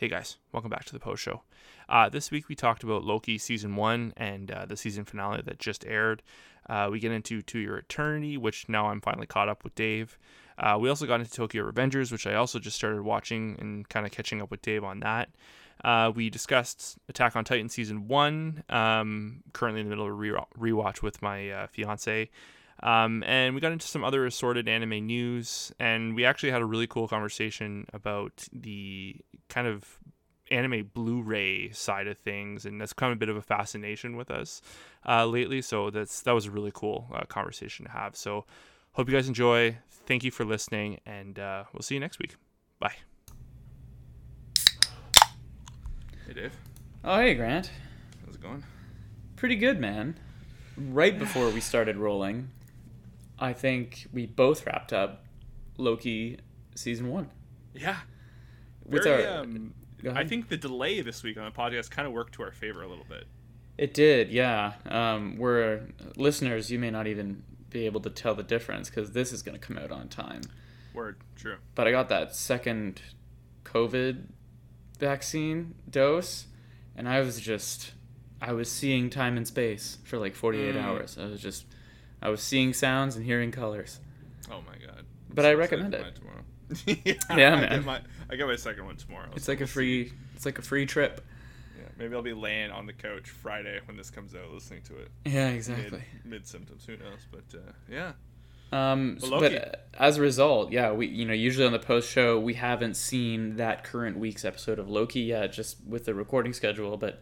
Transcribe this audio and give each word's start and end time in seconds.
Hey 0.00 0.08
guys, 0.08 0.38
welcome 0.50 0.70
back 0.70 0.86
to 0.86 0.94
the 0.94 0.98
post 0.98 1.22
show. 1.22 1.42
Uh, 1.86 2.08
this 2.08 2.30
week 2.30 2.48
we 2.48 2.54
talked 2.54 2.82
about 2.82 3.04
Loki 3.04 3.36
season 3.36 3.76
one 3.76 4.14
and 4.16 4.50
uh, 4.50 4.64
the 4.64 4.74
season 4.74 5.04
finale 5.04 5.42
that 5.42 5.58
just 5.58 5.84
aired. 5.84 6.22
Uh, 6.70 6.88
we 6.90 7.00
get 7.00 7.12
into 7.12 7.42
To 7.42 7.58
Your 7.58 7.76
Eternity, 7.76 8.38
which 8.38 8.66
now 8.66 8.86
I'm 8.86 9.02
finally 9.02 9.26
caught 9.26 9.50
up 9.50 9.62
with 9.62 9.74
Dave. 9.74 10.18
Uh, 10.56 10.78
we 10.80 10.88
also 10.88 11.04
got 11.04 11.20
into 11.20 11.30
Tokyo 11.30 11.70
Revengers, 11.70 12.10
which 12.10 12.26
I 12.26 12.32
also 12.32 12.58
just 12.58 12.76
started 12.76 13.02
watching 13.02 13.58
and 13.58 13.86
kind 13.90 14.06
of 14.06 14.12
catching 14.12 14.40
up 14.40 14.50
with 14.50 14.62
Dave 14.62 14.84
on 14.84 15.00
that. 15.00 15.28
Uh, 15.84 16.10
we 16.14 16.30
discussed 16.30 16.96
Attack 17.10 17.36
on 17.36 17.44
Titan 17.44 17.68
season 17.68 18.08
one, 18.08 18.64
um, 18.70 19.42
currently 19.52 19.82
in 19.82 19.86
the 19.86 19.90
middle 19.90 20.06
of 20.06 20.12
a 20.12 20.14
re- 20.14 20.30
rewatch 20.58 21.02
with 21.02 21.20
my 21.20 21.50
uh, 21.50 21.66
fiance. 21.66 22.30
Um, 22.82 23.22
and 23.26 23.54
we 23.54 23.60
got 23.60 23.72
into 23.72 23.86
some 23.86 24.02
other 24.04 24.24
assorted 24.26 24.68
anime 24.68 25.06
news, 25.06 25.72
and 25.78 26.14
we 26.14 26.24
actually 26.24 26.50
had 26.50 26.62
a 26.62 26.64
really 26.64 26.86
cool 26.86 27.08
conversation 27.08 27.86
about 27.92 28.46
the 28.52 29.16
kind 29.48 29.66
of 29.66 29.98
anime 30.50 30.90
Blu-ray 30.94 31.70
side 31.72 32.06
of 32.08 32.18
things, 32.18 32.64
and 32.66 32.80
that's 32.80 32.92
kind 32.92 33.12
of 33.12 33.18
a 33.18 33.20
bit 33.20 33.28
of 33.28 33.36
a 33.36 33.42
fascination 33.42 34.16
with 34.16 34.30
us 34.30 34.62
uh, 35.06 35.26
lately. 35.26 35.60
So 35.62 35.90
that's 35.90 36.22
that 36.22 36.32
was 36.32 36.46
a 36.46 36.50
really 36.50 36.72
cool 36.74 37.06
uh, 37.14 37.24
conversation 37.26 37.84
to 37.86 37.92
have. 37.92 38.16
So 38.16 38.46
hope 38.92 39.08
you 39.08 39.14
guys 39.14 39.28
enjoy. 39.28 39.76
Thank 40.06 40.24
you 40.24 40.30
for 40.30 40.44
listening, 40.44 41.00
and 41.06 41.38
uh, 41.38 41.64
we'll 41.72 41.82
see 41.82 41.94
you 41.94 42.00
next 42.00 42.18
week. 42.18 42.34
Bye. 42.78 42.94
Hey 46.26 46.32
Dave, 46.34 46.56
Oh, 47.04 47.18
hey, 47.20 47.34
Grant. 47.34 47.70
how's 48.24 48.34
it 48.36 48.40
going? 48.42 48.62
Pretty 49.36 49.56
good, 49.56 49.80
man. 49.80 50.16
Right 50.76 51.18
before 51.18 51.50
we 51.50 51.60
started 51.60 51.96
rolling, 51.96 52.48
I 53.40 53.52
think 53.52 54.06
we 54.12 54.26
both 54.26 54.66
wrapped 54.66 54.92
up 54.92 55.24
Loki 55.78 56.38
season 56.74 57.08
one. 57.08 57.30
Yeah. 57.74 57.96
With 58.84 59.04
Very, 59.04 59.26
our- 59.26 59.40
um, 59.40 59.74
I 60.14 60.24
think 60.24 60.48
the 60.48 60.56
delay 60.56 61.00
this 61.00 61.22
week 61.22 61.36
on 61.38 61.44
the 61.44 61.50
podcast 61.50 61.90
kind 61.90 62.06
of 62.06 62.12
worked 62.12 62.34
to 62.34 62.42
our 62.42 62.52
favor 62.52 62.82
a 62.82 62.88
little 62.88 63.06
bit. 63.08 63.24
It 63.78 63.94
did, 63.94 64.30
yeah. 64.30 64.74
Um, 64.86 65.36
we're 65.36 65.88
listeners. 66.16 66.70
You 66.70 66.78
may 66.78 66.90
not 66.90 67.06
even 67.06 67.42
be 67.70 67.86
able 67.86 68.00
to 68.02 68.10
tell 68.10 68.34
the 68.34 68.42
difference 68.42 68.90
because 68.90 69.12
this 69.12 69.32
is 69.32 69.42
going 69.42 69.58
to 69.58 69.66
come 69.66 69.78
out 69.78 69.90
on 69.90 70.08
time. 70.08 70.42
Word, 70.92 71.16
true. 71.36 71.56
But 71.74 71.86
I 71.86 71.92
got 71.92 72.08
that 72.10 72.34
second 72.34 73.00
COVID 73.64 74.24
vaccine 74.98 75.74
dose, 75.88 76.46
and 76.96 77.08
I 77.08 77.20
was 77.20 77.40
just, 77.40 77.92
I 78.42 78.52
was 78.52 78.70
seeing 78.70 79.08
time 79.08 79.36
and 79.36 79.46
space 79.46 79.98
for 80.04 80.18
like 80.18 80.34
48 80.34 80.74
Mm. 80.74 80.82
hours. 80.82 81.16
I 81.18 81.26
was 81.26 81.40
just, 81.40 81.64
I 82.22 82.28
was 82.28 82.42
seeing 82.42 82.72
sounds 82.74 83.16
and 83.16 83.24
hearing 83.24 83.50
colors. 83.52 84.00
Oh 84.50 84.60
my 84.66 84.74
god. 84.86 85.04
But 85.32 85.46
I 85.46 85.54
recommend 85.54 85.94
it. 85.94 86.14
Tomorrow. 86.16 86.42
yeah, 87.04 87.14
Yeah, 87.36 87.54
I 87.54 87.60
man. 87.60 87.68
Get 87.70 87.84
my, 87.84 88.00
I 88.30 88.36
get 88.36 88.46
my 88.46 88.56
second 88.56 88.84
one 88.86 88.96
tomorrow. 88.96 89.28
It's 89.34 89.44
so 89.46 89.52
like 89.52 89.58
a 89.58 89.62
we'll 89.62 89.66
see. 89.68 89.72
free, 89.72 90.12
it's 90.34 90.44
like 90.46 90.58
a 90.58 90.62
free 90.62 90.86
trip. 90.86 91.20
Yeah, 91.78 91.86
maybe 91.98 92.14
I'll 92.14 92.22
be 92.22 92.32
laying 92.32 92.70
on 92.70 92.86
the 92.86 92.92
couch 92.92 93.30
Friday 93.30 93.80
when 93.86 93.96
this 93.96 94.10
comes 94.10 94.34
out, 94.34 94.50
listening 94.52 94.82
to 94.82 94.96
it. 94.98 95.08
Yeah, 95.24 95.48
exactly. 95.48 96.02
Mid, 96.22 96.30
mid 96.30 96.46
symptoms, 96.46 96.84
who 96.84 96.96
knows? 96.96 97.26
But 97.30 97.58
uh, 97.58 97.72
yeah. 97.90 98.12
Um, 98.72 99.18
But 99.20 99.24
s- 99.24 99.40
but 99.40 99.54
uh, 99.54 99.72
as 100.02 100.16
a 100.18 100.20
result, 100.20 100.70
yeah, 100.70 100.92
we 100.92 101.06
you 101.08 101.24
know 101.24 101.32
usually 101.34 101.66
on 101.66 101.72
the 101.72 101.78
post 101.80 102.08
show 102.10 102.38
we 102.38 102.54
haven't 102.54 102.94
seen 102.94 103.56
that 103.56 103.82
current 103.82 104.16
week's 104.18 104.44
episode 104.44 104.78
of 104.78 104.88
Loki 104.88 105.20
yet, 105.20 105.52
just 105.52 105.78
with 105.86 106.04
the 106.04 106.14
recording 106.14 106.52
schedule. 106.52 106.96
But 106.96 107.20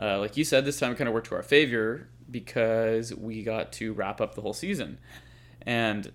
uh, 0.00 0.18
like 0.18 0.36
you 0.36 0.44
said, 0.44 0.64
this 0.64 0.78
time 0.78 0.94
kind 0.94 1.08
of 1.08 1.14
worked 1.14 1.28
to 1.28 1.34
our 1.34 1.42
favor 1.42 2.08
because 2.30 3.14
we 3.14 3.42
got 3.42 3.72
to 3.74 3.92
wrap 3.92 4.20
up 4.20 4.34
the 4.34 4.40
whole 4.42 4.52
season. 4.52 4.98
And 5.62 6.12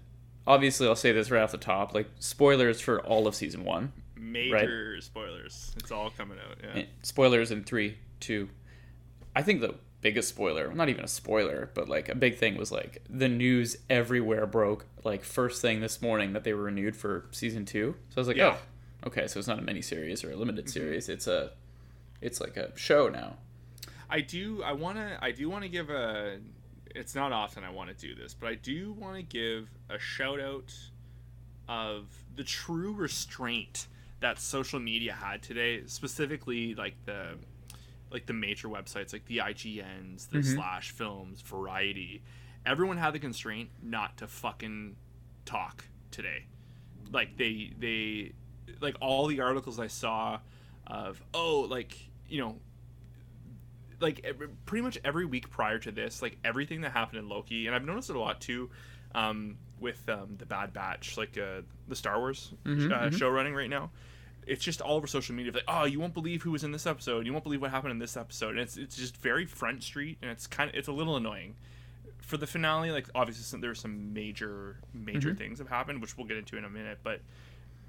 obviously, 0.47 0.87
I'll 0.87 0.95
say 0.95 1.11
this 1.11 1.29
right 1.31 1.41
off 1.43 1.51
the 1.51 1.57
top: 1.57 1.93
like 1.93 2.07
spoilers 2.19 2.79
for 2.81 3.01
all 3.01 3.27
of 3.27 3.35
season 3.35 3.63
one. 3.63 3.91
Major 4.15 4.99
spoilers. 5.01 5.73
It's 5.77 5.91
all 5.91 6.09
coming 6.09 6.37
out. 6.39 6.57
Yeah. 6.63 6.81
Eh, 6.81 6.85
Spoilers 7.01 7.51
in 7.51 7.63
three, 7.63 7.97
two. 8.19 8.49
I 9.35 9.41
think 9.41 9.61
the 9.61 9.75
biggest 10.01 10.29
spoiler, 10.29 10.73
not 10.73 10.89
even 10.89 11.03
a 11.03 11.07
spoiler, 11.07 11.69
but 11.73 11.89
like 11.89 12.09
a 12.09 12.15
big 12.15 12.37
thing 12.37 12.55
was 12.57 12.71
like 12.71 13.03
the 13.09 13.27
news 13.27 13.77
everywhere 13.89 14.45
broke 14.45 14.85
like 15.03 15.23
first 15.23 15.61
thing 15.61 15.81
this 15.81 16.01
morning 16.01 16.33
that 16.33 16.43
they 16.43 16.53
were 16.53 16.63
renewed 16.63 16.95
for 16.95 17.25
season 17.31 17.65
two. 17.65 17.95
So 18.09 18.15
I 18.17 18.19
was 18.21 18.27
like, 18.27 18.37
Yeah. 18.37 18.57
oh, 19.03 19.07
okay, 19.07 19.27
so 19.27 19.39
it's 19.39 19.47
not 19.47 19.59
a 19.59 19.61
mini 19.61 19.81
series 19.81 20.23
or 20.23 20.31
a 20.31 20.35
limited 20.35 20.69
series. 20.69 21.09
It's 21.09 21.27
a, 21.27 21.51
it's 22.21 22.39
like 22.41 22.55
a 22.57 22.71
show 22.77 23.07
now. 23.09 23.35
I 24.13 24.21
do. 24.21 24.61
I 24.63 24.73
want 24.73 24.97
to. 24.97 25.17
I 25.21 25.31
do 25.31 25.49
want 25.49 25.63
to 25.63 25.69
give 25.69 25.89
a. 25.89 26.37
It's 26.95 27.15
not 27.15 27.31
often 27.31 27.63
I 27.63 27.71
want 27.71 27.89
to 27.89 27.95
do 27.95 28.13
this, 28.13 28.35
but 28.35 28.47
I 28.47 28.53
do 28.55 28.93
want 28.93 29.15
to 29.17 29.23
give 29.23 29.67
a 29.89 29.97
shout 29.97 30.39
out 30.39 30.71
of 31.67 32.05
the 32.35 32.43
true 32.43 32.93
restraint 32.93 33.87
that 34.19 34.37
social 34.39 34.79
media 34.79 35.13
had 35.13 35.41
today, 35.41 35.81
specifically 35.87 36.75
like 36.75 36.93
the 37.05 37.37
like 38.11 38.27
the 38.27 38.33
major 38.33 38.67
websites 38.67 39.11
like 39.11 39.25
the 39.25 39.37
IGNs, 39.39 40.29
the 40.29 40.37
Mhm. 40.37 40.53
Slash 40.55 40.91
Films, 40.91 41.41
Variety. 41.41 42.21
Everyone 42.67 42.97
had 42.97 43.11
the 43.13 43.19
constraint 43.19 43.71
not 43.81 44.17
to 44.17 44.27
fucking 44.27 44.95
talk 45.45 45.85
today. 46.11 46.45
Like 47.11 47.35
they 47.37 47.73
they 47.79 48.33
like 48.79 48.95
all 49.01 49.25
the 49.25 49.41
articles 49.41 49.79
I 49.79 49.87
saw 49.87 50.39
of 50.85 51.19
oh 51.33 51.61
like 51.61 51.97
you 52.29 52.39
know 52.39 52.59
like 53.99 54.21
every, 54.23 54.47
pretty 54.65 54.83
much 54.83 54.97
every 55.03 55.25
week 55.25 55.49
prior 55.49 55.79
to 55.79 55.91
this, 55.91 56.21
like 56.21 56.37
everything 56.43 56.81
that 56.81 56.91
happened 56.91 57.19
in 57.19 57.29
Loki, 57.29 57.67
and 57.67 57.75
I've 57.75 57.85
noticed 57.85 58.09
it 58.09 58.15
a 58.15 58.19
lot 58.19 58.41
too, 58.41 58.69
um, 59.15 59.57
with 59.79 60.07
um, 60.09 60.35
the 60.37 60.45
Bad 60.45 60.73
Batch, 60.73 61.17
like 61.17 61.37
uh, 61.37 61.61
the 61.87 61.95
Star 61.95 62.19
Wars 62.19 62.51
Mhm, 62.65 62.91
uh, 62.91 63.09
mhm. 63.09 63.17
show 63.17 63.29
running 63.29 63.53
right 63.53 63.69
now. 63.69 63.91
It's 64.45 64.63
just 64.63 64.81
all 64.81 64.97
over 64.97 65.07
social 65.07 65.35
media, 65.35 65.53
like, 65.53 65.63
oh, 65.69 65.85
you 65.85 65.99
won't 66.01 66.13
believe 66.13 66.41
who 66.43 66.51
was 66.51 66.63
in 66.65 66.71
this 66.73 66.85
episode. 66.85 67.25
You 67.25 67.31
won't 67.31 67.45
believe 67.45 67.61
what 67.61 67.71
happened 67.71 67.91
in 67.91 67.99
this 67.99 68.17
episode. 68.17 68.49
And 68.51 68.59
it's 68.59 68.75
it's 68.75 68.95
just 68.97 69.15
very 69.17 69.45
front 69.45 69.83
street, 69.83 70.17
and 70.21 70.29
it's 70.31 70.47
kind 70.47 70.69
of 70.69 70.75
it's 70.75 70.87
a 70.89 70.91
little 70.91 71.15
annoying. 71.15 71.55
For 72.19 72.35
the 72.37 72.47
finale, 72.47 72.91
like 72.91 73.07
obviously 73.15 73.43
some, 73.43 73.61
there's 73.61 73.79
some 73.79 74.13
major 74.13 74.77
major 74.93 75.33
Mhm. 75.33 75.37
things 75.37 75.59
have 75.59 75.69
happened, 75.69 76.01
which 76.01 76.17
we'll 76.17 76.27
get 76.27 76.37
into 76.37 76.57
in 76.57 76.65
a 76.65 76.69
minute. 76.69 76.99
But 77.03 77.21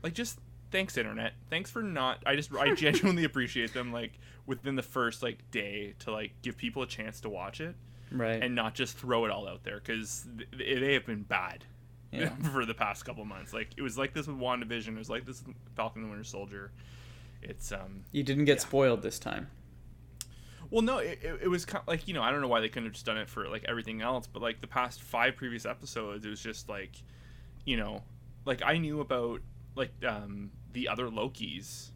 like 0.02 0.12
just 0.14 0.38
thanks 0.74 0.96
internet 0.98 1.32
thanks 1.50 1.70
for 1.70 1.82
not 1.82 2.18
i 2.26 2.34
just 2.34 2.52
i 2.56 2.74
genuinely 2.74 3.24
appreciate 3.30 3.72
them 3.72 3.92
like 3.92 4.18
within 4.46 4.74
the 4.76 4.82
first 4.82 5.22
like 5.22 5.38
day 5.50 5.94
to 6.00 6.10
like 6.12 6.32
give 6.42 6.56
people 6.56 6.82
a 6.82 6.86
chance 6.86 7.20
to 7.20 7.28
watch 7.30 7.60
it 7.60 7.74
Right. 8.12 8.42
and 8.42 8.54
not 8.54 8.74
just 8.74 8.98
throw 8.98 9.24
it 9.24 9.30
all 9.30 9.48
out 9.48 9.64
there 9.64 9.76
because 9.80 10.26
th- 10.36 10.48
they 10.80 10.92
have 10.94 11.06
been 11.06 11.22
bad 11.22 11.64
Yeah. 12.12 12.28
for 12.52 12.64
the 12.66 12.74
past 12.74 13.04
couple 13.04 13.24
months 13.24 13.52
like 13.52 13.68
it 13.76 13.82
was 13.82 13.96
like 13.98 14.12
this 14.14 14.26
with 14.26 14.36
wandavision 14.36 14.88
it 14.94 14.98
was 14.98 15.08
like 15.10 15.24
this 15.26 15.42
with 15.46 15.56
falcon 15.74 16.02
and 16.02 16.08
the 16.10 16.10
winter 16.12 16.24
soldier 16.24 16.70
it's 17.42 17.72
um 17.72 18.04
you 18.12 18.22
didn't 18.22 18.44
get 18.44 18.58
Yeah. 18.58 18.62
spoiled 18.62 19.02
this 19.02 19.18
time. 19.18 19.48
well 20.70 20.82
no 20.82 20.98
it, 20.98 21.18
it, 21.22 21.40
it 21.44 21.48
was 21.48 21.64
kind 21.64 21.82
of 21.82 21.88
like 21.88 22.06
you 22.08 22.14
know 22.14 22.22
i 22.22 22.30
don't 22.30 22.40
know 22.40 22.48
why 22.48 22.60
they 22.60 22.68
couldn't 22.68 22.84
have 22.86 22.92
just 22.94 23.06
done 23.06 23.16
it 23.18 23.28
for 23.28 23.48
like 23.48 23.64
everything 23.68 24.00
else 24.02 24.26
but 24.26 24.42
like 24.42 24.60
the 24.60 24.66
past 24.66 25.02
five 25.02 25.36
previous 25.36 25.64
episodes 25.66 26.24
it 26.26 26.28
was 26.28 26.40
just 26.40 26.68
like 26.68 27.02
you 27.64 27.76
know 27.76 28.02
like 28.44 28.60
i 28.64 28.76
knew 28.78 29.00
about 29.00 29.40
like 29.76 29.92
um 30.06 30.50
the 30.74 30.88
other 30.88 31.08
lokis 31.08 31.90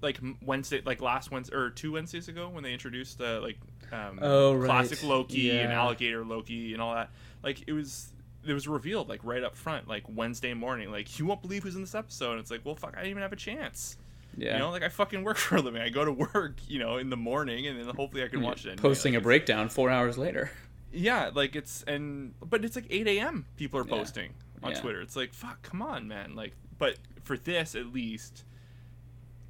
like 0.00 0.18
wednesday 0.42 0.80
like 0.84 1.00
last 1.02 1.30
wednesday 1.30 1.54
or 1.56 1.70
two 1.70 1.92
wednesdays 1.92 2.28
ago 2.28 2.48
when 2.48 2.62
they 2.62 2.72
introduced 2.72 3.18
the 3.18 3.40
like 3.40 3.58
um 3.92 4.18
Oh, 4.22 4.54
right. 4.54 4.66
classic 4.66 5.02
loki 5.02 5.50
and 5.50 5.72
alligator 5.72 6.24
loki 6.24 6.72
and 6.72 6.80
all 6.82 6.94
that 6.94 7.10
like 7.42 7.64
it 7.66 7.72
was 7.72 8.08
it 8.46 8.52
was 8.52 8.68
revealed 8.68 9.08
like 9.08 9.20
right 9.24 9.42
up 9.42 9.56
front 9.56 9.88
like 9.88 10.04
wednesday 10.08 10.54
morning 10.54 10.90
like 10.92 11.18
you 11.18 11.26
won't 11.26 11.42
believe 11.42 11.64
who's 11.64 11.74
in 11.74 11.80
this 11.82 11.94
episode 11.96 12.32
and 12.32 12.40
it's 12.40 12.50
like 12.50 12.64
well 12.64 12.76
fuck 12.76 12.94
i 12.94 12.98
didn't 12.98 13.10
even 13.10 13.22
have 13.22 13.32
a 13.32 13.36
chance 13.36 13.96
Yeah. 14.36 14.52
you 14.52 14.58
know, 14.60 14.70
like 14.70 14.84
I 14.84 14.88
fucking 14.88 15.24
work 15.24 15.36
for 15.44 15.56
a 15.56 15.60
living. 15.60 15.82
I 15.82 15.88
go 15.88 16.04
to 16.04 16.12
work, 16.12 16.58
you 16.68 16.78
know, 16.78 16.98
in 16.98 17.10
the 17.10 17.16
morning, 17.16 17.66
and 17.66 17.76
then 17.76 17.86
hopefully 17.96 18.22
I 18.22 18.28
can 18.28 18.40
watch 18.40 18.66
it. 18.66 18.76
Posting 18.76 19.14
Like, 19.14 19.22
a 19.22 19.24
breakdown 19.24 19.68
four 19.68 19.90
hours 19.90 20.16
later. 20.16 20.52
Yeah, 20.92 21.30
like 21.34 21.56
it's 21.56 21.82
and 21.88 22.34
but 22.40 22.64
it's 22.64 22.76
like 22.76 22.86
8 22.88 23.08
a.m. 23.08 23.46
People 23.56 23.80
are 23.80 23.84
Yeah. 23.84 23.96
posting 23.96 24.30
on 24.62 24.72
Yeah. 24.72 24.80
Twitter. 24.80 25.00
It's 25.00 25.16
like 25.16 25.32
fuck, 25.34 25.60
come 25.62 25.82
on, 25.82 26.06
man. 26.06 26.36
Like, 26.36 26.54
but 26.78 26.96
for 27.24 27.36
this 27.36 27.74
at 27.74 27.92
least, 27.92 28.44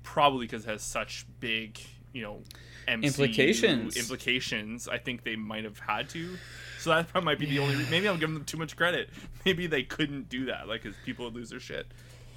probably 0.03 0.47
because 0.47 0.65
it 0.65 0.69
has 0.69 0.83
such 0.83 1.27
big, 1.41 1.79
you 2.13 2.23
know, 2.23 2.41
MCU 2.89 3.05
Implications. 3.05 3.97
Implications. 3.97 4.89
I 4.89 4.99
think 4.99 5.25
they 5.25 5.37
might 5.37 5.65
have 5.65 5.79
had 5.79 6.09
to. 6.11 6.37
So 6.79 6.91
that 6.91 7.09
probably 7.09 7.27
might 7.27 7.39
be 7.39 7.47
the 7.47 7.59
only. 7.59 7.77
Re- 7.77 7.87
maybe 7.91 8.09
I'm 8.09 8.19
giving 8.19 8.35
them 8.35 8.45
too 8.45 8.57
much 8.57 8.77
credit. 8.77 9.11
Maybe 9.45 9.67
they 9.67 9.83
couldn't 9.83 10.29
do 10.29 10.47
that, 10.47 10.69
like, 10.69 10.83
because 10.83 10.97
people 11.05 11.25
would 11.25 11.35
lose 11.35 11.51
their 11.51 11.61
shit. 11.61 11.87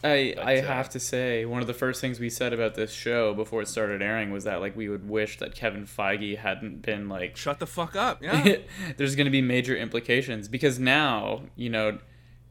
I 0.03 0.33
But, 0.35 0.47
I 0.47 0.57
uh, 0.59 0.65
have 0.65 0.89
to 0.89 0.99
say 0.99 1.45
one 1.45 1.61
of 1.61 1.67
the 1.67 1.73
first 1.75 2.01
things 2.01 2.19
we 2.19 2.29
said 2.29 2.53
about 2.53 2.73
this 2.73 2.91
show 2.91 3.33
before 3.33 3.61
it 3.61 3.67
started 3.67 4.01
airing 4.01 4.31
was 4.31 4.45
that 4.45 4.59
like 4.59 4.75
we 4.75 4.89
would 4.89 5.07
wish 5.07 5.38
that 5.38 5.53
Kevin 5.53 5.85
Feige 5.85 6.38
hadn't 6.38 6.81
been 6.81 7.07
like 7.07 7.38
Shut 7.38 7.59
the 7.59 7.67
fuck 7.67 7.95
up. 7.95 8.21
Yeah. 8.21 8.57
there's 8.97 9.15
going 9.15 9.25
to 9.25 9.31
be 9.31 9.41
major 9.41 9.75
implications 9.75 10.47
because 10.47 10.79
now 10.79 11.43
you 11.55 11.69
know 11.69 11.99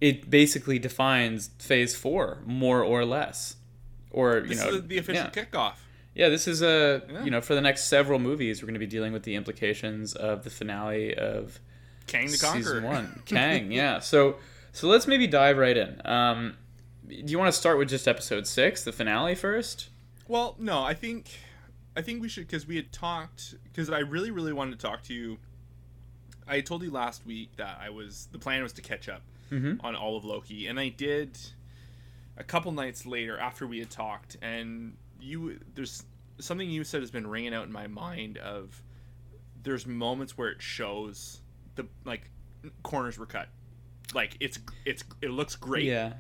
it 0.01 0.31
basically 0.31 0.79
defines 0.79 1.51
phase 1.59 1.95
4 1.97 2.43
more 2.47 2.83
or 2.83 3.05
less 3.05 3.57
or 4.11 4.39
you 4.39 4.47
this 4.49 4.59
know 4.65 4.69
is 4.71 4.87
the 4.87 4.99
official 4.99 5.25
yeah. 5.25 5.31
kickoff. 5.45 5.75
yeah 6.15 6.29
this 6.29 6.49
is 6.49 6.63
a 6.63 7.03
Yeah. 7.11 7.25
you 7.25 7.31
know 7.31 7.41
for 7.41 7.55
the 7.55 7.61
next 7.61 7.85
several 7.85 8.19
movies 8.19 8.63
we're 8.63 8.67
going 8.67 8.75
to 8.75 8.81
be 8.81 8.87
dealing 8.87 9.13
with 9.13 9.23
the 9.25 9.35
implications 9.35 10.15
of 10.15 10.45
the 10.45 10.51
finale 10.51 11.15
of 11.15 11.61
Kang 12.07 12.31
the 12.31 12.39
Conqueror. 12.39 12.63
season 12.63 12.85
1 12.85 13.23
Kang 13.27 13.71
yeah 13.73 13.99
so 14.01 14.37
so 14.73 14.89
let's 14.89 15.07
maybe 15.07 15.27
dive 15.27 15.59
right 15.59 15.77
in 15.77 16.01
um 16.05 16.57
do 17.09 17.17
you 17.27 17.39
want 17.39 17.53
to 17.53 17.59
start 17.59 17.77
with 17.79 17.89
just 17.89 18.07
episode 18.09 18.47
6 18.47 18.85
the 18.85 18.93
finale 18.93 19.35
first 19.35 19.89
Well, 20.29 20.55
no, 20.59 20.83
I 20.83 20.95
think 20.95 21.29
I 21.97 22.03
think 22.03 22.23
we 22.23 22.29
should 22.29 22.47
because 22.47 22.67
we 22.67 22.77
had 22.77 22.93
talked 22.93 23.55
because 23.65 23.91
I 23.91 23.99
really 23.99 24.31
really 24.31 24.53
wanted 24.53 24.79
to 24.79 24.87
talk 24.87 25.03
to 25.05 25.15
you. 25.15 25.39
I 26.47 26.61
told 26.61 26.83
you 26.85 26.91
last 26.93 27.27
week 27.27 27.57
that 27.57 27.79
I 27.83 27.91
was 27.91 28.29
the 28.31 28.39
plan 28.39 28.63
was 28.63 28.73
to 28.75 28.83
catch 28.83 29.09
up 29.09 29.23
Mm-hmm. 29.51 29.85
on 29.85 29.97
all 29.97 30.17
of 30.17 30.25
Loki, 30.25 30.67
and 30.69 30.79
I 30.79 30.89
did 30.91 31.37
a 32.37 32.45
couple 32.45 32.71
nights 32.73 33.05
later 33.05 33.39
after 33.39 33.67
we 33.67 33.79
had 33.81 33.91
talked, 33.91 34.37
and 34.41 34.97
you 35.21 35.59
there's 35.75 36.05
something 36.39 36.71
you 36.71 36.85
said 36.85 37.01
has 37.03 37.11
been 37.11 37.27
ringing 37.27 37.53
out 37.53 37.67
in 37.67 37.73
my 37.73 37.87
mind 37.87 38.39
of 38.39 38.83
there's 39.63 39.87
moments 39.87 40.39
where 40.39 40.49
it 40.49 40.63
shows 40.63 41.41
the 41.75 41.87
like 42.05 42.31
corners 42.83 43.19
were 43.19 43.27
cut, 43.27 43.49
like 44.15 44.37
it's 44.41 44.59
it's 44.85 45.03
it 45.21 45.31
looks 45.31 45.57
great, 45.57 45.85
Yeah. 45.85 46.13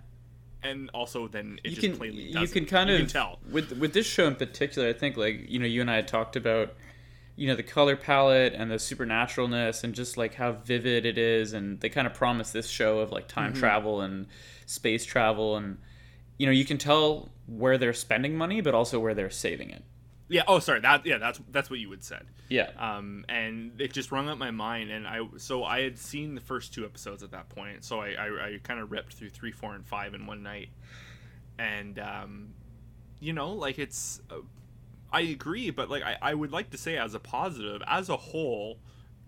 and 0.62 0.90
also 0.92 1.28
then 1.28 1.58
it 1.64 1.70
you 1.70 1.76
just 1.76 1.86
can 1.88 1.96
plainly 1.96 2.22
you 2.24 2.34
doesn't. 2.34 2.52
can 2.52 2.66
kind 2.66 2.90
you 2.90 2.96
of 2.96 3.00
can 3.02 3.08
tell. 3.08 3.38
with 3.50 3.72
with 3.78 3.92
this 3.92 4.06
show 4.06 4.26
in 4.26 4.34
particular. 4.34 4.88
I 4.88 4.92
think 4.92 5.16
like 5.16 5.48
you 5.48 5.58
know 5.60 5.66
you 5.66 5.80
and 5.80 5.90
I 5.90 5.96
had 5.96 6.08
talked 6.08 6.34
about 6.36 6.74
you 7.40 7.46
know 7.48 7.56
the 7.56 7.62
color 7.62 7.96
palette 7.96 8.52
and 8.52 8.70
the 8.70 8.74
supernaturalness 8.76 9.82
and 9.82 9.94
just 9.94 10.18
like 10.18 10.34
how 10.34 10.52
vivid 10.52 11.06
it 11.06 11.16
is, 11.16 11.54
and 11.54 11.80
they 11.80 11.88
kind 11.88 12.06
of 12.06 12.12
promise 12.12 12.50
this 12.52 12.68
show 12.68 12.98
of 12.98 13.10
like 13.10 13.28
time 13.28 13.52
Mm-hmm. 13.52 13.60
travel 13.60 14.02
and 14.02 14.26
space 14.66 15.06
travel, 15.06 15.56
and 15.56 15.78
you 16.36 16.44
know 16.44 16.52
you 16.52 16.66
can 16.66 16.76
tell 16.76 17.30
where 17.46 17.78
they're 17.78 17.94
spending 17.94 18.36
money, 18.36 18.60
but 18.60 18.74
also 18.74 19.00
where 19.00 19.14
they're 19.14 19.30
saving 19.30 19.70
it. 19.70 19.82
Yeah. 20.28 20.42
Oh, 20.46 20.58
sorry. 20.58 20.80
That 20.80 21.06
yeah. 21.06 21.16
That's 21.16 21.40
that's 21.50 21.70
what 21.70 21.80
you 21.80 21.88
would 21.88 22.04
said. 22.04 22.26
Yeah. 22.50 22.70
Um, 22.78 23.24
and 23.28 23.80
it 23.80 23.92
just 23.92 24.12
rung 24.12 24.28
up 24.28 24.36
my 24.36 24.50
mind, 24.50 24.90
and 24.90 25.06
I 25.06 25.20
so 25.38 25.64
I 25.64 25.80
had 25.80 25.98
seen 25.98 26.34
the 26.34 26.40
first 26.42 26.74
two 26.74 26.84
episodes 26.84 27.22
at 27.22 27.30
that 27.30 27.48
point, 27.48 27.84
so 27.84 28.00
I 28.00 28.10
I, 28.10 28.26
I 28.26 28.58
kind 28.62 28.80
of 28.80 28.92
ripped 28.92 29.14
through 29.14 29.30
three, 29.30 29.50
four, 29.50 29.74
and 29.74 29.84
five 29.86 30.12
in 30.12 30.26
one 30.26 30.42
night, 30.42 30.68
and 31.58 31.98
um, 31.98 32.54
you 33.18 33.32
know, 33.32 33.52
like 33.52 33.78
it's, 33.78 34.20
uh, 34.30 34.36
I 35.12 35.22
agree, 35.22 35.70
but 35.70 35.90
like 35.90 36.02
I 36.02 36.16
I 36.22 36.34
would 36.34 36.52
like 36.52 36.70
to 36.70 36.78
say 36.78 36.96
as 36.96 37.14
a 37.14 37.20
positive, 37.20 37.82
as 37.86 38.08
a 38.08 38.16
whole. 38.16 38.78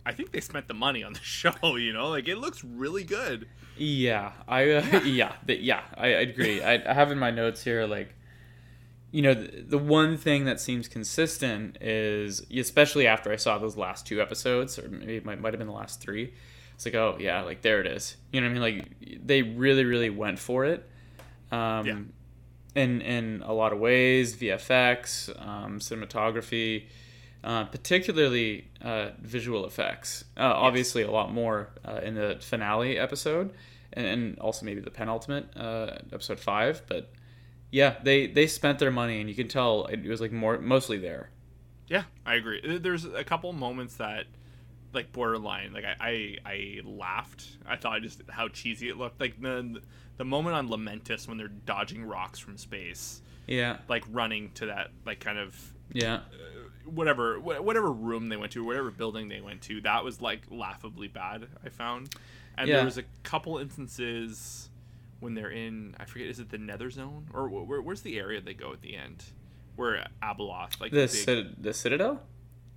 I 0.04 0.12
think 0.12 0.32
they 0.32 0.40
spent 0.40 0.66
the 0.66 0.74
money 0.74 1.04
on 1.04 1.12
the 1.12 1.20
show, 1.22 1.76
you 1.76 1.92
know, 1.92 2.08
like 2.08 2.28
it 2.28 2.36
looks 2.38 2.64
really 2.64 3.04
good. 3.04 3.48
Yeah, 3.76 4.32
I 4.48 4.70
uh, 4.70 5.00
yeah 5.04 5.34
the, 5.46 5.56
yeah 5.62 5.82
I, 5.96 6.06
I 6.06 6.20
agree. 6.20 6.62
I, 6.62 6.74
I 6.90 6.94
have 6.94 7.10
in 7.12 7.18
my 7.18 7.30
notes 7.30 7.62
here 7.62 7.86
like, 7.86 8.14
you 9.12 9.22
know, 9.22 9.34
the, 9.34 9.62
the 9.62 9.78
one 9.78 10.16
thing 10.16 10.44
that 10.46 10.60
seems 10.60 10.88
consistent 10.88 11.78
is 11.80 12.44
especially 12.54 13.06
after 13.06 13.32
I 13.32 13.36
saw 13.36 13.58
those 13.58 13.76
last 13.76 14.06
two 14.06 14.20
episodes, 14.20 14.78
or 14.78 14.88
maybe 14.88 15.16
it 15.16 15.24
might, 15.24 15.40
might 15.40 15.52
have 15.52 15.58
been 15.58 15.68
the 15.68 15.74
last 15.74 16.00
three. 16.00 16.32
It's 16.74 16.84
like 16.84 16.94
oh 16.94 17.16
yeah, 17.20 17.42
like 17.42 17.62
there 17.62 17.80
it 17.80 17.86
is. 17.86 18.16
You 18.32 18.40
know 18.40 18.48
what 18.48 18.56
I 18.56 18.70
mean? 18.70 18.78
Like 18.78 19.20
they 19.24 19.42
really 19.42 19.84
really 19.84 20.10
went 20.10 20.38
for 20.38 20.64
it. 20.64 20.88
Um, 21.52 21.86
Yeah. 21.86 21.98
In 22.74 23.02
in 23.02 23.42
a 23.44 23.52
lot 23.52 23.72
of 23.72 23.78
ways, 23.78 24.34
VFX, 24.36 25.28
um, 25.46 25.78
cinematography. 25.78 26.84
Uh, 27.44 27.64
particularly 27.64 28.68
uh, 28.82 29.08
visual 29.20 29.66
effects. 29.66 30.24
Uh, 30.36 30.42
Obviously, 30.42 31.02
a 31.02 31.10
lot 31.10 31.32
more 31.32 31.70
uh, 31.84 31.98
in 32.00 32.14
the 32.14 32.38
finale 32.40 32.96
episode, 32.96 33.52
and, 33.92 34.06
and 34.06 34.38
also 34.38 34.64
maybe 34.64 34.80
the 34.80 34.92
penultimate 34.92 35.48
uh, 35.56 35.96
episode 36.12 36.38
five. 36.38 36.82
But 36.86 37.10
yeah, 37.72 37.96
they 38.04 38.28
they 38.28 38.46
spent 38.46 38.78
their 38.78 38.92
money, 38.92 39.18
and 39.20 39.28
you 39.28 39.34
can 39.34 39.48
tell 39.48 39.86
it 39.86 40.04
was 40.06 40.20
like 40.20 40.30
more 40.30 40.56
mostly 40.58 40.98
there. 40.98 41.30
Yeah, 41.88 42.04
I 42.24 42.36
agree. 42.36 42.78
There's 42.78 43.04
a 43.04 43.24
couple 43.24 43.52
moments 43.52 43.96
that, 43.96 44.26
like, 44.94 45.12
borderline. 45.12 45.72
Like, 45.72 45.84
I, 45.84 45.96
I, 46.00 46.36
I 46.46 46.80
laughed. 46.84 47.44
I 47.66 47.74
thought 47.74 48.00
just 48.02 48.22
how 48.30 48.48
cheesy 48.48 48.88
it 48.88 48.96
looked. 48.96 49.20
Like 49.20 49.42
the 49.42 49.82
the 50.16 50.24
moment 50.24 50.54
on 50.56 50.68
Lamentis 50.68 51.26
when 51.28 51.38
they're 51.38 51.48
dodging 51.48 52.04
rocks 52.04 52.38
from 52.38 52.56
space, 52.56 53.22
Yeah, 53.46 53.78
like 53.88 54.04
running 54.10 54.50
to 54.54 54.66
that, 54.66 54.90
like, 55.06 55.20
kind 55.20 55.38
of 55.38 55.74
yeah, 55.92 56.14
uh, 56.16 56.20
whatever 56.84 57.36
wh- 57.38 57.64
whatever 57.64 57.90
room 57.92 58.28
they 58.28 58.36
went 58.36 58.52
to, 58.52 58.64
whatever 58.64 58.90
building 58.90 59.28
they 59.28 59.40
went 59.40 59.62
to. 59.62 59.80
That 59.82 60.04
was 60.04 60.20
like 60.20 60.42
laughably 60.50 61.08
bad. 61.08 61.46
I 61.64 61.68
found, 61.68 62.14
and 62.56 62.68
Yeah. 62.68 62.76
there 62.76 62.84
was 62.84 62.98
a 62.98 63.04
couple 63.22 63.58
instances 63.58 64.68
when 65.20 65.34
they're 65.34 65.50
in. 65.50 65.94
I 65.98 66.04
forget. 66.04 66.28
Is 66.28 66.38
it 66.40 66.50
the 66.50 66.58
Nether 66.58 66.90
Zone 66.90 67.26
or 67.32 67.48
wh- 67.48 67.68
where, 67.68 67.80
where's 67.82 68.02
the 68.02 68.18
area 68.18 68.40
they 68.40 68.54
go 68.54 68.72
at 68.72 68.80
the 68.80 68.96
end? 68.96 69.24
Where 69.76 70.06
Abeloth, 70.22 70.80
like 70.80 70.92
the 70.92 71.08
cit- 71.08 71.62
the 71.62 71.72
Citadel. 71.72 72.22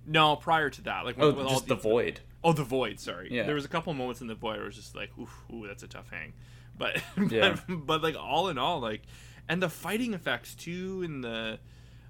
no, 0.06 0.36
prior 0.36 0.70
to 0.70 0.82
that, 0.82 1.04
like 1.04 1.16
Oh, 1.18 1.28
with, 1.28 1.36
with 1.36 1.46
all 1.46 1.52
just 1.54 1.68
the 1.68 1.74
void. 1.74 2.20
Oh, 2.44 2.52
the 2.52 2.62
void. 2.64 3.00
Sorry. 3.00 3.28
Yeah. 3.30 3.42
There 3.44 3.54
was 3.54 3.64
a 3.64 3.68
couple 3.68 3.92
moments 3.92 4.20
in 4.20 4.26
the 4.28 4.34
void 4.34 4.54
where 4.56 4.62
it 4.62 4.66
was 4.66 4.76
just 4.76 4.94
like, 4.94 5.10
oof, 5.18 5.44
ooh, 5.52 5.66
that's 5.66 5.82
a 5.82 5.88
tough 5.88 6.10
hang. 6.10 6.32
But, 6.78 7.02
Yeah. 7.30 7.56
but, 7.68 7.86
but 7.86 8.02
like 8.02 8.16
all 8.16 8.48
in 8.48 8.58
all, 8.58 8.80
like, 8.80 9.02
and 9.48 9.62
the 9.62 9.68
fighting 9.68 10.12
effects 10.14 10.54
too, 10.54 11.02
and 11.04 11.22
the, 11.24 11.58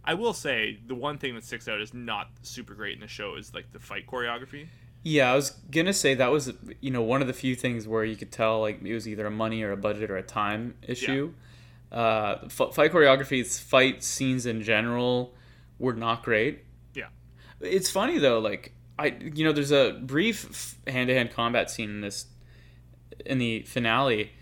I 0.05 0.15
will 0.15 0.33
say 0.33 0.79
the 0.87 0.95
one 0.95 1.19
thing 1.19 1.35
that 1.35 1.45
sticks 1.45 1.69
out 1.69 1.81
is 1.81 1.95
not 1.95 2.29
super 2.43 2.75
great 2.75 2.95
in 2.95 3.01
the 3.01 3.09
show 3.09 3.37
is 3.37 3.55
like 3.55 3.71
the 3.73 3.79
fight 3.79 4.07
choreography. 4.07 4.67
Yeah, 5.03 5.31
I 5.31 5.37
was 5.37 5.51
gonna 5.71 5.93
say 5.93 6.15
that 6.15 6.33
was 6.33 6.53
you 6.81 6.91
know 6.91 7.03
one 7.03 7.21
of 7.21 7.29
the 7.29 7.33
few 7.33 7.55
things 7.55 7.87
where 7.87 8.05
you 8.05 8.17
could 8.17 8.33
tell 8.33 8.61
like 8.61 8.83
it 8.83 8.93
was 8.93 9.07
either 9.07 9.25
a 9.27 9.31
money 9.31 9.63
or 9.63 9.71
a 9.71 9.77
budget 9.77 10.11
or 10.11 10.17
a 10.17 10.23
time 10.23 10.75
issue. 10.83 11.33
Uh, 11.93 12.39
f- 12.47 12.75
fight 12.75 12.91
choreography, 12.93 13.47
fight 13.61 14.03
scenes 14.03 14.47
in 14.47 14.63
general 14.63 15.33
were 15.79 15.93
not 15.95 16.25
great. 16.25 16.65
Yeah. 16.95 17.07
It's 17.61 17.89
funny 17.89 18.19
though, 18.19 18.41
like 18.41 18.73
I 18.99 19.15
you 19.35 19.45
know 19.45 19.53
there's 19.53 19.71
a 19.71 19.93
brief 20.03 20.75
hand 20.89 21.07
to 21.09 21.15
hand 21.15 21.31
combat 21.31 21.71
scene 21.71 21.91
in 21.91 22.01
this 22.01 22.27
in 23.25 23.39
the 23.39 23.63
finale, 23.63 24.33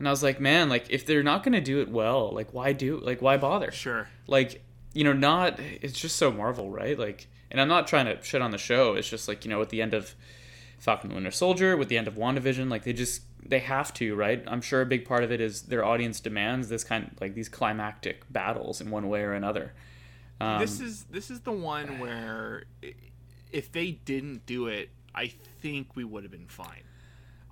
and 0.00 0.08
I 0.08 0.10
was 0.10 0.24
like, 0.24 0.40
man, 0.40 0.68
like 0.68 0.86
if 0.90 1.06
they're 1.06 1.22
not 1.22 1.44
gonna 1.44 1.60
do 1.60 1.80
it 1.80 1.88
well, 1.88 2.32
like 2.32 2.52
why 2.52 2.72
do 2.72 2.98
like 2.98 3.22
why 3.22 3.36
bother? 3.36 3.70
Sure. 3.70 4.08
like 4.26 4.64
you 4.92 5.04
know 5.04 5.12
not 5.12 5.60
it's 5.60 6.00
just 6.00 6.16
so 6.16 6.32
marvel 6.32 6.68
right 6.68 6.98
like 6.98 7.28
and 7.48 7.60
i'm 7.60 7.68
not 7.68 7.86
trying 7.86 8.06
to 8.06 8.20
shit 8.24 8.42
on 8.42 8.50
the 8.50 8.58
show 8.58 8.94
it's 8.94 9.08
just 9.08 9.28
like 9.28 9.44
you 9.44 9.48
know 9.48 9.62
at 9.62 9.68
the 9.68 9.80
end 9.80 9.94
of 9.94 10.16
falcon 10.80 11.10
and 11.10 11.14
winter 11.14 11.30
soldier 11.30 11.76
with 11.76 11.88
the 11.88 11.96
end 11.96 12.08
of 12.08 12.14
wandavision 12.14 12.68
like 12.68 12.82
they 12.82 12.92
just 12.92 13.22
they 13.46 13.60
have 13.60 13.94
to 13.94 14.16
right 14.16 14.42
i'm 14.48 14.60
sure 14.60 14.80
a 14.80 14.86
big 14.86 15.04
part 15.04 15.22
of 15.22 15.30
it 15.30 15.40
is 15.40 15.62
their 15.62 15.84
audience 15.84 16.18
demands 16.18 16.68
this 16.70 16.82
kind 16.82 17.16
like 17.20 17.34
these 17.34 17.48
climactic 17.48 18.24
battles 18.32 18.80
in 18.80 18.90
one 18.90 19.08
way 19.08 19.22
or 19.22 19.32
another 19.32 19.72
um, 20.40 20.58
this 20.58 20.80
is 20.80 21.04
this 21.04 21.30
is 21.30 21.42
the 21.42 21.52
one 21.52 22.00
where 22.00 22.64
if 23.52 23.70
they 23.72 23.92
didn't 23.92 24.46
do 24.46 24.66
it, 24.66 24.90
I 25.14 25.28
think 25.60 25.96
we 25.96 26.04
would 26.04 26.22
have 26.22 26.32
been 26.32 26.46
fine. 26.46 26.82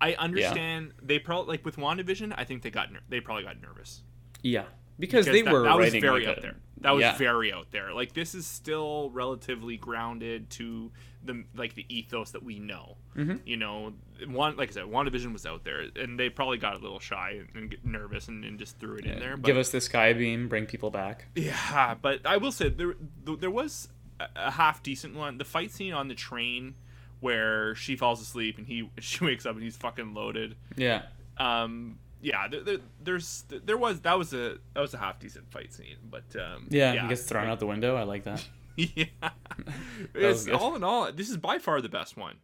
I 0.00 0.14
understand 0.14 0.92
they 1.02 1.18
probably 1.18 1.48
like 1.52 1.64
with 1.64 1.76
WandaVision. 1.76 2.34
I 2.36 2.44
think 2.44 2.62
they 2.62 2.70
got 2.70 2.92
ner- 2.92 3.00
they 3.08 3.20
probably 3.20 3.44
got 3.44 3.60
nervous. 3.60 4.02
yeah 4.42 4.64
because, 4.98 5.26
because 5.26 5.26
they 5.26 5.42
that, 5.42 5.52
were 5.52 5.62
that 5.62 5.78
was 5.78 5.92
very 5.94 6.20
like 6.20 6.28
out 6.28 6.38
a- 6.38 6.40
there. 6.40 6.56
That 6.80 6.92
was 6.92 7.02
yeah. 7.02 7.16
very 7.16 7.52
out 7.52 7.70
there. 7.72 7.92
Like 7.92 8.14
this 8.14 8.34
is 8.34 8.46
still 8.46 9.10
relatively 9.10 9.76
grounded 9.76 10.48
to 10.50 10.92
the 11.24 11.44
like 11.56 11.74
the 11.74 11.84
ethos 11.88 12.30
that 12.32 12.42
we 12.42 12.58
know. 12.58 12.96
Mhm. 13.16 13.40
You 13.44 13.56
know, 13.56 13.94
one 14.26 14.56
like 14.56 14.70
I 14.70 14.72
said, 14.72 14.84
WandaVision 14.84 15.32
was 15.32 15.44
out 15.44 15.64
there, 15.64 15.86
and 15.96 16.18
they 16.18 16.28
probably 16.28 16.58
got 16.58 16.74
a 16.74 16.78
little 16.78 17.00
shy 17.00 17.40
and 17.54 17.70
get 17.70 17.84
nervous 17.84 18.28
and, 18.28 18.44
and 18.44 18.58
just 18.58 18.78
threw 18.78 18.96
it 18.96 19.06
in 19.06 19.18
there. 19.18 19.36
But, 19.36 19.46
give 19.46 19.56
us 19.56 19.70
the 19.70 19.80
sky 19.80 20.12
beam 20.12 20.48
bring 20.48 20.66
people 20.66 20.90
back 20.90 21.26
yeah, 21.34 21.94
but 22.00 22.24
I 22.24 22.36
will 22.36 22.52
say 22.52 22.68
there 22.68 22.94
there 23.24 23.50
was 23.50 23.88
a 24.36 24.52
half 24.52 24.82
decent 24.82 25.14
one. 25.14 25.38
The 25.38 25.44
fight 25.44 25.70
scene 25.72 25.92
on 25.92 26.08
the 26.08 26.14
train 26.14 26.74
where 27.20 27.74
she 27.74 27.96
falls 27.96 28.20
asleep 28.20 28.58
and 28.58 28.66
he 28.66 28.90
she 29.00 29.24
wakes 29.24 29.46
up 29.46 29.54
and 29.54 29.62
he's 29.62 29.76
fucking 29.76 30.14
loaded. 30.14 30.56
yeah. 30.76 31.02
Um, 31.36 31.98
yeah, 32.20 32.48
there, 32.48 32.62
there, 32.64 32.78
there's 33.02 33.44
there 33.48 33.76
was 33.78 34.00
that 34.00 34.18
was 34.18 34.32
a 34.32 34.58
that 34.74 34.80
was 34.80 34.92
a 34.92 34.98
half 34.98 35.20
decent 35.20 35.50
fight 35.52 35.72
scene, 35.72 35.96
but 36.10 36.24
um, 36.34 36.66
yeah, 36.68 37.00
he 37.02 37.08
gets 37.08 37.22
thrown 37.22 37.46
out 37.48 37.60
the 37.60 37.66
window. 37.66 37.94
I 37.96 38.02
like 38.02 38.24
that. 38.24 38.44
Yeah, 38.76 39.06
was 40.14 40.46
it's, 40.46 40.56
all 40.56 40.76
in 40.76 40.84
all, 40.84 41.10
this 41.12 41.28
is 41.30 41.36
by 41.36 41.58
far 41.58 41.80
the 41.80 41.88
best 41.88 42.16
one, 42.16 42.36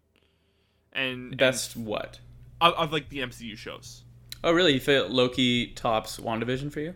and 0.92 1.36
best 1.36 1.76
what? 1.76 2.18
Of, 2.60 2.74
of 2.74 2.92
like 2.92 3.08
the 3.08 3.18
MCU 3.18 3.56
shows. 3.56 4.02
oh 4.42 4.52
really? 4.52 4.74
You 4.74 4.80
feel 4.80 5.08
loki 5.08 5.68
tops 5.74 6.18
wandavision 6.18 6.72
for 6.72 6.80
you? 6.80 6.94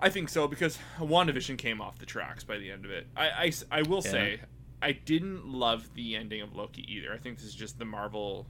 I 0.00 0.08
think 0.10 0.28
so 0.28 0.46
because 0.48 0.78
WandaVision 0.98 1.58
came 1.58 1.80
off 1.80 1.98
the 1.98 2.06
tracks 2.06 2.44
by 2.44 2.56
the 2.58 2.70
end 2.70 2.84
of 2.84 2.90
it. 2.90 3.08
I, 3.16 3.28
I, 3.28 3.52
I 3.78 3.82
will 3.82 4.00
Yeah. 4.04 4.10
say 4.10 4.40
I 4.80 4.92
didn't 4.92 5.46
love 5.46 5.88
the 5.94 6.14
ending 6.16 6.40
of 6.40 6.54
Loki 6.54 6.84
either. 6.92 7.12
I 7.12 7.18
think 7.18 7.38
this 7.38 7.46
is 7.46 7.54
just 7.54 7.78
the 7.78 7.84
Marvel. 7.84 8.46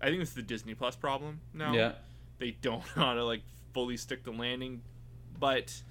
I 0.00 0.06
think 0.06 0.20
this 0.20 0.30
is 0.30 0.34
the 0.34 0.42
Disney 0.42 0.74
Plus 0.74 0.96
problem 0.96 1.40
now. 1.54 1.72
yeah 1.74 1.92
They 2.38 2.52
don't 2.62 2.82
know 2.96 3.02
how 3.04 3.14
to 3.14 3.24
like 3.24 3.42
fully 3.74 3.96
stick 3.96 4.24
the 4.24 4.30
landing, 4.30 4.82
but 5.38 5.82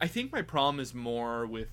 I 0.00 0.06
think 0.06 0.32
my 0.32 0.42
problem 0.42 0.80
is 0.80 0.94
more 0.94 1.46
with 1.46 1.68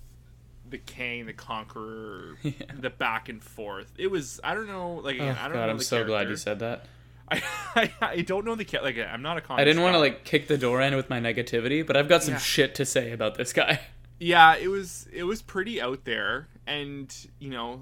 the 0.69 0.77
Kang, 0.77 1.25
the 1.25 1.33
Conqueror, 1.33 2.37
Yeah. 2.43 2.51
the 2.79 2.89
back 2.89 3.29
and 3.29 3.41
forth. 3.41 3.91
It 3.97 4.07
was 4.11 4.39
I 4.43 4.53
don't 4.53 4.67
know 4.67 4.95
like 4.95 5.17
Oh, 5.19 5.23
I 5.23 5.27
don't 5.27 5.35
God, 5.53 5.53
know 5.53 5.69
I'm 5.69 5.79
so 5.79 6.03
glad 6.03 6.29
you 6.29 6.35
said 6.35 6.59
that. 6.59 6.85
I, 7.29 7.41
I 7.75 7.91
I 8.01 8.21
don't 8.21 8.45
know 8.45 8.55
the 8.55 8.63
ca- 8.65 8.81
like 8.81 8.97
I'm 8.97 9.21
not 9.21 9.37
a 9.37 9.41
comic. 9.41 9.61
I 9.61 9.65
didn't 9.65 9.81
want 9.83 9.95
to 9.95 9.99
like 9.99 10.23
kick 10.23 10.47
the 10.47 10.57
door 10.57 10.81
in 10.81 10.95
with 10.95 11.09
my 11.09 11.19
negativity, 11.19 11.85
but 11.85 11.97
I've 11.97 12.07
got 12.07 12.23
some 12.23 12.35
Yeah. 12.35 12.39
shit 12.39 12.75
to 12.75 12.85
say 12.85 13.11
about 13.11 13.35
this 13.35 13.51
guy. 13.53 13.79
yeah 14.19 14.55
it 14.55 14.67
was 14.69 15.07
it 15.13 15.23
was 15.23 15.41
pretty 15.41 15.81
out 15.81 16.03
there 16.05 16.47
and 16.67 17.13
you 17.39 17.49
know 17.49 17.81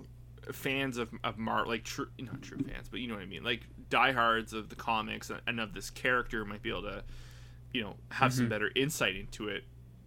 fans 0.51 0.97
of 0.97 1.09
of 1.23 1.37
Mar 1.37 1.65
like 1.65 1.83
true 1.83 2.07
not 2.19 2.41
true 2.41 2.59
fans 2.59 2.87
but 2.89 2.99
you 2.99 3.07
know 3.07 3.15
what 3.15 3.23
I 3.23 3.25
mean 3.25 3.43
like 3.43 3.61
diehards 3.89 4.53
of 4.53 4.69
the 4.69 4.75
comics 4.75 5.31
and 5.47 5.59
of 5.59 5.73
this 5.73 5.89
character 5.89 6.45
might 6.45 6.61
be 6.61 6.69
able 6.69 6.83
to 6.83 7.03
you 7.73 7.81
know 7.81 7.95
have 8.09 8.33
some 8.33 8.47
better 8.47 8.71
insight 8.75 9.15
into 9.15 9.49
it 9.49 9.63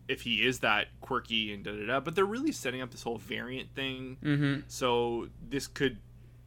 if 0.07 0.23
he 0.23 0.47
is 0.47 0.61
that 0.61 0.87
quirky 1.01 1.53
and 1.53 1.65
da 1.65 1.73
da 1.73 1.87
da. 1.87 2.01
But 2.01 2.15
they're 2.15 2.25
really 2.25 2.53
setting 2.53 2.81
up 2.81 2.91
this 2.91 3.03
whole 3.03 3.19
variant 3.19 3.75
thing. 3.75 4.17
Mm-hmm. 4.25 4.61
So 4.69 5.29
this 5.47 5.67
could 5.67 5.99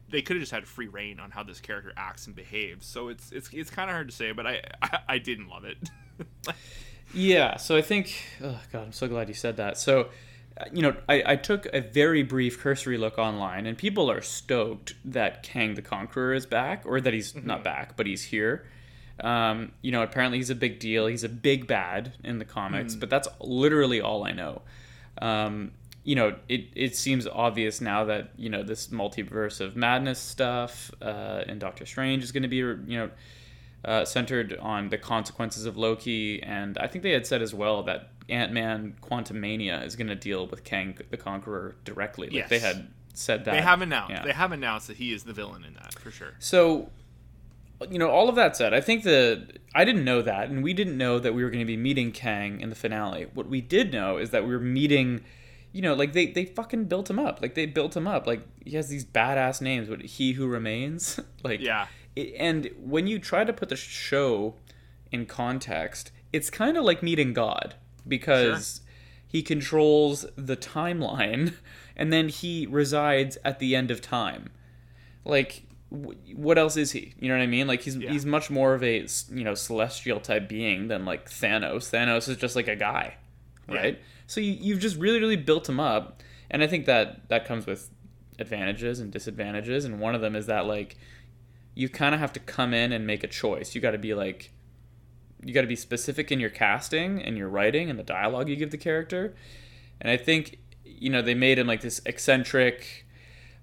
they 0.08 0.20
could 0.20 0.36
have 0.36 0.42
just 0.42 0.52
had 0.52 0.66
free 0.66 0.88
reign 0.88 1.20
on 1.20 1.30
how 1.30 1.44
this 1.44 1.60
character 1.60 1.92
acts 1.96 2.26
and 2.26 2.34
behaves. 2.34 2.86
So 2.86 3.08
it's 3.08 3.30
it's 3.30 3.50
it's 3.52 3.70
kind 3.70 3.88
of 3.88 3.94
hard 3.94 4.08
to 4.08 4.14
say, 4.14 4.32
but 4.32 4.46
I 4.46 4.62
I, 4.82 4.98
I 5.08 5.18
didn't 5.18 5.48
love 5.48 5.64
it. 5.64 5.76
Yeah, 7.14 7.56
so 7.56 7.76
I 7.76 7.82
think, 7.82 8.14
oh 8.42 8.58
God, 8.72 8.84
I'm 8.84 8.92
so 8.92 9.06
glad 9.06 9.28
you 9.28 9.34
said 9.34 9.58
that. 9.58 9.76
So, 9.76 10.08
you 10.72 10.82
know, 10.82 10.94
I, 11.08 11.22
I 11.26 11.36
took 11.36 11.66
a 11.72 11.80
very 11.80 12.22
brief 12.22 12.60
cursory 12.60 12.98
look 12.98 13.18
online, 13.18 13.66
and 13.66 13.76
people 13.76 14.10
are 14.10 14.20
stoked 14.20 14.94
that 15.04 15.42
Kang 15.42 15.74
the 15.74 15.82
Conqueror 15.82 16.34
is 16.34 16.46
back, 16.46 16.82
or 16.84 17.00
that 17.00 17.12
he's 17.12 17.34
not 17.34 17.64
back, 17.64 17.96
but 17.96 18.06
he's 18.06 18.24
here. 18.24 18.66
Um, 19.20 19.72
you 19.82 19.92
know, 19.92 20.02
apparently 20.02 20.38
he's 20.38 20.50
a 20.50 20.54
big 20.54 20.78
deal. 20.78 21.06
He's 21.06 21.24
a 21.24 21.28
big 21.28 21.66
bad 21.66 22.14
in 22.24 22.38
the 22.38 22.44
comics, 22.44 22.94
but 22.94 23.10
that's 23.10 23.28
literally 23.40 24.00
all 24.00 24.24
I 24.24 24.32
know. 24.32 24.62
Um, 25.20 25.72
you 26.04 26.16
know, 26.16 26.34
it, 26.48 26.66
it 26.74 26.96
seems 26.96 27.28
obvious 27.28 27.80
now 27.80 28.04
that, 28.04 28.30
you 28.36 28.48
know, 28.48 28.62
this 28.62 28.88
multiverse 28.88 29.60
of 29.60 29.76
madness 29.76 30.18
stuff 30.18 30.90
uh, 31.00 31.44
and 31.46 31.60
Doctor 31.60 31.86
Strange 31.86 32.24
is 32.24 32.32
going 32.32 32.42
to 32.42 32.48
be, 32.48 32.56
you 32.56 32.98
know, 32.98 33.10
uh, 33.84 34.04
centered 34.04 34.56
on 34.58 34.88
the 34.88 34.98
consequences 34.98 35.66
of 35.66 35.76
Loki, 35.76 36.42
and 36.42 36.78
I 36.78 36.86
think 36.86 37.02
they 37.02 37.12
had 37.12 37.26
said 37.26 37.42
as 37.42 37.52
well 37.52 37.82
that 37.84 38.10
Ant 38.28 38.52
Man 38.52 38.94
Quantumania 39.02 39.84
is 39.84 39.96
going 39.96 40.06
to 40.08 40.14
deal 40.14 40.46
with 40.46 40.64
Kang 40.64 40.96
the 41.10 41.16
Conqueror 41.16 41.74
directly. 41.84 42.28
Like 42.28 42.36
Yes. 42.36 42.50
they 42.50 42.58
had 42.58 42.88
said 43.14 43.44
that. 43.44 43.52
they 43.52 43.60
have 43.60 43.82
announced 43.82 44.12
Yeah. 44.12 44.24
they 44.24 44.32
have 44.32 44.52
announced 44.52 44.86
that 44.88 44.96
he 44.96 45.12
is 45.12 45.24
the 45.24 45.32
villain 45.32 45.64
in 45.64 45.74
that 45.74 45.94
for 45.94 46.10
sure. 46.10 46.32
So, 46.38 46.90
you 47.90 47.98
know, 47.98 48.08
all 48.10 48.28
of 48.28 48.36
that 48.36 48.56
said, 48.56 48.72
I 48.72 48.80
think 48.80 49.02
the 49.04 49.46
I 49.74 49.84
didn't 49.84 50.04
know 50.04 50.22
that, 50.22 50.48
and 50.50 50.62
we 50.62 50.72
didn't 50.72 50.96
know 50.96 51.18
that 51.18 51.34
we 51.34 51.42
were 51.42 51.50
going 51.50 51.60
to 51.60 51.66
be 51.66 51.76
meeting 51.76 52.12
Kang 52.12 52.60
in 52.60 52.68
the 52.70 52.76
finale. 52.76 53.26
What 53.34 53.48
we 53.48 53.60
did 53.60 53.92
know 53.92 54.18
is 54.18 54.30
that 54.30 54.44
we 54.46 54.50
were 54.52 54.60
meeting. 54.60 55.22
You 55.74 55.80
know, 55.80 55.94
like 55.94 56.12
they, 56.12 56.26
they 56.26 56.44
fucking 56.44 56.84
built 56.84 57.08
him 57.08 57.18
up. 57.18 57.40
Like 57.40 57.54
they 57.54 57.64
built 57.64 57.96
him 57.96 58.06
up. 58.06 58.26
Like 58.26 58.42
he 58.62 58.76
has 58.76 58.88
these 58.90 59.06
badass 59.06 59.62
names. 59.62 59.88
but 59.88 60.02
he 60.02 60.32
who 60.32 60.46
remains. 60.46 61.18
like 61.42 61.60
Yeah. 61.60 61.86
it, 62.14 62.34
and 62.38 62.68
when 62.78 63.06
you 63.06 63.18
try 63.18 63.42
to 63.44 63.52
put 63.54 63.70
the 63.70 63.76
show 63.76 64.54
in 65.10 65.24
context, 65.24 66.12
it's 66.30 66.50
kind 66.50 66.76
of 66.76 66.84
like 66.84 67.02
meeting 67.02 67.32
God 67.32 67.74
because 68.06 68.80
he 69.26 69.42
controls 69.42 70.26
the 70.36 70.56
timeline 70.56 71.54
and 71.96 72.12
then 72.12 72.28
he 72.28 72.66
resides 72.66 73.38
at 73.44 73.58
the 73.58 73.74
end 73.76 73.90
of 73.90 74.00
time. 74.00 74.50
Like 75.24 75.64
wh- 75.90 76.14
what 76.36 76.58
else 76.58 76.76
is 76.76 76.92
he? 76.92 77.14
You 77.18 77.28
know 77.28 77.36
what 77.36 77.42
I 77.42 77.46
mean? 77.46 77.66
Like 77.66 77.82
he's 77.82 77.96
Yeah. 77.96 78.10
he's 78.10 78.26
much 78.26 78.50
more 78.50 78.74
of 78.74 78.82
a, 78.82 79.06
you 79.30 79.44
know 79.44 79.54
celestial 79.54 80.20
type 80.20 80.48
being 80.48 80.88
than 80.88 81.04
like 81.04 81.28
Thanos. 81.30 81.90
Thanos 81.90 82.28
is 82.28 82.36
just 82.36 82.56
like 82.56 82.68
a 82.68 82.76
guy, 82.76 83.14
Yeah. 83.68 83.74
right? 83.76 83.98
So 84.26 84.40
you, 84.40 84.52
you've 84.52 84.80
just 84.80 84.96
really 84.96 85.20
really 85.20 85.36
built 85.36 85.68
him 85.68 85.78
up, 85.80 86.22
and 86.50 86.62
I 86.62 86.66
think 86.66 86.86
that 86.86 87.28
that 87.28 87.44
comes 87.46 87.66
with 87.66 87.90
advantages 88.38 88.98
and 88.98 89.10
disadvantages, 89.12 89.84
and 89.84 90.00
one 90.00 90.14
of 90.14 90.20
them 90.20 90.34
is 90.34 90.46
that 90.46 90.66
like 90.66 90.96
you 91.74 91.88
kind 91.88 92.14
of 92.14 92.20
have 92.20 92.32
to 92.34 92.40
come 92.40 92.74
in 92.74 92.92
and 92.92 93.06
make 93.06 93.22
a 93.24 93.28
choice. 93.28 93.74
You 93.74 93.80
got 93.80 93.92
to 93.92 93.98
be 93.98 94.12
like, 94.14 94.50
you 95.44 95.52
got 95.52 95.62
to 95.62 95.66
be 95.66 95.76
specific 95.76 96.30
in 96.30 96.40
your 96.40 96.50
casting 96.50 97.22
and 97.22 97.36
your 97.36 97.48
writing 97.48 97.90
and 97.90 97.98
the 97.98 98.04
dialogue 98.04 98.48
you 98.48 98.56
give 98.56 98.70
the 98.70 98.78
character. 98.78 99.34
And 100.00 100.10
I 100.10 100.16
think, 100.16 100.58
you 100.84 101.10
know, 101.10 101.22
they 101.22 101.34
made 101.34 101.58
him 101.58 101.66
like 101.66 101.80
this 101.80 102.00
eccentric, 102.06 103.06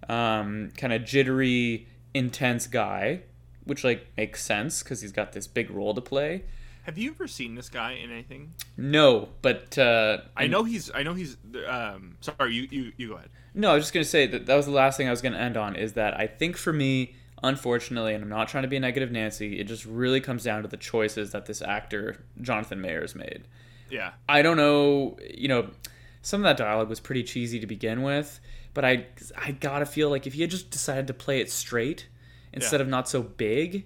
um, 0.07 0.71
kind 0.77 0.93
of 0.93 1.05
jittery, 1.05 1.87
intense 2.13 2.67
guy, 2.67 3.21
which 3.63 3.83
like 3.83 4.07
makes 4.17 4.43
sense 4.43 4.83
because 4.83 5.01
he's 5.01 5.11
got 5.11 5.33
this 5.33 5.47
big 5.47 5.69
role 5.69 5.93
to 5.93 6.01
play. 6.01 6.43
Have 6.83 6.97
you 6.97 7.11
ever 7.11 7.27
seen 7.27 7.55
this 7.55 7.69
guy 7.69 7.91
in 7.91 8.11
anything? 8.11 8.53
No, 8.75 9.29
but 9.41 9.77
uh, 9.77 10.19
I 10.35 10.47
know 10.47 10.63
he's. 10.63 10.89
I 10.93 11.03
know 11.03 11.13
he's. 11.13 11.37
Um, 11.67 12.17
sorry, 12.21 12.55
you, 12.55 12.67
you, 12.71 12.91
you 12.97 13.07
go 13.09 13.15
ahead. 13.15 13.29
No, 13.53 13.71
I 13.71 13.75
was 13.75 13.83
just 13.83 13.93
gonna 13.93 14.05
say 14.05 14.25
that 14.25 14.47
that 14.47 14.55
was 14.55 14.65
the 14.65 14.71
last 14.71 14.97
thing 14.97 15.07
I 15.07 15.11
was 15.11 15.21
gonna 15.21 15.37
end 15.37 15.55
on. 15.55 15.75
Is 15.75 15.93
that 15.93 16.19
I 16.19 16.25
think 16.25 16.57
for 16.57 16.73
me, 16.73 17.15
unfortunately, 17.43 18.13
and 18.13 18.23
I'm 18.23 18.29
not 18.29 18.47
trying 18.49 18.63
to 18.63 18.67
be 18.67 18.77
a 18.77 18.79
negative 18.79 19.11
Nancy, 19.11 19.59
it 19.59 19.65
just 19.65 19.85
really 19.85 20.21
comes 20.21 20.43
down 20.43 20.61
to 20.63 20.67
the 20.67 20.77
choices 20.77 21.31
that 21.31 21.45
this 21.45 21.61
actor 21.61 22.17
Jonathan 22.41 22.81
Majors 22.81 23.15
made. 23.15 23.43
Yeah, 23.89 24.11
I 24.27 24.41
don't 24.41 24.57
know, 24.57 25.17
you 25.33 25.47
know, 25.47 25.69
some 26.21 26.41
of 26.41 26.43
that 26.43 26.57
dialogue 26.57 26.89
was 26.89 26.99
pretty 26.99 27.23
cheesy 27.23 27.59
to 27.59 27.67
begin 27.67 28.01
with, 28.03 28.39
but 28.73 28.85
I 28.85 29.07
I 29.37 29.51
gotta 29.51 29.85
feel 29.85 30.09
like 30.09 30.27
if 30.27 30.33
he 30.33 30.41
had 30.41 30.51
just 30.51 30.69
decided 30.69 31.07
to 31.07 31.13
play 31.13 31.39
it 31.39 31.49
straight 31.51 32.07
instead 32.53 32.77
Yeah. 32.79 32.83
of 32.83 32.87
not 32.89 33.09
so 33.09 33.21
big, 33.23 33.85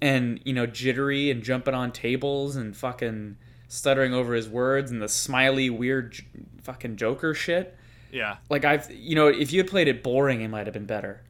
and 0.00 0.40
you 0.44 0.52
know 0.52 0.66
jittery 0.66 1.30
and 1.30 1.42
jumping 1.42 1.74
on 1.74 1.92
tables 1.92 2.56
and 2.56 2.76
fucking 2.76 3.36
stuttering 3.68 4.12
over 4.14 4.34
his 4.34 4.48
words 4.48 4.90
and 4.90 5.00
the 5.02 5.08
smiley 5.08 5.68
weird 5.70 6.12
j- 6.12 6.24
fucking 6.62 6.96
Joker 6.96 7.34
shit 7.34 7.76
yeah, 8.12 8.36
like 8.48 8.64
I've 8.64 8.90
you 8.92 9.14
know 9.16 9.26
if 9.28 9.52
you 9.52 9.60
had 9.60 9.68
played 9.68 9.88
it 9.88 10.02
boring 10.02 10.40
it 10.40 10.48
might 10.48 10.66
have 10.66 10.74
been 10.74 10.86
better 10.86 11.22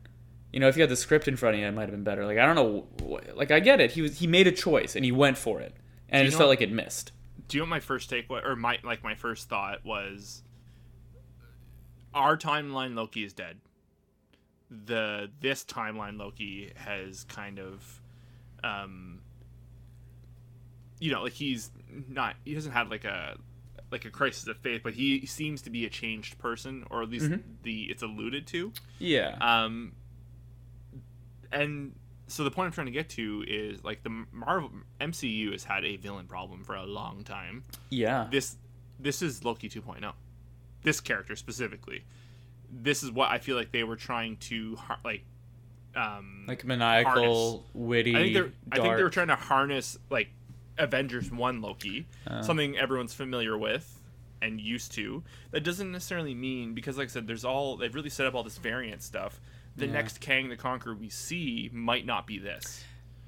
you 0.53 0.61
know 0.61 0.69
if 0.69 0.77
you 0.77 0.83
had 0.83 0.91
the 0.91 0.97
script 0.97 1.29
in 1.29 1.37
front 1.37 1.55
of 1.55 1.61
you 1.61 1.67
it 1.67 1.73
might 1.73 1.83
have 1.83 1.91
been 1.91 2.05
better 2.05 2.25
like 2.25 2.39
I 2.39 2.47
don't 2.47 2.55
know 2.55 2.87
like 3.35 3.51
I 3.51 3.61
get 3.61 3.81
it 3.81 3.93
he 3.93 4.03
was 4.03 4.19
he 4.19 4.27
made 4.27 4.47
a 4.47 4.53
choice 4.53 4.97
and 4.97 5.05
he 5.05 5.13
went 5.13 5.39
for 5.39 5.61
it 5.61 5.75
and 6.09 6.23
it 6.23 6.27
just 6.27 6.39
felt 6.39 6.49
like 6.49 6.61
it 6.61 6.71
missed 6.71 7.13
do 7.49 7.57
you 7.57 7.63
know 7.63 7.65
what 7.65 7.71
my 7.71 7.81
first 7.81 8.11
take 8.11 8.29
was, 8.29 8.43
or 8.45 8.57
my 8.57 8.79
like 8.83 9.03
my 9.03 9.15
first 9.15 9.49
thought 9.49 9.85
was? 9.85 10.43
Our 12.15 12.37
timeline 12.37 12.95
Loki 12.95 13.25
is 13.25 13.33
dead. 13.33 13.59
The 14.71 15.31
this 15.41 15.65
timeline 15.65 16.19
Loki 16.19 16.73
has 16.77 17.25
kind 17.25 17.59
of, 17.59 18.01
um, 18.65 19.21
you 20.99 21.13
know, 21.13 21.23
like 21.23 21.35
he's 21.35 21.71
not. 22.09 22.37
He 22.45 22.55
doesn't 22.55 22.73
have 22.73 22.91
like 22.91 23.05
a 23.05 23.37
like 23.93 24.05
a 24.05 24.11
crisis 24.11 24.49
of 24.49 24.59
faith, 24.59 24.81
but 24.83 24.95
he 24.95 25.25
seems 25.27 25.63
to 25.63 25.71
be 25.71 25.87
a 25.87 25.91
changed 25.91 26.39
person, 26.39 26.85
or 26.91 27.03
at 27.03 27.11
least 27.11 27.31
the 27.63 27.85
it's 27.85 28.03
alluded 28.03 28.47
to. 28.49 28.73
yeah 28.99 29.37
Um, 29.41 29.93
and 31.61 31.95
so 32.29 32.43
the 32.45 32.51
point 32.51 32.67
I'm 32.67 32.73
trying 32.73 32.87
to 32.87 32.93
get 32.93 33.09
to 33.11 33.45
is 33.47 33.85
like 33.85 34.03
the 34.03 34.25
Marvel 34.33 34.71
MCU 35.01 35.53
has 35.53 35.65
had 35.65 35.85
a 35.85 35.97
villain 35.97 36.27
problem 36.27 36.65
for 36.65 36.75
a 36.75 36.85
long 36.85 37.23
time. 37.25 37.63
yeah 37.91 38.27
This 38.31 38.57
this 38.99 39.23
is 39.23 39.45
Loki 39.45 39.69
2.0. 39.69 40.13
This 40.83 41.01
character 41.01 41.37
specifically. 41.37 42.05
This 42.71 43.03
is 43.03 43.11
what 43.13 43.31
I 43.31 43.39
feel 43.39 43.57
like 43.57 43.71
they 43.73 43.85
were 43.85 43.97
trying 43.97 44.37
to 44.39 44.77
like. 45.05 45.23
Um, 45.95 46.45
like 46.47 46.63
maniacal 46.65 47.65
witty 47.73 48.15
I 48.15 48.19
think 48.19 48.35
they're 48.35 48.53
I 48.71 48.77
think 48.81 48.97
they 48.97 49.03
were 49.03 49.09
trying 49.11 49.29
to 49.29 49.35
harness 49.37 49.99
like 50.11 50.29
Avengers 50.79 51.31
One 51.31 51.63
Loki, 51.63 52.07
Uh. 52.27 52.43
something 52.43 52.77
everyone's 52.77 53.15
familiar 53.15 53.57
with 53.57 53.99
and 54.43 54.61
used 54.61 54.93
to. 54.93 55.23
That 55.53 55.65
doesn't 55.65 55.91
necessarily 55.91 56.35
mean 56.35 56.75
because, 56.75 56.99
like 56.99 57.09
I 57.09 57.11
said, 57.11 57.27
there's 57.27 57.45
all 57.47 57.77
they've 57.79 57.95
really 57.95 58.11
set 58.11 58.27
up 58.27 58.35
all 58.35 58.43
this 58.43 58.59
variant 58.59 59.03
stuff. 59.03 59.41
The 59.77 59.87
Yeah. 59.87 59.93
next 59.93 60.21
Kang 60.21 60.49
the 60.49 60.57
Conqueror 60.57 60.95
we 60.95 61.09
see 61.09 61.69
might 61.73 62.07
not 62.07 62.27
be 62.27 62.39
this. 62.39 62.85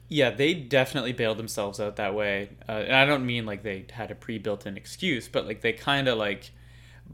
Yeah, 0.09 0.31
they 0.31 0.55
definitely 0.55 1.13
bailed 1.13 1.37
themselves 1.39 1.79
out 1.79 1.97
that 1.97 2.15
way. 2.15 2.51
Uh, 2.67 2.73
and 2.73 2.95
I 2.97 3.05
don't 3.05 3.27
mean 3.27 3.45
like 3.45 3.63
they 3.63 3.85
had 3.93 4.11
a 4.11 4.15
pre-built-in 4.15 4.77
excuse, 4.77 5.29
but 5.29 5.47
like 5.47 5.61
they 5.61 5.73
kind 5.75 6.09
of 6.09 6.17
like 6.17 6.51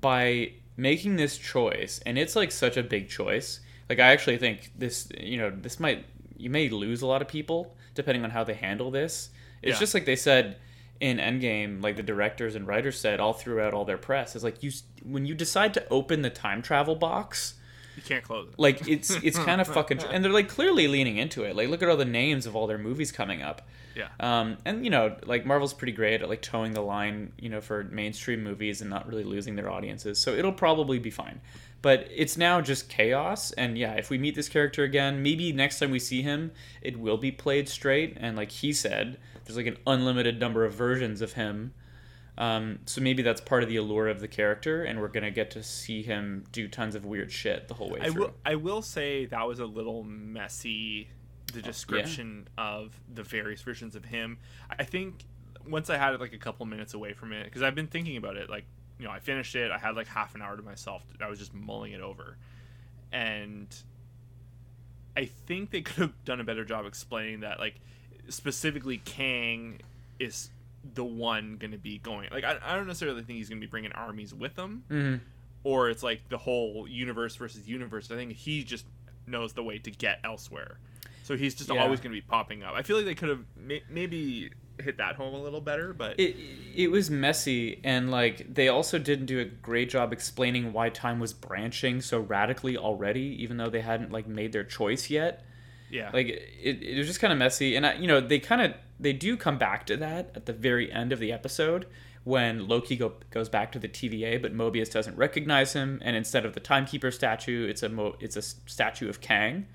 by 0.00 0.52
making 0.76 1.16
this 1.16 1.36
choice, 1.38 2.00
and 2.06 2.18
it's 2.18 2.36
like 2.36 2.52
such 2.52 2.76
a 2.76 2.82
big 2.82 3.08
choice. 3.08 3.60
Like 3.88 3.98
I 3.98 4.12
actually 4.12 4.38
think 4.38 4.70
this, 4.78 5.08
you 5.20 5.36
know, 5.38 5.50
this 5.50 5.80
might 5.80 6.04
you 6.36 6.50
may 6.50 6.68
lose 6.68 7.02
a 7.02 7.06
lot 7.06 7.22
of 7.22 7.28
people 7.28 7.76
depending 7.94 8.24
on 8.24 8.30
how 8.30 8.42
they 8.44 8.54
handle 8.54 8.90
this. 8.90 9.30
It's 9.62 9.76
Yeah. 9.76 9.80
just 9.80 9.94
like 9.94 10.04
they 10.04 10.16
said 10.16 10.56
in 11.00 11.18
Endgame, 11.18 11.82
like 11.82 11.96
the 11.96 12.02
directors 12.02 12.54
and 12.54 12.66
writers 12.66 12.98
said 12.98 13.18
all 13.20 13.32
throughout 13.32 13.72
all 13.74 13.84
their 13.84 13.98
press, 13.98 14.34
is 14.36 14.44
like 14.44 14.62
you 14.62 14.70
when 15.02 15.26
you 15.26 15.34
decide 15.34 15.74
to 15.74 15.88
open 15.88 16.22
the 16.22 16.30
time 16.30 16.62
travel 16.62 16.94
box 16.96 17.54
You 17.96 18.02
can't 18.02 18.24
close 18.24 18.48
it. 18.48 18.58
like 18.58 18.88
it's 18.88 19.10
it's 19.22 19.38
kind 19.38 19.60
of 19.60 19.68
fucking 19.68 20.02
and 20.04 20.24
they're 20.24 20.32
like 20.32 20.48
clearly 20.48 20.88
leaning 20.88 21.16
into 21.16 21.44
it. 21.44 21.54
Like 21.56 21.68
look 21.68 21.82
at 21.82 21.88
all 21.88 21.96
the 21.96 22.04
names 22.04 22.46
of 22.46 22.56
all 22.56 22.66
their 22.66 22.78
movies 22.78 23.12
coming 23.12 23.42
up. 23.42 23.62
Yeah. 23.96 24.08
um 24.18 24.56
and 24.64 24.84
you 24.84 24.90
know 24.90 25.16
like 25.24 25.46
marvel's 25.46 25.72
pretty 25.72 25.92
great 25.92 26.20
at 26.20 26.28
like 26.28 26.42
toeing 26.42 26.72
the 26.72 26.80
line 26.80 27.32
you 27.38 27.48
know 27.48 27.60
for 27.60 27.84
mainstream 27.84 28.42
movies 28.42 28.80
and 28.80 28.90
not 28.90 29.06
really 29.06 29.22
losing 29.24 29.54
their 29.56 29.70
audiences. 29.70 30.18
So 30.18 30.32
it'll 30.34 30.52
probably 30.52 30.98
be 30.98 31.10
fine. 31.10 31.40
But 31.80 32.08
it's 32.10 32.36
now 32.36 32.60
just 32.60 32.88
chaos. 32.88 33.52
And 33.52 33.78
yeah 33.78 33.92
if 33.94 34.10
we 34.10 34.18
meet 34.18 34.34
this 34.34 34.48
character 34.48 34.82
again 34.82 35.22
maybe 35.22 35.52
next 35.52 35.78
time 35.78 35.90
we 35.90 36.00
see 36.00 36.22
him 36.22 36.50
it 36.82 36.98
will 36.98 37.18
be 37.18 37.30
played 37.30 37.68
straight. 37.68 38.16
And 38.20 38.36
like 38.36 38.50
he 38.50 38.72
said 38.72 39.18
there's 39.44 39.56
like 39.56 39.66
an 39.66 39.78
unlimited 39.86 40.40
number 40.40 40.64
of 40.64 40.74
versions 40.74 41.20
of 41.20 41.34
him 41.34 41.74
um, 42.36 42.80
so 42.86 43.00
maybe 43.00 43.22
that's 43.22 43.40
part 43.40 43.62
of 43.62 43.68
the 43.68 43.76
allure 43.76 44.08
of 44.08 44.20
the 44.20 44.28
character, 44.28 44.82
and 44.84 45.00
we're 45.00 45.08
gonna 45.08 45.30
get 45.30 45.50
to 45.52 45.62
see 45.62 46.02
him 46.02 46.44
do 46.52 46.68
tons 46.68 46.94
of 46.94 47.04
weird 47.04 47.30
shit 47.30 47.68
the 47.68 47.74
whole 47.74 47.90
way 47.90 48.00
I 48.00 48.10
through. 48.10 48.22
will 48.22 48.34
I 48.44 48.54
will 48.56 48.82
say 48.82 49.26
that 49.26 49.46
was 49.46 49.60
a 49.60 49.66
little 49.66 50.02
messy 50.02 51.08
the 51.52 51.62
description 51.62 52.48
of 52.58 53.00
the 53.12 53.22
various 53.22 53.62
versions 53.62 53.94
of 53.94 54.04
him. 54.04 54.38
I 54.76 54.84
think 54.84 55.24
once 55.68 55.90
I 55.90 55.96
had 55.96 56.14
it 56.14 56.20
like 56.20 56.32
a 56.32 56.38
couple 56.38 56.66
minutes 56.66 56.94
away 56.94 57.12
from 57.12 57.32
it 57.32 57.44
because 57.44 57.62
I've 57.62 57.74
been 57.74 57.86
thinking 57.86 58.16
about 58.16 58.36
it 58.36 58.50
like 58.50 58.64
you 58.98 59.04
know 59.04 59.10
I 59.10 59.18
finished 59.18 59.54
it 59.54 59.70
I 59.70 59.78
had 59.78 59.96
like 59.96 60.06
half 60.06 60.34
an 60.34 60.42
hour 60.42 60.56
to 60.56 60.62
myself 60.62 61.02
I 61.20 61.28
was 61.28 61.38
just 61.38 61.54
mulling 61.54 61.92
it 61.92 62.00
over 62.00 62.36
and 63.12 63.74
I 65.16 65.26
think 65.26 65.70
they 65.70 65.80
could 65.82 65.96
have 65.96 66.24
done 66.24 66.40
a 66.40 66.44
better 66.44 66.64
job 66.64 66.86
explaining 66.86 67.40
that 67.40 67.58
like 67.58 67.80
specifically 68.28 68.98
Kang 68.98 69.80
is 70.18 70.50
the 70.92 71.04
one 71.04 71.56
going 71.56 71.70
to 71.70 71.78
be 71.78 71.98
going. 71.98 72.28
Like 72.30 72.44
I, 72.44 72.58
I 72.62 72.76
don't 72.76 72.86
necessarily 72.86 73.22
think 73.22 73.38
he's 73.38 73.48
going 73.48 73.60
to 73.60 73.66
be 73.66 73.70
bringing 73.70 73.92
armies 73.92 74.34
with 74.34 74.56
him, 74.58 74.84
Mhm. 74.90 75.20
or 75.62 75.88
it's 75.88 76.02
like 76.02 76.28
the 76.28 76.38
whole 76.38 76.86
universe 76.88 77.36
versus 77.36 77.66
universe. 77.66 78.10
I 78.10 78.16
think 78.16 78.32
he 78.32 78.64
just 78.64 78.84
knows 79.26 79.54
the 79.54 79.62
way 79.62 79.78
to 79.78 79.90
get 79.90 80.20
elsewhere, 80.24 80.78
so 81.22 81.36
he's 81.36 81.54
just 81.54 81.70
Yeah. 81.72 81.82
always 81.82 82.00
going 82.00 82.10
to 82.14 82.16
be 82.20 82.26
popping 82.26 82.62
up. 82.62 82.74
I 82.74 82.82
feel 82.82 82.96
like 82.96 83.06
they 83.06 83.14
could 83.14 83.30
have 83.30 83.44
may- 83.56 83.82
maybe 83.88 84.50
hit 84.78 84.96
that 84.98 85.14
home 85.14 85.32
a 85.34 85.40
little 85.42 85.60
better, 85.60 85.94
but 85.94 86.18
It 86.20 86.36
it 86.74 86.88
was 86.90 87.08
messy 87.08 87.80
and 87.84 88.10
like 88.10 88.52
they 88.52 88.68
also 88.68 88.98
didn't 88.98 89.26
do 89.26 89.38
a 89.38 89.44
great 89.44 89.88
job 89.88 90.12
explaining 90.12 90.72
why 90.72 90.88
time 90.90 91.20
was 91.20 91.32
branching 91.32 92.00
so 92.00 92.18
radically 92.20 92.76
already, 92.76 93.40
even 93.42 93.56
though 93.56 93.70
they 93.70 93.80
hadn't 93.82 94.10
like 94.10 94.26
made 94.26 94.52
their 94.52 94.64
choice 94.64 95.08
yet. 95.10 95.44
yeah, 95.90 96.10
Like 96.12 96.26
it, 96.26 96.82
it 96.82 96.98
was 96.98 97.06
just 97.06 97.20
kind 97.20 97.32
of 97.32 97.38
messy, 97.38 97.76
and 97.76 97.86
I, 97.86 97.94
you 97.94 98.08
know 98.08 98.20
they 98.20 98.40
kind 98.40 98.60
of 98.62 98.74
they 98.98 99.12
do 99.12 99.36
come 99.36 99.58
back 99.58 99.86
to 99.86 99.96
that 99.96 100.30
at 100.34 100.46
the 100.46 100.52
very 100.52 100.90
end 100.92 101.12
of 101.12 101.18
the 101.18 101.32
episode 101.32 101.86
when 102.24 102.66
Loki 102.66 102.96
go, 102.96 103.12
goes 103.30 103.50
back 103.50 103.70
to 103.72 103.78
the 103.78 103.88
TVA, 103.88 104.40
but 104.40 104.54
Mobius 104.54 104.90
doesn't 104.90 105.16
recognize 105.16 105.74
him, 105.74 106.00
and 106.02 106.16
instead 106.16 106.46
of 106.46 106.54
the 106.54 106.60
timekeeper 106.60 107.10
statue, 107.10 107.68
it's 107.68 107.82
a 107.82 107.88
Mo, 107.90 108.16
it's 108.18 108.36
a 108.36 108.42
statue 108.42 109.08
of 109.08 109.20
Kang. 109.20 109.66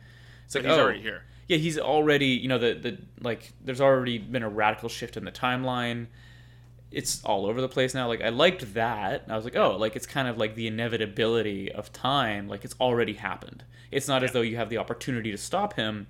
It's 0.46 0.54
so 0.54 0.60
like 0.60 0.68
he's 0.68 0.78
oh, 0.78 0.82
already 0.82 1.02
here. 1.02 1.24
yeah, 1.48 1.58
he's 1.58 1.78
already, 1.78 2.28
you 2.28 2.48
know, 2.48 2.58
the 2.58 2.74
the 2.74 2.98
like 3.22 3.54
there's 3.64 3.82
already 3.82 4.18
been 4.18 4.42
a 4.42 4.50
radical 4.50 4.90
shift 4.90 5.16
in 5.16 5.26
the 5.26 5.32
timeline. 5.32 6.08
It's 6.92 7.24
all 7.24 7.46
over 7.46 7.62
the 7.62 7.70
place 7.70 7.94
now. 7.94 8.08
Like 8.08 8.22
I 8.22 8.30
liked 8.30 8.74
that. 8.74 9.26
I 9.30 9.36
was 9.36 9.46
like, 9.46 9.56
oh, 9.56 9.78
like 9.78 9.96
it's 9.96 10.08
kind 10.08 10.28
of 10.28 10.40
like 10.40 10.56
the 10.56 10.66
inevitability 10.66 11.72
of 11.72 11.94
time. 11.94 12.48
Like 12.48 12.66
it's 12.66 12.76
already 12.82 13.14
happened. 13.14 13.64
It's 13.92 14.08
not 14.08 14.24
as 14.24 14.32
though 14.32 14.42
you 14.42 14.58
have 14.58 14.70
the 14.70 14.80
opportunity 14.80 15.30
to 15.30 15.38
stop 15.38 15.74
him. 15.74 16.08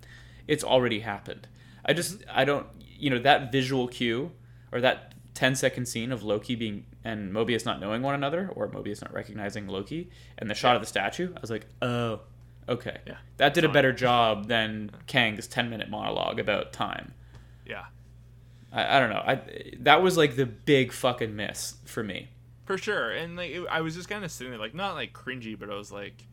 It's 0.48 0.64
already 0.64 1.02
happened. 1.02 1.50
I 1.86 1.92
just. 1.92 2.24
I 2.34 2.46
don't 2.46 2.66
you 3.00 3.10
know 3.10 3.20
that 3.20 3.52
visual 3.52 3.88
cue 3.88 4.32
or 4.72 4.82
that 4.82 5.14
10 5.34 5.56
second 5.56 5.86
scene 5.88 6.12
of 6.12 6.24
Loki 6.24 6.56
being 6.56 6.86
and 7.04 7.32
Mobius 7.34 7.66
not 7.66 7.80
knowing 7.80 8.02
one 8.02 8.14
another 8.14 8.50
or 8.56 8.68
Mobius 8.68 9.02
not 9.02 9.14
recognizing 9.14 9.68
Loki 9.68 10.10
and 10.38 10.50
the 10.50 10.54
shot 10.56 10.76
of 10.76 10.82
the 10.82 10.88
statue. 10.88 11.34
I 11.36 11.40
was 11.40 11.50
like, 11.50 11.66
oh, 11.82 12.20
okay. 12.68 12.98
Yeah. 13.08 13.18
That 13.38 13.54
did 13.54 13.64
a 13.64 13.70
better 13.70 13.94
job 13.94 14.48
than 14.48 14.92
Kang's 15.08 15.48
10 15.48 15.70
minute 15.70 15.90
monologue 15.90 16.40
about 16.40 16.74
time. 16.74 17.14
Yeah, 17.66 17.86
I, 18.72 18.98
I 18.98 19.00
don't 19.00 19.10
know. 19.12 19.24
I 19.26 19.42
that 19.80 20.02
was 20.02 20.18
like 20.18 20.36
the 20.36 20.46
big 20.46 20.92
fucking 20.92 21.36
miss 21.36 21.76
for 21.86 22.04
me. 22.04 22.30
for 22.66 22.78
sure. 22.78 23.12
And 23.12 23.36
like 23.36 23.52
it, 23.52 23.66
I 23.70 23.82
was 23.82 23.96
just 23.96 24.10
kind 24.10 24.26
of 24.26 24.32
sitting 24.32 24.52
there, 24.52 24.60
like 24.60 24.76
not 24.76 24.96
like 24.96 25.14
cringy, 25.14 25.58
but 25.58 25.70
I 25.70 25.76
was 25.76 25.92
like, 25.92 26.26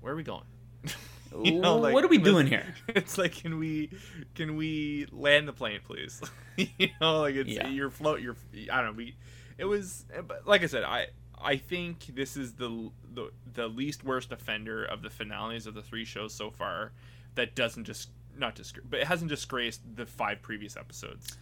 where 0.00 0.12
are 0.12 0.16
we 0.16 0.22
going? 0.22 0.44
You 1.44 1.60
know, 1.60 1.76
like, 1.78 1.94
what 1.94 2.04
are 2.04 2.08
we 2.08 2.18
doing 2.30 2.46
here? 2.46 2.74
It's 2.88 3.16
like, 3.18 3.32
can 3.34 3.58
we, 3.58 3.90
can 4.34 4.56
we 4.56 5.06
land 5.12 5.48
the 5.48 5.52
plane, 5.52 5.80
please? 5.84 6.20
you 6.56 6.88
know, 7.00 7.20
like 7.20 7.34
it's 7.34 7.50
Yeah. 7.50 7.68
your 7.68 7.90
float. 7.90 8.20
Your 8.20 8.36
I 8.72 8.76
don't 8.82 8.86
know. 8.86 8.92
We, 8.92 9.16
it 9.58 9.64
was, 9.64 10.04
eh, 10.14 10.20
but 10.20 10.46
like 10.46 10.62
I 10.62 10.66
said, 10.66 10.84
I 10.84 11.06
I 11.42 11.56
think 11.56 12.06
this 12.14 12.36
is 12.36 12.54
the 12.54 12.90
the 13.14 13.30
the 13.54 13.66
least 13.68 14.04
worst 14.04 14.30
offender 14.32 14.84
of 14.84 15.02
the 15.02 15.10
finales 15.10 15.66
of 15.66 15.74
the 15.74 15.82
three 15.82 16.04
shows 16.04 16.32
so 16.34 16.50
far. 16.50 16.92
That 17.34 17.54
doesn't 17.54 17.84
just 17.84 18.10
not 18.36 18.54
just, 18.54 18.78
but 18.88 19.00
it 19.00 19.06
hasn't 19.06 19.28
disgraced 19.30 19.80
the 19.96 20.06
five 20.06 20.42
previous 20.42 20.76
episodes. 20.76 21.36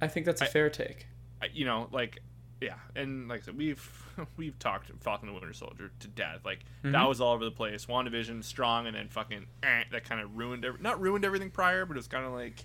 I 0.00 0.08
think 0.08 0.26
that's 0.26 0.40
a 0.40 0.44
I- 0.44 0.48
fair 0.48 0.70
take. 0.70 1.06
I- 1.40 1.50
you 1.52 1.64
know, 1.64 1.88
like 1.92 2.20
yeah, 2.62 2.74
and 2.96 3.28
like 3.28 3.42
I 3.42 3.44
said, 3.46 3.56
we've 3.58 4.06
we've 4.36 4.58
talked 4.58 4.90
Falcon 5.00 5.28
the 5.28 5.34
Winter 5.34 5.52
Soldier 5.52 5.90
to 6.00 6.08
death. 6.08 6.40
Like 6.44 6.60
that 6.82 6.92
Mhm. 6.92 7.08
was 7.08 7.20
all 7.20 7.32
over 7.34 7.44
the 7.44 7.50
place. 7.50 7.86
WandaVision 7.86 8.42
strong, 8.44 8.86
and 8.86 8.96
then 8.96 9.08
fucking 9.08 9.46
eh, 9.62 9.84
that 9.90 10.04
kind 10.04 10.20
of 10.20 10.36
ruined 10.36 10.64
every, 10.64 10.80
not 10.80 11.00
ruined 11.00 11.24
everything 11.24 11.50
prior, 11.50 11.84
but 11.86 11.96
it's 11.96 12.06
kind 12.08 12.24
of 12.24 12.32
like 12.32 12.64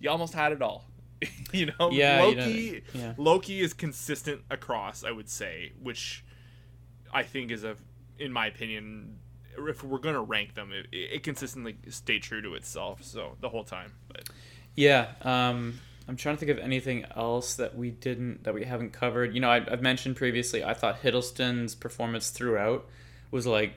you 0.00 0.08
almost 0.10 0.32
had 0.34 0.52
it 0.52 0.62
all. 0.62 0.84
you 1.52 1.66
know, 1.66 1.90
Yeah, 1.92 2.26
you 2.28 2.34
know, 2.34 2.42
Loki. 2.42 2.82
yeah. 2.94 3.14
Loki 3.16 3.60
is 3.60 3.74
consistent 3.74 4.42
across, 4.50 5.04
I 5.04 5.10
would 5.12 5.28
say, 5.28 5.72
which 5.80 6.24
I 7.12 7.22
think 7.22 7.50
is 7.50 7.62
a, 7.64 7.76
in 8.18 8.32
my 8.32 8.46
opinion, 8.46 9.18
if 9.58 9.84
we're 9.84 9.98
gonna 9.98 10.22
rank 10.22 10.54
them, 10.54 10.72
it, 10.72 10.86
it 10.92 11.22
consistently 11.22 11.76
stayed 11.90 12.22
true 12.22 12.42
to 12.42 12.54
itself. 12.54 13.04
So 13.04 13.36
the 13.40 13.48
whole 13.50 13.64
time, 13.64 13.92
but 14.08 14.28
Yeah. 14.74 15.12
Um, 15.22 15.78
I'm 16.08 16.16
trying 16.16 16.34
to 16.36 16.40
think 16.40 16.50
of 16.50 16.58
anything 16.58 17.04
else 17.16 17.54
that 17.54 17.76
we 17.76 17.90
didn't 17.90 18.44
that 18.44 18.54
we 18.54 18.64
haven't 18.64 18.92
covered. 18.92 19.34
You 19.34 19.40
know, 19.40 19.50
I, 19.50 19.56
I've 19.70 19.82
mentioned 19.82 20.16
previously. 20.16 20.64
I 20.64 20.74
thought 20.74 21.00
Hiddleston's 21.02 21.74
performance 21.74 22.30
throughout 22.30 22.86
was 23.30 23.46
like, 23.46 23.74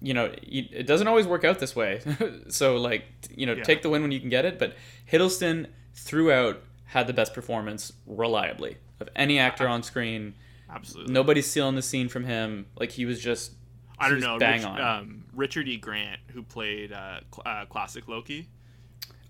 you 0.00 0.12
know, 0.12 0.32
it 0.42 0.86
doesn't 0.86 1.06
always 1.08 1.26
work 1.26 1.44
out 1.44 1.58
this 1.60 1.74
way. 1.76 2.00
so 2.48 2.76
like, 2.76 3.04
you 3.34 3.46
know, 3.46 3.54
Yeah. 3.54 3.62
take 3.62 3.82
the 3.82 3.88
win 3.90 4.02
when 4.02 4.10
you 4.12 4.20
can 4.20 4.28
get 4.28 4.44
it. 4.44 4.58
But 4.58 4.74
Hiddleston 5.10 5.68
throughout 5.94 6.62
had 6.86 7.06
the 7.06 7.12
best 7.12 7.32
performance 7.32 7.92
reliably 8.06 8.76
of 9.00 9.08
any 9.16 9.38
actor 9.38 9.68
on 9.68 9.82
screen. 9.82 10.34
absolutely. 10.68 11.12
Nobody's 11.12 11.46
stealing 11.50 11.74
the 11.76 11.82
scene 11.82 12.08
from 12.08 12.24
him. 12.24 12.66
Like 12.78 12.90
he 12.90 13.04
was 13.06 13.20
just. 13.20 13.52
I 13.98 14.10
don't 14.10 14.20
know. 14.20 14.38
Bang 14.38 14.58
Rich, 14.58 14.66
on. 14.66 14.80
Um, 14.80 15.24
Richard 15.32 15.68
E. 15.68 15.76
Grant, 15.78 16.20
who 16.32 16.42
played 16.42 16.92
uh, 16.92 17.20
cl- 17.34 17.42
uh, 17.46 17.64
classic 17.66 18.08
Loki. 18.08 18.48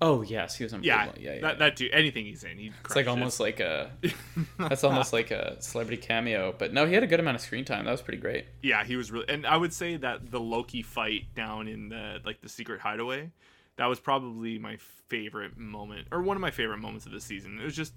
Oh 0.00 0.22
yes, 0.22 0.56
he 0.56 0.64
was 0.64 0.72
Yeah, 0.72 1.00
unbelievable. 1.00 1.22
Yeah, 1.22 1.35
yeah. 1.35 1.40
That, 1.40 1.59
that 1.59 1.76
dude. 1.76 1.92
Anything 1.92 2.26
he's 2.26 2.44
in, 2.44 2.59
he. 2.59 2.72
It's 2.85 2.96
like 2.96 3.06
almost 3.06 3.40
like 3.40 3.61
a 3.61 3.90
that's 4.59 4.85
almost 4.85 5.12
like 5.12 5.30
a 5.30 5.56
celebrity 5.61 6.00
cameo. 6.00 6.54
But 6.56 6.72
no, 6.72 6.87
he 6.87 6.94
had 6.94 7.02
a 7.02 7.06
good 7.06 7.20
amount 7.20 7.37
of 7.37 7.40
screen 7.40 7.64
time. 7.64 7.85
That 7.85 7.92
was 7.92 8.02
pretty 8.02 8.20
great. 8.20 8.46
Yeah, 8.62 8.85
he 8.85 8.96
was 8.96 9.11
really, 9.11 9.28
and 9.28 9.46
I 9.46 9.56
would 9.56 9.72
say 9.72 9.96
that 9.96 10.30
the 10.30 10.40
Loki 10.40 10.82
fight 10.82 11.35
down 11.35 11.68
in 11.68 11.88
the 11.88 12.20
like 12.24 12.40
the 12.40 12.48
secret 12.48 12.80
hideaway, 12.80 13.30
that 13.76 13.87
was 13.87 14.00
probably 14.00 14.59
my 14.59 14.76
favorite 15.09 15.56
moment, 15.56 16.09
or 16.11 16.22
one 16.22 16.37
of 16.37 16.40
my 16.40 16.50
favorite 16.50 16.78
moments 16.78 17.06
of 17.06 17.12
the 17.12 17.20
season. 17.20 17.59
It 17.61 17.64
was 17.64 17.76
just 17.76 17.94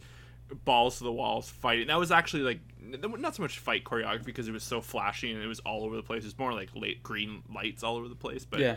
balls 0.65 0.97
to 0.97 1.03
the 1.03 1.11
walls 1.11 1.49
fighting. 1.49 1.87
That 1.87 1.99
was 1.99 2.11
actually 2.11 2.43
like 2.43 2.59
not 2.81 3.35
so 3.35 3.43
much 3.43 3.59
fight 3.59 3.83
choreography 3.83 4.25
because 4.25 4.47
it 4.47 4.51
was 4.51 4.63
so 4.63 4.81
flashy 4.81 5.31
and 5.31 5.41
it 5.41 5.47
was 5.47 5.59
all 5.61 5.83
over 5.83 5.95
the 5.95 6.03
place. 6.03 6.23
It 6.23 6.27
was 6.27 6.39
more 6.39 6.53
like 6.53 6.69
late 6.75 7.03
green 7.03 7.43
lights 7.53 7.83
all 7.83 7.97
over 7.97 8.07
the 8.07 8.15
place, 8.15 8.45
but 8.45 8.59
yeah, 8.59 8.75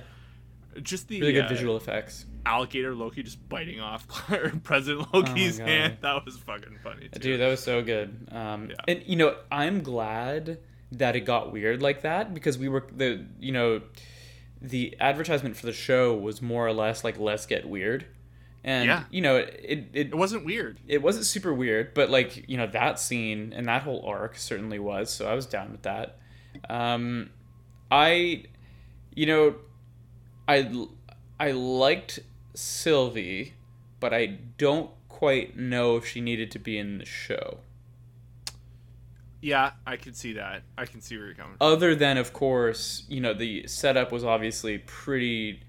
just 0.82 1.08
the 1.08 1.20
really 1.20 1.32
good 1.32 1.44
uh, 1.46 1.48
visual 1.48 1.76
effects. 1.76 2.26
alligator 2.46 2.94
Loki 2.94 3.22
just 3.22 3.46
biting 3.48 3.80
off 3.80 4.06
President 4.62 5.12
Loki's 5.12 5.58
God. 5.58 5.68
hand. 5.68 5.96
That 6.00 6.24
was 6.24 6.36
fucking 6.38 6.78
funny 6.82 7.08
too. 7.08 7.18
Dude, 7.20 7.40
that 7.40 7.48
was 7.48 7.62
so 7.62 7.82
good. 7.82 8.28
Um, 8.32 8.68
Yeah. 8.70 8.76
And 8.88 9.02
you 9.06 9.16
know, 9.16 9.36
I'm 9.50 9.82
glad 9.82 10.58
that 10.92 11.16
it 11.16 11.20
got 11.20 11.52
weird 11.52 11.80
like 11.82 12.02
that 12.02 12.34
because 12.34 12.58
we 12.58 12.68
were 12.68 12.86
the 12.94 13.24
you 13.40 13.52
know 13.52 13.80
the 14.60 14.96
advertisement 15.00 15.56
for 15.56 15.66
the 15.66 15.72
show 15.72 16.14
was 16.16 16.40
more 16.42 16.66
or 16.66 16.72
less 16.72 17.02
like 17.02 17.18
let's 17.18 17.46
get 17.46 17.68
weird, 17.68 18.06
and 18.62 18.86
Yeah. 18.86 19.04
you 19.10 19.20
know 19.20 19.36
it 19.36 19.60
it, 19.64 19.88
it 19.94 20.14
wasn't 20.14 20.44
weird. 20.44 20.78
it 20.86 21.02
wasn't 21.02 21.24
super 21.26 21.52
weird, 21.54 21.94
but 21.94 22.10
like 22.10 22.48
you 22.48 22.56
know 22.56 22.66
that 22.68 22.98
scene 23.00 23.52
and 23.56 23.66
that 23.68 23.82
whole 23.82 24.04
arc 24.06 24.36
certainly 24.36 24.78
was. 24.78 25.10
So 25.10 25.26
I 25.28 25.34
was 25.34 25.46
down 25.46 25.72
with 25.72 25.82
that. 25.82 26.18
Um, 26.68 27.30
I, 27.90 28.44
you 29.14 29.26
know, 29.26 29.54
I 30.48 30.86
I 31.38 31.52
liked 31.52 32.20
Sylvie, 32.54 33.54
but 34.00 34.12
I 34.12 34.38
don't 34.58 34.90
quite 35.08 35.56
know 35.56 35.96
if 35.96 36.06
she 36.06 36.20
needed 36.20 36.50
to 36.52 36.58
be 36.58 36.78
in 36.78 36.98
the 36.98 37.04
show. 37.04 37.58
Yeah, 39.40 39.72
I 39.84 39.96
can 39.96 40.14
see 40.14 40.34
that. 40.34 40.62
I 40.78 40.86
can 40.86 41.00
see 41.00 41.16
where 41.16 41.26
you're 41.26 41.34
coming 41.34 41.56
from. 41.56 41.66
Other 41.66 41.96
than, 41.96 42.16
of 42.16 42.32
course, 42.32 43.04
you 43.08 43.20
know, 43.20 43.34
the 43.34 43.66
setup 43.66 44.12
was 44.12 44.24
obviously 44.24 44.78
pretty 44.78 45.60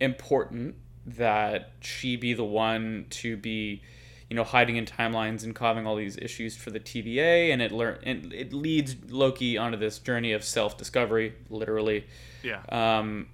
important 0.00 0.74
that 1.04 1.72
she 1.80 2.16
be 2.16 2.32
the 2.32 2.44
one 2.44 3.06
to 3.10 3.36
be, 3.36 3.82
you 4.30 4.36
know, 4.36 4.44
hiding 4.44 4.76
in 4.76 4.86
timelines 4.86 5.44
and 5.44 5.54
causing 5.54 5.86
all 5.86 5.96
these 5.96 6.16
issues 6.16 6.56
for 6.56 6.70
the 6.70 6.80
TVA, 6.80 7.52
and 7.52 7.60
it 7.60 7.72
learn 7.72 7.98
and 8.04 8.32
it 8.32 8.54
leads 8.54 8.96
Loki 9.10 9.58
onto 9.58 9.76
this 9.76 9.98
journey 9.98 10.32
of 10.32 10.42
self 10.42 10.78
discovery, 10.78 11.34
literally. 11.50 12.06
Yeah. 12.42 12.62
Um, 12.70 13.28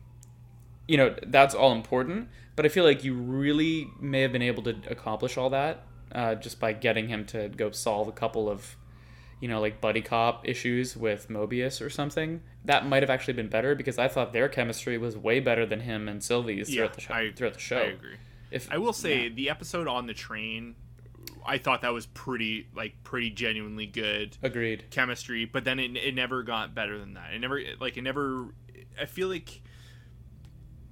you 0.88 0.96
know, 0.96 1.14
that's 1.27 1.55
all 1.55 1.72
important, 1.72 2.29
but 2.55 2.64
I 2.64 2.68
feel 2.68 2.85
like 2.85 3.05
you 3.05 3.14
really 3.14 3.88
may 4.01 4.22
have 4.22 4.33
been 4.33 4.42
able 4.42 4.62
to 4.64 4.77
accomplish 4.88 5.37
all 5.37 5.51
that 5.51 5.83
uh, 6.12 6.35
just 6.35 6.61
by 6.61 6.72
getting 6.72 7.09
him 7.09 7.25
to 7.27 7.49
go 7.49 7.70
solve 7.70 8.09
a 8.09 8.12
couple 8.12 8.49
of, 8.49 8.77
you 9.40 9.49
know, 9.49 9.61
like 9.61 9.81
buddy 9.81 10.01
cop 10.01 10.46
issues 10.49 10.96
with 10.96 11.29
Mobius 11.29 11.85
or 11.85 11.90
something. 11.90 12.40
That 12.64 12.87
might 12.87 13.03
have 13.03 13.11
actually 13.11 13.35
been 13.35 13.49
better 13.49 13.75
because 13.75 13.99
I 13.99 14.09
thought 14.09 14.33
their 14.33 14.49
chemistry 14.49 14.99
was 14.99 15.16
way 15.16 15.40
better 15.40 15.66
than 15.66 15.81
him 15.81 16.09
and 16.09 16.22
Sylvie's 16.22 16.70
yeah, 16.70 16.77
throughout 16.77 16.94
the 16.94 17.01
show. 17.01 17.14
I, 17.14 17.33
throughout 17.33 17.55
the 17.55 17.61
show. 17.61 17.79
I 17.79 17.83
agree. 17.83 18.16
If 18.51 18.70
I 18.70 18.79
will 18.79 18.92
say 18.92 19.25
yeah. 19.25 19.35
the 19.35 19.51
episode 19.51 19.88
on 19.88 20.07
the 20.07 20.14
train, 20.14 20.77
I 21.44 21.59
thought 21.59 21.83
that 21.83 21.92
was 21.92 22.07
pretty 22.07 22.68
like 22.75 22.94
pretty 23.03 23.31
genuinely 23.31 23.87
good 23.87 24.38
agreed. 24.42 24.85
chemistry, 24.90 25.44
but 25.44 25.64
then 25.64 25.79
it, 25.81 25.96
it 25.96 26.14
never 26.14 26.42
got 26.42 26.75
better 26.75 26.99
than 26.99 27.14
that. 27.14 27.35
It 27.35 27.40
never 27.40 27.61
like 27.81 27.96
it 27.96 28.03
never. 28.03 28.46
I 29.01 29.05
feel 29.05 29.29
like 29.29 29.62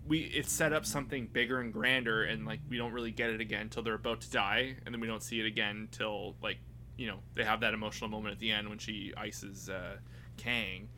we 0.07 0.21
it 0.21 0.47
set 0.47 0.73
up 0.73 0.85
something 0.87 1.27
bigger 1.33 1.61
and 1.61 1.73
grander, 1.73 2.25
and 2.25 2.45
like 2.47 2.61
we 2.69 2.77
don't 2.77 2.93
really 2.93 3.11
get 3.11 3.31
it 3.31 3.41
again 3.41 3.63
until 3.63 3.83
they're 3.83 3.95
about 3.95 4.21
to 4.23 4.31
die, 4.31 4.77
and 4.85 4.95
then 4.95 5.01
we 5.01 5.07
don't 5.07 5.23
see 5.23 5.41
it 5.41 5.47
again 5.47 5.89
till 5.91 6.37
like 6.43 6.59
you 6.97 7.07
know 7.07 7.19
they 7.35 7.45
have 7.45 7.61
that 7.61 7.75
emotional 7.75 8.09
moment 8.11 8.33
at 8.33 8.39
the 8.39 8.51
end 8.51 8.69
when 8.69 8.79
she 8.79 9.13
ices 9.17 9.69
uh, 9.69 9.97
Kang. 10.37 10.89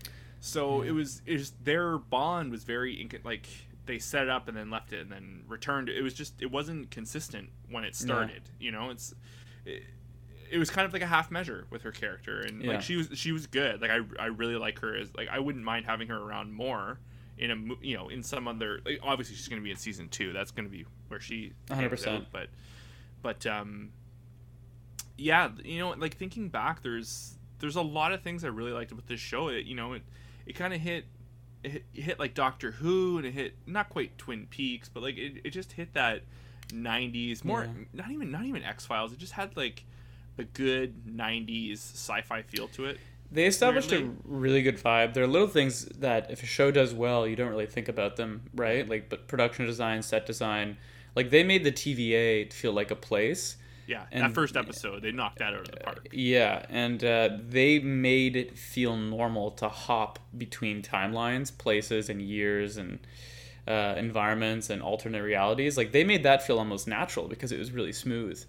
So 0.40 0.82
it 0.82 0.90
was 0.92 1.22
it 1.26 1.34
was 1.34 1.52
their 1.62 1.98
bond 1.98 2.50
was 2.50 2.64
very 2.64 2.94
inc- 2.96 3.24
like 3.24 3.48
they 3.86 3.98
set 3.98 4.24
it 4.24 4.28
up 4.28 4.48
and 4.48 4.56
then 4.56 4.68
left 4.70 4.92
it 4.92 5.00
and 5.00 5.10
then 5.10 5.42
returned. 5.46 5.88
It 5.88 6.02
was 6.02 6.12
just 6.14 6.40
it 6.42 6.50
wasn't 6.50 6.90
consistent 6.90 7.50
when 7.70 7.84
it 7.84 7.94
started. 7.96 8.50
You 8.58 8.72
know, 8.72 8.90
it's 8.90 9.14
it, 9.64 9.82
it 10.50 10.58
was 10.58 10.70
kind 10.70 10.86
of 10.86 10.92
like 10.92 11.02
a 11.02 11.06
half 11.06 11.30
measure 11.30 11.66
with 11.70 11.82
her 11.82 11.92
character, 11.92 12.40
and 12.40 12.62
Yeah. 12.62 12.72
like 12.72 12.82
she 12.82 12.96
was 12.96 13.08
she 13.14 13.32
was 13.32 13.46
good. 13.46 13.80
Like 13.80 13.90
I 13.90 14.00
I 14.20 14.26
really 14.26 14.56
like 14.56 14.80
her 14.80 14.96
as 14.96 15.14
like 15.16 15.28
I 15.28 15.38
wouldn't 15.38 15.64
mind 15.64 15.86
having 15.86 16.08
her 16.08 16.18
around 16.18 16.52
more 16.52 16.98
in 17.38 17.50
a 17.50 17.84
you 17.84 17.96
know 17.96 18.08
in 18.08 18.22
some 18.22 18.48
other 18.48 18.80
like, 18.84 19.00
obviously 19.02 19.36
she's 19.36 19.48
going 19.48 19.60
to 19.60 19.64
be 19.64 19.70
in 19.70 19.76
season 19.76 20.08
two. 20.08 20.32
That's 20.32 20.50
going 20.50 20.64
to 20.64 20.70
be 20.70 20.86
where 21.08 21.20
she 21.20 21.52
100%. 21.68 22.08
out, 22.08 22.26
But 22.32 22.48
but 23.22 23.46
um 23.46 23.90
yeah, 25.16 25.50
you 25.64 25.78
know 25.78 25.90
like 25.90 26.16
thinking 26.16 26.48
back, 26.48 26.82
there's 26.82 27.34
there's 27.58 27.76
a 27.76 27.82
lot 27.82 28.12
of 28.12 28.22
things 28.22 28.44
I 28.44 28.48
really 28.48 28.72
liked 28.72 28.92
about 28.92 29.06
this 29.06 29.20
show. 29.20 29.48
It 29.48 29.66
you 29.66 29.74
know 29.74 29.94
it 29.94 30.02
it 30.46 30.54
kind 30.54 30.74
of 30.74 30.80
hit. 30.80 31.04
It 31.62 31.72
hit, 31.72 31.84
it 31.94 32.02
hit 32.02 32.18
like 32.18 32.34
Doctor 32.34 32.72
Who, 32.72 33.16
and 33.16 33.26
it 33.26 33.32
hit 33.32 33.54
not 33.66 33.88
quite 33.88 34.16
Twin 34.18 34.46
Peaks, 34.48 34.88
but 34.88 35.02
like 35.02 35.16
it, 35.16 35.40
it 35.42 35.50
just 35.50 35.72
hit 35.72 35.94
that 35.94 36.22
'90s 36.68 37.44
more. 37.44 37.64
Yeah. 37.64 37.84
Not 37.92 38.10
even 38.10 38.30
not 38.30 38.44
even 38.44 38.62
X 38.62 38.86
Files. 38.86 39.12
It 39.12 39.18
just 39.18 39.32
had 39.32 39.56
like 39.56 39.84
a 40.38 40.44
good 40.44 41.06
90s 41.06 41.78
sci-fi 41.78 42.42
feel 42.42 42.68
to 42.68 42.84
it 42.84 42.98
They 43.30 43.46
established 43.46 43.92
a 43.92 44.10
really 44.24 44.62
good 44.62 44.78
vibe. 44.78 45.14
There 45.14 45.24
are 45.24 45.26
little 45.28 45.48
things 45.48 45.84
that 45.86 46.30
if 46.30 46.42
a 46.42 46.46
show 46.46 46.70
does 46.70 46.94
well, 46.94 47.26
you 47.26 47.36
don't 47.36 47.50
really 47.50 47.66
think 47.66 47.88
about 47.88 48.16
them, 48.16 48.42
right? 48.54 48.88
Like, 48.88 49.08
but 49.08 49.26
production 49.28 49.66
design, 49.66 50.02
set 50.02 50.26
design, 50.26 50.76
like 51.14 51.30
they 51.30 51.42
made 51.42 51.64
the 51.64 51.72
TVA 51.72 52.52
feel 52.52 52.72
like 52.72 52.90
a 52.90 52.96
place. 52.96 53.56
yeah 53.86 54.04
And- 54.12 54.22
that 54.24 54.34
first 54.34 54.56
episode 54.56 55.02
they 55.02 55.12
knocked 55.12 55.38
that 55.38 55.54
out 55.54 55.60
of 55.60 55.70
the 55.70 55.76
park 55.78 56.08
Yeah, 56.12 56.64
and 56.68 57.02
uh, 57.04 57.30
they 57.48 57.78
made 57.78 58.36
it 58.36 58.56
feel 58.58 58.96
normal 58.96 59.50
to 59.52 59.68
hop 59.68 60.18
between 60.36 60.82
timelines, 60.82 61.56
places, 61.56 62.08
and 62.08 62.20
years, 62.22 62.76
and 62.76 62.98
uh, 63.68 63.94
environments 63.96 64.70
and 64.70 64.80
alternate 64.82 65.22
realities. 65.22 65.76
Like 65.76 65.90
they 65.92 66.04
made 66.04 66.22
that 66.22 66.46
feel 66.46 66.58
almost 66.58 66.86
natural 66.86 67.26
because 67.28 67.50
it 67.52 67.58
was 67.58 67.72
really 67.72 67.92
smooth. 67.92 68.42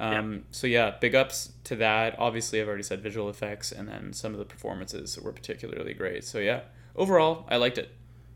Um, 0.00 0.44
So 0.50 0.66
yeah, 0.66 0.96
big 1.00 1.14
ups 1.14 1.52
to 1.64 1.76
that. 1.76 2.18
Obviously, 2.18 2.60
I've 2.60 2.68
already 2.68 2.82
said 2.82 3.02
visual 3.02 3.28
effects, 3.28 3.72
and 3.72 3.88
then 3.88 4.12
some 4.12 4.32
of 4.32 4.38
the 4.38 4.44
performances 4.44 5.18
were 5.18 5.32
particularly 5.32 5.94
great. 5.94 6.24
So 6.24 6.38
yeah, 6.38 6.62
overall, 6.96 7.46
I 7.48 7.56
liked 7.56 7.78
it. 7.78 7.90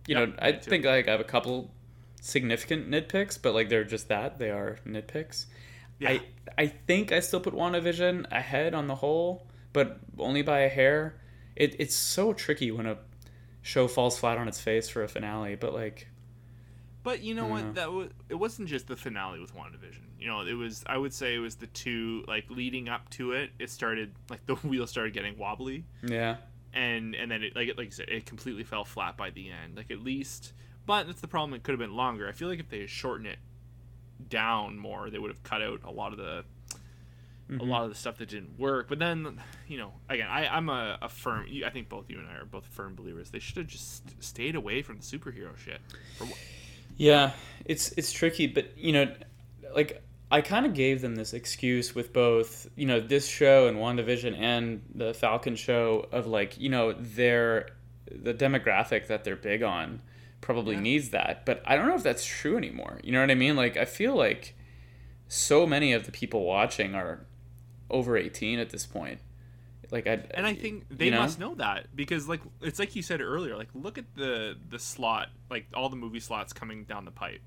You 0.06 0.14
Yeah, 0.14 0.26
know, 0.26 0.32
I 0.38 0.52
too. 0.52 0.70
think 0.70 0.84
like 0.84 1.08
I 1.08 1.12
have 1.12 1.20
a 1.20 1.24
couple 1.24 1.70
significant 2.20 2.90
nitpicks, 2.90 3.38
but 3.40 3.54
like 3.54 3.68
they're 3.68 3.84
just 3.84 4.08
that 4.08 4.38
they 4.38 4.50
are 4.50 4.78
nitpicks. 4.86 5.46
yeah 5.98 6.10
I 6.10 6.22
I 6.58 6.66
think 6.68 7.12
I 7.12 7.20
still 7.20 7.40
put 7.40 7.54
WandaVision 7.54 8.26
ahead 8.30 8.74
on 8.74 8.86
the 8.88 8.96
whole, 8.96 9.46
but 9.72 10.00
only 10.18 10.42
by 10.42 10.60
a 10.60 10.68
hair. 10.68 11.20
It 11.56 11.76
it's 11.78 11.94
so 11.96 12.32
tricky 12.32 12.70
when 12.70 12.86
a 12.86 12.98
show 13.62 13.88
falls 13.88 14.18
flat 14.18 14.38
on 14.38 14.48
its 14.48 14.60
face 14.60 14.88
for 14.88 15.02
a 15.02 15.08
finale, 15.08 15.56
but 15.56 15.74
like 15.74 16.08
but 17.02 17.20
you 17.22 17.34
know 17.34 17.46
what 17.46 17.74
that 17.74 17.92
was 17.92 18.08
it 18.28 18.34
wasn't 18.36 18.68
just 18.68 18.86
the 18.86 18.96
finale 18.96 19.38
with 19.40 19.54
WandaVision 19.54 20.13
you 20.24 20.30
know 20.30 20.40
it 20.40 20.54
was 20.54 20.82
i 20.86 20.96
would 20.96 21.12
say 21.12 21.34
it 21.34 21.38
was 21.38 21.56
the 21.56 21.66
two 21.66 22.24
like 22.26 22.46
leading 22.48 22.88
up 22.88 23.10
to 23.10 23.32
it 23.32 23.50
it 23.58 23.68
started 23.68 24.10
like 24.30 24.44
the 24.46 24.54
wheel 24.66 24.86
started 24.86 25.12
getting 25.12 25.36
wobbly 25.36 25.84
yeah. 26.02 26.36
and 26.72 27.14
and 27.14 27.30
then 27.30 27.42
it 27.42 27.54
like 27.54 27.68
like 27.76 27.86
you 27.86 27.90
said 27.92 28.08
it 28.08 28.24
completely 28.24 28.64
fell 28.64 28.84
flat 28.86 29.18
by 29.18 29.28
the 29.28 29.50
end 29.50 29.76
like 29.76 29.90
at 29.90 30.00
least 30.00 30.54
but 30.86 31.06
that's 31.06 31.20
the 31.20 31.28
problem 31.28 31.52
it 31.54 31.62
could 31.62 31.72
have 31.72 31.78
been 31.78 31.94
longer 31.94 32.26
i 32.26 32.32
feel 32.32 32.48
like 32.48 32.58
if 32.58 32.70
they 32.70 32.80
had 32.80 32.88
shortened 32.88 33.26
it 33.26 33.38
down 34.30 34.78
more 34.78 35.10
they 35.10 35.18
would 35.18 35.30
have 35.30 35.42
cut 35.42 35.60
out 35.60 35.80
a 35.84 35.90
lot 35.90 36.12
of 36.12 36.18
the 36.18 36.42
a 37.50 37.52
Mhm. 37.52 37.68
lot 37.68 37.82
of 37.82 37.90
the 37.90 37.94
stuff 37.94 38.16
that 38.16 38.30
didn't 38.30 38.58
work 38.58 38.88
but 38.88 38.98
then 38.98 39.38
you 39.68 39.76
know 39.76 39.92
again 40.08 40.28
I, 40.30 40.46
i'm 40.46 40.70
a, 40.70 40.96
a 41.02 41.10
firm 41.10 41.44
i 41.66 41.68
think 41.68 41.90
both 41.90 42.08
you 42.08 42.18
and 42.18 42.26
i 42.26 42.36
are 42.36 42.46
both 42.46 42.64
firm 42.64 42.94
believers 42.94 43.28
they 43.30 43.38
should 43.38 43.58
have 43.58 43.66
just 43.66 44.02
stayed 44.24 44.54
away 44.54 44.80
from 44.80 44.96
the 44.96 45.02
superhero 45.02 45.54
shit 45.58 45.80
Yeah, 46.96 47.32
it's 47.66 47.92
it's 47.98 48.12
tricky, 48.12 48.46
but 48.46 48.78
you 48.78 48.92
know, 48.92 49.12
like 49.74 50.00
I 50.34 50.40
kind 50.40 50.66
of 50.66 50.74
gave 50.74 51.00
them 51.00 51.14
this 51.14 51.32
excuse 51.32 51.94
with 51.94 52.12
both, 52.12 52.68
you 52.74 52.86
know, 52.86 52.98
this 52.98 53.28
show 53.28 53.68
and 53.68 53.76
WandaVision 53.76 54.36
and 54.36 54.82
the 54.92 55.14
Falcon 55.14 55.54
show 55.54 56.08
of 56.10 56.26
like, 56.26 56.58
you 56.58 56.68
know, 56.68 56.92
their 56.92 57.68
the 58.10 58.34
demographic 58.34 59.06
that 59.06 59.22
they're 59.22 59.36
big 59.36 59.62
on 59.62 60.00
probably 60.40 60.74
Yeah. 60.74 60.80
needs 60.80 61.10
that, 61.10 61.46
but 61.46 61.62
I 61.64 61.76
don't 61.76 61.86
know 61.86 61.94
if 61.94 62.02
that's 62.02 62.24
true 62.26 62.56
anymore. 62.56 62.98
You 63.04 63.12
know 63.12 63.20
what 63.20 63.30
I 63.30 63.36
mean? 63.36 63.54
Like 63.54 63.76
I 63.76 63.84
feel 63.84 64.16
like 64.16 64.56
so 65.28 65.66
many 65.68 65.92
of 65.92 66.04
the 66.04 66.10
people 66.10 66.42
watching 66.44 66.96
are 66.96 67.26
over 67.88 68.16
18 68.16 68.58
at 68.58 68.70
this 68.70 68.86
point. 68.86 69.20
Like 69.92 70.08
I 70.08 70.18
and 70.32 70.44
i 70.46 70.54
think 70.54 70.86
they 70.90 71.04
you 71.04 71.10
know? 71.12 71.20
must 71.20 71.38
know 71.38 71.54
that 71.54 71.94
because 71.94 72.28
like 72.28 72.40
it's 72.60 72.80
like 72.80 72.96
you 72.96 73.02
said 73.02 73.20
earlier 73.20 73.56
like 73.56 73.68
look 73.74 73.98
at 73.98 74.06
the 74.16 74.56
the 74.68 74.80
slot 74.80 75.28
like 75.48 75.66
all 75.74 75.88
the 75.88 75.94
movie 75.94 76.18
slots 76.18 76.52
coming 76.52 76.82
down 76.82 77.04
the 77.04 77.12
pipe 77.12 77.42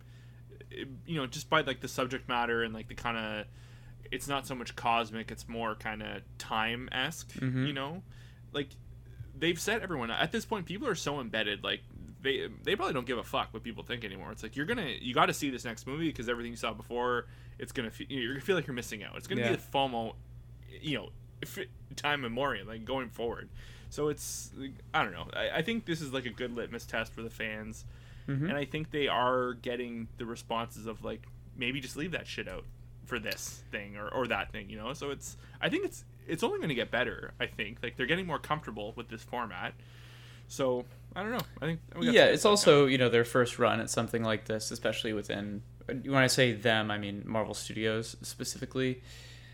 you 0.72 1.16
know 1.16 1.26
just 1.28 1.50
by 1.50 1.62
like 1.62 1.80
the 1.82 1.88
subject 1.88 2.28
matter 2.28 2.64
and 2.64 2.74
like 2.74 2.88
the 2.88 2.94
kind 2.96 3.18
of 3.18 3.46
it's 4.12 4.28
not 4.28 4.46
so 4.48 4.54
much 4.56 4.76
cosmic 4.76 5.32
it's 5.32 5.48
more 5.48 5.76
kind 5.76 6.02
of 6.02 6.22
time-esque 6.38 7.32
Mhm. 7.40 7.68
you 7.68 7.74
know? 7.74 8.04
Like 8.54 8.70
they've 9.38 9.60
set 9.60 9.82
everyone 9.82 10.10
at 10.12 10.32
this 10.32 10.46
point 10.46 10.66
people 10.66 10.88
are 10.88 10.96
so 10.96 11.20
embedded 11.20 11.64
like 11.64 11.82
they 12.22 12.48
they 12.64 12.76
probably 12.76 12.94
don't 12.94 13.06
give 13.06 13.18
a 13.20 13.24
fuck 13.24 13.54
what 13.54 13.64
people 13.64 13.84
think 13.84 14.04
anymore. 14.04 14.32
It's 14.32 14.42
like 14.44 14.56
you're 14.56 14.66
gonna 14.66 14.90
you 15.00 15.14
got 15.14 15.28
to 15.28 15.34
see 15.34 15.50
this 15.50 15.64
next 15.66 15.86
movie 15.86 16.08
because 16.08 16.28
everything 16.28 16.52
you 16.52 16.58
saw 16.58 16.74
before 16.74 17.28
it's 17.60 17.72
gonna 17.72 17.92
fe- 17.92 18.08
you're 18.10 18.34
gonna 18.34 18.42
feel 18.46 18.56
like 18.56 18.66
you're 18.68 18.74
missing 18.74 19.04
out. 19.04 19.16
It's 19.16 19.28
gonna 19.28 19.42
Yeah. 19.42 19.50
be 19.52 19.56
the 19.58 19.62
fomo 19.62 20.16
you 20.82 20.98
know 20.98 21.10
time 21.96 22.22
memorial 22.22 22.66
like 22.68 22.84
going 22.86 23.10
forward. 23.10 23.50
So 23.90 24.10
it's 24.10 24.52
i 24.94 25.04
don't 25.04 25.14
know. 25.14 25.28
I, 25.34 25.58
I 25.58 25.62
think 25.62 25.86
this 25.86 26.02
is 26.02 26.12
like 26.12 26.26
a 26.26 26.30
good 26.32 26.56
litmus 26.56 26.86
test 26.86 27.14
for 27.14 27.22
the 27.22 27.30
fans 27.30 27.86
Mhm. 28.28 28.50
and 28.50 28.54
i 28.58 28.66
think 28.66 28.92
they 28.92 29.08
are 29.08 29.54
getting 29.54 30.08
the 30.18 30.26
responses 30.26 30.86
of 30.86 31.04
like 31.04 31.26
maybe 31.56 31.80
just 31.80 31.96
leave 31.98 32.12
that 32.12 32.28
shit 32.28 32.48
out 32.48 32.66
for 33.06 33.20
this 33.20 33.64
thing 33.72 33.96
or, 33.96 34.10
or 34.10 34.28
that 34.28 34.52
thing 34.52 34.70
you 34.70 34.78
know? 34.78 34.94
So 34.94 35.12
it's 35.12 35.38
i 35.62 35.70
think 35.70 35.86
it's 35.86 36.04
it's 36.28 36.44
only 36.44 36.58
going 36.58 36.70
to 36.70 36.76
get 36.76 36.92
better 36.92 37.34
i 37.40 37.46
think. 37.46 37.80
Like 37.82 37.96
they're 37.96 38.06
getting 38.06 38.28
more 38.28 38.38
comfortable 38.40 38.92
with 38.98 39.08
this 39.08 39.24
format. 39.24 39.74
So 40.50 40.86
i 41.16 41.24
don't 41.24 41.32
know. 41.32 41.40
I 41.62 41.66
think 41.68 41.80
we 41.96 42.06
got 42.08 42.14
yeah 42.14 42.26
it's 42.26 42.44
also 42.46 42.86
you 42.86 42.98
know 42.98 43.10
their 43.10 43.24
first 43.24 43.58
run 43.60 43.80
at 43.80 43.90
something 43.90 44.24
like 44.24 44.46
this 44.46 44.72
especially 44.72 45.14
within 45.14 45.62
when 45.88 46.16
i 46.16 46.28
say 46.28 46.52
them 46.52 46.92
i 46.92 46.98
mean 46.98 47.24
marvel 47.26 47.54
studios 47.54 48.18
specifically. 48.22 49.02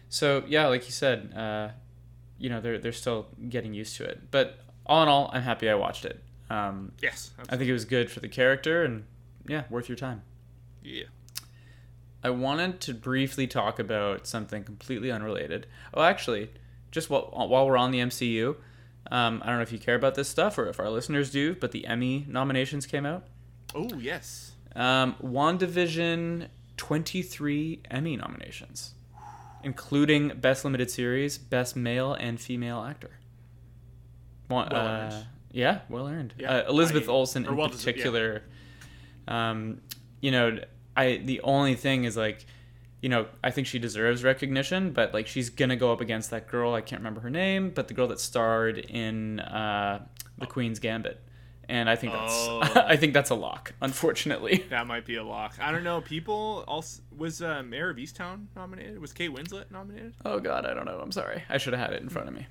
So 0.10 0.44
yeah 0.48 0.66
like 0.68 0.86
you 0.86 0.92
said 0.92 1.32
uh, 1.36 1.70
you 2.40 2.50
know 2.50 2.60
they're, 2.60 2.80
they're 2.80 2.92
still 2.92 3.28
getting 3.50 3.74
used 3.76 3.96
to 3.98 4.04
it. 4.04 4.32
But 4.32 4.58
all 4.86 5.04
in 5.04 5.10
all 5.10 5.30
i'm 5.32 5.44
happy 5.44 5.70
i 5.70 5.76
watched 5.76 6.06
it 6.06 6.22
um, 6.54 6.92
yes 7.02 7.32
i 7.50 7.56
think 7.58 7.70
it 7.70 7.74
was 7.74 7.86
good 7.86 8.12
for 8.12 8.20
the 8.20 8.28
character 8.28 8.84
and 8.84 9.06
yeah 9.48 9.64
worth 9.70 9.88
your 9.90 9.96
time 9.98 10.22
yeah 10.84 11.06
I 12.26 12.30
wanted 12.30 12.80
to 12.82 12.94
briefly 12.94 13.48
talk 13.48 13.80
about 13.80 14.26
something 14.28 14.64
completely 14.64 15.12
unrelated. 15.12 15.68
Oh, 15.94 16.04
actually, 16.04 16.52
just 16.90 17.10
while, 17.10 17.30
while 17.50 17.68
we're 17.68 17.76
on 17.76 17.92
the 17.92 18.00
MCU, 18.00 18.56
um, 19.12 19.42
I 19.44 19.48
don't 19.48 19.58
know 19.58 19.62
if 19.62 19.74
you 19.74 19.78
care 19.78 19.96
about 19.96 20.16
this 20.16 20.30
stuff 20.30 20.58
or 20.58 20.70
if 20.70 20.80
our 20.80 20.90
listeners 20.90 21.32
do, 21.32 21.54
but 21.54 21.74
the 21.74 21.86
Emmy 21.86 22.26
nominations 22.30 22.86
came 22.86 23.06
out. 23.06 23.26
oh 23.76 23.90
yes 24.00 24.54
Um, 24.74 25.16
WandaVision 25.22 26.48
23 26.78 27.82
Emmy 27.92 28.16
nominations, 28.16 28.94
including 29.62 30.30
Best 30.30 30.64
Limited 30.64 30.90
Series, 30.90 31.38
Best 31.38 31.76
Male 31.76 32.14
and 32.14 32.40
Female 32.40 32.84
Actor. 32.84 33.12
Wa- 34.50 34.70
Well 34.72 34.88
uh. 34.88 35.24
Yeah, 35.54 35.82
well 35.88 36.08
earned. 36.08 36.34
Yeah, 36.38 36.52
uh, 36.52 36.70
Elizabeth 36.70 37.08
I- 37.08 37.12
Olsen 37.12 37.46
in 37.46 37.56
well 37.56 37.68
deserved, 37.70 37.86
yeah. 37.86 37.92
particular. 37.94 38.44
Um, 39.28 39.82
you 40.20 40.32
know, 40.32 40.58
I 40.98 41.18
the 41.24 41.40
only 41.42 41.76
thing 41.76 42.04
is 42.04 42.18
like, 42.18 42.46
you 43.02 43.10
know, 43.10 43.28
I 43.44 43.52
think 43.52 43.68
she 43.68 43.80
deserves 43.80 44.24
recognition, 44.24 44.92
but 44.92 45.14
like 45.14 45.28
she's 45.28 45.50
gonna 45.50 45.76
go 45.76 45.94
up 45.94 46.02
against 46.02 46.32
that 46.32 46.48
girl. 46.48 46.74
I 46.74 46.82
can't 46.82 47.00
remember 47.02 47.22
her 47.22 47.30
name, 47.30 47.70
but 47.70 47.88
the 47.88 47.94
girl 47.94 48.08
that 48.08 48.20
starred 48.20 48.80
in 48.80 49.40
uh, 49.42 50.04
the 50.40 50.48
Queen's 50.48 50.80
Gambit, 50.80 51.22
and 51.70 51.88
I 51.90 51.96
think 51.96 52.14
that's 52.14 52.34
Oh. 52.36 52.62
I 52.88 52.96
think 52.96 53.14
that's 53.14 53.30
a 53.30 53.36
lock, 53.36 53.74
unfortunately. 53.80 54.66
that 54.72 54.88
might 54.88 55.06
be 55.06 55.16
a 55.18 55.24
lock 55.24 55.54
i 55.62 55.72
don't 55.72 55.84
know 55.84 56.02
people 56.02 56.64
also 56.68 57.02
was 57.16 57.42
uh, 57.44 57.62
mare 57.64 57.90
of 57.92 57.98
easttown 57.98 58.48
nominated 58.56 59.00
was 59.00 59.14
kate 59.14 59.32
winslet 59.32 59.70
nominated 59.72 60.16
Oh 60.26 60.40
God, 60.40 60.66
I 60.66 60.74
don't 60.74 60.86
know. 60.86 61.00
I'm 61.00 61.12
sorry. 61.12 61.44
I 61.50 61.58
should 61.60 61.74
have 61.74 61.82
had 61.86 61.94
it 61.94 62.02
in 62.02 62.10
front 62.10 62.28
of 62.28 62.34
me. 62.34 62.48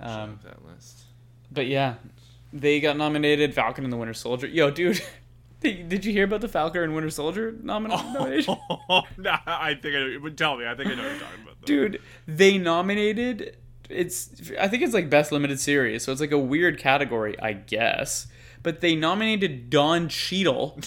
Um, 0.00 0.40
that 0.44 0.64
list 0.66 1.04
but 1.50 1.66
yeah, 1.66 1.94
they 2.52 2.80
got 2.80 2.96
nominated. 2.96 3.54
Falcon 3.54 3.84
and 3.84 3.92
the 3.92 3.96
Winter 3.96 4.14
Soldier. 4.14 4.46
Yo, 4.46 4.70
dude, 4.70 5.02
did 5.60 6.04
you 6.04 6.12
hear 6.12 6.24
about 6.24 6.40
the 6.40 6.48
Falcon 6.48 6.82
and 6.82 6.94
Winter 6.94 7.10
Soldier 7.10 7.52
nomin- 7.52 7.90
oh, 7.92 8.12
nomination? 8.18 8.56
nah, 9.18 9.38
I 9.46 9.74
think 9.74 9.94
I 9.96 10.18
but 10.22 10.36
tell 10.36 10.56
me. 10.56 10.66
I 10.66 10.74
think 10.74 10.90
I 10.90 10.94
know 10.94 11.02
what 11.02 11.10
you're 11.12 11.20
talking 11.20 11.42
about. 11.42 11.56
Though. 11.60 11.66
Dude, 11.66 12.00
they 12.26 12.58
nominated. 12.58 13.56
It's 13.88 14.30
I 14.60 14.68
think 14.68 14.82
it's 14.82 14.94
like 14.94 15.08
best 15.10 15.30
limited 15.32 15.60
series, 15.60 16.04
so 16.04 16.12
it's 16.12 16.20
like 16.20 16.32
a 16.32 16.38
weird 16.38 16.78
category, 16.78 17.40
I 17.40 17.52
guess. 17.52 18.26
But 18.62 18.80
they 18.80 18.96
nominated 18.96 19.70
Don 19.70 20.08
Cheadle 20.08 20.80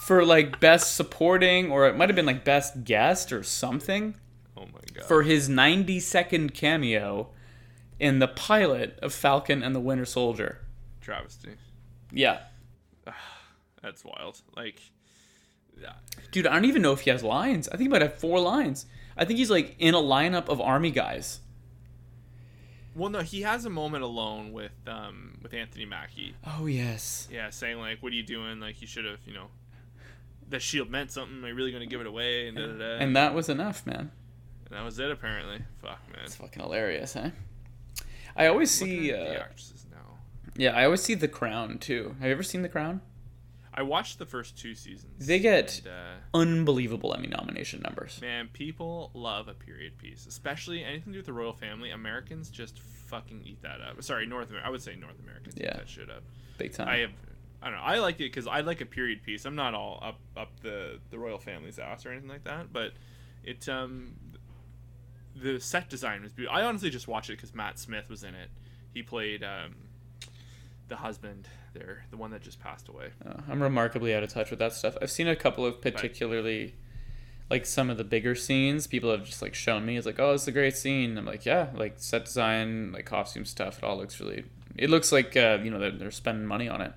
for 0.00 0.24
like 0.24 0.58
best 0.58 0.96
supporting, 0.96 1.70
or 1.70 1.86
it 1.86 1.96
might 1.96 2.08
have 2.08 2.16
been 2.16 2.26
like 2.26 2.44
best 2.44 2.84
guest 2.84 3.32
or 3.32 3.42
something. 3.42 4.14
Oh 4.56 4.66
my 4.66 4.80
god. 4.92 5.04
for 5.06 5.22
his 5.22 5.48
90 5.48 6.00
second 6.00 6.52
cameo 6.52 7.28
in 8.00 8.18
the 8.18 8.26
pilot 8.28 8.98
of 9.02 9.12
Falcon 9.12 9.62
and 9.62 9.74
the 9.74 9.80
Winter 9.80 10.06
Soldier. 10.06 10.58
travesty. 11.00 11.50
Yeah. 12.10 12.40
That's 13.82 14.04
wild. 14.04 14.40
Like, 14.56 14.80
yeah, 15.80 15.92
Dude, 16.32 16.46
I 16.46 16.54
don't 16.54 16.64
even 16.64 16.82
know 16.82 16.92
if 16.92 17.00
he 17.00 17.10
has 17.10 17.22
lines. 17.22 17.68
I 17.68 17.72
think 17.72 17.82
he 17.82 17.88
might 17.88 18.02
have 18.02 18.14
four 18.18 18.40
lines. 18.40 18.86
I 19.16 19.24
think 19.24 19.38
he's 19.38 19.50
like 19.50 19.76
in 19.78 19.94
a 19.94 19.98
lineup 19.98 20.48
of 20.48 20.60
army 20.60 20.90
guys. 20.90 21.40
Well, 22.94 23.10
no, 23.10 23.20
he 23.20 23.42
has 23.42 23.64
a 23.64 23.70
moment 23.70 24.02
alone 24.02 24.52
with 24.52 24.72
um 24.86 25.38
with 25.42 25.54
Anthony 25.54 25.84
Mackie. 25.84 26.34
Oh 26.44 26.66
yes. 26.66 27.28
Yeah, 27.30 27.50
saying 27.50 27.78
like, 27.78 28.02
"What 28.02 28.12
are 28.12 28.16
you 28.16 28.22
doing? 28.22 28.60
Like, 28.60 28.80
you 28.80 28.86
should 28.86 29.04
have, 29.04 29.20
you 29.24 29.32
know, 29.32 29.46
that 30.48 30.60
shield 30.60 30.90
meant 30.90 31.10
something. 31.12 31.42
Are 31.44 31.48
you 31.48 31.54
really 31.54 31.70
going 31.70 31.82
to 31.82 31.88
give 31.88 32.00
it 32.00 32.06
away?" 32.06 32.48
And 32.48 32.56
da, 32.56 32.66
da, 32.66 32.72
da. 32.78 32.84
And 32.98 33.14
that 33.16 33.34
was 33.34 33.48
enough, 33.48 33.86
man. 33.86 34.10
And 34.66 34.78
that 34.78 34.84
was 34.84 34.98
it, 34.98 35.10
apparently. 35.10 35.58
Fuck, 35.80 36.00
man. 36.12 36.24
It's 36.24 36.34
fucking 36.36 36.62
hilarious, 36.62 37.14
huh? 37.14 37.30
I 38.40 38.46
always 38.48 38.70
see. 38.70 39.10
at 39.12 39.18
the 39.20 39.36
Uh, 39.38 39.44
actresses 39.44 39.86
now. 39.90 40.18
yeah, 40.56 40.70
I 40.76 40.84
always 40.84 41.02
see 41.02 41.14
The 41.14 41.28
Crown 41.28 41.78
too. 41.78 42.16
Have 42.20 42.26
you 42.28 42.32
ever 42.32 42.42
seen 42.42 42.62
The 42.62 42.68
Crown? 42.68 43.02
I 43.72 43.82
watched 43.82 44.18
the 44.18 44.26
first 44.26 44.58
two 44.58 44.74
seasons. 44.74 45.26
They 45.26 45.38
get- 45.38 45.78
and, 45.84 45.88
uh, 45.88 46.14
Unbelievable 46.34 47.14
Emmy 47.14 47.28
nomination 47.28 47.80
numbers. 47.82 48.20
man, 48.20 48.48
people 48.48 49.10
love 49.14 49.46
a 49.48 49.54
period 49.54 49.96
piece, 49.96 50.26
especially 50.26 50.82
anything 50.82 51.06
to 51.06 51.12
do 51.12 51.18
with 51.18 51.26
the 51.26 51.32
royal 51.32 51.52
family. 51.52 51.90
Americans 51.90 52.50
just 52.50 52.80
fucking 52.80 53.42
eat 53.44 53.62
that 53.62 53.80
up. 53.80 54.02
Sorry, 54.02 54.26
North 54.26 54.48
America. 54.50 54.66
I 54.66 54.70
would 54.70 54.82
say 54.82 54.96
North 54.96 55.18
Americans 55.20 55.54
Yeah. 55.56 55.68
eat 55.68 55.76
that 55.78 55.88
shit 55.88 56.10
up. 56.10 56.24
Big 56.58 56.72
time. 56.72 56.88
I 56.88 56.96
have. 56.98 57.12
I 57.62 57.66
don't 57.66 57.76
know. 57.76 57.82
I 57.84 57.98
like 57.98 58.16
it 58.16 58.24
because 58.24 58.46
I 58.46 58.60
like 58.60 58.80
a 58.80 58.86
period 58.86 59.22
piece. 59.22 59.44
I'm 59.44 59.54
not 59.54 59.74
all 59.74 59.98
up 60.02 60.18
up 60.36 60.58
the 60.60 60.98
the 61.10 61.18
royal 61.18 61.38
family's 61.38 61.78
ass 61.78 62.04
or 62.06 62.10
anything 62.10 62.28
like 62.28 62.44
that, 62.44 62.72
but 62.72 62.94
it 63.44 63.68
um 63.68 64.14
the 65.34 65.60
set 65.60 65.88
design 65.88 66.22
was 66.22 66.32
beautiful. 66.32 66.58
I 66.58 66.64
honestly 66.64 66.90
just 66.90 67.08
watched 67.08 67.30
it 67.30 67.34
because 67.34 67.54
Matt 67.54 67.78
Smith 67.78 68.08
was 68.08 68.22
in 68.22 68.34
it. 68.34 68.50
He 68.92 69.02
played 69.02 69.42
um 69.42 69.74
the 70.88 70.96
husband 70.96 71.48
there, 71.72 72.04
the 72.10 72.16
one 72.16 72.30
that 72.32 72.42
just 72.42 72.60
passed 72.60 72.88
away. 72.88 73.10
Uh, 73.24 73.34
I'm 73.48 73.62
remarkably 73.62 74.14
out 74.14 74.22
of 74.22 74.30
touch 74.30 74.50
with 74.50 74.58
that 74.58 74.72
stuff. 74.72 74.96
I've 75.00 75.10
seen 75.10 75.28
a 75.28 75.36
couple 75.36 75.64
of 75.64 75.80
particularly, 75.80 76.74
like 77.48 77.64
some 77.64 77.88
of 77.90 77.96
the 77.96 78.04
bigger 78.04 78.34
scenes. 78.34 78.86
People 78.86 79.10
have 79.10 79.24
just 79.24 79.40
like 79.40 79.54
shown 79.54 79.86
me. 79.86 79.96
It's 79.96 80.06
like, 80.06 80.18
oh, 80.18 80.34
it's 80.34 80.48
a 80.48 80.52
great 80.52 80.76
scene. 80.76 81.16
I'm 81.16 81.24
like, 81.24 81.46
yeah, 81.46 81.68
like 81.74 81.94
set 81.96 82.26
design, 82.26 82.92
like 82.92 83.06
costume 83.06 83.44
stuff. 83.44 83.78
It 83.78 83.84
all 83.84 83.96
looks 83.96 84.20
really. 84.20 84.44
It 84.76 84.90
looks 84.90 85.12
like 85.12 85.36
uh, 85.36 85.58
you 85.62 85.70
know 85.70 85.78
they're, 85.78 85.90
they're 85.92 86.10
spending 86.10 86.46
money 86.46 86.68
on 86.68 86.80
it, 86.80 86.92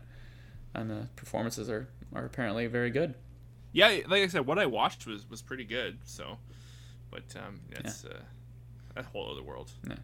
and 0.74 0.90
the 0.90 1.08
performances 1.16 1.70
are 1.70 1.88
are 2.14 2.26
apparently 2.26 2.68
very 2.68 2.90
good. 2.90 3.16
Yeah, 3.72 3.88
like 4.08 4.24
I 4.24 4.28
said, 4.28 4.46
what 4.46 4.60
I 4.60 4.66
watched 4.66 5.08
was 5.08 5.30
was 5.30 5.42
pretty 5.42 5.66
good. 5.66 6.00
So, 6.04 6.38
but 7.14 7.40
um, 7.40 7.60
it's 7.72 8.06
uh, 8.06 8.20
a 8.96 9.04
whole 9.04 9.32
other 9.32 9.44
world. 9.44 9.72
Yeah. 9.88 9.96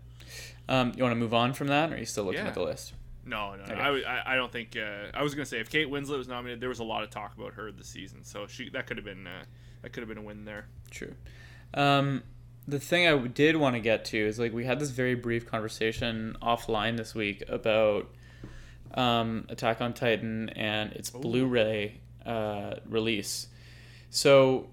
Um, 0.67 0.93
you 0.95 1.04
want 1.04 1.13
to 1.13 1.19
move 1.19 1.34
on 1.34 1.54
from 1.54 1.67
that, 1.67 1.91
or 1.91 1.95
are 1.95 1.98
you 1.98 2.06
still 2.06 2.26
looking 2.26 2.41
Yeah. 2.41 2.50
at 2.50 2.54
the 2.54 2.63
list? 2.63 2.93
No, 3.26 3.56
no, 3.56 3.65
no. 3.65 3.74
Okay. 3.74 3.82
I, 3.82 3.89
I, 4.17 4.34
I 4.34 4.36
don't 4.36 4.52
think. 4.52 4.76
Uh, 4.78 5.08
I 5.13 5.24
was 5.24 5.36
gonna 5.36 5.45
say 5.45 5.60
if 5.60 5.69
Kate 5.69 5.88
Winslet 5.88 6.17
was 6.17 6.28
nominated, 6.28 6.62
there 6.62 6.69
was 6.69 6.80
a 6.80 6.84
lot 6.84 7.04
of 7.04 7.10
talk 7.10 7.38
about 7.38 7.54
her 7.54 7.72
this 7.72 7.88
season, 7.88 8.24
so 8.24 8.48
she 8.48 8.69
that 8.69 8.88
could 8.88 8.98
have 8.98 9.06
been 9.06 9.28
uh, 9.28 9.43
that 9.82 9.93
could 9.93 10.02
have 10.02 10.08
been 10.10 10.17
a 10.17 10.22
win 10.22 10.45
there. 10.45 10.65
True. 10.89 11.13
Um, 11.74 12.24
the 12.67 12.80
thing 12.80 13.08
I 13.08 13.17
did 13.28 13.56
want 13.56 13.76
to 13.76 13.80
get 13.80 14.06
to 14.06 14.17
is 14.17 14.39
like 14.39 14.54
we 14.54 14.65
had 14.65 14.80
this 14.80 14.89
very 14.91 15.15
brief 15.15 15.45
conversation 15.48 16.36
offline 16.41 16.98
this 16.98 17.13
week 17.13 17.43
about 17.50 18.10
um, 18.93 19.45
Attack 19.50 19.82
on 19.82 19.93
Titan 19.93 20.50
and 20.50 20.91
its 20.93 21.10
Blu-ray 21.12 22.00
uh, 22.26 22.76
release. 22.88 23.48
So 24.10 24.69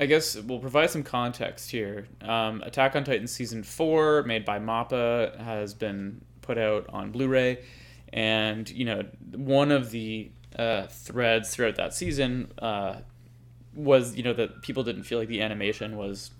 I 0.00 0.06
guess 0.06 0.34
we'll 0.34 0.60
provide 0.60 0.88
some 0.88 1.02
context 1.02 1.70
here. 1.70 2.08
Um, 2.22 2.62
Attack 2.62 2.96
on 2.96 3.04
Titan 3.04 3.26
season 3.26 3.62
four, 3.62 4.22
made 4.22 4.46
by 4.46 4.58
Mappa, 4.58 5.38
has 5.38 5.74
been 5.74 6.22
put 6.40 6.56
out 6.56 6.86
on 6.88 7.12
Blu-ray, 7.12 7.62
and 8.10 8.68
you 8.70 8.86
know 8.86 9.02
one 9.36 9.70
of 9.70 9.90
the 9.90 10.30
uh, 10.58 10.86
threads 10.86 11.54
throughout 11.54 11.76
that 11.76 11.92
season 11.92 12.50
uh, 12.60 13.00
was 13.74 14.16
you 14.16 14.22
know 14.22 14.32
that 14.32 14.62
people 14.62 14.82
didn't 14.82 15.02
feel 15.02 15.18
like 15.18 15.28
the 15.28 15.42
animation 15.42 15.98
was 15.98 16.30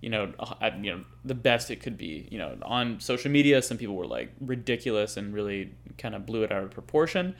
you 0.00 0.08
know 0.08 0.32
uh, 0.38 0.70
you 0.80 0.92
know 0.94 1.04
the 1.24 1.34
best 1.34 1.72
it 1.72 1.80
could 1.80 1.98
be. 1.98 2.28
You 2.30 2.38
know 2.38 2.58
on 2.62 3.00
social 3.00 3.32
media 3.32 3.60
some 3.60 3.76
people 3.76 3.96
were 3.96 4.06
like 4.06 4.30
ridiculous 4.40 5.16
and 5.16 5.34
really 5.34 5.72
kind 5.98 6.14
of 6.14 6.26
blew 6.26 6.44
it 6.44 6.52
out 6.52 6.62
of 6.62 6.70
proportion 6.70 7.34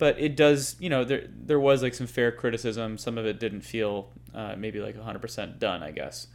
but 0.00 0.18
it 0.18 0.34
does 0.34 0.76
you 0.80 0.88
know 0.88 1.04
there 1.04 1.28
there 1.30 1.60
was 1.60 1.82
like 1.82 1.94
some 1.94 2.08
fair 2.08 2.32
criticism. 2.32 2.98
Some 2.98 3.18
of 3.18 3.26
it 3.26 3.38
didn't 3.38 3.60
feel 3.60 4.10
uh, 4.34 4.54
maybe 4.56 4.80
like 4.80 4.96
100% 4.96 5.58
done 5.58 5.82
i 5.82 5.90
guess. 5.90 6.26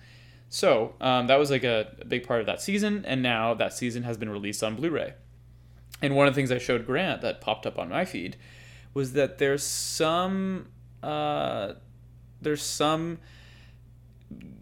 So 0.50 0.94
um, 1.02 1.28
that 1.28 1.40
was 1.40 1.50
like 1.50 1.64
a, 1.64 1.92
a 2.00 2.06
big 2.06 2.26
part 2.26 2.40
of 2.40 2.46
that 2.46 2.62
season 2.62 3.04
and 3.06 3.22
now 3.22 3.54
that 3.56 3.74
season 3.74 4.04
has 4.04 4.18
been 4.18 4.30
released 4.30 4.64
on 4.64 4.76
blu-ray. 4.76 5.16
And 6.02 6.16
one 6.16 6.28
of 6.28 6.34
the 6.34 6.38
things 6.38 6.52
i 6.52 6.60
showed 6.60 6.86
grant 6.86 7.22
that 7.22 7.42
popped 7.42 7.66
up 7.66 7.80
on 7.80 7.90
my 7.90 8.06
feed 8.06 8.38
was 8.94 9.14
that 9.14 9.40
there's 9.40 9.64
some 9.64 10.68
uh, 11.02 11.74
there's 12.42 12.62
some 12.62 13.18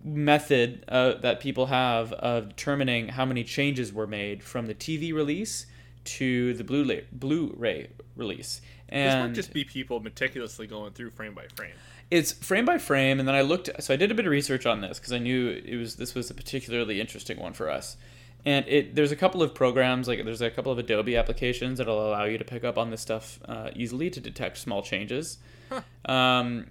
method 0.03 0.85
uh, 0.87 1.15
that 1.15 1.39
people 1.41 1.65
have 1.65 2.13
of 2.13 2.49
determining 2.49 3.09
how 3.09 3.25
many 3.25 3.43
changes 3.43 3.91
were 3.91 4.07
made 4.07 4.43
from 4.43 4.67
the 4.67 4.75
TV 4.75 5.13
release 5.13 5.65
to 6.03 6.53
the 6.53 6.63
Blu-ray, 6.63 7.05
Blu-ray 7.11 7.89
release. 8.15 8.61
This 8.93 9.13
might 9.15 9.33
just 9.33 9.53
be 9.53 9.63
people 9.63 9.99
meticulously 9.99 10.67
going 10.67 10.93
through 10.93 11.09
frame 11.11 11.33
by 11.33 11.47
frame. 11.55 11.73
it's 12.11 12.31
frame 12.31 12.65
by 12.65 12.77
frame 12.77 13.19
and 13.19 13.27
then 13.27 13.35
i 13.35 13.41
looked 13.41 13.69
so 13.79 13.93
i 13.93 13.97
did 13.97 14.11
a 14.11 14.13
bit 14.13 14.25
of 14.25 14.31
research 14.31 14.65
on 14.65 14.81
this 14.81 14.99
because 14.99 15.13
i 15.13 15.17
knew 15.17 15.49
it 15.49 15.77
was 15.77 15.95
this 15.95 16.13
was 16.13 16.29
a 16.29 16.33
particularly 16.33 17.01
interesting 17.01 17.39
one 17.39 17.53
for 17.53 17.69
us. 17.69 17.97
And 18.45 18.67
it 18.67 18.93
there's 18.93 19.13
a 19.13 19.15
couple 19.15 19.41
of 19.41 19.55
programs 19.55 20.07
like 20.07 20.23
there's 20.25 20.41
a 20.41 20.51
couple 20.51 20.71
of 20.71 20.77
adobe 20.77 21.15
applications 21.15 21.77
that'll 21.77 22.07
allow 22.09 22.25
you 22.25 22.37
to 22.37 22.43
pick 22.43 22.65
up 22.65 22.77
on 22.77 22.89
this 22.91 22.99
stuff 22.99 23.39
uh, 23.45 23.69
easily 23.73 24.09
to 24.09 24.19
detect 24.19 24.57
small 24.57 24.81
changes. 24.81 25.37
Um, 26.05 26.67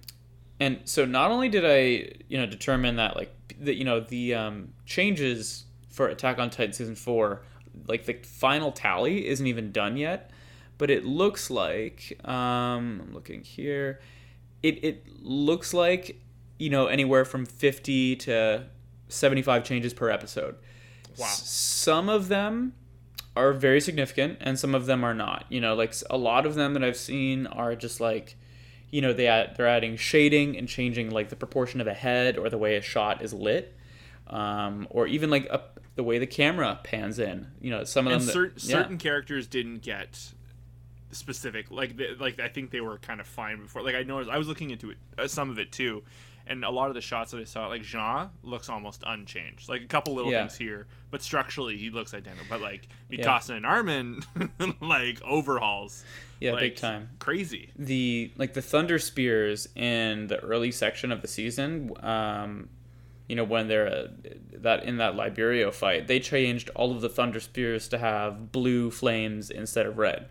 and 0.59 0.81
so 0.85 1.03
not 1.05 1.31
only 1.31 1.49
did 1.49 1.65
i 1.65 2.09
you 2.27 2.37
know 2.37 2.45
determine 2.45 2.95
that 2.97 3.15
like 3.15 3.33
that 3.59 3.75
you 3.75 3.83
know 3.85 3.99
the 3.99 4.35
um, 4.35 4.69
changes 4.85 5.65
for 5.89 6.07
attack 6.07 6.37
on 6.39 6.49
titan 6.49 6.73
season 6.73 6.95
4 6.95 7.41
like 7.87 8.05
the 8.05 8.13
final 8.13 8.71
tally 8.71 9.27
isn't 9.27 9.47
even 9.47 9.71
done 9.71 9.97
yet 9.97 10.29
but 10.83 10.89
it 10.91 11.05
looks 11.05 11.49
like 11.49 12.19
um, 12.25 12.99
i'm 13.03 13.11
looking 13.13 13.41
here 13.41 14.01
it, 14.61 14.83
it 14.83 14.97
looks 15.21 15.73
like 15.73 16.19
you 16.59 16.69
know 16.69 16.87
anywhere 16.87 17.23
from 17.23 17.45
50 17.45 18.17
to 18.17 18.65
75 19.07 19.63
changes 19.63 19.93
per 19.93 20.09
episode 20.09 20.55
Wow. 21.17 21.25
S- 21.27 21.47
some 21.47 22.09
of 22.09 22.27
them 22.27 22.73
are 23.35 23.53
very 23.53 23.79
significant 23.79 24.39
and 24.41 24.59
some 24.59 24.73
of 24.75 24.85
them 24.87 25.03
are 25.03 25.13
not 25.13 25.45
you 25.49 25.61
know 25.61 25.73
like 25.73 25.93
a 26.09 26.17
lot 26.17 26.45
of 26.45 26.55
them 26.55 26.73
that 26.73 26.83
i've 26.83 26.97
seen 26.97 27.47
are 27.47 27.75
just 27.75 27.99
like 28.01 28.35
you 28.91 28.99
know 29.01 29.13
they 29.13 29.27
add, 29.27 29.55
they're 29.55 29.67
adding 29.67 29.95
shading 29.95 30.57
and 30.57 30.67
changing 30.67 31.09
like 31.11 31.29
the 31.29 31.35
proportion 31.35 31.79
of 31.81 31.87
a 31.87 31.93
head 31.93 32.37
or 32.37 32.49
the 32.49 32.57
way 32.57 32.75
a 32.75 32.81
shot 32.81 33.21
is 33.21 33.33
lit 33.33 33.75
um, 34.27 34.87
or 34.89 35.05
even 35.07 35.29
like 35.29 35.45
a, 35.45 35.61
the 35.95 36.03
way 36.03 36.17
the 36.19 36.27
camera 36.27 36.79
pans 36.83 37.19
in 37.19 37.47
you 37.61 37.69
know 37.69 37.83
some 37.83 38.05
of 38.07 38.13
And 38.13 38.21
them 38.21 38.27
that- 38.27 38.33
cer- 38.33 38.67
yeah. 38.71 38.81
certain 38.81 38.97
characters 38.97 39.45
didn't 39.47 39.79
get 39.83 40.33
specific. 41.13 41.71
Like, 41.71 41.97
the, 41.97 42.15
like 42.19 42.39
I 42.39 42.47
think 42.47 42.71
they 42.71 42.81
were 42.81 42.97
kind 42.97 43.19
of 43.19 43.27
fine 43.27 43.61
before. 43.61 43.81
Like 43.83 43.95
I 43.95 44.03
noticed, 44.03 44.29
I 44.31 44.37
was 44.37 44.47
looking 44.47 44.71
into 44.71 44.91
it, 44.91 44.97
uh, 45.17 45.27
some 45.27 45.49
of 45.49 45.59
it 45.59 45.71
too, 45.71 46.03
and 46.45 46.63
a 46.65 46.69
lot 46.69 46.89
of 46.89 46.93
the 46.95 47.01
shots 47.01 47.31
that 47.31 47.39
I 47.39 47.45
saw, 47.45 47.67
like 47.67 47.83
Jean 47.83 48.29
looks 48.43 48.67
almost 48.69 49.03
unchanged. 49.07 49.69
Like 49.69 49.81
a 49.81 49.85
couple 49.87 50.13
little 50.13 50.31
Yeah. 50.31 50.41
things 50.41 50.57
here, 50.57 50.87
but 51.11 51.21
structurally 51.21 51.77
he 51.77 51.89
looks 51.89 52.13
identical. 52.13 52.45
But 52.49 52.61
like 52.61 52.87
Yeah. 53.09 53.25
Mikasa 53.25 53.51
and 53.55 53.65
Armin, 53.65 54.21
like 54.81 55.21
overhauls. 55.23 56.03
yeah 56.39 56.51
like, 56.51 56.59
big 56.59 56.75
time 56.75 57.09
Crazy. 57.19 57.69
the 57.77 58.31
like 58.37 58.53
the 58.53 58.61
thunder 58.61 58.99
spears 58.99 59.67
in 59.75 60.27
the 60.27 60.39
early 60.39 60.71
section 60.71 61.11
of 61.11 61.21
the 61.21 61.27
season 61.27 61.91
um 62.03 62.67
you 63.29 63.35
know 63.37 63.45
when 63.45 63.69
they're 63.69 63.87
uh, 63.87 64.07
that 64.55 64.83
in 64.83 64.97
that 64.97 65.13
liberio 65.13 65.71
fight 65.73 66.07
they 66.07 66.19
changed 66.19 66.69
all 66.75 66.91
of 66.91 66.99
the 66.99 67.07
thunder 67.07 67.39
spears 67.39 67.87
to 67.87 67.97
have 67.97 68.51
blue 68.51 68.91
flames 68.91 69.49
instead 69.49 69.85
of 69.85 69.97
red 69.97 70.19
Yeah. 70.23 70.27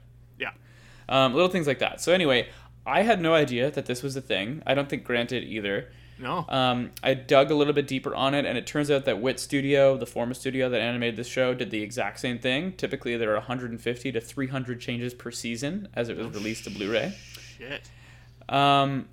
Um, 1.08 1.34
little 1.34 1.48
things 1.48 1.66
like 1.66 1.78
that 1.78 2.00
so 2.00 2.12
anyway 2.12 2.48
i 2.86 3.02
had 3.02 3.20
no 3.20 3.34
idea 3.34 3.70
that 3.70 3.86
this 3.86 4.02
was 4.02 4.16
a 4.16 4.20
thing 4.20 4.62
i 4.66 4.74
don't 4.74 4.88
think 4.88 5.04
grant 5.04 5.28
did 5.30 5.44
either 5.44 5.90
No. 6.18 6.44
um, 6.48 6.90
I 7.02 7.14
dug 7.14 7.50
a 7.50 7.54
little 7.54 7.72
bit 7.72 7.88
deeper 7.88 8.14
on 8.14 8.34
it, 8.34 8.44
and 8.46 8.56
it 8.56 8.64
turns 8.66 8.90
out 8.92 9.06
that 9.06 9.20
Wit 9.20 9.40
Studio, 9.40 9.96
the 9.96 10.06
former 10.06 10.34
studio 10.34 10.68
that 10.68 10.80
animated 10.80 11.16
this 11.16 11.26
show, 11.26 11.52
did 11.52 11.70
the 11.72 11.82
exact 11.82 12.20
same 12.20 12.38
thing. 12.38 12.72
Typically, 12.74 13.16
there 13.16 13.30
are 13.32 13.38
150 13.38 14.12
to 14.12 14.20
300 14.20 14.80
changes 14.80 15.14
per 15.14 15.32
season 15.32 15.88
as 15.94 16.08
it 16.08 16.16
was 16.16 16.28
released 16.28 16.62
to 16.64 16.70
Blu-ray. 16.70 17.12
Shit. 17.58 17.90
Um, 18.48 19.08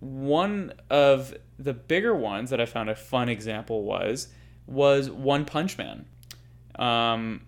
one 0.00 0.72
of 0.88 1.34
the 1.58 1.74
bigger 1.74 2.14
ones 2.14 2.48
that 2.48 2.60
I 2.62 2.66
found 2.66 2.88
a 2.88 2.94
fun 2.94 3.28
example 3.28 3.82
was 3.82 4.28
was 4.66 5.10
One 5.10 5.44
Punch 5.44 5.76
Man. 5.76 6.06
Um, 6.76 7.42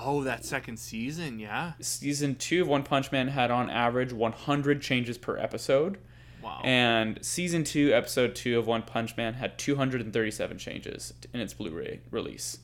Oh, 0.00 0.22
that 0.24 0.44
second 0.44 0.78
season, 0.78 1.38
yeah. 1.38 1.72
season 1.80 2.36
two 2.36 2.62
of 2.62 2.68
One 2.68 2.82
Punch 2.84 3.10
Man 3.10 3.28
had 3.28 3.50
on 3.50 3.68
average 3.68 4.12
100 4.12 4.80
changes 4.80 5.18
per 5.18 5.36
episode, 5.36 5.98
Wow. 6.42 6.60
and 6.62 7.18
season 7.24 7.64
two, 7.64 7.92
episode 7.92 8.34
two 8.36 8.58
of 8.58 8.66
One 8.66 8.82
Punch 8.82 9.16
Man 9.16 9.34
had 9.34 9.58
237 9.58 10.58
changes 10.58 11.14
in 11.34 11.40
its 11.40 11.52
Blu-ray 11.52 12.00
release 12.12 12.58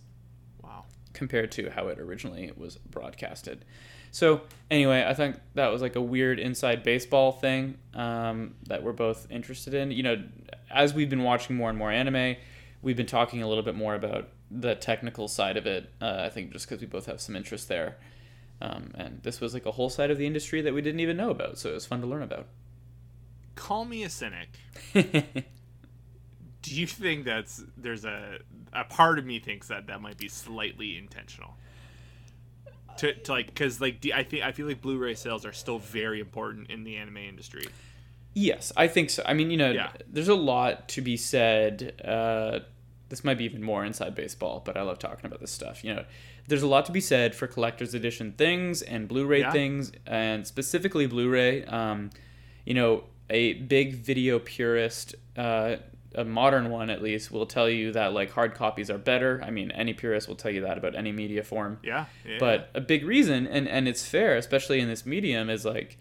wow. 0.62 0.84
compared 1.12 1.50
to 1.52 1.70
how 1.70 1.88
it 1.88 1.98
originally 1.98 2.52
was 2.56 2.76
broadcasted. 2.76 3.64
So 4.12 4.42
anyway, 4.70 5.04
I 5.04 5.12
think 5.12 5.36
that 5.54 5.72
was 5.72 5.82
like 5.82 5.96
a 5.96 6.00
weird 6.00 6.38
inside 6.38 6.84
baseball 6.84 7.32
thing 7.32 7.78
um, 7.94 8.54
that 8.68 8.84
we're 8.84 8.92
both 8.92 9.26
interested 9.28 9.74
in. 9.74 9.90
You 9.90 10.04
know, 10.04 10.22
as 10.70 10.94
we've 10.94 11.10
been 11.10 11.24
watching 11.24 11.56
more 11.56 11.68
and 11.68 11.76
more 11.76 11.90
anime, 11.90 12.36
we've 12.80 12.96
been 12.96 13.06
talking 13.06 13.42
a 13.42 13.48
little 13.48 13.64
bit 13.64 13.74
more 13.74 13.96
about 13.96 14.28
the 14.60 14.74
technical 14.74 15.26
side 15.28 15.56
of 15.56 15.66
it. 15.66 15.90
Uh, 16.00 16.18
I 16.20 16.28
think 16.28 16.52
just 16.52 16.68
because 16.68 16.80
we 16.80 16.86
both 16.86 17.06
have 17.06 17.20
some 17.20 17.34
interest 17.36 17.68
there. 17.68 17.96
Um, 18.60 18.92
and 18.94 19.20
this 19.22 19.40
was 19.40 19.52
like 19.52 19.66
a 19.66 19.72
whole 19.72 19.90
side 19.90 20.10
of 20.10 20.18
the 20.18 20.26
industry 20.26 20.62
that 20.62 20.72
we 20.72 20.80
didn't 20.80 21.00
even 21.00 21.16
know 21.16 21.30
about, 21.30 21.58
so 21.58 21.70
it 21.70 21.74
was 21.74 21.86
fun 21.86 22.00
to 22.00 22.06
learn 22.06 22.22
about. 22.22 22.46
Call 23.56 23.84
me 23.84 24.04
a 24.04 24.08
cynic. 24.10 24.48
Do 24.94 26.74
you 26.74 26.86
think 26.86 27.24
that's 27.24 27.62
there's 27.76 28.04
a 28.04 28.38
a 28.72 28.84
part 28.84 29.18
of 29.18 29.26
me 29.26 29.38
thinks 29.38 29.68
that 29.68 29.86
that 29.88 30.00
might 30.00 30.16
be 30.16 30.28
slightly 30.28 30.96
intentional? 30.96 31.56
To, 32.98 33.12
to 33.12 33.32
like 33.32 33.46
because 33.48 33.80
like 33.80 34.06
I 34.14 34.22
think 34.22 34.44
I 34.44 34.52
feel 34.52 34.66
like 34.66 34.80
Blu-ray 34.80 35.14
sales 35.14 35.44
are 35.44 35.52
still 35.52 35.78
very 35.78 36.20
important 36.20 36.70
in 36.70 36.84
the 36.84 36.96
anime 36.96 37.18
industry. 37.18 37.66
Yes, 38.34 38.72
I 38.76 38.88
think 38.88 39.10
so. 39.10 39.22
I 39.26 39.34
mean, 39.34 39.50
you 39.50 39.56
know, 39.56 39.70
Yeah. 39.72 39.90
there's 40.08 40.28
a 40.28 40.34
lot 40.34 40.88
to 40.90 41.00
be 41.02 41.16
said. 41.16 42.00
Uh, 42.04 42.60
this 43.08 43.24
might 43.24 43.38
be 43.38 43.44
even 43.44 43.62
more 43.62 43.84
inside 43.84 44.14
baseball, 44.14 44.62
but 44.64 44.76
I 44.76 44.82
love 44.82 44.98
talking 44.98 45.26
about 45.26 45.40
this 45.40 45.50
stuff. 45.50 45.84
You 45.84 45.94
know, 45.94 46.04
there's 46.48 46.62
a 46.62 46.66
lot 46.66 46.84
to 46.86 46.92
be 46.92 47.00
said 47.00 47.34
for 47.34 47.46
collector's 47.46 47.94
edition 47.94 48.32
things 48.36 48.82
and 48.82 49.06
Blu-ray 49.08 49.40
Yeah. 49.40 49.52
things, 49.52 49.92
and 50.06 50.46
specifically 50.46 51.06
Blu-ray. 51.06 51.64
Um, 51.64 52.10
you 52.64 52.74
know, 52.74 53.04
a 53.30 53.54
big 53.54 53.94
video 53.94 54.38
purist, 54.38 55.14
uh, 55.36 55.76
a 56.14 56.24
modern 56.24 56.70
one 56.70 56.90
at 56.90 57.02
least, 57.02 57.30
will 57.32 57.46
tell 57.46 57.68
you 57.68 57.92
that 57.92 58.12
like 58.12 58.30
hard 58.30 58.54
copies 58.54 58.88
are 58.90 58.98
better. 58.98 59.42
I 59.44 59.50
mean, 59.50 59.70
any 59.72 59.92
purist 59.94 60.28
will 60.28 60.36
tell 60.36 60.50
you 60.50 60.60
that 60.62 60.78
about 60.78 60.94
any 60.94 61.12
media 61.12 61.42
form. 61.42 61.78
Yeah, 61.82 62.06
yeah. 62.26 62.36
But 62.38 62.70
a 62.74 62.80
big 62.80 63.04
reason, 63.04 63.46
and, 63.46 63.68
and 63.68 63.88
it's 63.88 64.06
fair, 64.06 64.36
especially 64.36 64.80
in 64.80 64.88
this 64.88 65.04
medium, 65.04 65.50
is 65.50 65.64
like, 65.64 65.98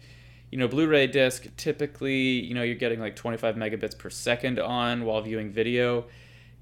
you 0.50 0.58
know, 0.58 0.68
Blu-ray 0.68 1.08
disc 1.08 1.46
typically, 1.56 2.14
you 2.44 2.54
know, 2.54 2.62
you're 2.62 2.76
getting 2.76 3.00
like 3.00 3.16
25 3.16 3.56
megabits 3.56 3.98
per 3.98 4.08
second 4.10 4.58
on 4.60 5.04
while 5.04 5.20
viewing 5.20 5.50
video. 5.50 6.06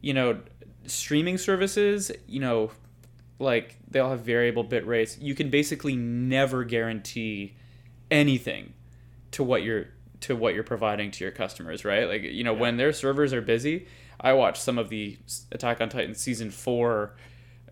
You 0.03 0.13
know, 0.13 0.41
streaming 0.87 1.39
services, 1.39 2.13
you 2.27 2.41
know, 2.41 2.71
like 3.39 3.77
they 3.91 3.99
all 3.99 4.11
have 4.11 4.21
variable 4.21 4.65
bit 4.65 4.87
rates. 4.87 5.19
You 5.19 5.35
can 5.35 5.49
basically 5.49 5.97
never 5.97 6.65
guarantee 6.65 7.55
anything 8.11 8.75
to 9.33 9.43
what 9.43 9.63
you're 9.63 9.87
to 10.21 10.37
what 10.37 10.55
you're 10.55 10.63
providing 10.63 11.11
to 11.11 11.25
your 11.25 11.33
customers, 11.33 11.85
right? 11.85 12.09
Like, 12.09 12.23
you 12.23 12.45
know, 12.45 12.55
when 12.55 12.77
their 12.77 12.93
servers 12.93 13.33
are 13.33 13.41
busy, 13.41 13.89
I 14.21 14.35
watched 14.35 14.63
some 14.63 14.79
of 14.79 14.89
the 14.89 15.19
Attack 15.51 15.81
on 15.81 15.89
Titan 15.89 16.15
season 16.15 16.51
4 16.51 17.17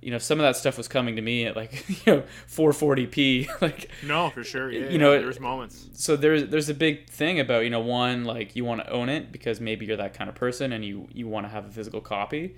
you 0.01 0.11
know 0.11 0.19
some 0.19 0.39
of 0.39 0.45
that 0.45 0.57
stuff 0.57 0.79
was 0.79 0.89
coming 0.89 1.17
to 1.17 1.23
me 1.23 1.45
at 1.47 1.57
like 1.57 1.89
you 2.07 2.13
know 2.15 2.23
440p 2.49 3.49
like 3.61 3.91
no, 4.07 4.31
for 4.31 4.45
sure. 4.45 4.71
Yeah, 4.71 4.81
you 4.81 4.91
yeah, 4.93 4.99
know, 4.99 5.11
there's 5.13 5.41
moments. 5.41 5.89
so 5.93 6.17
there's 6.17 6.47
there's 6.49 6.69
a 6.69 6.75
big 6.75 7.09
thing 7.09 7.41
about 7.41 7.65
you 7.65 7.71
know 7.71 7.81
one 7.81 8.25
like 8.25 8.57
you 8.57 8.65
want 8.65 8.81
to 8.81 8.91
own 8.91 9.09
it 9.09 9.31
because 9.31 9.61
maybe 9.61 9.87
you're 9.87 9.97
that 9.97 10.15
kind 10.15 10.29
of 10.31 10.37
person 10.37 10.73
and 10.73 10.85
you 10.85 11.09
you 11.13 11.29
want 11.29 11.47
to 11.47 11.51
have 11.51 11.67
a 11.67 11.71
physical 11.71 12.01
copy 12.01 12.57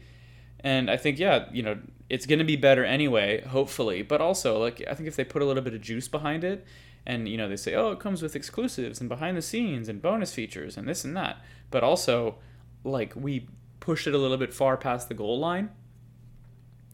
and 0.61 0.91
i 0.91 0.97
think 0.97 1.19
yeah 1.19 1.47
you 1.53 1.63
know 1.63 1.79
it's 2.09 2.27
going 2.27 2.39
to 2.39 2.45
be 2.45 2.57
better 2.57 2.85
anyway 2.85 3.41
hopefully 3.43 4.03
but 4.03 4.21
also 4.21 4.59
like 4.59 4.83
i 4.89 4.95
think 4.95 5.09
if 5.09 5.17
they 5.17 5.25
put 5.25 5.43
a 5.43 5.45
little 5.45 5.63
bit 5.63 5.75
of 5.75 5.81
juice 5.81 6.09
behind 6.09 6.45
it 6.45 6.65
and 7.05 7.29
you 7.29 7.37
know 7.37 7.49
they 7.49 7.57
say 7.57 7.75
oh 7.75 7.91
it 7.91 7.99
comes 7.99 8.23
with 8.23 8.37
exclusives 8.37 9.01
and 9.01 9.09
behind 9.09 9.37
the 9.37 9.43
scenes 9.43 9.89
and 9.89 10.01
bonus 10.01 10.33
features 10.33 10.77
and 10.77 10.89
this 10.89 11.05
and 11.05 11.17
that 11.17 11.39
but 11.71 11.83
also 11.83 12.37
like 12.85 13.13
we 13.17 13.49
push 13.81 14.07
it 14.07 14.15
a 14.15 14.19
little 14.19 14.37
bit 14.37 14.55
far 14.55 14.77
past 14.77 15.09
the 15.09 15.15
goal 15.15 15.41
line 15.41 15.71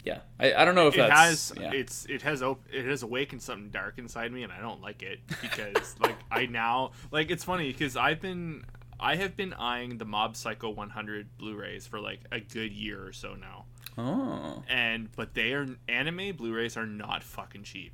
yeah. 0.03 0.19
I, 0.39 0.53
I 0.53 0.65
don't 0.65 0.75
know 0.75 0.87
if 0.87 0.95
It 0.95 0.97
that's 0.97 1.49
has 1.49 1.53
yeah. 1.59 1.71
it's 1.73 2.05
it 2.05 2.21
has 2.21 2.41
op- 2.41 2.63
it 2.71 2.85
has 2.85 3.03
awakened 3.03 3.41
something 3.41 3.69
dark 3.69 3.97
inside 3.97 4.31
me, 4.31 4.43
and 4.43 4.51
I 4.51 4.59
don't 4.61 4.81
like 4.81 5.01
it 5.03 5.19
because 5.41 5.95
like 5.99 6.15
I 6.31 6.45
now 6.45 6.91
like 7.11 7.29
it's 7.31 7.43
funny 7.43 7.71
because 7.71 7.95
I've 7.97 8.21
been 8.21 8.63
I 8.99 9.15
have 9.15 9.37
been 9.37 9.53
eyeing 9.53 9.97
the 9.97 10.05
Mob 10.05 10.35
Psycho 10.35 10.69
100 10.71 11.37
Blu-rays 11.37 11.87
for 11.87 11.99
like 12.01 12.19
a 12.31 12.39
good 12.39 12.73
year 12.73 13.05
or 13.05 13.13
so 13.13 13.35
now, 13.35 13.65
oh. 13.97 14.63
And 14.67 15.09
but 15.15 15.33
they 15.33 15.53
are 15.53 15.67
anime 15.87 16.35
Blu-rays 16.35 16.75
are 16.77 16.85
not 16.85 17.23
fucking 17.23 17.63
cheap. 17.63 17.93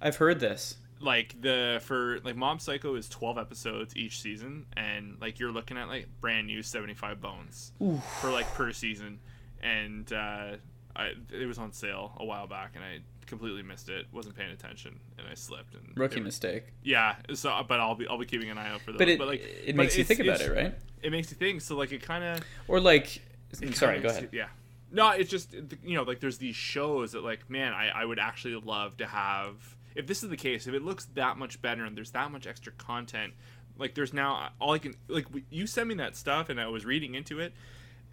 i've 0.00 0.16
heard 0.16 0.40
this. 0.40 0.76
Like 1.00 1.40
the 1.40 1.80
for 1.82 2.20
like 2.24 2.36
Mob 2.36 2.60
Psycho 2.62 2.94
is 2.94 3.08
12 3.10 3.36
episodes 3.36 3.96
each 3.96 4.20
season 4.22 4.64
and 4.76 5.16
like 5.20 5.38
you're 5.38 5.52
looking 5.52 5.76
at 5.76 5.88
like 5.88 6.08
brand 6.20 6.46
new 6.46 6.62
75 6.62 7.20
bones 7.20 7.72
for 8.20 8.30
like 8.30 8.46
per 8.54 8.72
season. 8.72 9.18
And 9.62 10.10
uh 10.12 10.56
I 10.96 11.12
it 11.32 11.46
was 11.46 11.58
on 11.58 11.72
sale 11.72 12.12
a 12.18 12.24
while 12.24 12.46
back 12.46 12.72
and 12.74 12.84
I 12.84 12.98
completely 13.26 13.62
missed 13.62 13.88
it 13.88 14.06
wasn't 14.12 14.36
paying 14.36 14.50
attention 14.50 15.00
and 15.18 15.26
I 15.26 15.34
slipped 15.34 15.74
and 15.74 15.92
rookie 15.96 16.20
it- 16.20 16.24
mistake. 16.24 16.64
Yeah 16.82 17.16
so 17.32 17.62
but 17.66 17.80
I'll 17.80 17.94
be 17.94 18.06
I'll 18.06 18.18
be 18.18 18.26
keeping 18.26 18.50
an 18.50 18.58
eye 18.58 18.68
out 18.70 18.82
for 18.82 18.92
those 18.92 18.98
but 18.98 19.08
it, 19.08 19.18
but 19.18 19.28
like 19.28 19.40
it 19.64 19.74
makes 19.74 19.96
you 19.96 20.04
think 20.04 20.20
about 20.20 20.40
it 20.40 20.52
right? 20.52 20.74
It 21.02 21.10
makes 21.10 21.30
you 21.30 21.36
think 21.36 21.60
so 21.62 21.76
like 21.76 21.92
it 21.92 22.02
kind 22.02 22.22
of 22.24 22.40
or 22.68 22.80
like 22.80 23.20
mm, 23.52 23.74
sorry 23.74 23.94
kinda 23.94 24.08
go 24.08 24.08
ahead. 24.12 24.22
you- 24.32 24.38
yeah. 24.40 24.48
No, 24.92 25.10
it's 25.10 25.28
just 25.30 25.52
you 25.82 25.96
know 25.96 26.02
like 26.04 26.20
there's 26.20 26.38
these 26.38 26.54
shows 26.54 27.12
that 27.12 27.24
like 27.24 27.48
man 27.50 27.72
I, 27.72 27.88
I 27.88 28.04
would 28.04 28.18
actually 28.18 28.54
love 28.56 28.96
to 28.98 29.06
have 29.06 29.54
if 29.96 30.06
this 30.06 30.22
is 30.22 30.28
the 30.30 30.36
case 30.36 30.66
if 30.66 30.74
it 30.74 30.82
looks 30.82 31.06
that 31.14 31.36
much 31.38 31.60
better 31.62 31.84
and 31.84 31.96
there's 31.96 32.10
that 32.12 32.30
much 32.30 32.46
extra 32.46 32.72
content 32.72 33.32
like 33.78 33.94
there's 33.94 34.12
now 34.12 34.50
all 34.60 34.72
I 34.72 34.78
can 34.78 34.94
like 35.08 35.26
you 35.50 35.66
send 35.66 35.88
me 35.88 35.94
that 35.96 36.14
stuff 36.16 36.48
and 36.50 36.60
I 36.60 36.68
was 36.68 36.84
reading 36.84 37.14
into 37.16 37.40
it 37.40 37.54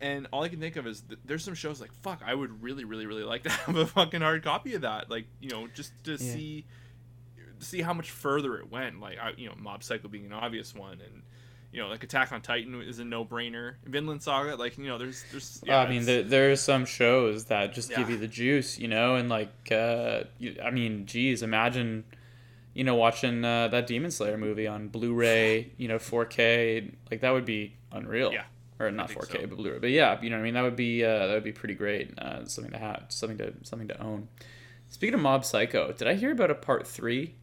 and 0.01 0.27
all 0.31 0.43
I 0.43 0.49
can 0.49 0.59
think 0.59 0.75
of 0.75 0.87
is 0.87 1.01
th- 1.01 1.19
there's 1.23 1.43
some 1.43 1.53
shows 1.53 1.79
like 1.79 1.93
fuck 2.01 2.21
I 2.25 2.33
would 2.33 2.61
really 2.61 2.83
really 2.83 3.05
really 3.05 3.23
like 3.23 3.43
to 3.43 3.49
have 3.49 3.75
a 3.75 3.85
fucking 3.85 4.21
hard 4.21 4.43
copy 4.43 4.73
of 4.73 4.81
that. 4.81 5.09
Like 5.09 5.27
you 5.39 5.49
know 5.49 5.67
just 5.73 5.91
to 6.05 6.17
see 6.17 6.65
see 7.59 7.81
how 7.81 7.93
much 7.93 8.11
further 8.11 8.57
it 8.57 8.71
went. 8.71 8.99
Like 8.99 9.17
I, 9.19 9.31
you 9.37 9.47
know 9.47 9.55
Mob 9.57 9.83
Psycho 9.83 10.07
being 10.07 10.25
an 10.25 10.33
obvious 10.33 10.73
one 10.73 10.99
and 11.01 11.21
you 11.71 11.81
know 11.81 11.87
like 11.87 12.03
Attack 12.03 12.31
on 12.31 12.41
Titan 12.41 12.81
is 12.81 12.99
a 12.99 13.05
no 13.05 13.23
brainer 13.23 13.75
Vinland 13.85 14.21
Saga 14.21 14.55
like 14.55 14.77
you 14.77 14.87
know 14.87 14.97
there's 14.97 15.23
there's 15.31 15.61
Yeah, 15.63 15.79
I 15.79 15.89
mean, 15.89 16.05
there, 16.05 16.23
there 16.23 16.51
are 16.51 16.55
some 16.55 16.85
shows 16.85 17.45
that 17.45 17.73
just 17.73 17.89
give 17.95 18.09
you 18.09 18.17
the 18.17 18.27
juice, 18.27 18.77
you 18.77 18.87
know, 18.87 19.15
and 19.15 19.29
like, 19.29 19.71
uh, 19.71 20.23
you, 20.37 20.57
I 20.63 20.71
mean, 20.71 21.05
geez, 21.05 21.43
imagine, 21.43 22.03
you 22.73 22.83
know, 22.83 22.95
watching 22.95 23.45
uh, 23.45 23.69
that 23.69 23.87
Demon 23.87 24.11
Slayer 24.11 24.37
movie 24.37 24.67
on 24.67 24.89
Blu-ray, 24.89 25.71
you 25.77 25.87
know, 25.87 25.97
4K, 25.97 26.93
like 27.09 27.21
that 27.21 27.31
would 27.31 27.45
be 27.45 27.75
unreal. 27.91 28.33
Yeah, 28.33 28.43
Or 28.81 28.91
not 28.91 29.09
4K, 29.09 29.41
so. 29.41 29.47
but 29.47 29.57
Blu-ray. 29.57 29.79
But 29.79 29.91
yeah, 29.91 30.19
you 30.21 30.29
know, 30.29 30.37
what 30.37 30.41
I 30.41 30.43
mean, 30.43 30.53
that 30.55 30.63
would 30.63 30.75
be 30.75 31.03
uh, 31.03 31.27
that 31.27 31.33
would 31.33 31.43
be 31.43 31.51
pretty 31.51 31.75
great. 31.75 32.17
Uh, 32.17 32.45
something 32.45 32.71
to 32.71 32.79
have, 32.79 33.05
something 33.09 33.37
to 33.37 33.53
something 33.63 33.87
to 33.87 34.01
own. 34.01 34.27
Speaking 34.89 35.13
of 35.13 35.21
Mob 35.21 35.45
Psycho, 35.45 35.93
did 35.93 36.07
I 36.07 36.15
hear 36.15 36.31
about 36.31 36.51
a 36.51 36.55
part 36.55 36.87
three 36.87 37.35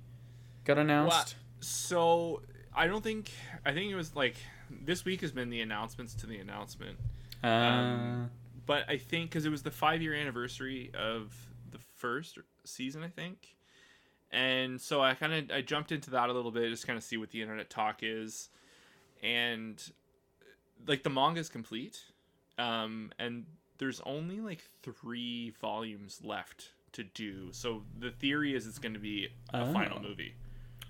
got 0.64 0.78
announced? 0.78 1.36
So 1.60 2.42
I 2.74 2.86
don't 2.86 3.02
think 3.02 3.30
I 3.64 3.72
think 3.72 3.90
it 3.90 3.96
was 3.96 4.14
like 4.14 4.36
this 4.70 5.04
week 5.04 5.20
has 5.22 5.32
been 5.32 5.50
the 5.50 5.60
announcements 5.60 6.14
to 6.14 6.26
the 6.26 6.38
announcement, 6.38 6.98
Uh, 7.42 7.46
Um, 7.46 8.30
but 8.66 8.84
I 8.88 8.98
think 8.98 9.30
because 9.30 9.46
it 9.46 9.50
was 9.50 9.62
the 9.62 9.70
five 9.70 10.02
year 10.02 10.14
anniversary 10.14 10.90
of 10.94 11.34
the 11.70 11.78
first 11.96 12.38
season, 12.64 13.02
I 13.02 13.08
think, 13.08 13.56
and 14.30 14.80
so 14.80 15.00
I 15.00 15.14
kind 15.14 15.32
of 15.32 15.56
I 15.56 15.62
jumped 15.62 15.90
into 15.90 16.10
that 16.10 16.28
a 16.28 16.32
little 16.32 16.50
bit 16.50 16.70
just 16.70 16.86
kind 16.86 16.96
of 16.96 17.02
see 17.02 17.16
what 17.16 17.30
the 17.30 17.40
internet 17.40 17.70
talk 17.70 18.00
is, 18.02 18.50
and 19.22 19.82
like 20.86 21.02
the 21.02 21.10
manga 21.10 21.40
is 21.40 21.48
complete, 21.48 21.98
um, 22.58 23.12
and 23.18 23.44
there's 23.78 24.00
only 24.06 24.40
like 24.40 24.62
three 24.82 25.50
volumes 25.60 26.20
left 26.24 26.70
to 26.92 27.04
do. 27.04 27.48
So 27.52 27.82
the 27.98 28.10
theory 28.10 28.54
is 28.54 28.66
it's 28.66 28.78
going 28.78 28.94
to 28.94 29.00
be 29.00 29.28
a 29.52 29.72
final 29.72 29.98
Oh. 29.98 30.02
movie. 30.08 30.34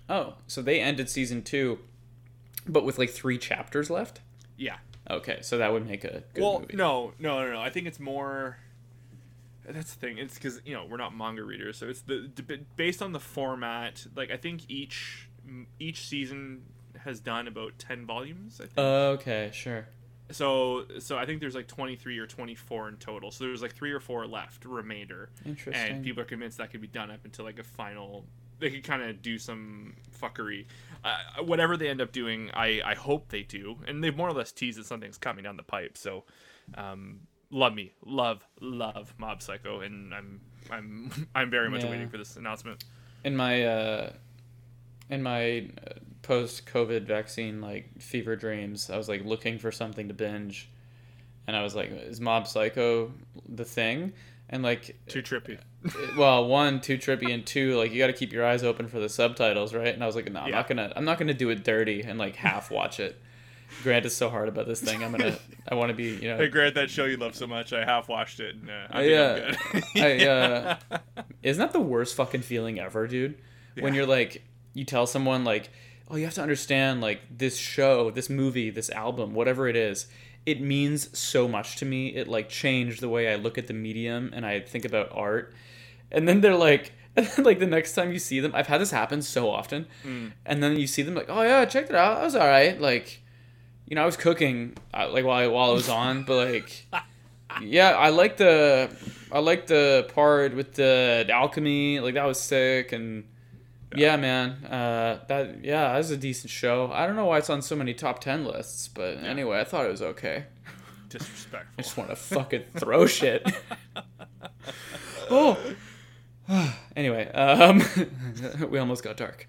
oh, 0.09 0.35
so 0.47 0.61
they 0.61 0.79
ended 0.79 1.09
season 1.09 1.41
two, 1.43 1.79
but 2.67 2.83
with 2.85 2.97
like 2.97 3.09
three 3.09 3.37
chapters 3.37 3.89
left. 3.89 4.21
Yeah. 4.57 4.77
Okay, 5.09 5.39
so 5.41 5.57
that 5.57 5.71
would 5.71 5.87
make 5.87 6.03
a 6.03 6.23
good 6.33 6.41
well, 6.43 6.59
movie. 6.61 6.75
no, 6.75 7.13
no, 7.19 7.43
no, 7.43 7.53
no. 7.53 7.61
I 7.61 7.69
think 7.69 7.87
it's 7.87 7.99
more. 7.99 8.57
That's 9.67 9.93
the 9.93 9.99
thing. 9.99 10.17
It's 10.17 10.33
because 10.35 10.61
you 10.65 10.73
know 10.73 10.85
we're 10.89 10.97
not 10.97 11.15
manga 11.15 11.43
readers, 11.43 11.77
so 11.77 11.87
it's 11.87 12.01
the 12.01 12.29
based 12.75 13.01
on 13.01 13.11
the 13.11 13.19
format. 13.19 14.05
Like 14.15 14.31
I 14.31 14.37
think 14.37 14.63
each 14.69 15.27
each 15.79 16.07
season 16.07 16.63
has 17.05 17.19
done 17.19 17.47
about 17.47 17.77
ten 17.79 18.05
volumes. 18.05 18.59
I 18.61 18.65
think. 18.65 18.77
Okay, 18.77 19.49
sure. 19.53 19.87
so 20.31 20.85
so 20.99 21.17
I 21.17 21.25
think 21.25 21.39
there's 21.41 21.55
like 21.55 21.67
twenty 21.67 21.95
three 21.95 22.17
or 22.19 22.27
twenty 22.27 22.55
four 22.55 22.87
in 22.89 22.97
total. 22.97 23.31
So 23.31 23.43
there's 23.45 23.61
like 23.61 23.73
three 23.75 23.91
or 23.91 23.99
four 23.99 24.25
left 24.27 24.65
remainder, 24.65 25.29
Interesting. 25.45 25.95
and 25.95 26.03
people 26.03 26.21
are 26.21 26.25
convinced 26.25 26.57
that 26.59 26.71
could 26.71 26.81
be 26.81 26.87
done 26.87 27.09
up 27.11 27.25
until 27.25 27.45
like 27.45 27.59
a 27.59 27.63
final. 27.63 28.25
They 28.59 28.69
could 28.69 28.83
kind 28.83 29.01
of 29.01 29.21
do 29.21 29.37
some 29.37 29.95
fuckery. 30.21 30.65
Uh, 31.03 31.43
whatever 31.45 31.77
they 31.77 31.87
end 31.87 32.01
up 32.01 32.11
doing, 32.11 32.51
I, 32.53 32.81
I 32.85 32.93
hope 32.93 33.29
they 33.29 33.41
do. 33.43 33.77
And 33.87 34.03
they've 34.03 34.15
more 34.17 34.27
or 34.27 34.33
less 34.33 34.51
teased 34.51 34.77
that 34.77 34.85
something's 34.85 35.17
coming 35.17 35.45
down 35.45 35.55
the 35.55 35.63
pipe. 35.63 35.97
So, 35.97 36.25
um, 36.75 37.21
love 37.51 37.73
me, 37.73 37.93
love, 38.05 38.45
love 38.59 39.13
Mob 39.17 39.41
Psycho, 39.41 39.79
and 39.79 40.13
I'm 40.13 40.41
I'm 40.69 41.09
I'm 41.35 41.49
very 41.49 41.69
much 41.69 41.85
Yeah. 41.85 41.89
waiting 41.91 42.09
for 42.09 42.17
this 42.17 42.35
announcement. 42.35 42.83
in 43.23 43.33
my 43.33 43.63
uh, 43.63 44.11
in 45.09 45.23
my 45.23 45.69
uh, 45.87 45.93
post 46.29 46.67
COVID 46.67 47.05
vaccine 47.07 47.59
like 47.59 47.99
fever 47.99 48.35
dreams, 48.35 48.89
I 48.91 48.97
was 48.97 49.09
like 49.09 49.25
looking 49.25 49.57
for 49.57 49.71
something 49.71 50.07
to 50.09 50.13
binge, 50.13 50.69
and 51.47 51.55
I 51.57 51.63
was 51.63 51.75
like, 51.75 51.89
"Is 51.91 52.21
Mob 52.21 52.47
Psycho 52.47 53.11
the 53.47 53.65
thing?" 53.65 54.13
And 54.51 54.61
like, 54.63 54.95
Too 55.07 55.21
trippy. 55.23 55.59
well, 56.17 56.45
one, 56.47 56.81
too 56.81 56.97
trippy, 56.99 57.33
and 57.33 57.43
two, 57.45 57.75
like 57.77 57.91
you 57.91 57.97
got 57.97 58.07
to 58.07 58.13
keep 58.13 58.31
your 58.31 58.45
eyes 58.45 58.63
open 58.63 58.87
for 58.87 58.99
the 58.99 59.09
subtitles, 59.09 59.73
right? 59.73 59.93
And 59.93 60.03
I 60.03 60.05
was 60.05 60.15
like, 60.15 60.31
"No, 60.31 60.41
I'm 60.41 60.49
Yeah. 60.49 60.55
not 60.55 60.67
gonna, 60.67 60.93
I'm 60.95 61.03
not 61.05 61.17
gonna 61.17 61.33
do 61.33 61.49
it 61.49 61.63
dirty 61.63 62.01
and 62.03 62.19
like 62.19 62.35
half 62.35 62.69
watch 62.69 62.99
it." 62.99 63.19
Grant 63.83 64.05
is 64.05 64.15
so 64.15 64.29
hard 64.29 64.49
about 64.49 64.67
this 64.67 64.81
thing. 64.81 65.03
I'm 65.03 65.11
gonna. 65.11 65.35
I 65.67 65.73
want 65.75 65.89
to 65.89 65.95
be. 65.95 66.09
You 66.15 66.29
know. 66.29 66.37
Hey, 66.37 66.47
Grant, 66.47 66.75
that 66.75 66.89
show 66.91 67.05
you 67.05 67.17
love 67.17 67.35
so 67.35 67.47
much, 67.47 67.73
I 67.73 67.83
half 67.85 68.07
watched 68.07 68.39
it. 68.39 68.55
And, 68.55 68.69
uh, 68.69 68.87
I 68.91 69.01
I'm 69.01 69.35
good. 69.35 69.83
I, 69.95 70.25
uh, 70.27 70.77
isn't 71.43 71.59
that 71.59 71.73
the 71.73 71.79
worst 71.79 72.15
fucking 72.15 72.41
feeling 72.41 72.79
ever, 72.79 73.07
dude? 73.07 73.39
When 73.79 73.93
you're 73.95 74.05
like, 74.07 74.43
you 74.73 74.85
tell 74.85 75.05
someone 75.07 75.43
like, 75.43 75.69
oh, 76.09 76.15
you 76.15 76.25
have 76.25 76.33
to 76.35 76.41
understand 76.41 77.01
like 77.01 77.21
this 77.29 77.57
show, 77.57 78.11
this 78.11 78.29
movie, 78.29 78.69
this 78.69 78.89
album, 78.89 79.33
whatever 79.33 79.67
it 79.67 79.75
is. 79.75 80.07
It 80.45 80.61
means 80.61 81.17
so 81.17 81.47
much 81.47 81.75
to 81.77 81.85
me. 81.85 82.15
It 82.15 82.27
like 82.27 82.49
changed 82.49 83.01
the 83.01 83.09
way 83.09 83.31
I 83.31 83.35
look 83.35 83.57
at 83.57 83.67
the 83.67 83.73
medium 83.73 84.31
and 84.33 84.45
I 84.45 84.61
think 84.61 84.85
about 84.85 85.11
art. 85.13 85.53
And 86.11 86.27
then 86.27 86.41
they're 86.41 86.55
like, 86.55 86.93
like 87.37 87.59
the 87.59 87.67
next 87.67 87.93
time 87.93 88.11
you 88.11 88.19
see 88.19 88.39
them, 88.39 88.51
I've 88.55 88.67
had 88.67 88.81
this 88.81 88.91
happen 88.91 89.21
so 89.21 89.49
often. 89.49 89.85
Mm. 90.03 90.31
And 90.45 90.63
then 90.63 90.77
you 90.77 90.87
see 90.87 91.01
them 91.01 91.15
like, 91.15 91.29
oh 91.29 91.41
yeah, 91.41 91.65
check 91.65 91.89
it 91.89 91.95
out. 91.95 92.17
I 92.17 92.23
was 92.23 92.35
all 92.35 92.47
right. 92.47 92.79
Like, 92.79 93.21
you 93.85 93.95
know, 93.95 94.03
I 94.03 94.05
was 94.05 94.17
cooking 94.17 94.77
uh, 94.93 95.09
like 95.11 95.25
while 95.25 95.43
I, 95.43 95.47
while 95.47 95.71
I 95.71 95.73
was 95.73 95.89
on, 95.89 96.23
but 96.23 96.53
like, 96.53 96.87
yeah, 97.61 97.89
I 97.91 98.09
like 98.09 98.37
the 98.37 98.89
I 99.31 99.39
like 99.39 99.67
the 99.67 100.09
part 100.13 100.55
with 100.55 100.73
the, 100.73 101.23
the, 101.27 101.33
alchemy. 101.33 101.99
Like 101.99 102.15
that 102.15 102.25
was 102.25 102.39
sick, 102.39 102.91
and 102.91 103.25
yeah, 103.95 104.15
man, 104.17 104.63
uh, 104.65 105.23
that 105.27 105.63
yeah, 105.63 105.91
that 105.91 105.97
was 105.97 106.11
a 106.11 106.17
decent 106.17 106.51
show. 106.51 106.91
I 106.91 107.05
don't 107.07 107.15
know 107.15 107.25
why 107.25 107.39
it's 107.39 107.49
on 107.49 107.61
so 107.61 107.75
many 107.75 107.93
top 107.93 108.19
ten 108.19 108.45
lists, 108.45 108.87
but 108.87 109.17
anyway, 109.17 109.59
I 109.59 109.63
thought 109.63 109.85
it 109.85 109.91
was 109.91 110.01
okay. 110.01 110.45
Disrespectful. 111.09 111.73
I 111.77 111.81
just 111.81 111.97
want 111.97 112.09
to 112.11 112.15
fucking 112.15 112.63
throw 112.77 113.05
shit. 113.07 113.47
oh. 115.31 115.57
anyway, 116.95 117.27
um, 117.31 117.81
we 118.69 118.77
almost 118.79 119.03
got 119.03 119.17
dark. 119.17 119.47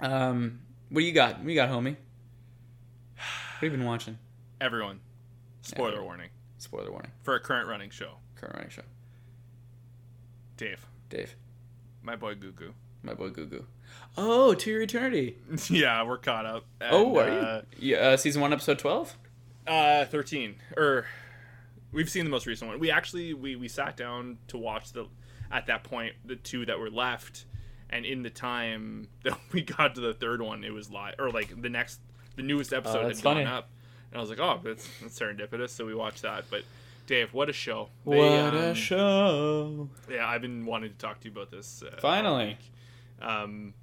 Um, 0.00 0.60
what 0.88 1.00
do 1.00 1.06
you 1.06 1.12
got? 1.12 1.38
What 1.38 1.48
you 1.48 1.54
got, 1.54 1.68
homie? 1.68 1.96
What 1.96 1.96
have 3.16 3.62
you 3.62 3.70
been 3.70 3.84
watching? 3.84 4.18
Everyone, 4.60 5.00
spoiler 5.62 5.88
Everyone. 5.88 6.06
warning 6.06 6.30
Spoiler 6.58 6.90
warning. 6.90 7.10
for 7.22 7.34
a 7.34 7.40
current 7.40 7.68
running 7.68 7.90
show. 7.90 8.14
Current 8.36 8.54
running 8.56 8.70
show. 8.70 8.82
Dave, 10.56 10.86
Dave, 11.08 11.36
my 12.02 12.16
boy 12.16 12.34
Gugu. 12.34 12.72
My 13.02 13.14
boy 13.14 13.30
Gugu. 13.30 13.64
Oh, 14.16 14.54
To 14.54 14.70
Your 14.70 14.82
Eternity. 14.82 15.36
yeah, 15.70 16.02
we're 16.02 16.18
caught 16.18 16.46
up. 16.46 16.64
oh, 16.80 17.16
are 17.18 17.28
uh, 17.28 17.62
you? 17.78 17.96
Yeah, 17.96 18.08
uh, 18.08 18.16
season 18.16 18.42
one, 18.42 18.52
episode 18.52 18.78
twelve. 18.78 19.16
Uh, 19.66 20.04
thirteen. 20.04 20.56
Or 20.76 21.06
we've 21.92 22.10
seen 22.10 22.24
the 22.24 22.30
most 22.30 22.46
recent 22.46 22.70
one. 22.70 22.80
We 22.80 22.90
actually 22.90 23.34
we 23.34 23.56
we 23.56 23.68
sat 23.68 23.96
down 23.96 24.38
to 24.48 24.58
watch 24.58 24.92
the 24.92 25.06
at 25.50 25.66
that 25.66 25.84
point 25.84 26.14
the 26.24 26.36
two 26.36 26.66
that 26.66 26.78
were 26.78 26.90
left, 26.90 27.44
and 27.88 28.04
in 28.04 28.22
the 28.22 28.30
time 28.30 29.08
that 29.24 29.38
we 29.52 29.62
got 29.62 29.94
to 29.94 30.00
the 30.00 30.14
third 30.14 30.42
one, 30.42 30.64
it 30.64 30.72
was 30.72 30.90
live 30.90 31.14
or 31.18 31.30
like 31.30 31.60
the 31.60 31.68
next 31.68 32.00
the 32.36 32.42
newest 32.42 32.72
episode 32.72 32.98
Oh, 32.98 33.06
that's 33.06 33.18
had 33.20 33.24
funny. 33.24 33.44
gone 33.44 33.52
up, 33.52 33.70
and 34.10 34.18
I 34.18 34.20
was 34.20 34.30
like, 34.30 34.40
oh, 34.40 34.60
that's, 34.62 34.88
that's 35.00 35.18
serendipitous. 35.18 35.70
So 35.70 35.86
we 35.86 35.94
watched 35.94 36.22
that. 36.22 36.44
But 36.50 36.62
Dave, 37.06 37.32
what 37.34 37.48
a 37.48 37.52
show! 37.52 37.88
What 38.04 38.16
They, 38.16 38.36
a 38.36 38.68
um, 38.70 38.74
show! 38.74 39.88
Yeah, 40.08 40.26
I've 40.28 40.42
been 40.42 40.64
wanting 40.64 40.92
to 40.92 40.96
talk 40.96 41.20
to 41.20 41.28
you 41.28 41.32
about 41.32 41.50
this. 41.50 41.82
Uh, 41.82 41.96
Finally. 42.00 42.56
Um, 43.20 43.74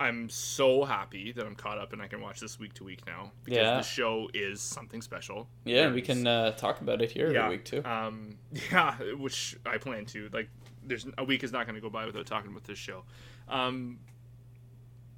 I'm 0.00 0.30
so 0.30 0.84
happy 0.84 1.32
that 1.32 1.44
I'm 1.44 1.54
caught 1.54 1.76
up 1.78 1.92
and 1.92 2.00
I 2.00 2.08
can 2.08 2.22
watch 2.22 2.40
this 2.40 2.58
week 2.58 2.72
to 2.74 2.84
week 2.84 3.06
now 3.06 3.32
because 3.44 3.58
Yeah. 3.58 3.76
the 3.76 3.82
show 3.82 4.30
is 4.32 4.62
something 4.62 5.02
special. 5.02 5.46
Yeah, 5.64 5.84
and 5.86 5.94
we 5.94 6.00
can 6.00 6.26
uh, 6.26 6.52
talk 6.52 6.80
about 6.80 7.02
it 7.02 7.10
here 7.10 7.26
every 7.26 7.36
yeah, 7.36 7.48
week 7.50 7.64
too. 7.66 7.84
Um, 7.84 8.38
yeah, 8.72 8.94
which 9.18 9.56
I 9.66 9.76
plan 9.76 10.06
to. 10.06 10.30
Like, 10.32 10.48
there's 10.82 11.06
a 11.18 11.24
week 11.24 11.44
is 11.44 11.52
not 11.52 11.66
going 11.66 11.74
to 11.74 11.82
go 11.82 11.90
by 11.90 12.06
without 12.06 12.24
talking 12.26 12.50
about 12.50 12.64
this 12.64 12.78
show. 12.78 13.04
Um, 13.46 13.98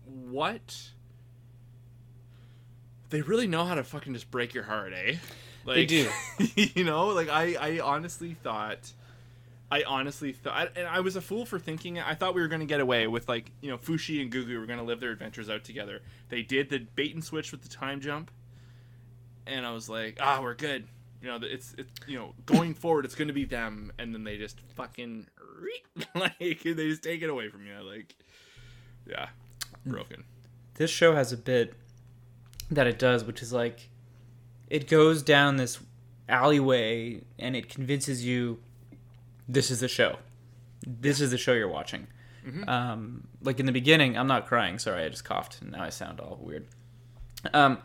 what? 0.05 0.91
They 3.11 3.21
really 3.21 3.47
know 3.47 3.65
how 3.65 3.77
to 3.77 3.85
fucking 3.85 4.15
just 4.15 4.31
break 4.31 4.53
your 4.53 4.65
heart, 4.65 4.93
eh? 4.95 5.17
Like, 5.65 5.77
They 5.77 5.87
do. 5.87 6.09
you 6.57 6.83
know, 6.85 7.09
like 7.09 7.29
I, 7.29 7.55
I 7.55 7.81
honestly 7.81 8.37
thought. 8.43 8.91
I 9.73 9.85
honestly 9.87 10.33
thought, 10.33 10.73
and 10.77 10.87
I 10.87 11.01
was 11.01 11.17
a 11.17 11.23
fool 11.23 11.47
for 11.47 11.59
thinking. 11.59 11.99
I 11.99 12.15
thought 12.15 12.35
we 12.35 12.43
were 12.43 12.49
going 12.49 12.61
to 12.61 12.67
get 12.67 12.81
away 12.81 13.07
with 13.07 13.27
like, 13.27 13.51
you 13.63 13.71
know, 13.71 13.79
Fushi 13.79 14.21
and 14.21 14.31
Gugu 14.31 14.61
were 14.61 14.67
going 14.67 14.79
to 14.79 14.85
live 14.85 15.01
their 15.01 15.13
adventures 15.13 15.49
out 15.49 15.65
together. 15.65 16.03
They 16.29 16.43
did 16.43 16.69
the 16.69 16.81
bait 16.95 17.15
and 17.15 17.25
switch 17.25 17.53
with 17.53 17.63
the 17.63 17.71
time 17.71 18.03
jump, 18.03 18.31
and 19.47 19.65
I 19.65 19.73
was 19.73 19.89
like, 19.89 20.19
ah, 20.21 20.41
we're 20.43 20.53
good. 20.57 20.87
You 21.23 21.29
know, 21.29 21.39
it's 21.41 21.75
it's 21.79 21.91
you 22.07 22.19
know, 22.19 22.35
going 22.45 22.75
forward, 22.75 23.07
it's 23.07 23.15
going 23.15 23.29
to 23.29 23.35
be 23.35 23.47
them, 23.47 23.91
and 23.99 24.15
then 24.15 24.25
they 24.25 24.37
just 24.37 24.61
fucking 24.77 25.29
like 26.15 26.39
they 26.39 26.75
just 26.75 27.03
take 27.03 27.23
it 27.23 27.31
away 27.31 27.49
from 27.49 27.67
you. 27.67 27.73
Like, 27.81 28.15
yeah, 29.09 29.29
broken. 29.87 30.25
this 30.75 30.91
show 30.91 31.15
has 31.15 31.33
a 31.33 31.39
bit 31.39 31.73
that 32.71 32.87
it 32.87 32.99
does, 32.99 33.25
which 33.25 33.41
is 33.41 33.55
like 33.55 33.89
it 34.69 34.87
goes 34.87 35.23
down 35.23 35.57
this 35.57 35.79
alleyway 36.29 37.23
and 37.39 37.57
it 37.57 37.71
convinces 37.71 38.23
you 38.27 38.59
this 39.49 39.71
is 39.71 39.81
the 39.81 39.89
show. 39.89 40.17
This 40.87 41.21
is 41.21 41.31
the 41.31 41.39
show 41.39 41.53
you're 41.53 41.69
watching. 41.69 42.07
Um, 42.67 43.29
like 43.43 43.61
in 43.61 43.67
the 43.67 43.73
beginning, 43.73 44.19
I'm 44.19 44.27
not 44.27 44.47
crying. 44.47 44.79
Sorry, 44.81 45.05
I 45.05 45.09
just 45.09 45.25
coughed, 45.25 45.61
and 45.63 45.73
now 45.73 45.83
I 45.85 45.91
sound 45.91 46.19
all 46.19 46.39
weird. 46.43 46.67
Um, 47.55 47.79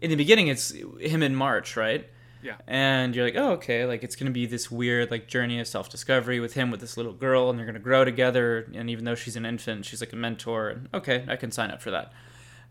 in 0.00 0.10
the 0.10 0.16
beginning, 0.16 0.46
it's 0.48 0.72
him 1.00 1.22
in 1.22 1.34
March, 1.34 1.76
right? 1.76 2.08
Yeah. 2.42 2.56
and 2.68 3.16
you're 3.16 3.24
like, 3.24 3.34
oh, 3.36 3.52
okay, 3.54 3.86
like 3.86 4.04
it's 4.04 4.14
gonna 4.14 4.30
be 4.30 4.46
this 4.46 4.70
weird 4.70 5.10
like 5.10 5.26
journey 5.26 5.58
of 5.58 5.66
self 5.66 5.88
discovery 5.88 6.38
with 6.38 6.54
him 6.54 6.70
with 6.70 6.80
this 6.80 6.96
little 6.96 7.12
girl, 7.14 7.50
and 7.50 7.58
they're 7.58 7.66
gonna 7.66 7.80
grow 7.80 8.04
together. 8.04 8.70
And 8.72 8.88
even 8.88 9.04
though 9.04 9.16
she's 9.16 9.34
an 9.34 9.44
infant, 9.44 9.84
she's 9.84 10.00
like 10.00 10.12
a 10.12 10.16
mentor. 10.16 10.68
And 10.68 10.88
okay, 10.94 11.24
I 11.26 11.34
can 11.34 11.50
sign 11.50 11.72
up 11.72 11.82
for 11.82 11.90
that. 11.90 12.12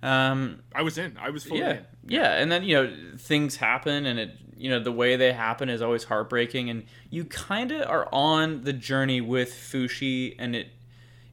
Um, 0.03 0.61
I 0.73 0.81
was 0.81 0.97
in. 0.97 1.17
I 1.19 1.29
was 1.29 1.43
fully 1.43 1.61
yeah, 1.61 1.71
in. 1.71 1.85
yeah, 2.07 2.33
and 2.33 2.51
then 2.51 2.63
you 2.63 2.75
know 2.75 2.93
things 3.17 3.55
happen, 3.55 4.05
and 4.05 4.19
it 4.19 4.31
you 4.57 4.69
know 4.69 4.79
the 4.79 4.91
way 4.91 5.15
they 5.15 5.33
happen 5.33 5.69
is 5.69 5.81
always 5.81 6.03
heartbreaking, 6.03 6.69
and 6.69 6.83
you 7.09 7.25
kind 7.25 7.71
of 7.71 7.89
are 7.89 8.07
on 8.11 8.63
the 8.63 8.73
journey 8.73 9.21
with 9.21 9.51
Fushi, 9.51 10.35
and 10.37 10.55
it 10.55 10.67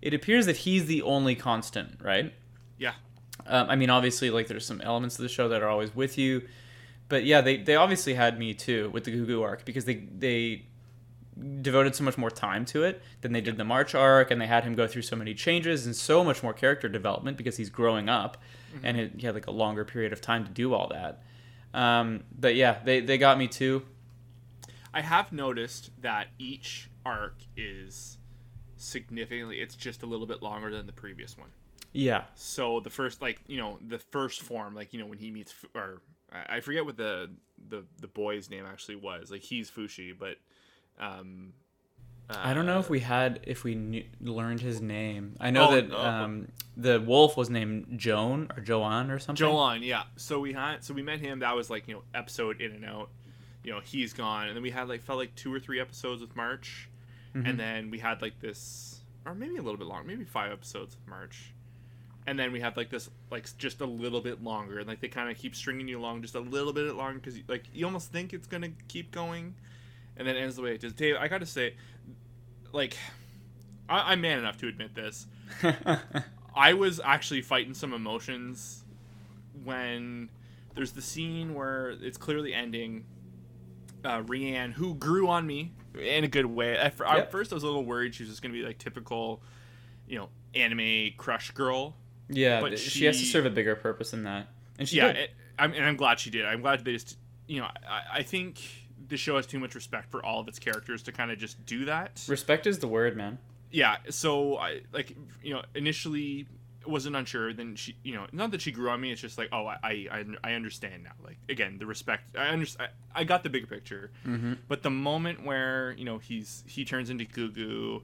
it 0.01 0.15
appears 0.15 0.47
that 0.47 0.59
he's 0.59 0.87
the 0.87 1.03
only 1.03 1.35
constant, 1.35 2.01
right? 2.03 2.33
Yeah. 2.79 2.95
Um, 3.47 3.69
I 3.71 3.77
mean, 3.77 3.91
obviously, 3.91 4.31
like 4.31 4.49
there's 4.49 4.67
some 4.67 4.81
elements 4.81 5.19
of 5.19 5.23
the 5.23 5.29
show 5.29 5.49
that 5.49 5.63
are 5.63 5.69
always 5.69 5.95
with 5.95 6.19
you, 6.19 6.43
but 7.09 7.25
yeah, 7.25 7.41
they, 7.41 7.59
they 7.59 7.77
obviously 7.77 8.15
had 8.15 8.39
me 8.39 8.55
too 8.55 8.91
with 8.91 9.05
the 9.05 9.13
Gugu 9.13 9.43
arc 9.43 9.65
because 9.65 9.85
they 9.85 9.97
they 9.97 10.65
devoted 11.61 11.95
so 11.95 12.05
much 12.05 12.19
more 12.19 12.31
time 12.31 12.65
to 12.67 12.85
it 12.85 13.03
than 13.23 13.33
they 13.33 13.41
did 13.41 13.57
the 13.57 13.65
March 13.65 13.95
arc, 13.95 14.31
and 14.31 14.41
they 14.41 14.47
had 14.47 14.65
him 14.65 14.75
go 14.75 14.87
through 14.87 15.03
so 15.03 15.17
many 15.17 15.35
changes 15.35 15.87
and 15.87 15.97
so 15.97 16.23
much 16.23 16.43
more 16.43 16.53
character 16.53 16.89
development 16.89 17.37
because 17.37 17.57
he's 17.57 17.71
growing 17.71 18.09
up, 18.09 18.37
and 18.83 18.99
it, 18.99 19.13
he 19.17 19.27
had 19.27 19.35
like 19.35 19.47
a 19.47 19.51
longer 19.53 19.85
period 19.85 20.13
of 20.13 20.21
time 20.21 20.45
to 20.45 20.51
do 20.51 20.75
all 20.75 20.89
that. 20.89 21.23
Um, 21.75 22.25
but 22.39 22.55
yeah, 22.55 22.79
they 22.85 23.01
they 23.01 23.19
got 23.19 23.39
me 23.39 23.49
too. 23.49 23.85
I 24.95 25.01
have 25.01 25.33
noticed 25.33 25.91
that 26.03 26.29
each 26.39 26.91
arc 27.07 27.37
is 27.57 28.19
significantly. 28.77 29.61
It's 29.61 29.75
just 29.75 30.03
a 30.03 30.07
little 30.07 30.27
bit 30.27 30.43
longer 30.43 30.71
than 30.71 30.87
the 30.87 30.93
previous 30.93 31.39
one. 31.39 31.49
Yeah, 31.95 32.25
So 32.35 32.81
the 32.81 32.91
first, 32.91 33.21
like 33.21 33.41
you 33.47 33.59
know, 33.59 33.79
the 33.87 33.99
first 33.99 34.43
form, 34.43 34.75
like 34.75 34.93
you 34.93 34.99
know, 35.01 35.07
when 35.07 35.19
he 35.19 35.31
meets, 35.31 35.55
or 35.75 36.01
I 36.33 36.57
I 36.57 36.61
forget 36.61 36.85
what 36.85 36.97
the 36.97 37.31
the 37.69 37.85
the 38.01 38.07
boy's 38.07 38.51
name 38.51 38.65
actually 38.67 38.97
was. 38.97 39.31
Like 39.31 39.43
he's 39.43 39.71
Fushi, 39.71 40.19
but 40.19 40.37
um, 41.03 41.53
I 42.31 42.55
don't 42.55 42.65
know 42.67 42.79
if 42.79 42.89
we 42.89 43.01
had 43.01 43.41
if 43.43 43.63
we 43.65 43.75
knew, 43.75 44.05
learned 44.21 44.61
his 44.61 44.81
name. 44.81 45.37
I 45.41 45.51
know 45.51 45.69
Oh, 45.69 45.75
that 45.75 45.91
oh. 45.93 46.01
um, 46.01 46.49
the 46.77 47.01
wolf 47.01 47.37
was 47.37 47.51
named 47.51 47.99
Joan 47.99 48.49
or 48.57 48.63
Joanne 48.63 49.11
or 49.11 49.19
something. 49.19 49.37
Joan, 49.37 49.83
yeah. 49.83 50.05
So 50.17 50.41
we 50.41 50.53
had, 50.55 50.83
so 50.83 50.95
we 50.95 51.03
met 51.03 51.21
him. 51.21 51.41
That 51.41 51.55
was 51.55 51.69
like 51.69 51.87
you 51.89 51.95
know, 51.95 52.03
episode 52.15 52.61
in 52.61 52.73
and 52.73 52.85
out. 52.85 53.11
You 53.65 53.73
know, 53.73 53.81
he's 53.81 54.13
gone, 54.13 54.47
and 54.49 54.57
then 54.57 54.63
we 54.63 54.71
had 54.71 54.89
like 54.89 55.03
felt 55.03 55.19
like 55.19 55.35
two 55.35 55.53
or 55.53 55.61
three 55.61 55.79
episodes 55.81 56.21
with 56.21 56.35
March, 56.35 56.89
Mm-hmm. 57.35 57.47
and 57.47 57.59
then 57.61 57.91
we 57.91 57.99
had 57.99 58.21
like 58.23 58.41
this, 58.41 59.01
or 59.25 59.35
maybe 59.35 59.57
a 59.57 59.63
little 59.63 59.79
bit 59.79 59.87
longer, 59.87 60.07
maybe 60.07 60.25
five 60.25 60.53
episodes 60.53 60.95
with 60.97 61.09
March, 61.09 61.53
and 62.27 62.39
then 62.39 62.53
we 62.53 62.61
had 62.61 62.77
like 62.77 62.91
this, 62.91 63.09
like 63.31 63.47
just 63.57 63.81
a 63.81 63.87
little 63.87 64.21
bit 64.21 64.43
longer, 64.43 64.79
and 64.79 64.89
like 64.89 65.01
they 65.01 65.09
kind 65.09 65.31
of 65.31 65.37
keep 65.39 65.55
stringing 65.55 65.89
you 65.89 65.99
along 65.99 66.23
just 66.23 66.35
a 66.35 66.41
little 66.41 66.73
bit 66.75 66.95
longer 66.95 67.19
because 67.21 67.39
like 67.49 67.65
you 67.73 67.85
almost 67.87 68.11
think 68.13 68.33
it's 68.33 68.47
gonna 68.47 68.71
keep 68.89 69.13
going, 69.13 69.55
and 70.17 70.27
then 70.27 70.37
ends 70.37 70.57
the 70.57 70.63
way 70.63 70.75
it 70.75 70.81
does. 70.81 70.93
Dave, 70.93 71.17
I 71.19 71.29
gotta 71.29 71.47
say, 71.47 71.75
like, 72.73 72.97
I, 73.89 74.13
I'm 74.13 74.21
man 74.21 74.39
enough 74.39 74.57
to 74.59 74.69
admit 74.69 74.95
this. 74.95 75.27
I 76.55 76.75
was 76.75 77.01
actually 77.03 77.43
fighting 77.43 77.75
some 77.75 77.93
emotions 77.93 78.85
when 79.65 80.31
there's 80.75 80.93
the 80.93 81.03
scene 81.03 81.55
where 81.55 81.91
it's 81.91 82.19
clearly 82.19 82.53
ending. 82.55 83.05
Uh, 84.05 84.23
Rean, 84.27 84.73
who 84.73 84.95
grew 84.95 85.29
on 85.29 85.47
me 85.47 85.73
in 85.97 86.25
a 86.25 86.29
good 86.29 86.47
way. 86.47 86.77
At, 86.77 86.99
Yep. 86.99 87.09
at 87.09 87.31
first, 87.31 87.53
I 87.53 87.55
was 87.55 87.63
a 87.63 87.67
little 87.67 87.85
worried 87.85 88.15
she 88.15 88.25
was 88.25 88.31
just 88.31 88.43
gonna 88.43 88.53
be 88.55 88.63
like 88.63 88.79
typical, 88.79 89.43
you 90.09 90.19
know, 90.19 90.29
anime 90.55 91.13
crush 91.17 91.53
girl. 91.53 91.95
Yeah, 92.29 92.61
But 92.61 92.71
th- 92.71 92.81
she, 92.81 93.05
has 93.05 93.19
to 93.21 93.25
serve 93.25 93.47
a 93.47 93.51
bigger 93.51 93.77
purpose 93.77 94.11
than 94.11 94.25
that, 94.25 94.49
and 94.79 94.89
she 94.89 94.97
yeah, 94.97 95.09
it, 95.09 95.31
I'm, 95.59 95.73
and 95.73 95.85
I'm 95.85 95.97
glad 95.97 96.19
she 96.19 96.31
did. 96.31 96.45
I'm 96.47 96.63
glad 96.63 96.85
they 96.85 96.93
just, 96.95 97.17
you 97.47 97.61
know, 97.61 97.67
I, 97.89 98.03
I 98.19 98.23
think 98.23 98.61
the 99.13 99.17
show 99.17 99.37
has 99.37 99.47
too 99.47 99.61
much 99.61 99.77
respect 99.77 100.11
for 100.11 100.25
all 100.25 100.41
of 100.41 100.49
its 100.49 100.59
characters 100.59 101.03
to 101.05 101.13
kind 101.13 101.31
of 101.31 101.39
just 101.39 101.65
do 101.65 101.85
that. 101.85 102.25
Respect 102.27 102.67
is 102.67 102.81
the 102.81 102.89
word, 102.89 103.17
man. 103.17 103.39
yeah 103.71 103.97
so 104.11 104.59
i 104.59 104.81
like 104.93 105.17
you 105.43 105.55
know 105.55 105.63
initially 105.75 106.47
wasn't 106.87 107.17
unsure. 107.17 107.53
Then 107.53 107.77
she, 107.77 107.97
you 108.03 108.15
know, 108.15 108.27
not 108.33 108.51
that 108.53 108.61
she 108.61 108.73
grew 108.73 108.91
on 108.91 109.01
me. 109.01 109.13
It's 109.13 109.21
just 109.21 109.39
like, 109.39 109.49
oh, 109.53 109.67
I, 109.67 109.79
I, 109.85 110.25
I 110.43 110.53
understand 110.55 111.05
now. 111.05 111.13
Like 111.25 111.39
again, 111.49 111.79
the 111.79 111.87
respect. 111.87 112.37
I 112.37 112.49
understand. 112.49 112.91
I 113.15 113.25
got 113.25 113.43
the 113.43 113.51
bigger 113.51 113.67
picture. 113.67 114.11
Mm-hmm. 114.27 114.55
But 114.69 114.83
the 114.83 114.91
moment 114.91 115.45
where 115.45 115.95
you 115.97 116.05
know 116.05 116.19
he's 116.19 116.65
he 116.67 116.85
turns 116.85 117.11
into 117.11 117.25
Gugu, 117.25 118.03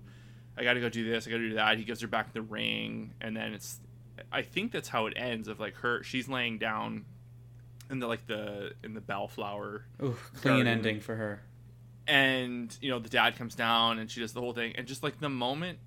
I 0.56 0.64
got 0.64 0.74
to 0.74 0.80
go 0.80 0.88
do 0.88 1.08
this. 1.08 1.26
I 1.26 1.30
got 1.30 1.38
to 1.38 1.48
do 1.48 1.54
that. 1.54 1.78
He 1.78 1.84
gives 1.84 2.00
her 2.00 2.08
back 2.08 2.32
the 2.32 2.42
ring, 2.42 3.14
and 3.20 3.36
then 3.36 3.52
it's. 3.52 3.80
I 4.32 4.42
think 4.42 4.72
that's 4.72 4.88
how 4.88 5.06
it 5.06 5.14
ends. 5.16 5.48
Of 5.48 5.60
like 5.60 5.74
her, 5.76 6.02
she's 6.02 6.28
laying 6.28 6.58
down, 6.58 7.04
in 7.90 7.98
the 8.00 8.06
like 8.06 8.26
the 8.26 8.72
in 8.84 8.94
the 8.94 9.00
bellflower, 9.00 9.84
Ooh, 10.02 10.16
clean 10.34 10.54
Garden. 10.54 10.66
ending 10.66 11.00
for 11.00 11.14
her. 11.16 11.42
and 12.06 12.76
you 12.80 12.90
know 12.90 12.98
the 12.98 13.08
dad 13.08 13.36
comes 13.36 13.54
down 13.54 13.98
and 13.98 14.10
she 14.10 14.20
does 14.20 14.32
the 14.32 14.40
whole 14.40 14.52
thing, 14.52 14.74
and 14.76 14.86
just 14.86 15.02
like 15.02 15.20
the 15.20 15.28
moment 15.28 15.78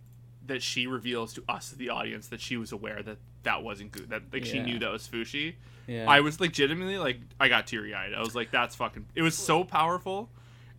that 0.47 0.61
she 0.63 0.87
reveals 0.87 1.33
to 1.33 1.43
us, 1.47 1.69
the 1.71 1.89
audience, 1.89 2.27
that 2.29 2.41
she 2.41 2.57
was 2.57 2.71
aware 2.71 3.01
that 3.03 3.17
that 3.43 3.61
wasn't 3.63 3.91
good, 3.91 4.09
that 4.09 4.23
like 4.33 4.45
she 4.45 4.59
knew 4.59 4.79
that 4.79 4.91
was 4.91 5.07
Fushi. 5.07 5.55
Yeah. 5.87 6.05
I 6.09 6.21
was 6.21 6.39
legitimately 6.39 6.97
like, 6.99 7.17
I 7.39 7.47
got 7.49 7.67
teary 7.67 7.93
eyed. 7.93 8.13
I 8.13 8.19
was 8.21 8.35
like, 8.35 8.51
that's 8.51 8.75
fucking. 8.75 9.07
It 9.15 9.21
was 9.23 9.35
so 9.37 9.63
powerful, 9.63 10.29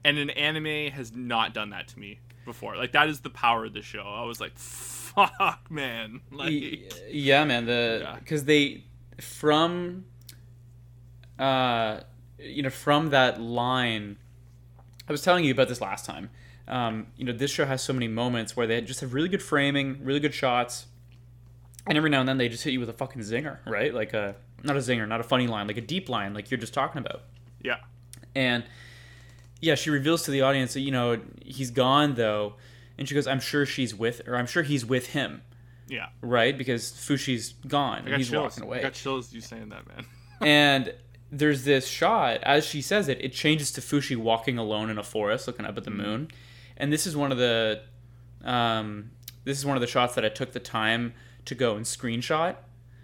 and 0.05 0.17
an 0.19 0.31
anime 0.31 0.91
has 0.93 1.15
not 1.15 1.53
done 1.55 1.71
that 1.71 1.89
to 1.89 1.99
me 1.99 2.19
before. 2.45 2.77
Like 2.77 2.93
that 2.93 3.09
is 3.09 3.21
the 3.21 3.31
power 3.31 3.65
of 3.65 3.73
the 3.73 3.83
show. 3.83 4.03
I 4.03 4.25
was 4.25 4.41
like, 4.41 4.57
fuck, 4.57 5.71
man. 5.71 6.21
Like, 6.33 6.53
yeah, 7.11 7.45
man. 7.45 7.67
The 7.67 8.01
Yeah. 8.03 8.17
because 8.19 8.45
they 8.45 8.85
from 9.21 10.05
uh 11.43 12.01
you 12.39 12.63
know 12.63 12.71
from 12.71 13.11
that 13.11 13.41
line. 13.41 14.17
I 15.09 15.13
was 15.13 15.23
telling 15.23 15.45
you 15.45 15.53
about 15.53 15.69
this 15.69 15.81
last 15.81 16.07
time. 16.07 16.31
Um, 16.69 17.09
you 17.17 17.25
know, 17.25 17.33
this 17.33 17.51
show 17.51 17.65
has 17.67 17.83
so 17.83 17.93
many 17.93 18.07
moments 18.09 18.57
where 18.57 18.67
they 18.69 18.81
just 18.81 19.01
have 19.01 19.15
really 19.15 19.29
good 19.29 19.43
framing, 19.43 19.99
really 20.05 20.21
good 20.21 20.33
shots, 20.33 20.87
and 21.87 21.99
every 21.99 22.09
now 22.09 22.21
and 22.21 22.29
then 22.29 22.39
they 22.39 22.49
just 22.49 22.63
hit 22.63 22.73
you 22.73 22.81
with 22.81 22.89
a 22.89 22.93
fucking 22.93 23.21
zinger, 23.23 23.59
right? 23.67 23.93
Like 23.93 24.13
a 24.15 24.37
not 24.63 24.77
a 24.77 24.81
zinger, 24.81 25.07
not 25.09 25.21
a 25.21 25.25
funny 25.25 25.49
line, 25.49 25.67
like 25.67 25.77
a 25.77 25.81
deep 25.83 26.09
line, 26.09 26.35
like 26.35 26.51
you're 26.51 26.61
just 26.61 26.73
talking 26.73 27.01
about. 27.01 27.23
yeah, 27.61 27.79
And 28.35 28.63
yeah, 29.61 29.75
she 29.75 29.91
reveals 29.91 30.23
to 30.25 30.31
the 30.31 30.43
audience 30.43 30.75
that, 30.75 30.81
you 30.81 30.93
know, 30.93 31.21
he's 31.45 31.71
gone 31.73 32.15
though. 32.15 32.55
And 32.97 33.09
she 33.09 33.15
goes, 33.17 33.27
I'm 33.27 33.41
sure 33.41 33.67
she's 33.67 33.93
with, 33.95 34.23
or 34.29 34.37
I'm 34.37 34.47
sure 34.47 34.63
he's 34.63 34.87
with 34.87 35.09
him, 35.09 35.43
yeah. 35.89 36.11
right? 36.21 36.57
Because 36.57 36.93
Fushi's 36.93 37.55
gone. 37.67 38.05
I 38.07 38.11
got 38.11 38.19
he's 38.19 38.29
chills. 38.31 38.43
walking 38.43 38.63
I 38.63 38.67
away. 38.67 38.83
got 38.83 38.93
chills 38.93 39.33
you 39.33 39.41
saying 39.41 39.71
that, 39.71 39.83
man. 39.89 40.05
and 40.41 40.95
there's 41.35 41.65
this 41.65 41.89
shot, 41.89 42.41
as 42.43 42.67
she 42.67 42.83
says 42.83 43.09
it, 43.09 43.19
it 43.25 43.33
changes 43.33 43.73
to 43.73 43.81
Fushi 43.81 44.17
walking 44.17 44.59
alone 44.59 44.91
in 44.91 44.99
a 44.99 45.03
forest 45.03 45.47
looking 45.47 45.65
up 45.65 45.77
at 45.79 45.85
the 45.85 45.91
Mm-hmm. 45.91 46.03
moon. 46.03 46.29
And 46.77 46.93
this 46.93 47.07
is 47.07 47.17
one 47.17 47.33
of 47.33 47.39
the, 47.39 47.81
um, 48.45 49.11
this 49.45 49.59
is 49.59 49.65
one 49.65 49.77
of 49.77 49.81
the 49.81 49.87
shots 49.87 50.15
that 50.15 50.25
I 50.25 50.29
took 50.29 50.53
the 50.53 50.61
time 50.61 51.15
to 51.47 51.55
go 51.55 51.75
and 51.77 51.85
screenshot. 51.87 52.57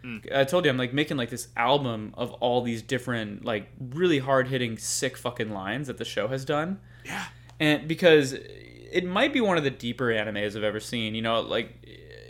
Mm. 0.05 0.33
I 0.35 0.45
told 0.45 0.65
you 0.65 0.71
I'm 0.71 0.77
like 0.77 0.93
making 0.93 1.17
like 1.17 1.31
this 1.31 1.49
album 1.57 2.15
of 2.17 2.33
all 2.35 2.63
these 2.63 2.83
different 2.83 3.45
like 3.45 3.69
really 3.81 4.19
hard 4.21 4.49
hitting 4.49 4.79
sick 4.79 5.17
fucking 5.17 5.51
lines 5.51 5.87
that 5.89 5.97
the 5.99 6.05
show 6.05 6.29
has 6.29 6.45
done. 6.45 6.79
Yeah. 7.05 7.25
And 7.59 7.89
because 7.89 8.35
it 8.35 9.05
might 9.05 9.33
be 9.33 9.41
one 9.41 9.59
of 9.59 9.65
the 9.65 9.71
deeper 9.71 10.07
animes 10.07 10.57
I've 10.57 10.63
ever 10.63 10.81
seen, 10.81 11.15
you 11.15 11.23
know, 11.23 11.41
like 11.41 11.75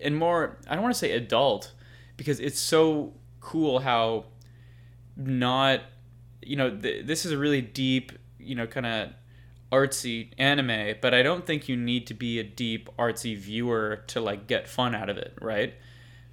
and 0.03 0.17
more 0.17 0.59
I 0.69 0.75
don't 0.75 0.83
want 0.83 0.95
to 0.95 0.99
say 0.99 1.13
adult 1.13 1.73
because 2.17 2.41
it's 2.41 2.59
so 2.59 3.13
cool 3.41 3.81
how 3.81 4.25
not 5.19 5.81
you 6.41 6.57
know 6.57 6.71
th- 6.75 7.05
this 7.07 7.27
is 7.27 7.33
a 7.33 7.37
really 7.39 7.61
deep, 7.61 8.13
you 8.39 8.55
know, 8.55 8.67
kind 8.67 8.87
of 8.87 9.11
artsy 9.71 10.31
anime, 10.39 10.95
but 11.03 11.13
I 11.13 11.23
don't 11.23 11.45
think 11.47 11.69
you 11.69 11.77
need 11.77 12.07
to 12.07 12.15
be 12.15 12.39
a 12.39 12.45
deep 12.45 12.89
artsy 12.99 13.37
viewer 13.37 14.05
to 14.07 14.21
like 14.21 14.47
get 14.47 14.67
fun 14.69 14.95
out 14.95 15.11
of 15.11 15.19
it, 15.19 15.37
right? 15.43 15.75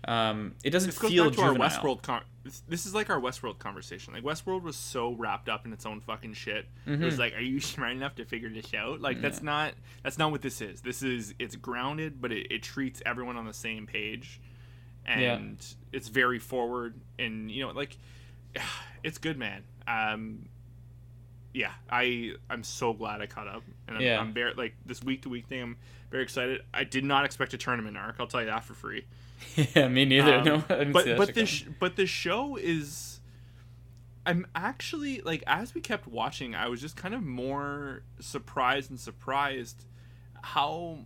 Um, 0.07 0.53
it 0.63 0.69
doesn't 0.69 0.89
This 0.89 0.99
goes 0.99 1.11
feel 1.11 1.25
back 1.25 1.33
to 1.33 1.41
our 1.41 1.47
juvenile. 1.49 1.69
Westworld. 1.69 2.01
Con- 2.03 2.21
this, 2.43 2.61
this 2.69 2.85
is 2.85 2.93
like 2.93 3.09
our 3.09 3.19
Westworld 3.19 3.57
conversation. 3.57 4.13
Like 4.13 4.21
Westworld 4.23 4.61
was 4.61 4.75
so 4.77 5.13
wrapped 5.13 5.49
up 5.49 5.65
in 5.65 5.73
its 5.73 5.83
own 5.85 5.99
fucking 5.99 6.33
shit. 6.35 6.67
It 6.85 6.89
Mm-hmm. 6.91 7.03
was 7.05 7.17
like, 7.17 7.33
are 7.33 7.39
you 7.41 7.59
smart 7.73 7.91
enough 7.93 8.13
to 8.15 8.25
figure 8.25 8.49
this 8.49 8.71
out? 8.75 9.01
Like 9.01 9.19
that's 9.19 9.41
not 9.41 9.73
that's 10.03 10.19
not 10.19 10.31
what 10.31 10.43
this 10.43 10.61
is. 10.61 10.81
This 10.81 11.01
is 11.01 11.33
it's 11.39 11.55
grounded, 11.55 12.21
but 12.21 12.31
it, 12.31 12.51
it 12.51 12.61
treats 12.63 13.01
everyone 13.05 13.35
on 13.35 13.45
the 13.45 13.53
same 13.53 13.87
page, 13.87 14.39
and 15.05 15.57
it's 15.91 16.07
very 16.07 16.39
forward. 16.39 16.93
And 17.19 17.49
you 17.49 17.65
know, 17.65 17.71
like 17.71 17.97
it's 19.03 19.17
good, 19.17 19.37
man. 19.37 19.63
Um, 19.87 20.49
yeah, 21.53 21.71
I 21.89 22.33
I'm 22.49 22.63
so 22.63 22.93
glad 22.93 23.21
I 23.21 23.27
caught 23.27 23.47
up, 23.47 23.63
and 23.87 23.97
I'm, 23.97 24.03
Yeah. 24.03 24.19
I'm 24.19 24.33
very 24.33 24.53
like 24.53 24.75
this 24.85 25.03
week 25.03 25.21
to 25.23 25.29
week 25.29 25.47
thing. 25.47 25.61
I'm 25.61 25.77
very 26.11 26.23
excited. 26.23 26.61
I 26.73 26.83
did 26.83 27.05
not 27.05 27.23
expect 27.25 27.53
a 27.53 27.57
tournament 27.57 27.97
arc. 27.97 28.17
I'll 28.19 28.27
tell 28.27 28.41
you 28.41 28.47
that 28.47 28.65
for 28.65 28.73
free. 28.73 29.05
yeah, 29.55 29.87
me 29.87 30.05
neither. 30.05 30.35
Um, 30.35 30.43
no, 30.43 30.63
but 30.91 31.17
but 31.17 31.33
this 31.33 31.49
sh- 31.49 31.65
but 31.79 31.95
the 31.95 32.05
show 32.05 32.57
is. 32.57 33.19
I'm 34.27 34.47
actually 34.55 35.21
like 35.21 35.43
as 35.45 35.75
we 35.75 35.81
kept 35.81 36.07
watching, 36.07 36.55
I 36.55 36.67
was 36.67 36.81
just 36.81 36.95
kind 36.97 37.13
of 37.13 37.21
more 37.21 38.01
surprised 38.19 38.89
and 38.89 38.99
surprised 38.99 39.85
how 40.41 41.05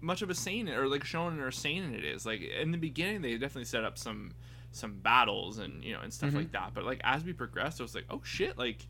much 0.00 0.20
of 0.20 0.30
a 0.30 0.34
seinen 0.34 0.74
or 0.74 0.88
like 0.88 1.04
shown 1.04 1.38
or 1.40 1.50
seinen 1.52 1.94
it 1.94 2.04
is. 2.04 2.26
Like 2.26 2.42
in 2.42 2.72
the 2.72 2.78
beginning, 2.78 3.22
they 3.22 3.32
definitely 3.34 3.66
set 3.66 3.84
up 3.84 3.96
some 3.96 4.32
some 4.72 4.94
battles 4.94 5.58
and 5.58 5.82
you 5.82 5.92
know 5.92 6.00
and 6.00 6.12
stuff 6.12 6.30
Mhm. 6.30 6.34
like 6.36 6.52
that. 6.52 6.72
But 6.74 6.84
like 6.84 7.00
as 7.04 7.24
we 7.24 7.32
progressed, 7.32 7.80
I 7.80 7.84
was 7.84 7.94
like, 7.94 8.04
oh 8.10 8.20
shit, 8.24 8.56
like 8.58 8.86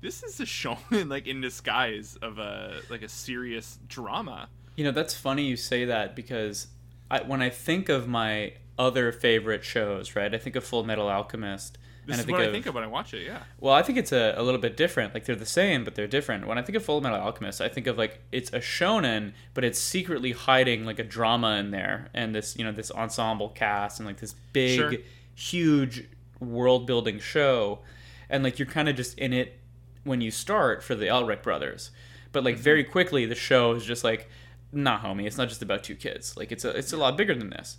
this 0.00 0.22
is 0.22 0.38
a 0.40 0.44
shonen 0.44 1.08
like 1.10 1.26
in 1.26 1.40
disguise 1.40 2.16
of 2.22 2.38
a 2.38 2.80
like 2.90 3.02
a 3.02 3.08
serious 3.08 3.78
drama. 3.88 4.48
You 4.76 4.84
know, 4.84 4.92
that's 4.92 5.14
funny 5.14 5.44
you 5.44 5.56
say 5.56 5.84
that 5.86 6.14
because 6.14 6.68
I, 7.10 7.22
when 7.22 7.42
I 7.42 7.50
think 7.50 7.88
of 7.88 8.06
my 8.06 8.52
other 8.78 9.10
favorite 9.12 9.64
shows, 9.64 10.14
right? 10.14 10.32
I 10.32 10.38
think 10.38 10.54
of 10.54 10.64
Full 10.64 10.84
Metal 10.84 11.08
Alchemist. 11.08 11.78
This 12.06 12.14
and 12.14 12.20
is 12.20 12.24
I 12.24 12.26
think 12.26 12.38
what 12.38 12.44
of, 12.44 12.48
I 12.48 12.52
think 12.52 12.66
of 12.66 12.74
when 12.74 12.84
I 12.84 12.86
watch 12.86 13.12
it. 13.12 13.26
Yeah. 13.26 13.40
Well, 13.60 13.74
I 13.74 13.82
think 13.82 13.98
it's 13.98 14.12
a, 14.12 14.34
a 14.36 14.42
little 14.42 14.60
bit 14.60 14.76
different. 14.78 15.12
Like 15.14 15.24
they're 15.26 15.34
the 15.36 15.44
same, 15.44 15.84
but 15.84 15.94
they're 15.94 16.06
different. 16.06 16.46
When 16.46 16.56
I 16.58 16.62
think 16.62 16.76
of 16.76 16.84
Full 16.84 17.00
Metal 17.02 17.18
Alchemist, 17.18 17.60
I 17.60 17.68
think 17.68 17.86
of 17.86 17.98
like 17.98 18.20
it's 18.32 18.50
a 18.52 18.60
shonen, 18.60 19.32
but 19.52 19.64
it's 19.64 19.78
secretly 19.80 20.32
hiding 20.32 20.86
like 20.86 20.98
a 20.98 21.04
drama 21.04 21.56
in 21.56 21.70
there, 21.70 22.08
and 22.14 22.34
this 22.34 22.56
you 22.56 22.64
know 22.64 22.72
this 22.72 22.90
ensemble 22.92 23.48
cast 23.50 23.98
and 23.98 24.06
like 24.06 24.18
this 24.18 24.34
big, 24.54 24.78
Sure. 24.78 24.92
Huge 25.38 26.04
world 26.40 26.86
building 26.86 27.18
show, 27.20 27.80
and 28.28 28.42
like 28.42 28.58
you're 28.58 28.66
kind 28.66 28.88
of 28.88 28.96
just 28.96 29.18
in 29.18 29.32
it 29.32 29.58
when 30.04 30.20
you 30.20 30.30
start 30.30 30.82
for 30.82 30.94
the 30.94 31.06
Elric 31.06 31.42
brothers, 31.42 31.90
but 32.32 32.44
like 32.44 32.56
very 32.56 32.84
quickly 32.84 33.24
the 33.26 33.34
show 33.34 33.72
is 33.72 33.84
just 33.84 34.04
like, 34.04 34.28
nah, 34.72 34.98
homie, 34.98 35.26
it's 35.26 35.36
not 35.38 35.48
just 35.48 35.62
about 35.62 35.84
two 35.84 35.94
kids. 35.94 36.36
Like 36.36 36.50
it's 36.52 36.64
a 36.64 36.70
it's 36.70 36.92
a 36.92 36.96
lot 36.96 37.16
bigger 37.16 37.34
than 37.34 37.50
this. 37.50 37.76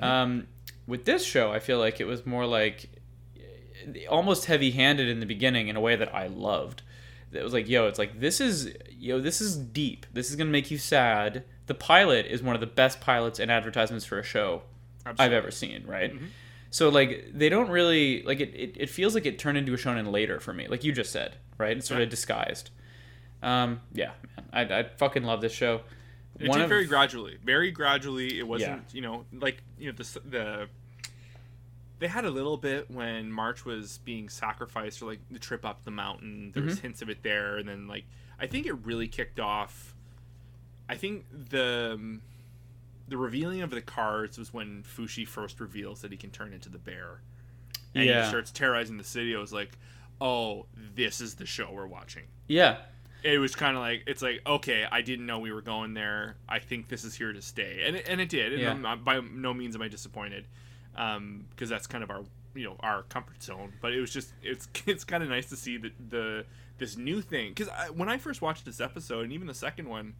Um, 0.00 0.46
with 0.86 1.04
this 1.04 1.24
show, 1.24 1.50
I 1.52 1.58
feel 1.58 1.78
like 1.78 2.00
it 2.00 2.06
was 2.06 2.24
more 2.24 2.46
like 2.46 2.88
almost 4.08 4.44
heavy-handed 4.46 5.08
in 5.08 5.20
the 5.20 5.26
beginning 5.26 5.68
in 5.68 5.76
a 5.76 5.80
way 5.80 5.96
that 5.96 6.14
I 6.14 6.26
loved. 6.28 6.82
It 7.32 7.42
was 7.42 7.52
like, 7.52 7.68
yo, 7.68 7.86
it's 7.86 7.98
like 7.98 8.20
this 8.20 8.40
is 8.40 8.72
yo, 8.90 9.20
this 9.20 9.40
is 9.40 9.56
deep. 9.56 10.06
This 10.12 10.30
is 10.30 10.36
gonna 10.36 10.50
make 10.50 10.70
you 10.70 10.78
sad. 10.78 11.44
The 11.66 11.74
pilot 11.74 12.26
is 12.26 12.42
one 12.42 12.54
of 12.56 12.60
the 12.60 12.66
best 12.66 13.00
pilots 13.00 13.38
and 13.38 13.50
advertisements 13.50 14.04
for 14.04 14.18
a 14.18 14.22
show 14.24 14.62
I've 15.22 15.32
ever 15.32 15.50
seen, 15.52 15.84
right? 15.86 16.12
Mhm. 16.12 16.26
So 16.70 16.88
like 16.88 17.26
they 17.34 17.48
don't 17.48 17.68
really 17.70 18.22
like 18.22 18.40
it, 18.40 18.54
it. 18.54 18.76
It 18.76 18.90
feels 18.90 19.14
like 19.14 19.26
it 19.26 19.38
turned 19.38 19.58
into 19.58 19.74
a 19.74 19.76
shonen 19.76 20.12
later 20.12 20.38
for 20.40 20.52
me, 20.52 20.68
like 20.68 20.84
you 20.84 20.92
just 20.92 21.10
said, 21.12 21.36
right? 21.58 21.76
It's 21.76 21.88
sort 21.88 21.98
Yeah. 21.98 22.04
of 22.04 22.10
disguised. 22.10 22.70
Um, 23.42 23.80
yeah, 23.92 24.12
man, 24.36 24.70
I, 24.72 24.78
I 24.80 24.82
fucking 24.84 25.24
love 25.24 25.40
this 25.40 25.52
show. 25.52 25.80
It 26.38 26.48
One 26.48 26.58
did 26.58 26.64
of- 26.64 26.68
very 26.70 26.86
gradually, 26.86 27.38
very 27.44 27.70
gradually. 27.70 28.38
It 28.38 28.46
wasn't, 28.46 28.84
yeah. 28.88 28.94
you 28.94 29.00
know, 29.02 29.24
like 29.32 29.62
you 29.78 29.90
know 29.90 29.96
the 29.96 30.20
the. 30.28 30.68
They 31.98 32.08
had 32.08 32.24
a 32.24 32.30
little 32.30 32.56
bit 32.56 32.90
when 32.90 33.30
March 33.30 33.66
was 33.66 33.98
being 33.98 34.30
sacrificed, 34.30 35.02
or 35.02 35.06
like 35.06 35.18
the 35.30 35.38
trip 35.38 35.66
up 35.66 35.84
the 35.84 35.90
mountain. 35.90 36.50
There 36.54 36.62
was 36.62 36.76
Mm-hmm. 36.76 36.82
hints 36.82 37.02
of 37.02 37.10
it 37.10 37.22
there, 37.22 37.56
and 37.58 37.68
then 37.68 37.86
like 37.88 38.04
I 38.38 38.46
think 38.46 38.66
it 38.66 38.72
really 38.84 39.06
kicked 39.08 39.38
off. 39.40 39.94
I 40.88 40.94
think 40.96 41.26
the 41.50 42.20
the 43.10 43.18
revealing 43.18 43.60
of 43.60 43.70
the 43.70 43.82
cards 43.82 44.38
was 44.38 44.54
when 44.54 44.82
Fushi 44.82 45.26
first 45.28 45.60
reveals 45.60 46.00
that 46.00 46.10
he 46.10 46.16
can 46.16 46.30
turn 46.30 46.52
into 46.54 46.68
the 46.70 46.78
bear, 46.78 47.20
and 47.94 48.04
Yeah. 48.06 48.22
he 48.22 48.28
starts 48.30 48.50
terrorizing 48.50 48.96
the 48.96 49.04
city. 49.04 49.36
I 49.36 49.38
was 49.40 49.52
like, 49.52 49.76
oh, 50.20 50.66
this 50.94 51.20
is 51.20 51.34
the 51.34 51.44
show 51.46 51.70
we're 51.72 51.86
watching. 51.86 52.24
Yeah, 52.46 52.78
it 53.22 53.38
was 53.38 53.54
kind 53.54 53.76
of 53.76 53.82
like 53.82 54.02
it's 54.06 54.22
like 54.22 54.40
okay 54.46 54.86
i 54.90 55.02
didn't 55.02 55.26
know 55.26 55.38
we 55.40 55.52
were 55.52 55.60
going 55.60 55.92
there. 55.92 56.36
I 56.48 56.58
think 56.58 56.88
this 56.88 57.04
is 57.04 57.14
here 57.14 57.32
to 57.34 57.42
stay. 57.42 57.82
And 57.86 57.96
it, 57.96 58.06
and 58.08 58.18
it 58.20 58.30
did. 58.30 58.54
And 58.54 58.62
Yeah. 58.62 58.72
Not- 58.72 59.04
by 59.04 59.20
no 59.20 59.52
means 59.52 59.74
am 59.76 59.82
i 59.82 59.88
disappointed 59.88 60.46
um 60.96 61.44
because 61.50 61.68
that's 61.68 61.86
kind 61.86 62.02
of 62.02 62.10
our 62.10 62.22
you 62.54 62.64
know 62.64 62.76
our 62.80 63.02
comfort 63.04 63.42
zone. 63.42 63.74
But 63.82 63.92
it 63.92 64.00
was 64.00 64.10
just 64.10 64.32
it's 64.42 64.68
it's 64.86 65.04
kind 65.04 65.22
of 65.22 65.28
nice 65.28 65.46
to 65.50 65.56
see 65.56 65.76
the 65.76 65.92
the 66.08 66.44
this 66.78 66.96
new 66.96 67.20
thing. 67.20 67.52
Because 67.54 67.68
when 67.94 68.08
i 68.08 68.16
first 68.16 68.40
watched 68.40 68.64
this 68.64 68.80
episode 68.80 69.24
and 69.24 69.32
even 69.34 69.46
the 69.46 69.54
second 69.54 69.86
one 69.88 70.14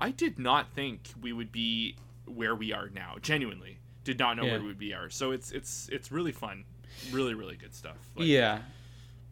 i 0.00 0.10
did 0.12 0.38
not 0.38 0.72
think 0.72 1.08
we 1.20 1.32
would 1.32 1.50
be 1.50 1.96
where 2.26 2.54
we 2.54 2.72
are 2.72 2.88
now 2.90 3.16
genuinely 3.22 3.78
did 4.04 4.18
not 4.18 4.36
know 4.36 4.44
Yeah. 4.44 4.52
where 4.52 4.60
we 4.60 4.66
would 4.68 4.78
be 4.78 4.92
are 4.94 5.10
so 5.10 5.32
it's 5.32 5.50
it's 5.52 5.88
it's 5.90 6.10
really 6.12 6.32
fun 6.32 6.64
really 7.12 7.34
really 7.34 7.56
good 7.56 7.74
stuff 7.74 7.96
Like, 8.16 8.26
yeah. 8.26 8.60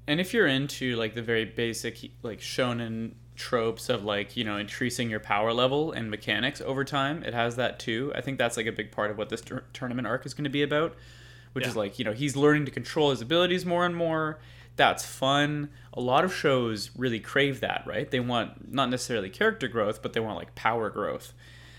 And 0.07 0.21
if 0.21 0.35
you're 0.35 0.47
into 0.47 0.97
like 0.97 1.15
the 1.15 1.23
very 1.23 1.47
basic 1.47 2.11
like 2.23 2.41
shonen 2.41 3.13
tropes 3.37 3.89
of 3.89 4.05
like 4.05 4.37
you 4.37 4.45
know 4.45 4.57
increasing 4.59 5.11
your 5.11 5.19
power 5.21 5.53
level 5.53 5.93
and 5.93 6.11
mechanics 6.11 6.61
over 6.61 6.85
time. 6.85 7.23
It 7.25 7.35
has 7.35 7.57
that 7.57 7.79
too. 7.79 8.13
I 8.15 8.21
think 8.21 8.39
that's 8.39 8.57
like 8.57 8.67
a 8.67 8.73
big 8.73 8.93
part 8.93 9.11
of 9.11 9.19
what 9.19 9.29
this 9.29 9.41
tur- 9.41 9.65
tournament 9.73 10.07
arc 10.07 10.25
is 10.27 10.35
going 10.35 10.45
to 10.45 10.51
be 10.51 10.63
about, 10.63 10.95
which 11.53 11.67
is 11.67 11.75
like 11.75 11.99
you 11.99 12.05
know 12.05 12.13
he's 12.13 12.37
learning 12.37 12.65
to 12.67 12.71
control 12.71 13.11
his 13.11 13.21
abilities 13.21 13.65
more 13.67 13.85
and 13.87 13.97
more. 13.97 14.39
That's 14.77 15.05
fun. 15.05 15.71
A 15.95 16.01
lot 16.01 16.25
of 16.25 16.35
shows 16.35 16.91
really 16.97 17.21
crave 17.21 17.61
that, 17.61 17.85
right? 17.87 18.11
They 18.11 18.21
want 18.21 18.73
not 18.73 18.91
necessarily 18.91 19.31
character 19.31 19.69
growth, 19.69 20.03
but 20.03 20.13
they 20.13 20.21
want 20.21 20.37
like 20.37 20.55
power 20.55 20.91
growth. 20.91 21.33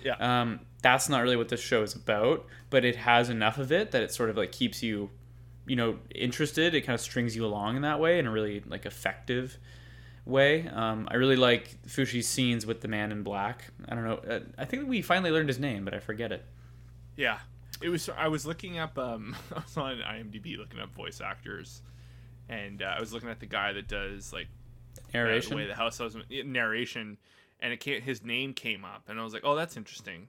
Yeah. 0.04 0.16
Um, 0.20 0.62
that's 0.86 1.10
not 1.10 1.24
really 1.24 1.36
what 1.36 1.50
this 1.50 1.62
show 1.62 1.82
is 1.82 1.96
about, 1.96 2.46
but 2.70 2.86
it 2.86 2.96
has 2.96 3.32
enough 3.32 3.58
of 3.58 3.72
it 3.72 3.90
that 3.90 4.04
it 4.04 4.12
sort 4.12 4.30
of 4.30 4.38
like 4.38 4.52
keeps 4.52 4.84
you, 4.84 5.10
you 5.66 5.76
know, 5.76 5.98
interested. 6.14 6.76
It 6.76 6.82
kind 6.82 6.94
of 6.94 7.02
strings 7.02 7.36
you 7.36 7.44
along 7.44 7.78
in 7.78 7.82
that 7.82 8.00
way 8.00 8.20
in 8.20 8.28
a 8.28 8.32
really 8.32 8.62
like 8.68 8.86
effective 8.86 9.58
way. 10.26 10.68
Um, 10.68 11.08
I 11.10 11.16
really 11.16 11.38
like 11.38 11.76
Fushi's 11.88 12.28
scenes 12.28 12.68
with 12.68 12.82
the 12.82 12.88
man 12.88 13.12
in 13.12 13.24
black. 13.24 13.72
I 13.90 13.96
don't 13.96 14.04
know. 14.04 14.18
uh, 14.30 14.42
I 14.60 14.66
think 14.66 14.88
we 14.88 15.02
finally 15.02 15.32
learned 15.32 15.50
his 15.50 15.58
name, 15.58 15.86
but 15.86 15.96
I 15.96 16.00
forget 16.00 16.32
it. 16.32 16.46
Yeah, 17.16 17.40
it 17.82 17.90
was. 17.90 18.08
I 18.16 18.28
was 18.28 18.46
looking 18.46 18.78
up. 18.78 18.96
Um, 19.00 19.36
I 19.56 19.62
was 19.62 19.78
on 19.78 19.98
IMDb 19.98 20.56
looking 20.56 20.80
up 20.80 20.94
voice 20.94 21.20
actors, 21.20 21.82
and 22.48 22.84
uh, 22.84 22.94
I 22.96 23.00
was 23.00 23.12
looking 23.12 23.30
at 23.30 23.40
the 23.40 23.48
guy 23.48 23.74
that 23.74 23.88
does 23.88 24.32
like 24.32 24.50
uh, 25.00 25.02
Narration. 25.16 25.50
the 25.50 25.56
way 25.56 25.66
the 25.66 25.74
house 25.74 26.00
was 26.00 26.16
narration, 26.30 27.18
and 27.60 27.74
it 27.74 27.80
came, 27.80 28.04
his 28.04 28.24
name 28.24 28.54
came 28.54 28.86
up, 28.86 29.06
and 29.08 29.20
I 29.20 29.24
was 29.24 29.34
like, 29.34 29.42
oh, 29.44 29.56
that's 29.56 29.78
interesting. 29.78 30.28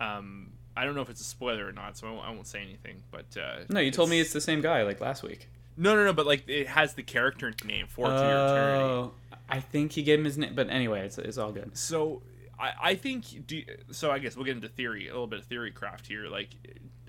Um, 0.00 0.52
I 0.76 0.84
don't 0.84 0.94
know 0.94 1.02
if 1.02 1.10
it's 1.10 1.20
a 1.20 1.24
spoiler 1.24 1.66
or 1.68 1.72
not, 1.72 1.96
so 1.96 2.08
I 2.08 2.10
won't, 2.10 2.26
I 2.26 2.30
won't 2.30 2.46
say 2.46 2.60
anything. 2.62 3.02
But 3.10 3.36
uh, 3.40 3.60
no, 3.68 3.80
you 3.80 3.90
told 3.90 4.10
me 4.10 4.20
it's 4.20 4.32
the 4.32 4.40
same 4.40 4.60
guy 4.60 4.82
like 4.82 5.00
last 5.00 5.22
week. 5.22 5.48
no, 5.76 5.94
no, 5.94 6.04
no. 6.04 6.12
But 6.12 6.26
like, 6.26 6.48
it 6.48 6.66
has 6.68 6.94
the 6.94 7.02
character 7.02 7.52
name 7.64 7.86
for 7.88 8.06
to 8.06 8.12
your 8.12 8.20
eternity. 8.20 8.84
Oh, 8.84 9.12
I 9.48 9.60
think 9.60 9.92
he 9.92 10.02
gave 10.02 10.18
him 10.18 10.24
his 10.24 10.38
name, 10.38 10.54
but 10.54 10.68
anyway, 10.70 11.04
it's, 11.06 11.18
it's 11.18 11.38
all 11.38 11.52
good. 11.52 11.76
So 11.76 12.22
I, 12.58 12.72
I 12.82 12.94
think 12.94 13.46
do 13.46 13.62
so. 13.92 14.10
I 14.10 14.18
guess 14.18 14.36
we'll 14.36 14.44
get 14.46 14.56
into 14.56 14.68
theory 14.68 15.06
a 15.08 15.12
little 15.12 15.26
bit 15.26 15.38
of 15.40 15.44
theory 15.44 15.70
craft 15.70 16.06
here. 16.06 16.26
Like, 16.28 16.48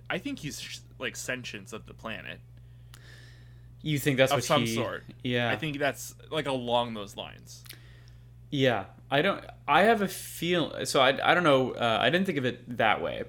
I 0.10 0.18
think 0.20 0.40
he's 0.40 0.82
like 1.00 1.16
sentience 1.16 1.74
of 1.74 1.86
the 1.88 1.94
planet. 1.94 2.40
You 3.82 4.00
think 4.00 4.18
that's 4.18 4.32
Of 4.32 4.38
what 4.38 4.44
some 4.44 4.62
he- 4.62 4.76
sort. 4.76 5.04
Yeah, 5.24 5.50
I 5.52 5.56
think 5.56 5.78
that's 5.80 6.14
like 6.32 6.48
along 6.48 6.94
those 6.96 7.16
lines. 7.16 7.64
Yeah, 8.52 8.86
I 9.12 9.22
don't. 9.22 9.44
I 9.68 9.84
have 9.84 10.02
a 10.02 10.08
feel. 10.08 10.86
So 10.86 11.00
I, 11.02 11.10
I 11.32 11.34
don't 11.34 11.44
know. 11.44 11.72
Uh, 11.72 12.00
I 12.02 12.10
didn't 12.10 12.26
think 12.26 12.38
of 12.38 12.46
it 12.46 12.78
that 12.78 13.02
way. 13.02 13.24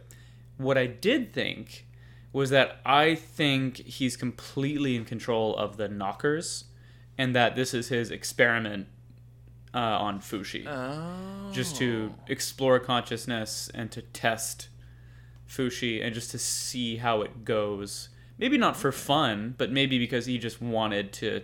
What 0.57 0.79
I 0.79 0.87
did 0.87 1.33
think 1.33 1.87
was 2.33 2.51
that 2.51 2.81
I 2.85 3.15
think 3.15 3.79
he's 3.79 4.17
completely 4.17 4.97
in 4.97 5.05
control 5.05 5.55
of 5.57 5.77
the 5.77 5.89
knockers, 5.89 6.65
and 7.19 7.35
that 7.35 7.57
this 7.57 7.73
is 7.75 7.89
his 7.89 8.11
experiment 8.11 8.87
uh, 9.75 9.79
on 9.79 10.21
Fushi, 10.21 10.67
Oh. 10.67 11.51
just 11.53 11.77
to 11.77 12.13
explore 12.29 12.79
consciousness 12.81 13.71
and 13.75 13.91
to 13.93 14.03
test 14.03 14.69
Fushi 15.49 16.03
and 16.05 16.15
just 16.15 16.31
to 16.33 16.39
see 16.39 16.97
how 16.97 17.23
it 17.23 17.45
goes. 17.45 18.09
Maybe 18.39 18.59
not 18.59 18.77
for 18.77 18.93
fun, 18.93 19.55
but 19.57 19.71
maybe 19.73 19.99
because 19.99 20.27
he 20.27 20.39
just 20.39 20.61
wanted 20.61 21.13
to 21.15 21.43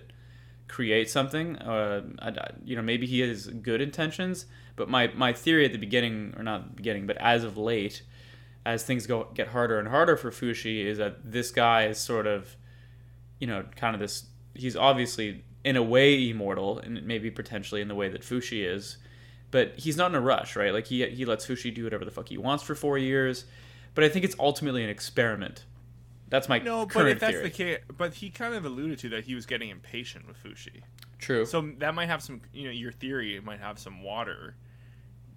create 0.68 1.10
something. 1.10 1.56
Uh, 1.56 2.02
I- 2.20 2.50
you 2.64 2.76
know, 2.76 2.82
maybe 2.82 3.06
he 3.06 3.20
has 3.20 3.46
good 3.46 3.80
intentions. 3.80 4.46
But 4.74 4.88
my, 4.88 5.08
my 5.14 5.32
theory 5.34 5.66
at 5.66 5.72
the 5.72 5.78
beginning, 5.78 6.34
or 6.36 6.42
not 6.42 6.74
beginning, 6.76 7.06
but 7.06 7.16
as 7.18 7.44
of 7.44 7.58
late, 7.58 8.02
as 8.64 8.82
things 8.84 9.06
go 9.06 9.28
get 9.34 9.48
harder 9.48 9.78
and 9.78 9.88
harder 9.88 10.16
for 10.16 10.30
Fushi, 10.30 10.84
is 10.86 10.96
that 10.98 11.30
this 11.30 11.50
guy 11.50 11.86
is 11.86 11.98
sort 11.98 12.26
of, 12.26 12.56
you 13.38 13.46
know, 13.46 13.64
kind 13.76 13.94
of 13.94 14.00
this. 14.00 14.26
He's 14.54 14.74
obviously 14.76 15.44
in 15.64 15.76
a 15.76 15.82
way 15.82 16.30
immortal, 16.30 16.78
and 16.78 17.02
maybe 17.06 17.30
potentially 17.30 17.80
in 17.82 17.88
the 17.88 17.94
way 17.94 18.08
that 18.08 18.22
Fushi 18.22 18.64
is, 18.66 18.96
but 19.50 19.72
he's 19.78 19.96
not 19.96 20.10
in 20.10 20.14
a 20.14 20.20
rush, 20.20 20.56
right? 20.56 20.72
Like 20.72 20.86
he 20.86 21.06
he 21.10 21.24
lets 21.26 21.46
Fushi 21.46 21.74
do 21.74 21.84
whatever 21.84 22.04
the 22.04 22.10
fuck 22.10 22.28
he 22.28 22.38
wants 22.38 22.64
for 22.64 22.74
four 22.74 22.96
years. 22.96 23.44
But 23.94 24.04
I 24.04 24.08
think 24.08 24.24
it's 24.24 24.36
ultimately 24.38 24.82
an 24.82 24.88
experiment. 24.90 25.64
That's 26.32 26.48
my 26.48 26.58
No, 26.58 26.86
but 26.86 27.06
if 27.08 27.20
that's 27.20 27.32
theory. 27.34 27.42
the 27.44 27.50
case, 27.50 27.78
but 27.96 28.14
he 28.14 28.30
kind 28.30 28.54
of 28.54 28.64
alluded 28.64 28.98
to 29.00 29.10
that 29.10 29.24
he 29.24 29.34
was 29.34 29.44
getting 29.44 29.68
impatient 29.68 30.26
with 30.26 30.42
Fushi. 30.42 30.80
True. 31.18 31.44
So 31.44 31.70
that 31.78 31.94
might 31.94 32.06
have 32.06 32.22
some, 32.22 32.40
you 32.54 32.64
know, 32.64 32.70
your 32.72 32.90
theory 32.90 33.38
might 33.40 33.60
have 33.60 33.78
some 33.78 34.02
water 34.02 34.56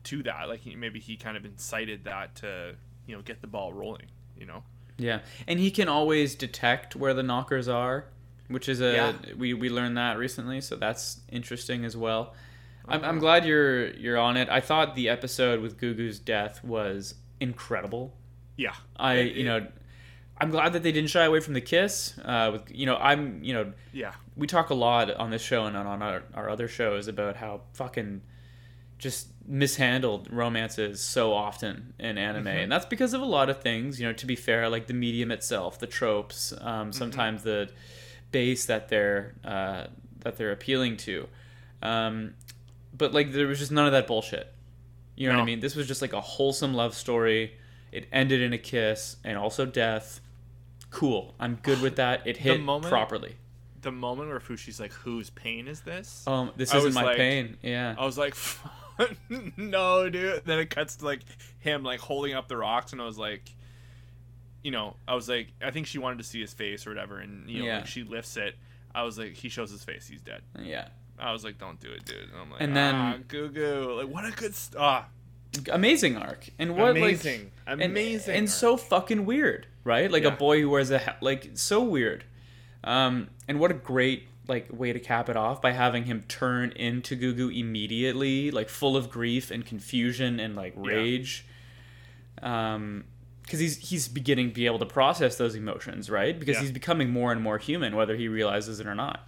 to 0.05 0.23
that. 0.23 0.47
Like 0.47 0.61
maybe 0.77 0.99
he 1.01 1.17
kind 1.17 1.35
of 1.35 1.43
incited 1.43 2.05
that 2.05 2.35
to, 2.35 2.75
you 3.07 3.15
know, 3.15 3.21
get 3.21 3.41
the 3.41 3.47
ball 3.47 3.73
rolling. 3.73 4.07
You 4.37 4.45
know. 4.45 4.63
Yeah, 4.97 5.19
and 5.47 5.59
he 5.59 5.69
can 5.69 5.89
always 5.89 6.33
detect 6.35 6.95
where 6.95 7.13
the 7.13 7.23
knockers 7.23 7.67
are, 7.67 8.05
which 8.47 8.69
is 8.69 8.79
a 8.79 8.93
Yeah. 8.93 9.13
we 9.37 9.53
we 9.53 9.69
learned 9.69 9.97
that 9.97 10.17
recently, 10.17 10.61
so 10.61 10.77
that's 10.77 11.19
interesting 11.29 11.83
as 11.83 11.97
well. 11.97 12.33
I'm. 12.87 13.03
I'm 13.03 13.19
glad 13.19 13.45
you're 13.45 13.87
you're 13.95 14.17
on 14.17 14.37
it. 14.37 14.47
I 14.49 14.61
thought 14.61 14.95
the 14.95 15.09
episode 15.09 15.59
with 15.59 15.77
Gugu's 15.77 16.19
death 16.19 16.63
was 16.63 17.15
incredible. 17.41 18.15
Yeah. 18.55 18.75
I 18.95 19.15
It- 19.15 19.35
you 19.35 19.43
know, 19.43 19.67
I'm 20.37 20.51
glad 20.51 20.73
that 20.73 20.83
they 20.83 20.91
didn't 20.91 21.09
shy 21.09 21.23
away 21.23 21.39
from 21.39 21.53
the 21.53 21.61
kiss. 21.61 22.17
Uh, 22.23 22.49
with 22.53 22.63
you 22.73 22.85
know, 22.85 22.97
I'm 22.97 23.43
you 23.43 23.53
know, 23.53 23.71
Yeah. 23.93 24.13
we 24.35 24.47
talk 24.47 24.69
a 24.69 24.73
lot 24.73 25.09
on 25.15 25.29
this 25.29 25.41
show 25.41 25.65
and 25.65 25.77
on 25.77 26.01
our, 26.01 26.23
our 26.33 26.49
other 26.49 26.67
shows 26.67 27.07
about 27.07 27.37
how 27.37 27.61
fucking 27.73 28.21
just 28.97 29.27
mishandled 29.47 30.27
romance 30.31 30.77
is 30.79 31.01
so 31.01 31.33
often 31.33 31.93
in 31.99 32.17
anime. 32.17 32.47
And 32.47 32.71
that's 32.71 32.85
because 32.85 33.13
of 33.13 33.21
a 33.21 33.25
lot 33.25 33.49
of 33.49 33.61
things 33.61 33.99
you 33.99 34.05
know 34.07 34.13
to 34.13 34.25
be 34.25 34.35
fair 34.35 34.69
like 34.69 34.87
the 34.87 34.93
medium 34.93 35.31
itself 35.31 35.77
the 35.79 35.87
tropes 35.87 36.53
um, 36.61 36.91
sometimes 36.91 37.43
the 37.43 37.69
base 38.31 38.65
that 38.65 38.89
they're 38.89 39.35
uh, 39.43 39.85
that 40.19 40.37
they're 40.37 40.51
appealing 40.51 40.97
to. 40.97 41.27
Um, 41.81 42.33
but 42.97 43.13
like 43.13 43.31
there 43.31 43.47
was 43.47 43.59
just 43.59 43.71
none 43.71 43.85
of 43.85 43.91
that 43.93 44.07
bullshit. 44.07 44.51
You 45.15 45.29
know 45.29 45.35
what 45.35 45.43
i 45.43 45.45
mean? 45.45 45.61
This 45.61 45.75
was 45.77 45.87
just 45.87 46.01
like 46.01 46.11
a 46.13 46.19
wholesome 46.21 46.73
love 46.73 46.93
story. 46.93 47.53
It 47.93 48.07
ended 48.11 48.41
in 48.41 48.51
a 48.51 48.57
kiss 48.57 49.15
and 49.23 49.37
also 49.37 49.65
death 49.65 50.19
cool 50.91 51.33
i'm 51.39 51.55
good 51.63 51.81
with 51.81 51.95
that 51.97 52.25
it 52.25 52.37
hit 52.45 52.61
moment- 52.61 52.89
properly 52.91 53.35
The 53.81 53.91
moment 53.91 54.29
where 54.29 54.39
Fushi's 54.39 54.79
like, 54.79 54.91
"Whose 55.05 55.29
pain 55.29 55.67
is 55.67 55.81
this?" 55.81 56.23
Um, 56.25 56.51
this 56.57 56.73
I 56.73 56.77
isn't 56.79 56.93
my 56.95 57.03
like- 57.03 57.17
pain. 57.17 57.57
Yeah. 57.61 57.93
I 57.99 58.03
was 58.03 58.17
like, 58.17 58.33
"No, 59.57 60.09
dude." 60.09 60.43
Then 60.45 60.57
it 60.59 60.69
cuts 60.69 60.95
to 60.97 61.05
like 61.05 61.19
him 61.59 61.83
like 61.83 61.99
holding 61.99 62.33
up 62.33 62.47
the 62.47 62.57
rocks, 62.57 62.93
and 62.93 63.01
I 63.01 63.05
was 63.05 63.17
like, 63.19 63.43
you 64.63 64.71
know, 64.71 64.95
I 65.07 65.13
was 65.13 65.29
like, 65.29 65.49
I 65.63 65.69
think 65.71 65.85
she 65.87 65.99
wanted 65.99 66.17
to 66.17 66.23
see 66.23 66.41
his 66.41 66.51
face 66.53 66.87
or 66.87 66.89
whatever, 66.91 67.19
and 67.19 67.47
you 67.49 67.59
know, 67.59 67.65
Yeah. 67.65 67.75
like, 67.77 67.87
she 67.87 68.03
lifts 68.03 68.37
it. 68.37 68.55
I 68.93 69.03
was 69.03 69.17
like, 69.19 69.33
he 69.33 69.49
shows 69.49 69.69
his 69.69 69.83
face, 69.83 70.07
he's 70.07 70.21
dead. 70.21 70.41
Yeah. 70.59 70.87
I 71.19 71.31
was 71.31 71.43
like, 71.43 71.57
don't 71.59 71.79
do 71.79 71.89
it, 71.91 72.05
dude. 72.05 72.17
And 72.31 72.41
I'm 72.41 72.49
like, 72.51 72.61
And 72.61 72.75
then- 72.75 72.95
ah, 72.95 73.17
Gugu. 73.27 73.97
Like, 74.03 74.07
what 74.13 74.25
a 74.25 74.31
good 74.31 74.55
st- 74.55 74.81
ah, 74.81 75.05
Amazing 75.71 76.17
arc. 76.17 76.47
And 76.59 76.75
what 76.75 76.91
amazing, 76.91 77.51
like 77.67 77.81
amazing, 77.81 78.35
and 78.35 78.49
so 78.49 78.77
fucking 78.77 79.25
weird, 79.25 79.67
right? 79.83 80.09
Like 80.11 80.23
Yeah. 80.23 80.29
a 80.33 80.35
boy 80.37 80.61
who 80.61 80.69
wears 80.69 80.91
a 80.91 80.99
ha- 80.99 81.17
like 81.21 81.51
so 81.55 81.83
weird. 81.83 82.23
Um, 82.83 83.29
and 83.47 83.59
what 83.59 83.71
a 83.71 83.75
great 83.75 84.27
like 84.47 84.67
way 84.71 84.93
to 84.93 84.99
cap 84.99 85.27
it 85.27 85.35
off 85.35 85.59
by 85.61 85.71
having 85.71 86.03
him 86.05 86.23
turn 86.27 86.71
into 86.75 87.15
Gugu 87.17 87.57
immediately, 87.59 88.51
like 88.51 88.69
full 88.69 88.95
of 88.95 89.09
grief 89.09 89.49
and 89.49 89.65
confusion 89.65 90.39
and 90.39 90.55
like 90.55 90.75
Yeah. 90.75 90.87
rage. 90.91 91.45
Um, 92.41 93.05
because 93.43 93.59
he's 93.59 93.77
he's 93.89 94.07
beginning 94.07 94.49
to 94.49 94.53
be 94.55 94.65
able 94.65 94.79
to 94.79 94.85
process 94.87 95.37
those 95.37 95.53
emotions, 95.55 96.09
right? 96.09 96.37
Because 96.39 96.55
Yeah. 96.55 96.61
he's 96.61 96.71
becoming 96.71 97.11
more 97.11 97.31
and 97.31 97.41
more 97.41 97.57
human, 97.59 97.95
whether 97.95 98.15
he 98.15 98.27
realizes 98.27 98.79
it 98.79 98.87
or 98.87 98.95
not. 98.95 99.27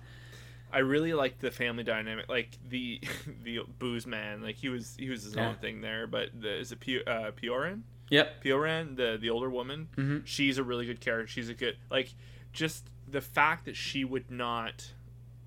I 0.72 0.80
really 0.80 1.14
like 1.14 1.40
the 1.40 1.50
family 1.52 1.84
dynamic, 1.84 2.28
like 2.30 2.58
the 2.68 3.02
the 3.44 3.62
booze 3.80 4.06
man. 4.08 4.42
Like 4.42 4.56
he 4.56 4.70
was 4.70 4.96
he 5.00 5.10
was 5.10 5.24
his 5.24 5.36
Yeah. 5.36 5.50
own 5.50 5.56
thing 5.56 5.82
there. 5.82 6.08
But 6.08 6.30
the, 6.40 6.58
is 6.60 6.72
it 6.72 6.80
P- 6.80 7.04
uh, 7.06 7.32
Pioran? 7.32 7.82
Yep. 8.10 8.44
Pioran, 8.44 8.96
the 8.96 9.18
the 9.20 9.30
older 9.30 9.50
woman. 9.50 9.90
Mhm. 9.96 10.26
She's 10.26 10.58
a 10.58 10.64
really 10.64 10.86
good 10.86 11.00
character. 11.02 11.28
She's 11.32 11.50
a 11.50 11.54
good 11.54 11.78
like 11.90 12.14
just 12.54 12.90
the 13.10 13.22
fact 13.22 13.66
that 13.66 13.76
she 13.76 14.04
would 14.04 14.30
not 14.32 14.94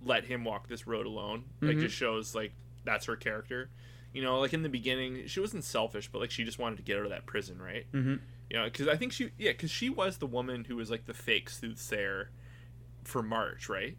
let 0.02 0.24
him 0.24 0.44
walk 0.44 0.68
this 0.68 0.86
road 0.86 1.04
alone. 1.06 1.44
Like 1.60 1.76
Mhm. 1.76 1.80
just 1.82 1.94
shows 1.96 2.34
like 2.34 2.52
that's 2.84 3.04
her 3.06 3.16
character. 3.16 3.68
You 4.14 4.22
know, 4.22 4.40
like 4.40 4.52
in 4.54 4.62
the 4.62 4.68
beginning, 4.68 5.26
she 5.26 5.38
wasn't 5.40 5.62
selfish, 5.64 6.08
but 6.10 6.20
like 6.20 6.30
she 6.30 6.44
just 6.44 6.58
wanted 6.58 6.76
to 6.76 6.82
get 6.82 6.96
out 6.96 7.04
of 7.04 7.10
that 7.10 7.26
prison, 7.26 7.60
right? 7.62 7.86
Mm-hmm. 7.92 8.16
You 8.50 8.56
know, 8.56 8.64
because 8.64 8.88
I 8.88 8.96
think 8.96 9.12
she, 9.12 9.30
yeah, 9.38 9.52
because 9.52 9.70
she 9.70 9.88
was 9.88 10.16
the 10.18 10.26
woman 10.26 10.64
who 10.64 10.74
was 10.74 10.90
like 10.90 11.04
the 11.06 11.14
fake 11.14 11.48
soothsayer 11.48 12.30
for 13.04 13.22
March, 13.22 13.68
right? 13.68 13.96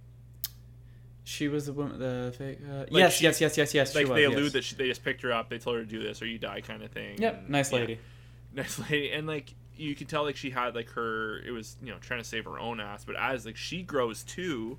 She 1.32 1.48
was 1.48 1.66
the 1.66 1.74
woman, 1.74 1.98
the 2.00 2.34
fake. 2.38 2.60
Uh, 2.70 2.80
Like 2.80 2.92
yes, 2.92 3.16
she- 3.18 3.24
yes, 3.24 3.40
yes, 3.42 3.58
yes, 3.58 3.74
yes. 3.74 3.96
like 3.96 4.06
she 4.06 4.10
was, 4.12 4.16
they 4.18 4.24
yes. 4.24 4.34
allude 4.34 4.54
that 4.54 4.64
she, 4.64 4.76
they 4.76 4.88
just 4.88 5.04
picked 5.04 5.22
her 5.22 5.32
up, 5.32 5.50
they 5.50 5.58
told 5.60 5.78
her 5.78 5.84
to 5.84 5.90
do 5.90 6.02
this 6.04 6.22
or 6.22 6.26
you 6.26 6.38
die, 6.38 6.62
kind 6.62 6.84
of 6.84 6.92
thing. 6.92 7.22
Yep, 7.22 7.40
and- 7.40 7.50
nice 7.50 7.72
yeah, 7.72 7.80
lady. 7.80 8.00
nice 8.54 8.78
lady, 8.80 9.12
and 9.12 9.28
like 9.28 9.54
you 9.76 9.96
could 9.96 10.10
tell 10.10 10.24
like 10.24 10.36
she 10.36 10.50
had 10.50 10.76
like 10.76 10.90
her, 10.92 11.40
it 11.40 11.52
was 11.52 11.78
you 11.82 11.92
know 11.92 11.98
trying 12.00 12.20
to 12.22 12.28
save 12.28 12.46
her 12.46 12.60
own 12.60 12.80
ass, 12.80 13.06
but 13.06 13.16
as 13.16 13.46
like 13.46 13.56
she 13.58 13.82
grows 13.82 14.24
too 14.24 14.78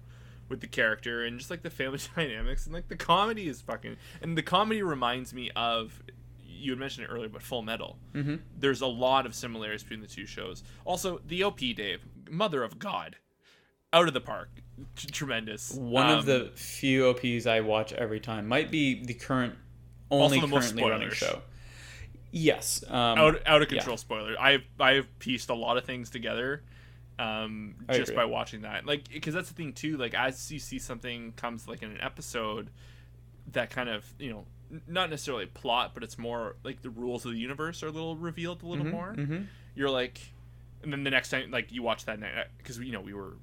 with 0.48 0.60
the 0.60 0.66
character 0.66 1.24
and 1.24 1.38
just 1.38 1.50
like 1.50 1.62
the 1.62 1.70
family 1.70 1.98
dynamics 2.16 2.66
and 2.66 2.74
like 2.74 2.88
the 2.88 2.96
comedy 2.96 3.48
is 3.48 3.60
fucking, 3.62 3.96
and 4.20 4.36
the 4.36 4.42
comedy 4.42 4.82
reminds 4.82 5.32
me 5.34 5.50
of. 5.56 6.02
You 6.64 6.70
had 6.70 6.78
mentioned 6.78 7.06
it 7.08 7.10
earlier, 7.10 7.28
but 7.28 7.42
Full 7.42 7.62
Metal. 7.62 7.98
Mm-hmm. 8.14 8.36
There's 8.56 8.82
a 8.82 8.86
lot 8.86 9.26
of 9.26 9.34
similarities 9.34 9.82
between 9.82 10.00
the 10.00 10.06
two 10.06 10.26
shows. 10.26 10.62
Also, 10.84 11.20
the 11.26 11.42
OP, 11.42 11.58
Dave, 11.58 12.06
Mother 12.30 12.62
of 12.62 12.78
God, 12.78 13.16
out 13.92 14.08
of 14.08 14.14
the 14.14 14.20
park, 14.20 14.48
T- 14.96 15.08
tremendous. 15.08 15.72
One 15.74 16.06
Um, 16.06 16.18
of 16.18 16.26
the 16.26 16.50
few 16.54 17.08
OPs 17.08 17.46
I 17.46 17.60
watch 17.60 17.92
every 17.92 18.20
time 18.20 18.48
might 18.48 18.70
be 18.70 19.04
the 19.04 19.14
current 19.14 19.54
only 20.10 20.40
the 20.40 20.46
currently 20.46 20.82
running 20.84 21.10
show. 21.10 21.42
Yes. 22.30 22.82
Um, 22.88 23.18
out 23.18 23.42
out 23.46 23.62
of 23.62 23.70
yeah. 23.70 23.78
control 23.78 23.96
spoiler. 23.96 24.34
I've 24.40 24.62
I've 24.80 25.06
pieced 25.18 25.50
a 25.50 25.54
lot 25.54 25.76
of 25.76 25.84
things 25.84 26.08
together, 26.10 26.62
um, 27.18 27.74
just 27.90 28.10
agree. 28.10 28.16
by 28.16 28.24
watching 28.24 28.62
that. 28.62 28.86
Like, 28.86 29.08
because 29.10 29.34
that's 29.34 29.48
the 29.48 29.54
thing 29.54 29.72
too. 29.74 29.96
Like, 29.98 30.14
as 30.14 30.50
you 30.50 30.58
see 30.58 30.78
something 30.78 31.32
comes 31.32 31.68
like 31.68 31.82
in 31.82 31.90
an 31.90 32.00
episode, 32.00 32.70
that 33.52 33.70
kind 33.70 33.88
of 33.90 34.06
you 34.18 34.30
know, 34.30 34.44
not 34.88 35.10
necessarily 35.10 35.46
plot, 35.46 35.90
but 35.92 36.02
it's 36.02 36.18
more 36.18 36.56
like 36.64 36.80
the 36.82 36.90
rules 36.90 37.26
of 37.26 37.32
the 37.32 37.38
universe 37.38 37.82
are 37.82 37.88
a 37.88 37.92
little 37.92 38.16
revealed 38.16 38.62
a 38.62 38.66
little 38.66 38.86
more. 38.86 39.14
mhm. 39.14 39.46
You're 39.74 39.90
like, 39.90 40.18
and 40.82 40.92
then 40.92 41.04
the 41.04 41.10
next 41.10 41.28
time, 41.28 41.50
like 41.50 41.70
you 41.70 41.82
watch 41.82 42.06
that 42.06 42.18
night 42.18 42.46
because 42.58 42.78
you 42.78 42.92
know 42.92 43.00
we 43.02 43.12
were 43.12 43.34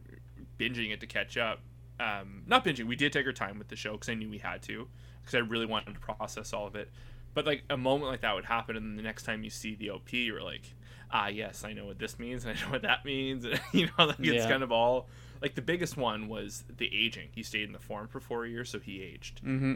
binging 0.60 0.92
it 0.92 1.00
to 1.00 1.08
catch 1.08 1.38
up. 1.38 1.60
Um, 2.00 2.44
not 2.48 2.64
binging. 2.64 2.86
We 2.86 2.96
did 2.96 3.12
take 3.14 3.26
our 3.26 3.34
time 3.34 3.58
with 3.58 3.68
the 3.68 3.76
show 3.76 3.94
because 3.94 4.10
I 4.10 4.14
knew 4.14 4.30
we 4.30 4.38
had 4.38 4.62
to 4.64 4.88
because 5.22 5.36
I 5.36 5.40
really 5.40 5.66
wanted 5.66 5.94
to 5.96 6.00
process 6.00 6.54
all 6.54 6.68
of 6.68 6.76
it. 6.76 6.90
But 7.34 7.46
like 7.46 7.64
a 7.70 7.78
moment 7.78 8.12
like 8.12 8.22
that 8.22 8.34
would 8.36 8.46
happen, 8.46 8.76
and 8.76 8.86
then 8.86 8.96
the 8.96 9.04
next 9.04 9.24
time 9.24 9.44
you 9.44 9.50
see 9.50 9.76
the 9.76 9.92
OP, 9.92 10.12
you're 10.14 10.42
like, 10.42 10.64
ah, 11.12 11.28
yes, 11.28 11.64
I 11.64 11.74
know 11.74 11.86
what 11.86 12.00
this 12.00 12.18
means, 12.20 12.46
and 12.46 12.58
I 12.58 12.62
know 12.62 12.72
what 12.72 12.82
that 12.84 13.06
means. 13.06 13.46
And, 13.46 13.60
you 13.74 13.88
know, 13.98 14.06
like 14.06 14.20
it's 14.20 14.28
Yeah. 14.44 14.50
kind 14.50 14.64
of 14.64 14.72
all 14.72 15.08
like 15.42 15.56
the 15.56 15.62
biggest 15.62 15.96
one 15.96 16.28
was 16.28 16.64
the 16.78 16.90
aging. 16.94 17.30
He 17.34 17.44
stayed 17.44 17.64
in 17.64 17.72
the 17.72 17.80
form 17.80 18.08
for 18.08 18.20
four 18.20 18.46
years, 18.46 18.70
so 18.70 18.80
he 18.80 19.02
aged. 19.02 19.42
Mm-hmm. 19.44 19.74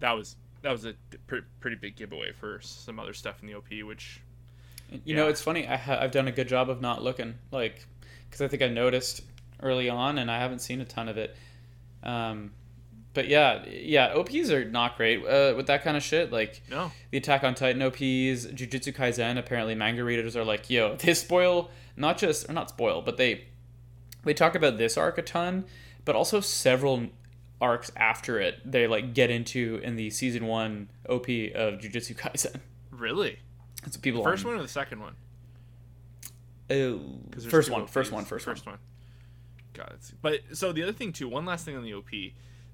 That 0.00 0.12
was 0.12 0.36
that 0.62 0.70
was 0.70 0.84
a 0.84 0.94
pretty, 1.26 1.46
pretty 1.60 1.76
big 1.76 1.96
giveaway 1.96 2.30
for 2.32 2.60
some 2.60 3.00
other 3.00 3.12
stuff 3.14 3.40
in 3.42 3.48
the 3.48 3.54
OP, 3.54 3.68
which 3.84 4.20
You 5.04 5.16
know, 5.16 5.26
it's 5.28 5.40
funny. 5.42 5.66
I 5.66 5.76
ha- 5.76 5.98
I've 6.00 6.12
done 6.12 6.28
a 6.28 6.32
good 6.32 6.46
job 6.46 6.70
of 6.70 6.80
not 6.80 7.02
looking, 7.02 7.34
like, 7.50 7.84
because 8.28 8.42
I 8.42 8.46
think 8.48 8.62
I 8.62 8.68
noticed 8.68 9.22
early 9.62 9.88
on, 9.88 10.18
and 10.18 10.30
I 10.30 10.38
haven't 10.38 10.60
seen 10.60 10.80
a 10.80 10.84
ton 10.84 11.08
of 11.08 11.16
it. 11.16 11.36
Um, 12.02 12.52
but 13.14 13.28
yeah, 13.28 13.64
yeah, 13.68 14.14
OPs 14.14 14.50
are 14.50 14.64
not 14.64 14.96
great 14.96 15.18
uh, 15.24 15.54
with 15.56 15.66
that 15.66 15.82
kind 15.84 15.96
of 15.96 16.02
shit. 16.02 16.32
Like 16.32 16.62
no, 16.70 16.90
the 17.10 17.18
Attack 17.18 17.44
on 17.44 17.54
Titan 17.54 17.82
OPs, 17.82 17.98
Jujutsu 18.00 18.94
Kaisen. 18.94 19.38
Apparently, 19.38 19.74
manga 19.74 20.02
readers 20.02 20.34
are 20.36 20.44
like, 20.44 20.68
yo, 20.70 20.96
they 20.98 21.14
spoil 21.14 21.70
not 21.96 22.16
just 22.18 22.48
or 22.48 22.52
not 22.54 22.70
spoil, 22.70 23.02
but 23.02 23.16
they 23.18 23.44
they 24.24 24.34
talk 24.34 24.54
about 24.54 24.78
this 24.78 24.96
arc 24.96 25.18
a 25.18 25.22
ton, 25.22 25.64
but 26.04 26.16
also 26.16 26.40
several 26.40 27.08
arcs 27.60 27.92
after 27.96 28.40
it. 28.40 28.58
They 28.64 28.86
like 28.86 29.12
get 29.14 29.30
into 29.30 29.80
in 29.84 29.96
the 29.96 30.08
season 30.10 30.46
one 30.46 30.88
OP 31.08 31.26
of 31.54 31.74
Jujutsu 31.80 32.16
Kaisen. 32.16 32.60
really. 32.90 33.38
That's 33.82 33.96
what 33.96 34.02
people 34.02 34.22
First 34.24 34.44
on- 34.44 34.52
one 34.52 34.60
or 34.60 34.62
the 34.62 34.68
second 34.68 35.00
one? 35.00 35.14
Oh, 36.70 36.98
'Cause 37.30 37.42
there's 37.42 37.46
first 37.50 37.70
one, 37.70 37.86
first 37.86 38.12
one, 38.12 38.24
first 38.24 38.46
one. 38.46 38.78
Got 39.74 39.92
it. 39.92 40.12
But 40.20 40.40
so 40.52 40.72
the 40.72 40.82
other 40.82 40.92
thing 40.92 41.12
too, 41.12 41.28
one 41.28 41.44
last 41.46 41.64
thing 41.64 41.76
on 41.76 41.82
the 41.84 41.94
OP. 41.94 42.10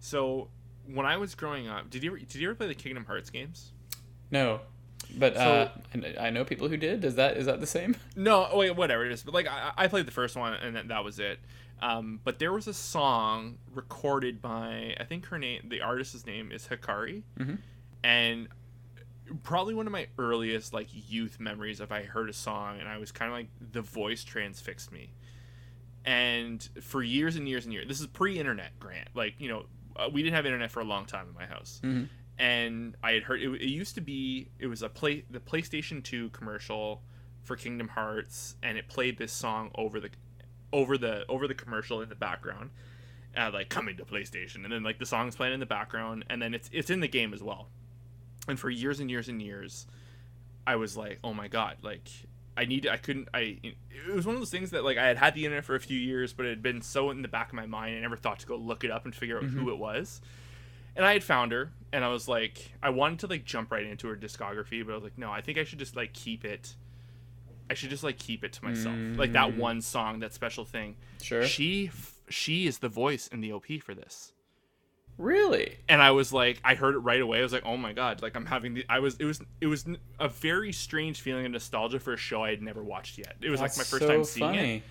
So 0.01 0.49
when 0.87 1.07
I 1.07 1.17
was 1.17 1.35
growing 1.35 1.69
up, 1.69 1.91
did 1.91 2.03
you 2.03 2.11
ever, 2.11 2.19
did 2.19 2.35
you 2.37 2.49
ever 2.49 2.55
play 2.57 2.67
the 2.69 2.75
Kingdom 2.75 3.05
Hearts 3.05 3.31
games? 3.31 3.73
No, 4.31 4.61
but 5.17 5.35
So- 5.35 5.71
uh, 5.95 5.99
I 6.21 6.31
know 6.31 6.45
people 6.45 6.69
who 6.69 6.77
did. 6.77 7.05
Is 7.05 7.15
that 7.17 7.37
is 7.37 7.47
that 7.47 7.61
the 7.61 7.67
same? 7.67 7.97
No, 8.17 8.49
oh, 8.51 8.59
wait, 8.59 8.75
whatever 8.77 9.05
it 9.07 9.13
is. 9.13 9.23
But 9.23 9.35
like 9.35 9.47
I, 9.47 9.73
I 9.77 9.87
played 9.89 10.07
the 10.07 10.13
first 10.13 10.37
one 10.37 10.55
and 10.55 10.75
that, 10.77 10.89
that 10.89 11.05
was 11.05 11.19
it. 11.19 11.39
Um, 11.81 12.21
but 12.25 12.41
there 12.41 12.53
was 12.53 12.67
a 12.67 12.75
song 12.75 13.59
recorded 13.73 14.43
by 14.43 14.97
I 14.99 15.05
think 15.05 15.27
her 15.27 15.39
name, 15.39 15.69
the 15.69 15.81
artist's 15.83 16.27
name 16.27 16.51
is 16.51 16.67
Hikari, 16.67 17.23
Mhm. 17.39 17.59
and 18.03 18.49
probably 19.43 19.75
one 19.75 19.87
of 19.87 19.93
my 19.93 20.07
earliest 20.19 20.73
like 20.73 20.89
youth 20.91 21.39
memories 21.39 21.81
of 21.81 21.93
I 21.93 22.03
heard 22.03 22.29
a 22.31 22.33
song 22.33 22.81
and 22.81 22.89
I 22.89 22.97
was 22.99 23.13
kind 23.13 23.31
of 23.31 23.37
like 23.37 23.49
the 23.73 23.83
voice 23.83 24.25
transfixed 24.25 24.91
me. 24.91 25.11
And 26.09 26.67
for 26.81 27.03
years 27.03 27.37
and 27.37 27.47
years 27.47 27.65
and 27.67 27.73
years, 27.75 27.87
this 27.87 28.01
is 28.01 28.07
pre-internet, 28.07 28.79
Grant. 28.81 29.09
Like 29.15 29.35
you 29.39 29.49
know, 29.49 29.67
uh, 29.97 30.09
we 30.11 30.23
didn't 30.23 30.37
have 30.37 30.47
internet 30.47 30.71
for 30.71 30.81
a 30.81 30.85
long 30.85 31.05
time 31.05 31.27
in 31.29 31.35
my 31.35 31.45
house 31.47 31.81
Mhm. 31.85 32.09
and 32.39 32.97
I 33.03 33.13
had 33.13 33.25
heard 33.25 33.43
it, 33.43 33.49
it 33.61 33.69
used 33.69 33.95
to 33.97 34.01
be 34.01 34.49
it 34.59 34.69
was 34.69 34.83
a 34.83 34.89
play 34.89 35.25
the 35.31 35.41
PlayStation 35.41 36.03
2 36.03 36.31
commercial 36.31 37.03
for 37.43 37.57
Kingdom 37.57 37.89
Hearts 37.89 38.57
and 38.63 38.79
it 38.79 38.89
played 38.89 39.19
this 39.19 39.33
song 39.33 39.71
over 39.75 39.99
the 40.01 40.11
over 40.73 40.97
the 40.97 41.25
over 41.29 41.47
the 41.49 41.55
commercial 41.55 42.01
in 42.01 42.09
the 42.09 42.15
background 42.15 42.71
uh, 43.37 43.51
like 43.53 43.69
coming 43.71 43.97
to 43.97 44.05
PlayStation 44.05 44.63
and 44.65 44.73
then 44.73 44.83
like 44.85 44.99
the 44.99 45.07
song's 45.07 45.35
playing 45.37 45.55
in 45.55 45.61
the 45.61 45.67
background 45.67 46.25
and 46.31 46.41
then 46.41 46.55
it's 46.55 46.71
it's 46.73 46.91
in 46.91 47.01
the 47.01 47.09
game 47.09 47.35
as 47.35 47.43
well 47.43 47.69
and 48.47 48.59
for 48.61 48.71
years 48.71 49.01
and 49.01 49.11
years 49.11 49.29
and 49.29 49.43
years 49.43 49.87
I 50.67 50.77
was 50.77 50.97
like 50.97 51.19
oh 51.25 51.35
my 51.35 51.49
god 51.49 51.79
like 51.83 52.09
I 52.59 52.65
need 52.65 52.87
I 52.87 52.97
couldn't 52.97 53.29
I 53.33 53.59
it 53.63 54.15
was 54.15 54.27
one 54.27 54.35
of 54.35 54.41
those 54.41 54.51
things 54.51 54.71
that 54.71 54.85
like 54.85 54.99
I 54.99 55.07
had 55.07 55.17
had 55.17 55.35
the 55.35 55.45
internet 55.45 55.65
for 55.65 55.75
a 55.75 55.81
few 55.81 55.99
years 55.99 56.33
but 56.33 56.45
it 56.45 56.51
had 56.51 56.63
been 56.63 56.83
so 56.83 57.11
in 57.11 57.23
the 57.23 57.29
back 57.29 57.49
of 57.49 57.55
my 57.55 57.67
mind 57.67 57.97
I 57.97 58.01
never 58.01 58.17
thought 58.17 58.41
to 58.41 58.47
go 58.47 58.57
look 58.57 58.85
it 58.85 58.91
up 58.91 59.05
and 59.05 59.15
figure 59.15 59.37
out 59.37 59.45
who 59.45 59.61
mm-hmm. 59.61 59.69
it 59.69 59.79
was 59.79 60.21
and 60.99 61.07
I 61.07 61.13
had 61.13 61.23
found 61.23 61.53
her, 61.53 61.71
and 61.93 62.05
I 62.05 62.09
was 62.09 62.27
like, 62.27 62.73
I 62.83 62.91
wanted 62.91 63.21
to 63.21 63.29
like 63.29 63.45
jump 63.45 63.71
right 63.71 63.87
into 63.87 64.09
her 64.09 64.17
discography, 64.17 64.85
but 64.85 64.93
I 64.93 64.95
was 64.97 65.05
like, 65.05 65.17
no, 65.17 65.31
I 65.31 65.41
think 65.41 65.57
I 65.57 65.63
should 65.63 65.79
just 65.79 65.95
like 65.95 66.13
keep 66.13 66.45
it. 66.45 66.75
I 67.71 67.75
should 67.75 67.91
just 67.91 68.03
like 68.03 68.19
keep 68.19 68.43
it 68.43 68.55
to 68.55 68.65
myself, 68.65 68.97
like 69.17 69.33
that 69.35 69.51
mm. 69.51 69.59
one 69.59 69.81
song, 69.81 70.19
that 70.21 70.35
special 70.35 70.65
thing. 70.65 70.97
Sure. 71.23 71.45
She, 71.45 71.93
she 72.29 72.67
is 72.67 72.79
the 72.79 72.89
voice 72.89 73.29
in 73.29 73.41
the 73.41 73.53
OP 73.53 73.67
for 73.81 73.95
this, 73.95 74.33
Really? 75.19 75.77
and 75.89 76.01
I 76.01 76.13
was 76.13 76.33
like, 76.33 76.61
I 76.65 76.75
heard 76.77 76.95
it 76.95 76.99
right 76.99 77.21
away. 77.21 77.41
I 77.41 77.43
was 77.43 77.53
like, 77.53 77.67
oh 77.67 77.77
my 77.77 77.93
god, 77.93 78.23
like 78.23 78.37
I'm 78.37 78.47
having 78.47 78.75
the. 78.75 78.85
I 78.89 79.01
was, 79.01 79.17
it 79.17 79.25
was, 79.25 79.41
it 79.61 79.67
was 79.67 79.85
a 80.19 80.29
very 80.29 80.73
strange 80.73 81.21
feeling 81.21 81.45
of 81.45 81.53
nostalgia 81.53 81.99
for 82.01 82.13
a 82.13 82.17
show 82.17 82.43
I 82.45 82.51
had 82.51 82.63
never 82.63 82.83
watched 82.83 83.19
yet. 83.19 83.35
It 83.43 83.51
was 83.51 83.61
like 83.61 83.77
my 83.77 83.85
first 83.85 83.99
so 84.03 84.09
time 84.09 84.25
seeing 84.25 84.49
funny. 84.49 84.77
it 84.77 84.83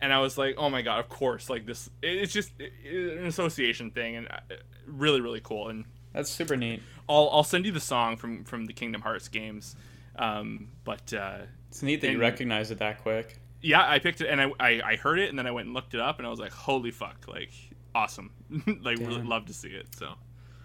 and 0.00 0.12
I 0.12 0.20
was 0.20 0.36
like, 0.36 0.56
"Oh 0.58 0.68
my 0.70 0.82
god, 0.82 1.00
of 1.00 1.08
course!" 1.08 1.48
Like 1.48 1.66
this, 1.66 1.88
it's 2.02 2.32
just 2.32 2.52
an 2.60 3.26
association 3.26 3.90
thing, 3.90 4.16
and 4.16 4.28
uh, 4.28 4.38
really, 4.86 5.20
really 5.20 5.40
cool. 5.42 5.68
And 5.68 5.84
That's 6.12 6.30
super 6.30 6.56
neat. 6.56 6.82
I'll 7.08 7.28
I'll 7.32 7.44
send 7.44 7.64
you 7.64 7.72
the 7.72 7.80
song 7.80 8.16
from 8.16 8.44
from 8.44 8.66
the 8.66 8.72
Kingdom 8.72 9.00
Hearts 9.02 9.28
games. 9.28 9.76
Um, 10.16 10.68
but 10.84 11.12
uh, 11.12 11.38
It's 11.70 11.82
neat 11.82 12.00
that 12.02 12.12
you 12.12 12.20
recognize 12.20 12.70
it 12.70 12.78
that 12.78 13.02
quick. 13.02 13.40
yeah, 13.62 13.88
I 13.88 13.98
picked 13.98 14.20
it 14.20 14.28
and 14.28 14.40
I, 14.40 14.50
I 14.60 14.80
I 14.84 14.96
heard 14.96 15.18
it 15.18 15.30
and 15.30 15.38
then 15.38 15.46
I 15.46 15.50
went 15.50 15.66
and 15.66 15.74
looked 15.74 15.94
it 15.94 16.00
up 16.00 16.18
and 16.18 16.26
I 16.26 16.30
was 16.30 16.38
like, 16.38 16.52
"Holy 16.52 16.90
fuck!" 16.90 17.26
Like 17.26 17.50
awesome, 17.94 18.30
like 18.82 18.98
Damn. 18.98 19.28
love 19.28 19.46
to 19.46 19.54
see 19.54 19.68
it. 19.68 19.86
So 19.96 20.14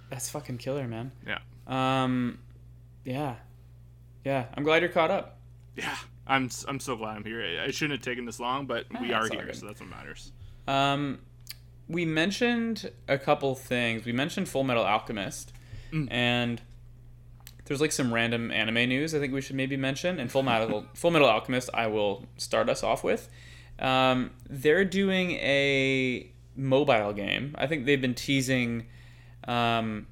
That's 0.09 0.29
fucking 0.29 0.57
killer, 0.57 0.87
man. 0.87 1.11
yeah, 1.27 1.39
Um, 1.67 2.39
yeah, 3.05 3.35
yeah. 4.25 4.45
I'm 4.55 4.63
glad 4.63 4.81
you're 4.81 4.91
caught 4.91 5.11
up. 5.11 5.39
yeah. 5.75 5.95
I'm 6.27 6.49
I'm 6.67 6.79
so 6.79 6.95
glad 6.95 7.15
I'm 7.17 7.23
here. 7.23 7.43
I 7.65 7.71
shouldn't 7.71 7.99
have 7.99 8.05
taken 8.05 8.25
this 8.25 8.39
long, 8.39 8.67
but 8.67 8.85
we 9.01 9.11
are 9.13 9.27
here, 9.27 9.51
so 9.53 9.65
that's 9.65 9.79
what 9.79 9.89
matters. 9.89 10.31
Um, 10.67 11.19
we 11.87 12.05
mentioned 12.05 12.91
a 13.07 13.17
couple 13.17 13.55
things. 13.55 14.05
We 14.05 14.11
mentioned 14.11 14.47
Full 14.47 14.63
Metal 14.63 14.83
Alchemist, 14.83 15.53
Mm. 15.91 16.07
and 16.11 16.61
there's 17.65 17.81
like 17.81 17.91
some 17.91 18.13
random 18.13 18.51
anime 18.51 18.87
news. 18.89 19.15
I 19.15 19.19
think 19.19 19.33
we 19.33 19.41
should 19.41 19.55
maybe 19.55 19.75
mention. 19.75 20.19
And 20.19 20.31
Full 20.31 20.43
Metal 20.43 20.85
Full 20.93 21.09
Metal 21.09 21.27
Alchemist, 21.27 21.71
I 21.73 21.87
will 21.87 22.27
start 22.37 22.69
us 22.69 22.83
off 22.83 23.03
with. 23.03 23.27
Um, 23.79 24.29
they're 24.47 24.85
doing 24.85 25.31
a 25.31 26.31
mobile 26.59 27.13
game. 27.13 27.55
I 27.57 27.67
think 27.67 27.85
they've 27.85 28.01
been 28.01 28.15
teasing. 28.15 28.87
Um, 29.47 30.07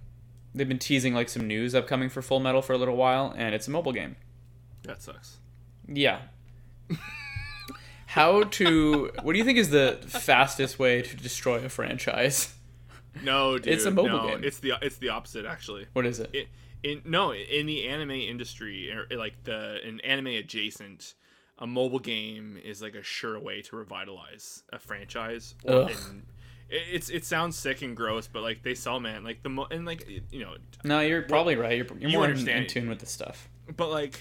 they've 0.56 0.68
been 0.68 0.80
teasing 0.80 1.14
like 1.14 1.30
some 1.30 1.48
news 1.48 1.76
upcoming 1.76 2.10
for 2.10 2.22
Full 2.22 2.40
Metal 2.40 2.62
for 2.62 2.74
a 2.74 2.78
little 2.78 2.96
while, 2.96 3.34
and 3.38 3.54
it's 3.54 3.68
a 3.68 3.72
mobile 3.72 3.94
game. 3.94 4.16
That 4.84 5.02
sucks. 5.02 5.38
Yeah. 5.88 6.20
How 8.08 8.44
to? 8.44 9.12
What 9.22 9.34
do 9.34 9.40
you 9.40 9.46
think 9.46 9.58
is 9.58 9.70
the 9.70 10.00
fastest 10.08 10.80
way 10.80 11.02
to 11.02 11.16
destroy 11.16 11.64
a 11.64 11.70
franchise? 11.70 12.54
No, 13.24 13.58
dude, 13.58 13.74
It's 13.74 13.86
a 13.86 13.92
mobile 13.92 14.10
no, 14.10 14.28
game. 14.28 14.44
It's 14.44 14.60
the 14.60 14.74
it's 14.82 14.98
the 14.98 15.10
opposite 15.10 15.46
actually. 15.46 15.88
What 15.94 16.06
is 16.06 16.20
it? 16.20 16.30
it, 16.34 16.48
in 16.84 17.02
no 17.06 17.34
in 17.34 17.66
the 17.66 17.88
anime 17.88 18.12
industry 18.12 18.92
or 18.92 19.08
like 19.18 19.44
the 19.44 19.80
an 19.84 20.00
anime 20.02 20.28
adjacent 20.28 21.16
a 21.60 21.66
mobile 21.66 22.00
game 22.00 22.58
is 22.64 22.82
like 22.82 22.96
a 22.96 23.02
sure 23.02 23.40
way 23.40 23.62
to 23.64 23.76
revitalize 23.76 24.64
a 24.72 24.80
franchise 24.80 25.56
or 25.64 25.90
and 25.90 26.24
it's 26.70 27.10
it 27.10 27.24
sounds 27.26 27.56
sick 27.56 27.82
and 27.82 27.96
gross 27.96 28.28
but 28.28 28.42
like 28.44 28.62
they 28.64 28.76
sell 28.76 29.00
man 29.00 29.24
like 29.24 29.42
the 29.44 29.50
mo- 29.50 29.68
and 29.72 29.86
like 29.86 30.08
you 30.32 30.44
know 30.44 30.56
No, 30.84 31.00
you're 31.00 31.22
probably 31.22 31.56
right. 31.56 31.78
You're, 31.78 31.88
you're 32.00 32.10
You 32.10 32.18
more 32.18 32.30
in, 32.30 32.68
tune 32.68 32.90
with 32.90 33.00
the 33.00 33.06
stuff. 33.06 33.50
but 33.76 33.90
like 33.90 34.20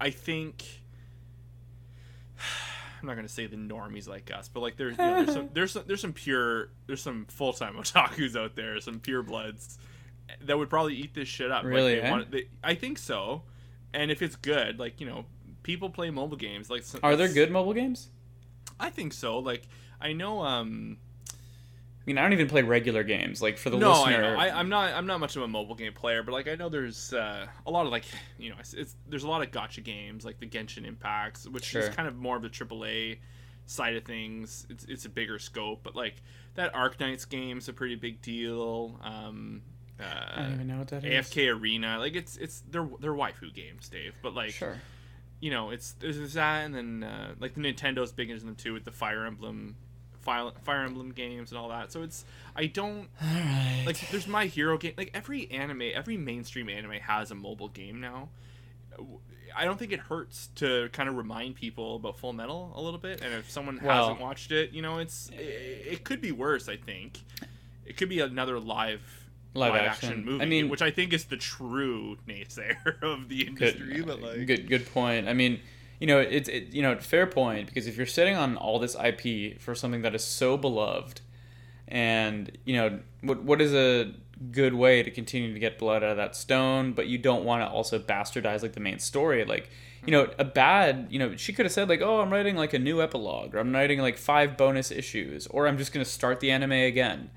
i 0.00 0.10
think 0.10 0.62
i'm 3.00 3.06
not 3.06 3.16
gonna 3.16 3.28
say 3.28 3.46
the 3.46 3.56
normies 3.56 4.08
like 4.08 4.30
us 4.32 4.48
but 4.48 4.60
like 4.60 4.76
there's 4.76 4.96
you 4.96 5.04
know, 5.04 5.24
there's 5.24 5.32
some 5.34 5.48
there's 5.54 5.72
some, 5.72 5.84
there's 5.86 6.00
some 6.00 6.12
pure 6.12 6.70
there's 6.86 7.02
some 7.02 7.26
full-time 7.28 7.74
otakus 7.76 8.36
out 8.36 8.56
there 8.56 8.80
some 8.80 8.98
pure 9.00 9.22
bloods 9.22 9.78
that 10.40 10.56
would 10.56 10.70
probably 10.70 10.94
eat 10.94 11.14
this 11.14 11.28
shit 11.28 11.50
up 11.50 11.64
Really, 11.64 11.94
like, 11.94 12.02
they 12.02 12.08
eh? 12.08 12.10
want, 12.10 12.30
they, 12.30 12.44
i 12.64 12.74
think 12.74 12.98
so 12.98 13.42
and 13.92 14.10
if 14.10 14.22
it's 14.22 14.36
good 14.36 14.78
like 14.78 15.00
you 15.00 15.06
know 15.06 15.26
people 15.62 15.90
play 15.90 16.10
mobile 16.10 16.36
games 16.36 16.70
like 16.70 16.82
some- 16.82 17.00
Are 17.02 17.16
there 17.16 17.28
good 17.28 17.50
mobile 17.50 17.74
games? 17.74 18.08
i 18.80 18.90
think 18.90 19.12
so 19.12 19.38
like 19.38 19.68
i 20.00 20.12
know 20.12 20.40
um 20.40 20.96
I 22.02 22.04
mean, 22.06 22.18
I 22.18 22.22
don't 22.22 22.32
even 22.32 22.48
play 22.48 22.62
regular 22.62 23.04
games. 23.04 23.40
Like 23.40 23.58
for 23.58 23.70
the 23.70 23.78
no, 23.78 23.92
listener, 24.02 24.36
I, 24.36 24.48
I, 24.48 24.58
I'm 24.58 24.68
not. 24.68 24.92
I'm 24.92 25.06
not 25.06 25.20
much 25.20 25.36
of 25.36 25.42
a 25.42 25.48
mobile 25.48 25.76
game 25.76 25.92
player, 25.92 26.22
but 26.24 26.32
like 26.32 26.48
I 26.48 26.56
know 26.56 26.68
there's 26.68 27.12
uh, 27.12 27.46
a 27.64 27.70
lot 27.70 27.86
of 27.86 27.92
like 27.92 28.04
you 28.38 28.50
know 28.50 28.56
it's, 28.58 28.74
it's 28.74 28.96
there's 29.08 29.22
a 29.22 29.28
lot 29.28 29.40
of 29.42 29.52
gacha 29.52 29.84
games 29.84 30.24
like 30.24 30.40
the 30.40 30.46
Genshin 30.48 30.84
Impacts, 30.86 31.48
which 31.48 31.64
Sure. 31.64 31.82
is 31.82 31.88
kind 31.90 32.08
of 32.08 32.16
more 32.16 32.36
of 32.36 32.42
the 32.42 32.48
AAA 32.50 33.18
side 33.66 33.94
of 33.94 34.04
things. 34.04 34.66
It's 34.68 34.84
it's 34.86 35.04
a 35.04 35.08
bigger 35.08 35.38
scope, 35.38 35.80
but 35.84 35.94
like 35.94 36.16
that 36.54 36.74
Arknights 36.74 37.28
game's 37.28 37.68
a 37.68 37.72
pretty 37.72 37.94
big 37.94 38.20
deal. 38.20 38.98
Um, 39.04 39.62
uh, 40.00 40.04
I 40.34 40.42
don't 40.42 40.54
even 40.54 40.66
know 40.66 40.78
what 40.78 40.88
that 40.88 41.04
is. 41.04 41.28
AFK 41.30 41.56
Arena. 41.56 41.98
Like 42.00 42.16
it's 42.16 42.36
it's 42.36 42.62
they're 42.68 42.88
they're 43.00 43.12
waifu 43.14 43.54
games, 43.54 43.88
Dave. 43.88 44.14
But 44.22 44.34
like 44.34 44.50
Sure. 44.54 44.76
you 45.38 45.50
know, 45.52 45.70
it's 45.70 45.92
there's 45.92 46.32
that, 46.34 46.64
and 46.64 46.74
then 46.74 47.04
uh, 47.04 47.34
like 47.38 47.54
the 47.54 47.60
Nintendo's 47.60 48.10
big 48.10 48.28
into 48.30 48.44
them 48.44 48.56
too 48.56 48.72
with 48.72 48.84
the 48.84 48.90
Fire 48.90 49.24
Emblem, 49.24 49.76
Fire, 50.22 50.50
Fire 50.62 50.84
Emblem 50.84 51.10
games 51.12 51.50
and 51.50 51.58
all 51.58 51.68
that. 51.68 51.92
So 51.92 52.02
it's 52.02 52.24
I 52.56 52.66
don't 52.66 53.08
All 53.20 53.28
right. 53.28 53.82
like 53.86 53.98
there's 54.10 54.26
My 54.26 54.46
Hero 54.46 54.78
game. 54.78 54.94
Like 54.96 55.10
every 55.14 55.50
anime, 55.50 55.82
every 55.94 56.16
mainstream 56.16 56.68
anime 56.68 56.92
has 56.92 57.30
a 57.30 57.34
mobile 57.34 57.68
game 57.68 58.00
now. 58.00 58.28
I 59.54 59.64
don't 59.64 59.78
think 59.78 59.92
it 59.92 60.00
hurts 60.00 60.48
to 60.56 60.88
kind 60.92 61.08
of 61.08 61.16
remind 61.16 61.56
people 61.56 61.96
about 61.96 62.18
Full 62.18 62.32
Metal 62.32 62.72
a 62.74 62.80
little 62.80 62.98
bit, 62.98 63.20
and 63.20 63.34
if 63.34 63.50
someone 63.50 63.78
Well- 63.82 64.04
hasn't 64.04 64.20
watched 64.20 64.50
it, 64.52 64.72
you 64.72 64.80
know, 64.82 64.98
it's 64.98 65.28
it, 65.30 65.86
it 65.90 66.04
could 66.04 66.20
be 66.22 66.32
worse. 66.32 66.68
I 66.68 66.76
think 66.76 67.20
it 67.84 67.96
could 67.96 68.08
be 68.08 68.20
another 68.20 68.58
live 68.58 69.02
Live 69.54 69.74
action. 69.74 70.08
action. 70.08 70.24
movie, 70.24 70.42
I 70.42 70.46
mean- 70.46 70.68
which 70.70 70.80
I 70.80 70.90
think 70.90 71.12
is 71.12 71.24
the 71.24 71.36
true 71.36 72.16
naysayer 72.28 73.02
of 73.02 73.28
the 73.28 73.46
industry. 73.48 73.96
good, 73.96 74.06
but 74.06 74.22
like, 74.22 74.46
good, 74.46 74.68
good 74.68 74.86
point. 74.92 75.28
I 75.28 75.34
mean, 75.34 75.60
you 76.02 76.08
know, 76.08 76.18
it's 76.18 76.48
it, 76.48 76.72
you 76.72 76.82
know, 76.82 76.98
fair 76.98 77.28
point 77.28 77.68
because 77.68 77.86
if 77.86 77.96
you're 77.96 78.06
sitting 78.06 78.34
on 78.34 78.56
all 78.56 78.80
this 78.80 78.96
IP 78.96 79.60
for 79.60 79.72
something 79.72 80.02
that 80.02 80.16
is 80.16 80.24
so 80.24 80.56
beloved, 80.56 81.20
and 81.86 82.58
you 82.64 82.74
know, 82.74 82.98
what 83.20 83.44
what 83.44 83.62
is 83.62 83.72
a 83.72 84.12
good 84.50 84.74
way 84.74 85.04
to 85.04 85.12
continue 85.12 85.52
to 85.54 85.60
get 85.60 85.78
blood 85.78 86.02
out 86.02 86.10
of 86.10 86.16
that 86.16 86.34
stone, 86.34 86.92
but 86.92 87.06
you 87.06 87.18
don't 87.18 87.44
want 87.44 87.62
to 87.62 87.68
also 87.68 88.00
bastardize 88.00 88.62
like 88.62 88.72
the 88.72 88.80
main 88.80 88.98
story, 88.98 89.44
like. 89.44 89.70
You 90.04 90.10
know, 90.10 90.28
a 90.36 90.44
bad, 90.44 91.06
you 91.10 91.20
know, 91.20 91.36
she 91.36 91.52
could 91.52 91.64
have 91.64 91.72
said, 91.72 91.88
like, 91.88 92.00
oh, 92.00 92.20
I'm 92.20 92.32
writing 92.32 92.56
like 92.56 92.74
a 92.74 92.78
new 92.80 93.00
epilogue, 93.00 93.54
or 93.54 93.58
I'm 93.60 93.72
writing 93.72 94.00
like 94.00 94.18
five 94.18 94.56
bonus 94.56 94.90
issues, 94.90 95.46
or 95.46 95.68
I'm 95.68 95.78
just 95.78 95.92
going 95.92 96.04
to 96.04 96.10
start 96.10 96.40
the 96.40 96.50
anime 96.50 96.72
again 96.72 97.30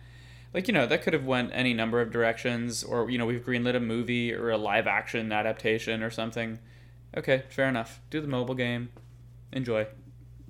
like 0.52 0.68
you 0.68 0.74
know 0.74 0.88
that 0.88 1.04
could 1.04 1.14
have 1.14 1.26
went 1.26 1.52
any 1.54 1.76
number 1.76 2.02
of 2.02 2.12
directions 2.12 2.84
or 2.84 3.08
you 3.12 3.20
know 3.20 3.26
we've 3.28 3.46
greenlit 3.46 3.76
a 3.76 3.80
movie 3.80 4.34
or 4.34 4.50
a 4.50 4.58
live 4.58 4.88
action 4.88 5.32
adaptation 5.32 6.02
or 6.02 6.10
something 6.10 6.58
okay 7.18 7.44
fair 7.50 7.68
enough. 7.68 8.02
Do 8.10 8.22
the 8.22 8.28
mobile 8.28 8.56
game. 8.56 8.90
Enjoy. 9.52 9.88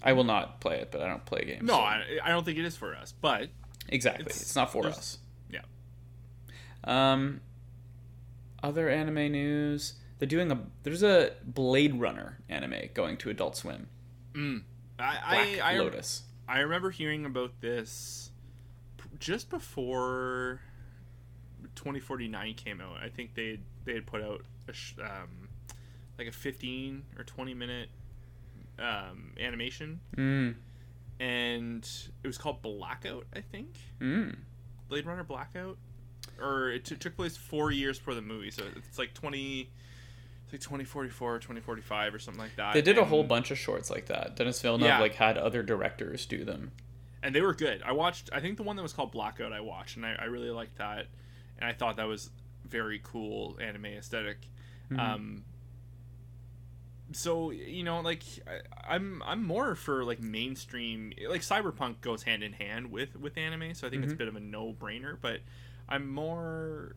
I 0.03 0.13
will 0.13 0.23
not 0.23 0.61
play 0.61 0.77
it 0.81 0.91
but 0.91 1.01
i 1.01 1.07
don't 1.07 1.25
play 1.25 1.45
games 1.45 1.63
no, 1.63 1.73
so- 1.75 1.79
I, 1.79 2.03
I 2.23 2.29
don't 2.29 2.43
think 2.43 2.57
it 2.59 2.65
is 2.65 2.75
for 2.75 2.93
us. 2.95 3.13
But 3.19 3.49
exactly. 3.89 4.25
it's- 4.25 4.41
it's, 4.41 4.55
not 4.55 4.71
for 4.71 4.85
us. 4.87 5.17
Yeah, 5.49 5.61
um 6.83 7.41
other 8.63 8.89
anime 8.89 9.31
news. 9.31 9.93
They're 10.19 10.27
doing 10.27 10.51
a 10.51 10.59
there's 10.83 11.03
a 11.03 11.31
blade 11.43 11.95
runner 11.99 12.39
anime 12.49 12.89
going 12.93 13.17
to 13.17 13.29
adult 13.29 13.55
swim. 13.57 13.87
Mm. 14.33 14.63
Black 14.97 15.19
I 15.25 15.59
I, 15.61 15.73
I 15.73 15.77
lotus. 15.77 16.23
I 16.47 16.59
remember 16.59 16.91
hearing 16.91 17.25
about 17.25 17.59
this 17.61 18.31
just 19.19 19.49
before 19.49 20.61
2049 21.75 22.53
came 22.55 22.81
out. 22.81 22.97
I 23.01 23.09
think 23.09 23.33
they 23.35 23.59
they 23.85 23.93
had 23.93 24.05
put 24.05 24.21
out 24.21 24.41
a 24.67 24.73
sh- 24.73 24.95
um, 25.01 25.44
like 26.17 26.27
a 26.27 26.31
15 26.31 27.03
or 27.17 27.23
20 27.23 27.53
minute 27.53 27.89
um, 28.79 29.31
animation, 29.39 29.99
mm. 30.17 30.55
and 31.19 31.89
it 32.23 32.27
was 32.27 32.37
called 32.37 32.61
Blackout. 32.61 33.25
I 33.35 33.41
think 33.41 33.75
Mm. 34.01 34.35
Blade 34.89 35.05
Runner 35.05 35.23
Blackout, 35.23 35.77
or 36.41 36.69
it 36.71 36.85
t- 36.85 36.95
took 36.95 37.15
place 37.15 37.37
four 37.37 37.71
years 37.71 37.97
before 37.97 38.13
the 38.15 38.21
movie, 38.21 38.51
so 38.51 38.63
it's 38.75 38.97
like 38.99 39.13
20. 39.13 39.69
It's 40.45 40.53
like 40.53 40.61
2044 40.61 41.35
or 41.35 41.39
2045 41.39 42.13
or 42.13 42.19
something 42.19 42.39
like 42.43 42.55
that. 42.57 42.73
they 42.75 42.81
did 42.83 42.99
a 42.99 43.05
whole 43.05 43.23
bunch 43.23 43.49
of 43.49 43.57
shorts 43.57 43.89
like 43.89 44.05
that 44.07 44.35
denis 44.35 44.61
villeneuve 44.61 44.85
Yeah. 44.87 44.99
like 44.99 45.15
had 45.15 45.39
other 45.39 45.63
directors 45.63 46.27
do 46.27 46.45
them 46.45 46.71
and 47.23 47.33
they 47.33 47.41
were 47.41 47.55
good. 47.55 47.81
I 47.81 47.93
watched. 47.93 48.29
I 48.31 48.41
think 48.41 48.57
the 48.57 48.61
one 48.63 48.75
that 48.75 48.83
was 48.83 48.93
called 48.93 49.11
Blackout. 49.11 49.51
I 49.51 49.61
watched, 49.61 49.95
and 49.97 50.05
I, 50.05 50.13
I 50.19 50.25
really 50.25 50.51
liked 50.51 50.77
that, 50.77 51.07
and 51.57 51.67
I 51.67 51.73
thought 51.73 51.95
that 51.97 52.07
was 52.07 52.29
very 52.63 52.99
cool 53.03 53.57
anime 53.59 53.85
esthetic 53.85 54.37
Mhm. 54.91 54.99
Um, 54.99 55.43
so 57.11 57.51
you 57.51 57.83
know, 57.83 58.01
like 58.01 58.23
I, 58.47 58.95
I'm 58.95 59.21
I'm 59.25 59.43
more 59.43 59.75
for 59.75 60.03
like 60.03 60.19
mainstream. 60.19 61.13
Like 61.29 61.41
cyberpunk 61.41 62.01
goes 62.01 62.23
hand 62.23 62.43
in 62.43 62.53
hand 62.53 62.91
with 62.91 63.15
with 63.15 63.37
anime, 63.37 63.73
so 63.73 63.87
I 63.87 63.89
think 63.89 64.03
it's 64.03 64.13
mm-hmm. 64.13 64.15
a 64.15 64.25
bit 64.25 64.27
of 64.27 64.35
a 64.35 64.39
no 64.39 64.73
brainer. 64.73 65.17
But 65.19 65.41
I'm 65.87 66.09
more. 66.09 66.95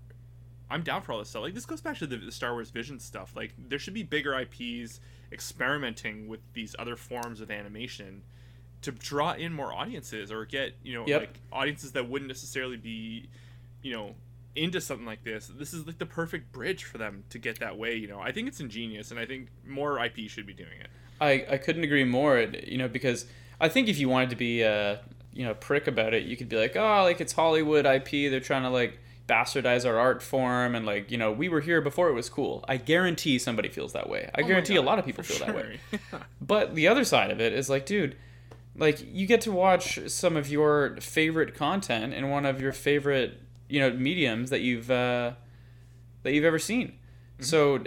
I'm 0.71 0.83
down 0.83 1.03
for 1.03 1.13
all 1.13 1.19
this 1.19 1.31
stuff. 1.31 1.43
Like 1.43 1.55
this 1.55 1.67
goes 1.67 1.81
back 1.81 1.99
to 1.99 2.07
the, 2.07 2.17
the 2.17 2.33
Star 2.33 2.53
Wars 2.53 2.71
Vision 2.71 2.99
stuff. 3.01 3.35
Like 3.37 3.55
there 3.59 3.79
should 3.79 3.95
be 3.95 4.03
bigger 4.03 4.39
IPs 4.39 5.01
experimenting 5.33 6.29
with 6.29 6.41
these 6.53 6.75
other 6.79 6.97
forms 6.97 7.41
of 7.41 7.51
animation 7.51 8.23
to 8.81 8.93
draw 8.93 9.33
in 9.33 9.53
more 9.53 9.73
audiences 9.73 10.31
or 10.31 10.45
get 10.45 10.75
you 10.83 10.95
know 10.95 11.05
Yep. 11.07 11.21
like 11.21 11.41
audiences 11.53 11.93
that 11.93 12.09
wouldn't 12.09 12.29
necessarily 12.29 12.77
be 12.77 13.29
you 13.83 13.93
know 13.93 14.15
into 14.59 14.81
something 14.81 15.07
like 15.07 15.25
this 15.25 15.51
this 15.57 15.73
is 15.73 15.87
like 15.87 15.99
the 15.99 16.07
perfect 16.07 16.53
bridge 16.53 16.85
for 16.85 16.99
them 16.99 17.25
to 17.31 17.39
get 17.39 17.59
that 17.61 17.79
way 17.79 17.95
you 17.95 18.09
know 18.09 18.21
i 18.21 18.33
think 18.33 18.49
it's 18.49 18.61
ingenious 18.61 19.11
and 19.11 19.19
i 19.21 19.25
think 19.25 19.49
more 19.67 20.05
ip 20.05 20.17
should 20.29 20.47
be 20.47 20.53
doing 20.53 20.81
it 20.81 20.89
I, 21.21 21.45
I 21.51 21.57
couldn't 21.59 21.85
agree 21.85 22.05
more. 22.05 22.39
You 22.39 22.79
know, 22.79 22.89
because 22.89 23.27
I 23.61 23.69
think 23.69 23.89
if 23.89 23.99
you 23.99 24.09
wanted 24.09 24.31
to 24.31 24.37
be 24.37 24.63
a 24.63 25.01
you 25.33 25.45
know 25.45 25.55
prick 25.55 25.87
about 25.87 26.15
it, 26.15 26.25
you 26.25 26.37
could 26.37 26.49
be 26.49 26.57
like, 26.57 26.77
oh, 26.77 27.03
like 27.03 27.21
it's 27.21 27.33
Hollywood 27.33 27.87
IP. 27.87 28.31
They're 28.31 28.41
trying 28.41 28.63
to 28.63 28.71
like 28.71 28.99
bastardize 29.29 29.85
our 29.85 29.99
art 29.99 30.23
form, 30.23 30.75
and 30.75 30.87
like 30.87 31.11
you 31.11 31.19
know, 31.19 31.33
we 31.33 31.49
were 31.49 31.61
here 31.61 31.81
before 31.81 32.09
it 32.09 32.15
was 32.15 32.29
cool. 32.29 32.65
I 32.69 32.77
guarantee 32.77 33.39
somebody 33.39 33.69
feels 33.69 33.93
that 33.95 34.09
way. 34.09 34.31
I 34.35 34.43
Oh 34.43 34.47
guarantee 34.47 34.77
a 34.77 34.83
lot 34.83 34.99
of 34.99 35.05
people 35.05 35.25
feel 35.25 35.45
that 35.45 35.55
way. 35.55 35.81
sure. 36.11 36.21
But 36.41 36.75
the 36.75 36.87
other 36.89 37.05
side 37.05 37.31
of 37.31 37.41
it 37.41 37.53
is 37.53 37.69
like, 37.69 37.85
dude, 37.85 38.17
like 38.77 39.05
you 39.13 39.27
get 39.27 39.41
to 39.43 39.53
watch 39.53 39.99
some 40.09 40.37
of 40.37 40.49
your 40.49 40.97
favorite 41.01 41.55
content 41.55 42.15
in 42.15 42.31
one 42.31 42.47
of 42.47 42.61
your 42.61 42.73
favorite, 42.73 43.41
you 43.69 43.81
know, 43.81 43.91
mediums 43.93 44.51
that 44.51 44.61
you've 44.61 44.91
uh, 44.91 45.33
that 46.23 46.33
you've 46.33 46.45
ever 46.45 46.59
seen. 46.59 46.99
So, 47.41 47.85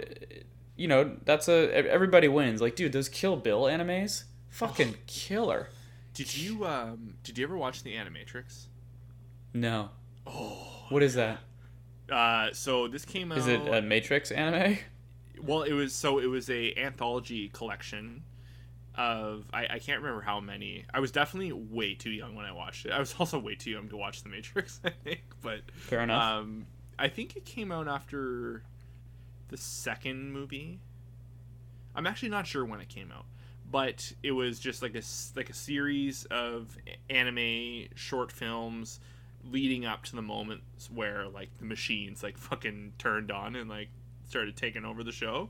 you 0.76 0.88
know, 0.88 1.16
that's 1.24 1.48
a 1.48 1.70
everybody 1.74 2.28
wins. 2.28 2.60
Like, 2.60 2.74
dude, 2.76 2.92
those 2.92 3.08
Kill 3.08 3.36
Bill 3.36 3.62
animes, 3.64 4.24
fucking 4.48 4.96
killer. 5.06 5.68
did 6.14 6.36
you 6.36 6.64
um 6.66 7.14
did 7.22 7.36
you 7.38 7.44
ever 7.44 7.56
watch 7.56 7.82
the 7.82 7.94
animatrix 7.94 8.66
No, 9.54 9.90
oh 10.26 10.86
what 10.90 11.02
is 11.02 11.14
that? 11.14 11.38
uh 12.10 12.48
so 12.52 12.88
this 12.88 13.04
came 13.04 13.32
out 13.32 13.38
Is 13.38 13.46
it 13.46 13.60
a 13.66 13.80
Matrix 13.80 14.30
anime? 14.30 14.76
well 15.42 15.62
it 15.62 15.72
was 15.72 15.94
so 15.94 16.18
it 16.18 16.26
was 16.26 16.50
a 16.50 16.74
anthology 16.76 17.48
collection 17.48 18.22
of 18.96 19.44
I, 19.52 19.66
I 19.70 19.78
can't 19.78 20.00
remember 20.02 20.22
how 20.22 20.40
many. 20.40 20.84
I 20.92 21.00
was 21.00 21.10
definitely 21.10 21.52
way 21.52 21.94
too 21.94 22.10
young 22.10 22.34
when 22.34 22.44
i 22.44 22.52
watched 22.52 22.86
it. 22.86 22.92
I 22.92 22.98
was 22.98 23.14
also 23.18 23.38
way 23.38 23.54
too 23.54 23.70
young 23.70 23.88
to 23.88 23.96
watch 23.96 24.22
the 24.22 24.28
matrix 24.28 24.80
i 24.84 24.90
think 24.90 25.22
but 25.40 25.60
Fair 25.74 26.00
enough. 26.02 26.22
um 26.22 26.66
i 26.98 27.08
think 27.08 27.36
it 27.36 27.44
came 27.44 27.72
out 27.72 27.88
after 27.88 28.62
the 29.48 29.56
second 29.56 30.32
movie. 30.32 30.80
I'm 31.94 32.06
actually 32.06 32.30
not 32.30 32.46
sure 32.46 32.64
when 32.64 32.80
it 32.80 32.88
came 32.88 33.12
out 33.12 33.26
but 33.70 34.12
it 34.22 34.32
was 34.32 34.60
just 34.60 34.82
like 34.82 34.94
a 34.94 35.02
like 35.34 35.48
a 35.50 35.54
series 35.54 36.26
of 36.26 36.76
anime 37.08 37.88
short 37.94 38.30
films 38.30 39.00
leading 39.50 39.84
up 39.86 40.04
to 40.04 40.14
the 40.14 40.22
moments 40.22 40.90
where 40.90 41.26
like 41.28 41.48
the 41.58 41.64
machines 41.64 42.22
like 42.22 42.36
fucking 42.38 42.92
turned 42.98 43.30
on 43.32 43.56
and 43.56 43.68
like 43.68 43.88
started 44.28 44.56
taking 44.56 44.84
over 44.84 45.02
the 45.02 45.10
show 45.12 45.48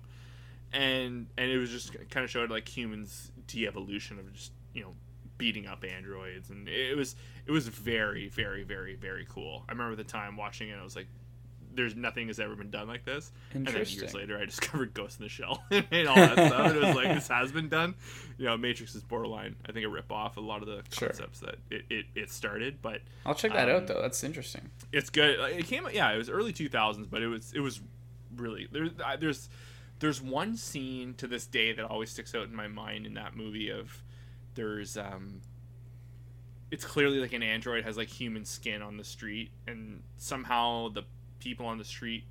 and 0.73 1.27
and 1.37 1.51
it 1.51 1.59
was 1.59 1.71
just 1.71 1.93
kind 2.11 2.25
of 2.25 2.31
showed 2.31 2.51
like 2.51 2.69
humans 2.69 3.31
de-evolution 3.47 4.19
of 4.19 4.33
just 4.33 4.53
you 4.75 4.83
know 4.83 4.95
beating 5.39 5.67
up 5.67 5.85
androids 5.85 6.51
and 6.51 6.69
it 6.69 6.97
was 6.97 7.17
it 7.47 7.51
was 7.51 7.67
very 7.69 8.29
very 8.29 8.63
very 8.63 8.95
very 8.95 9.27
cool 9.29 9.65
i 9.69 9.73
remember 9.73 9.97
the 9.97 10.05
time 10.05 10.37
watching 10.37 10.69
it 10.69 10.79
i 10.79 10.85
was 10.85 10.95
like 10.95 11.07
there's 11.75 11.97
nothing 11.97 12.27
has 12.27 12.39
ever 12.39 12.55
been 12.55 12.71
done 12.71 12.87
like 12.87 13.03
this 13.07 13.33
and 13.55 13.67
then 13.67 13.75
years 13.75 14.13
later 14.15 14.39
i 14.39 14.45
discovered 14.47 14.93
ghost 14.93 15.19
in 15.19 15.25
the 15.25 15.29
shell 15.29 15.65
and 15.71 16.07
all 16.07 16.15
that 16.15 16.35
stuff 16.35 16.67
and 16.67 16.77
it 16.77 16.85
was 16.87 16.95
like 16.95 17.09
this 17.09 17.29
has 17.29 17.51
been 17.51 17.69
done 17.69 17.95
you 18.39 18.45
know 18.45 18.57
matrix 18.59 18.95
is 18.95 19.03
borderline 19.03 19.57
i 19.67 19.73
think 19.73 19.85
a 19.85 19.89
rip 19.89 20.13
off 20.13 20.37
a 20.37 20.41
lot 20.41 20.61
of 20.61 20.69
the 20.69 20.83
Sure. 20.91 21.09
concepts 21.09 21.41
that 21.41 21.57
it, 21.71 21.83
it, 21.89 22.07
it 22.15 22.31
started 22.31 22.79
but 22.83 23.01
I'll 23.25 23.35
check 23.35 23.53
that 23.53 23.71
um, 23.71 23.77
out 23.77 23.87
though. 23.87 24.03
That's 24.03 24.23
interesting. 24.23 24.71
it's 24.93 25.09
good. 25.09 25.39
It 25.59 25.67
came, 25.67 25.87
yeah, 25.93 26.11
it 26.13 26.19
was 26.19 26.29
early 26.29 26.53
two 26.53 26.69
thousands, 26.69 27.07
but 27.07 27.23
it 27.23 27.29
was 27.29 27.53
it 27.55 27.61
was 27.61 27.81
really 28.37 28.69
there's 28.71 28.91
there's 29.21 29.49
there's 30.03 30.21
one 30.21 30.57
scene 30.57 31.15
to 31.15 31.27
this 31.27 31.47
day 31.47 31.73
that 31.73 31.85
always 31.85 32.11
sticks 32.11 32.35
out 32.35 32.45
in 32.49 32.55
my 32.55 32.69
mind 32.69 33.07
in 33.07 33.15
that 33.15 33.37
movie 33.37 33.71
of 33.71 34.03
there's 34.55 34.97
um 34.97 35.41
it's 36.71 36.85
clearly 36.85 37.19
like 37.19 37.33
an 37.33 37.43
android 37.43 37.85
has 37.85 37.97
like 37.97 38.09
human 38.09 38.45
skin 38.45 38.83
on 38.83 38.97
the 38.97 39.05
street 39.05 39.51
and 39.67 40.03
somehow 40.17 40.89
the 40.89 41.03
people 41.39 41.67
on 41.67 41.79
the 41.79 41.85
street 41.85 42.25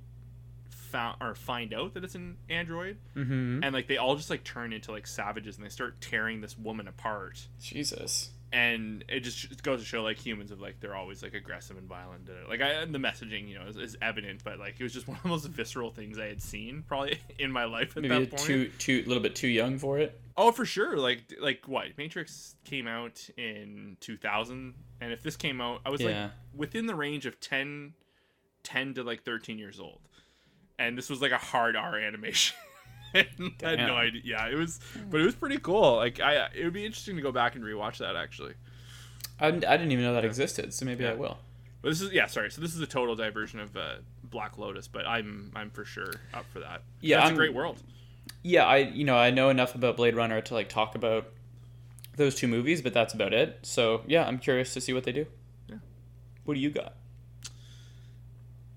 found 0.68 1.16
or 1.20 1.34
find 1.34 1.72
out 1.72 1.94
that 1.94 2.04
it's 2.04 2.14
an 2.14 2.36
android 2.50 2.96
Mm-hmm. 3.16 3.64
and 3.64 3.72
like 3.72 3.86
they 3.88 3.96
all 3.96 4.16
just 4.16 4.28
like 4.30 4.44
turn 4.44 4.72
into 4.72 4.90
like 4.92 5.06
savages 5.06 5.56
and 5.56 5.64
they 5.64 5.70
start 5.70 6.00
tearing 6.00 6.40
this 6.42 6.58
woman 6.58 6.86
apart 6.88 7.48
Jesus. 7.60 8.30
And 8.52 9.04
it 9.08 9.20
just 9.20 9.50
it 9.50 9.62
goes 9.62 9.80
to 9.80 9.86
show 9.86 10.02
like 10.02 10.18
humans 10.18 10.50
of 10.50 10.60
like 10.60 10.78
they're 10.80 10.94
always 10.94 11.22
like 11.22 11.32
aggressive 11.34 11.76
and 11.78 11.88
violent 11.88 12.28
uh, 12.28 12.48
like 12.48 12.60
I, 12.60 12.68
and 12.82 12.94
the 12.94 12.98
messaging 12.98 13.48
you 13.48 13.58
know 13.58 13.66
is, 13.66 13.76
is 13.76 13.96
evident 14.02 14.42
but 14.44 14.58
like 14.58 14.76
it 14.78 14.82
was 14.82 14.92
just 14.92 15.08
one 15.08 15.16
of 15.16 15.22
the 15.22 15.28
most 15.30 15.46
visceral 15.48 15.90
things 15.90 16.18
i 16.18 16.26
had 16.26 16.42
seen 16.42 16.84
probably 16.86 17.18
in 17.38 17.50
my 17.50 17.64
life 17.64 17.96
at 17.96 18.02
Maybe 18.02 18.14
that 18.14 18.22
a 18.24 18.26
point 18.26 18.42
too 18.42 18.68
too 18.78 19.02
a 19.04 19.08
little 19.08 19.22
bit 19.22 19.34
too 19.34 19.48
young 19.48 19.78
for 19.78 19.98
it. 19.98 20.20
oh 20.36 20.52
for 20.52 20.64
sure 20.66 20.96
like 20.98 21.22
like 21.40 21.66
what 21.66 21.86
matrix 21.96 22.56
came 22.64 22.86
out 22.86 23.28
in 23.38 23.96
2000 24.00 24.74
and 25.00 25.12
if 25.12 25.22
this 25.22 25.36
came 25.36 25.60
out 25.60 25.80
i 25.86 25.90
was 25.90 26.00
Yeah. 26.00 26.24
like 26.24 26.30
within 26.54 26.86
the 26.86 26.94
range 26.94 27.24
of 27.26 27.40
10 27.40 27.94
10 28.64 28.94
to 28.94 29.02
like 29.02 29.24
13 29.24 29.58
years 29.58 29.80
old. 29.80 29.98
And 30.78 30.96
this 30.96 31.10
was 31.10 31.20
like 31.20 31.32
a 31.32 31.36
hard 31.38 31.74
R 31.74 31.98
animation. 31.98 32.56
I 33.14 33.26
had 33.70 33.78
no 33.78 33.94
idea. 33.96 34.22
Yeah, 34.24 34.48
it 34.48 34.54
was, 34.56 34.80
but 35.10 35.20
it 35.20 35.24
was 35.24 35.34
pretty 35.34 35.58
cool. 35.58 35.96
Like 35.96 36.20
I, 36.20 36.48
it 36.54 36.64
would 36.64 36.72
be 36.72 36.84
interesting 36.86 37.16
to 37.16 37.22
go 37.22 37.32
back 37.32 37.54
and 37.54 37.64
rewatch 37.64 37.98
that 37.98 38.16
actually. 38.16 38.54
I, 39.40 39.48
I 39.48 39.50
didn't 39.50 39.92
even 39.92 40.04
know 40.04 40.14
that 40.14 40.24
existed, 40.24 40.72
so 40.72 40.84
maybe 40.84 41.06
I 41.06 41.14
will. 41.14 41.38
But 41.82 41.88
this 41.90 42.00
is 42.00 42.12
yeah, 42.12 42.26
sorry. 42.26 42.50
So 42.50 42.60
this 42.60 42.74
is 42.74 42.80
a 42.80 42.86
total 42.86 43.16
diversion 43.16 43.58
of 43.58 43.76
uh, 43.76 43.94
Black 44.24 44.56
Lotus, 44.58 44.86
but 44.88 45.06
I'm 45.06 45.50
I'm 45.56 45.70
for 45.70 45.84
sure 45.84 46.12
up 46.32 46.46
for 46.52 46.60
that. 46.60 46.82
Yeah, 47.00 47.16
that's 47.16 47.26
I'm- 47.26 47.34
a 47.34 47.36
great 47.36 47.54
world. 47.54 47.82
Yeah, 48.44 48.64
I 48.64 48.78
you 48.78 49.04
know 49.04 49.16
I 49.16 49.30
know 49.30 49.50
enough 49.50 49.74
about 49.74 49.96
Blade 49.96 50.14
Runner 50.16 50.40
to 50.40 50.54
like 50.54 50.68
talk 50.68 50.94
about 50.94 51.26
those 52.16 52.34
two 52.34 52.46
movies, 52.46 52.82
but 52.82 52.92
that's 52.94 53.14
about 53.14 53.32
it. 53.32 53.58
So 53.62 54.02
yeah, 54.06 54.26
I'm 54.26 54.38
curious 54.38 54.74
to 54.74 54.80
see 54.80 54.92
what 54.92 55.04
they 55.04 55.12
do. 55.12 55.26
Yeah. 55.68 55.76
What 56.44 56.54
do 56.54 56.60
you 56.60 56.70
got? 56.70 56.94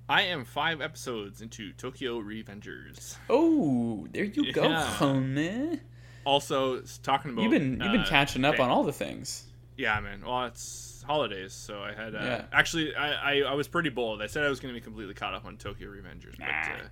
I 0.08 0.24
am 0.24 0.46
five 0.46 0.82
episodes 0.82 1.42
into 1.42 1.72
Tokyo 1.74 2.20
Revengers. 2.22 3.16
Oh, 3.30 4.08
there 4.12 4.24
you 4.26 4.52
go, 4.52 4.70
Yeah. 4.70 4.96
homie. 4.98 5.80
Also, 6.26 6.82
talking 7.04 7.32
about 7.32 7.44
You've 7.44 7.52
been 7.52 7.72
you've 7.82 7.92
been 7.92 8.02
uh, 8.02 8.06
catching 8.08 8.46
up 8.46 8.60
on 8.60 8.70
all 8.70 8.84
the 8.84 8.94
things. 8.94 9.46
Yeah, 9.78 10.00
man. 10.00 10.24
Well, 10.26 10.46
it's 10.46 11.04
holidays, 11.06 11.54
so 11.54 11.82
I 11.82 11.94
had 11.94 12.16
uh, 12.16 12.20
Yeah. 12.20 12.46
actually 12.52 12.96
I, 12.96 13.12
I 13.12 13.52
I 13.52 13.54
was 13.54 13.68
pretty 13.68 13.90
bold. 13.90 14.22
I 14.22 14.28
said 14.28 14.44
I 14.44 14.50
was 14.50 14.60
going 14.60 14.74
to 14.74 14.80
be 14.80 14.84
completely 14.84 15.14
caught 15.14 15.34
up 15.34 15.46
on 15.46 15.58
Tokyo 15.58 15.90
Revengers, 15.90 16.38
but 16.38 16.48
Nah. 16.48 16.74
uh, 16.76 16.88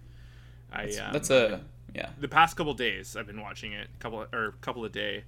I 0.71 0.85
That's, 0.85 0.99
um, 0.99 1.13
that's 1.13 1.29
a 1.29 1.61
yeah. 1.95 2.09
the 2.19 2.27
past 2.27 2.57
couple 2.57 2.73
days 2.73 3.15
I've 3.15 3.27
been 3.27 3.41
watching 3.41 3.73
it, 3.73 3.87
a 3.95 3.99
couple 3.99 4.25
or 4.33 4.45
a 4.47 4.51
couple 4.61 4.83
a 4.85 4.89
day, 4.89 5.23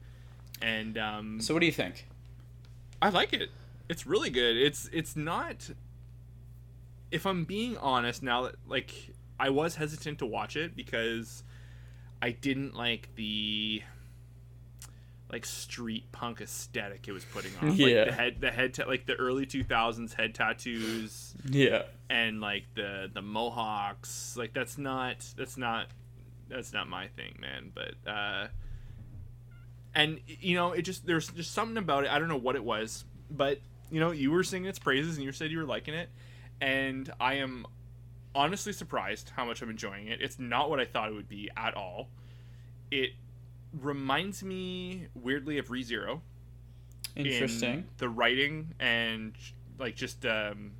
and 0.61 0.97
um, 0.97 1.39
So 1.41 1.53
what 1.53 1.59
do 1.61 1.65
you 1.67 1.71
think? 1.71 2.07
I 3.01 3.09
like 3.09 3.33
it. 3.33 3.49
It's 3.89 4.05
really 4.07 4.29
good. 4.31 4.57
It's 4.57 4.89
it's 4.91 5.15
not. 5.15 5.69
If 7.15 7.25
I'm 7.25 7.45
being 7.45 7.77
honest, 7.77 8.21
now 8.21 8.43
that 8.43 8.55
like 8.67 8.93
I 9.39 9.49
was 9.49 9.75
hesitant 9.75 10.19
to 10.19 10.25
watch 10.25 10.55
it 10.55 10.75
because 10.75 11.43
I 12.21 12.31
didn't 12.31 12.75
like 12.75 13.09
the 13.15 13.81
like 15.31 15.45
street 15.45 16.11
punk 16.11 16.39
aesthetic 16.41 17.07
it 17.07 17.11
was 17.11 17.25
putting 17.25 17.51
on. 17.61 17.69
Like 17.69 17.77
Yeah. 17.79 18.05
the 18.05 18.11
head 18.11 18.41
the 18.41 18.51
head 18.51 18.73
ta- 18.73 18.85
like 18.87 19.05
the 19.05 19.15
early 19.15 19.45
2000s 19.45 20.13
head 20.13 20.35
tattoos 20.35 21.33
Yeah. 21.49 21.83
and 22.09 22.41
like 22.41 22.65
the 22.75 23.09
the 23.13 23.21
mohawks. 23.21 24.35
Like 24.37 24.53
that's 24.53 24.77
not 24.77 25.25
that's 25.37 25.57
not 25.57 25.87
that's 26.47 26.73
not 26.73 26.87
my 26.87 27.07
thing, 27.07 27.37
man. 27.39 27.71
But 27.73 27.95
uh 28.09 28.47
and 29.95 30.19
you 30.27 30.55
know, 30.55 30.73
it 30.73 30.83
just 30.83 31.05
there's 31.05 31.29
just 31.29 31.53
something 31.53 31.77
about 31.77 32.03
it. 32.03 32.11
I 32.11 32.19
don't 32.19 32.27
know 32.27 32.35
what 32.37 32.55
it 32.55 32.63
was, 32.63 33.05
but 33.31 33.59
you 33.89 33.99
know, 33.99 34.11
you 34.11 34.31
were 34.31 34.43
singing 34.43 34.67
its 34.69 34.79
praises 34.79 35.15
and 35.15 35.23
you 35.25 35.31
said 35.31 35.51
you 35.51 35.57
were 35.59 35.63
liking 35.65 35.93
it, 35.93 36.09
and 36.61 37.11
I 37.19 37.35
am 37.35 37.65
honestly 38.33 38.73
surprised 38.73 39.31
how 39.35 39.45
much 39.45 39.61
I'm 39.61 39.69
enjoying 39.69 40.07
it. 40.07 40.21
It's 40.21 40.39
not 40.39 40.69
what 40.69 40.79
I 40.79 40.85
thought 40.85 41.09
it 41.09 41.15
would 41.15 41.29
be 41.29 41.49
at 41.55 41.73
all. 41.75 42.09
It 42.91 43.11
reminds 43.73 44.43
me 44.43 45.07
weirdly 45.13 45.57
of 45.57 45.67
ReZero 45.67 46.21
in 47.15 47.25
Interesting. 47.25 47.85
the 47.97 48.09
writing 48.09 48.73
and 48.79 49.33
like 49.77 49.95
just 49.95 50.25
um 50.25 50.71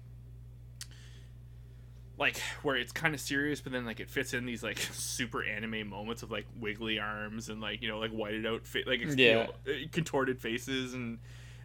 like 2.18 2.38
where 2.64 2.78
it's 2.78 2.94
kind 2.94 3.14
of 3.14 3.20
serious 3.20 3.60
but 3.60 3.74
then 3.74 3.86
like 3.86 4.00
it 4.00 4.10
fits 4.10 4.34
in 4.34 4.46
these 4.46 4.64
like 4.64 4.78
super 4.94 5.44
anime 5.44 5.88
moments 5.90 6.24
of 6.24 6.32
like 6.32 6.46
wiggly 6.60 6.98
arms 7.00 7.50
and 7.50 7.60
like 7.60 7.82
you 7.82 7.90
know 7.90 8.00
like 8.00 8.12
whited 8.12 8.46
out 8.46 8.66
fa- 8.66 8.84
like 8.88 9.02
you 9.02 9.16
Yeah. 9.16 9.34
know, 9.34 9.52
uh, 9.68 9.74
contorted 9.92 10.40
faces 10.40 10.94
and 10.94 11.20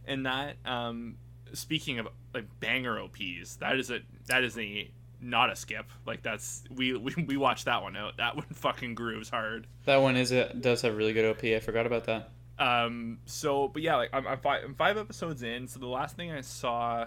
and 0.06 0.26
that 0.26 0.56
um 0.64 1.16
speaking 1.54 1.98
of 1.98 2.08
like 2.34 2.46
banger 2.60 2.98
ops 3.00 3.56
that 3.56 3.76
is 3.78 3.90
a 3.90 4.00
that 4.26 4.42
is 4.44 4.56
a 4.58 4.90
not 5.22 5.50
a 5.50 5.56
skip 5.56 5.86
like 6.06 6.22
that's 6.22 6.62
we 6.70 6.96
we, 6.96 7.14
we 7.26 7.36
watched 7.36 7.66
that 7.66 7.82
one 7.82 7.96
out 7.96 8.16
that 8.16 8.34
one 8.36 8.46
fucking 8.52 8.94
grooves 8.94 9.28
hard 9.28 9.66
That 9.84 9.96
one 9.98 10.16
is 10.16 10.32
a, 10.32 10.52
does 10.54 10.82
have 10.82 10.96
really 10.96 11.12
good 11.12 11.24
OP. 11.26 11.44
I 11.44 11.60
forgot 11.60 11.84
about 11.86 12.04
that. 12.04 12.30
um 12.58 13.18
so 13.26 13.68
but 13.68 13.82
yeah 13.82 13.96
like 13.96 14.10
i'm, 14.12 14.26
I'm, 14.26 14.38
five, 14.38 14.64
I'm 14.64 14.74
five 14.74 14.96
episodes 14.96 15.42
in 15.42 15.66
so 15.68 15.78
the 15.78 15.86
last 15.88 16.16
thing 16.16 16.30
i 16.32 16.40
saw 16.40 17.06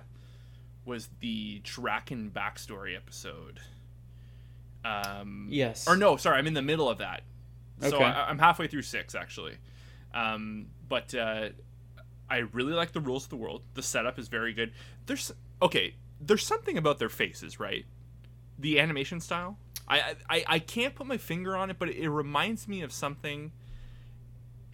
was 0.86 1.10
the 1.22 1.62
draken 1.64 2.30
backstory 2.30 2.96
episode 2.96 3.60
um 4.86 5.48
Yes. 5.50 5.88
or 5.88 5.96
no 5.96 6.18
sorry 6.18 6.38
i'm 6.38 6.48
in 6.48 6.54
the 6.54 6.62
middle 6.62 6.90
of 6.90 6.98
that 7.00 7.22
so 7.82 7.96
Okay. 7.96 8.04
I, 8.04 8.30
i'm 8.30 8.40
halfway 8.40 8.68
through 8.68 8.82
six 8.84 9.16
actually 9.16 9.56
um 10.14 10.68
but 10.90 11.14
uh 11.16 11.50
i 12.34 12.40
really 12.52 12.74
like 12.74 12.92
the 12.92 13.02
rules 13.02 13.26
of 13.26 13.30
the 13.30 13.36
world 13.36 13.62
the 13.74 13.84
setup 13.84 14.18
is 14.20 14.28
very 14.28 14.54
good 14.54 14.72
there's 15.06 15.32
okay 15.62 15.96
there's 16.20 16.46
something 16.46 16.78
about 16.78 17.00
their 17.00 17.10
faces 17.10 17.60
right 17.60 17.86
the 18.60 18.80
animation 18.80 19.20
style 19.20 19.58
I, 19.88 20.16
I 20.30 20.44
I 20.48 20.60
can't 20.60 20.96
put 20.96 21.08
my 21.08 21.18
finger 21.18 21.56
on 21.56 21.70
it, 21.70 21.78
but 21.80 21.90
it 21.90 22.10
reminds 22.10 22.68
me 22.68 22.82
of 22.82 22.92
something. 22.92 23.52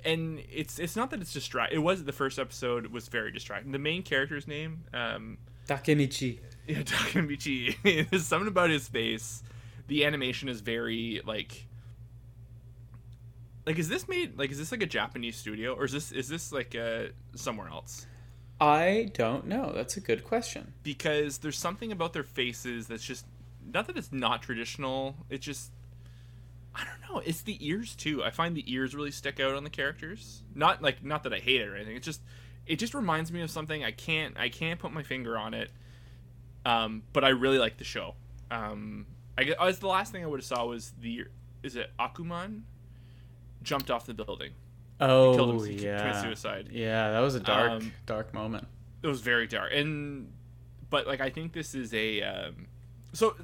And 0.06 0.42
it's 0.52 0.80
it's 0.80 0.96
not 0.96 1.10
that 1.12 1.22
it's 1.22 1.34
distract. 1.34 1.74
It 1.74 1.80
was 1.80 2.04
the 2.04 2.14
first 2.14 2.40
episode 2.40 2.88
was 2.88 3.08
very 3.08 3.32
distracting. 3.32 3.72
The 3.72 3.80
main 3.80 4.04
character's 4.04 4.48
name, 4.48 4.84
um, 4.94 5.38
Takemichi. 5.68 6.40
yeah, 6.68 6.84
Takemichi. 6.84 7.76
There's 8.10 8.26
something 8.26 8.48
about 8.48 8.70
his 8.70 8.88
face. 8.88 9.44
The 9.88 10.06
animation 10.06 10.48
is 10.48 10.62
very 10.62 11.22
like. 11.26 11.66
Like, 13.70 13.78
is 13.78 13.88
this 13.88 14.08
made 14.08 14.36
like 14.36 14.50
is 14.50 14.58
this 14.58 14.72
like 14.72 14.82
a 14.82 14.88
Japanese 14.88 15.36
studio 15.36 15.76
or 15.76 15.86
is 15.86 15.92
this 15.92 16.12
is 16.12 16.28
this 16.28 16.52
like 16.52 16.74
uh 16.74 17.10
somewhere 17.36 17.68
else? 17.68 18.08
I 18.60 19.12
don't 19.14 19.46
know. 19.46 19.72
That's 19.76 19.96
a 19.96 20.02
good 20.02 20.24
question. 20.24 20.74
because 20.82 21.38
there's 21.38 21.60
something 21.60 21.92
about 21.92 22.14
their 22.14 22.24
faces 22.24 22.88
that's 22.88 23.04
just 23.04 23.28
not 23.72 23.86
that 23.86 23.96
it's 23.96 24.12
not 24.12 24.42
traditional 24.42 25.16
it 25.30 25.42
just 25.42 25.72
i 26.74 26.84
don't 26.84 27.00
know. 27.14 27.22
It's 27.24 27.44
the 27.44 27.64
ears 27.64 27.96
too. 27.96 28.24
I 28.24 28.32
find 28.32 28.58
the 28.58 28.64
ears 28.74 28.96
really 28.96 29.12
stick 29.12 29.40
out 29.40 29.54
on 29.54 29.64
the 29.64 29.70
characters. 29.70 30.42
Not 30.56 30.82
like 30.82 31.04
not 31.04 31.22
that 31.22 31.34
i 31.34 31.38
hate 31.38 31.62
it 31.62 31.68
or 31.68 31.76
anything. 31.76 31.96
It's 31.96 32.08
just 32.08 32.22
it 32.66 32.78
just 32.80 32.96
reminds 32.96 33.32
me 33.32 33.42
of 33.44 33.52
something. 33.52 33.84
I 33.84 33.92
can't 33.92 34.36
i 34.36 34.50
can't 34.50 34.80
put 34.80 34.92
my 34.92 35.04
finger 35.04 35.38
on 35.38 35.54
it. 35.54 35.70
Um 36.66 37.04
but 37.14 37.24
i 37.24 37.30
really 37.30 37.60
like 37.60 37.78
the 37.78 37.84
show. 37.84 38.16
Um 38.50 39.06
i 39.38 39.44
guess 39.44 39.78
the 39.78 39.88
last 39.88 40.12
thing 40.12 40.24
i 40.24 40.28
would 40.28 40.40
have 40.40 40.46
saw 40.46 40.66
was 40.66 40.92
the 41.00 41.26
is 41.62 41.76
it 41.76 41.92
akuman 42.00 42.64
jumped 43.70 43.90
off 43.92 44.06
the 44.06 44.14
building 44.14 44.52
Oh 45.02 45.34
killed 45.36 45.50
him, 45.52 45.58
committed 45.60 45.82
yeah. 45.82 46.22
suicide 46.22 46.70
Yeah, 46.72 47.12
that 47.12 47.20
was 47.20 47.36
a 47.36 47.40
dark, 47.40 47.72
Um, 47.72 47.94
dark 48.06 48.34
moment. 48.34 48.68
it 49.04 49.08
was 49.08 49.22
very 49.22 49.48
dark 49.48 49.72
and 49.74 50.32
but 50.90 51.06
like 51.08 51.22
i 51.22 51.30
think 51.30 51.54
this 51.54 51.74
is 51.76 51.94
a 51.94 52.22
um 52.24 52.66
so 53.14 53.36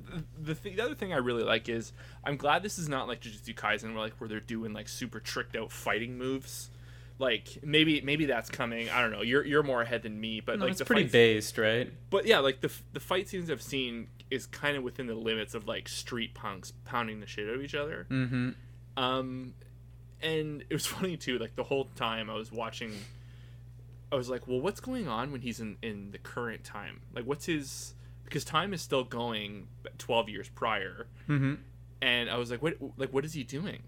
the, 0.47 0.53
th- 0.55 0.75
the 0.75 0.81
other 0.83 0.95
thing 0.95 1.13
i 1.13 1.17
really 1.17 1.43
like 1.43 1.69
is 1.69 1.93
i'm 2.23 2.37
glad 2.37 2.61
this 2.63 2.77
is 2.77 2.87
not 2.89 3.07
like 3.07 3.21
jujutsu 3.21 3.53
kaisen 3.55 3.93
where 3.93 4.03
like 4.07 4.13
where 4.19 4.27
they're 4.27 4.39
doing 4.55 4.73
like 4.73 4.87
super 4.89 5.19
tricked 5.19 5.55
out 5.55 5.71
fighting 5.71 6.17
moves 6.17 6.69
like 7.19 7.59
maybe 7.63 8.01
maybe 8.01 8.25
that's 8.25 8.49
coming 8.49 8.89
i 8.89 8.99
don't 9.01 9.11
know 9.11 9.21
you're 9.21 9.45
you're 9.45 9.63
more 9.63 9.81
ahead 9.81 10.01
than 10.03 10.19
me 10.19 10.39
but 10.41 10.57
No, 10.59 10.65
like 10.65 10.71
it's 10.71 10.79
the 10.79 10.85
pretty 10.85 11.03
based, 11.05 11.57
right? 11.57 11.91
but 12.09 12.25
yeah 12.25 12.39
like 12.39 12.59
the 12.61 12.71
the 12.93 12.99
fight 12.99 13.29
scenes 13.29 13.49
i've 13.49 13.61
seen 13.61 14.07
is 14.29 14.45
kind 14.47 14.75
of 14.75 14.83
within 14.83 15.05
the 15.07 15.15
limits 15.15 15.53
of 15.55 15.67
like 15.67 15.87
street 15.87 16.33
punks 16.33 16.73
pounding 16.83 17.19
the 17.21 17.27
shit 17.27 17.47
out 17.47 17.55
of 17.55 17.61
each 17.61 17.75
other 17.75 18.07
Mm-hmm. 18.09 18.49
um, 19.01 19.53
and 20.21 20.61
it 20.69 20.73
was 20.73 20.85
funny 20.95 21.17
too. 21.17 21.37
Like 21.37 21.55
the 21.55 21.63
whole 21.63 21.85
time 21.95 22.29
I 22.29 22.33
was 22.35 22.51
watching, 22.51 22.93
I 24.11 24.15
was 24.15 24.29
like, 24.29 24.47
"Well, 24.47 24.59
what's 24.61 24.79
going 24.79 25.07
on 25.07 25.31
when 25.31 25.41
he's 25.41 25.59
in 25.59 25.77
in 25.81 26.11
the 26.11 26.17
current 26.17 26.63
time? 26.63 27.01
Like, 27.13 27.25
what's 27.25 27.45
his? 27.45 27.93
Because 28.23 28.43
time 28.43 28.73
is 28.73 28.81
still 28.81 29.03
going 29.03 29.67
twelve 29.97 30.29
years 30.29 30.49
prior." 30.49 31.07
Mm-hmm. 31.29 31.55
And 32.01 32.29
I 32.29 32.37
was 32.37 32.51
like, 32.51 32.61
"What? 32.61 32.75
Like, 32.97 33.13
what 33.13 33.25
is 33.25 33.33
he 33.33 33.43
doing?" 33.43 33.81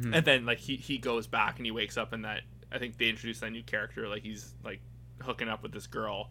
Mhm. 0.00 0.14
And 0.14 0.24
then 0.24 0.46
like 0.46 0.58
he 0.58 0.76
he 0.76 0.98
goes 0.98 1.26
back 1.26 1.56
and 1.58 1.66
he 1.66 1.70
wakes 1.72 1.96
up 1.96 2.12
in 2.12 2.22
that. 2.22 2.42
I 2.70 2.78
think 2.78 2.98
they 2.98 3.08
introduced 3.08 3.40
that 3.40 3.50
new 3.50 3.62
character. 3.62 4.08
Like 4.08 4.22
he's 4.22 4.54
like 4.64 4.80
hooking 5.22 5.48
up 5.48 5.62
with 5.62 5.72
this 5.72 5.86
girl. 5.86 6.30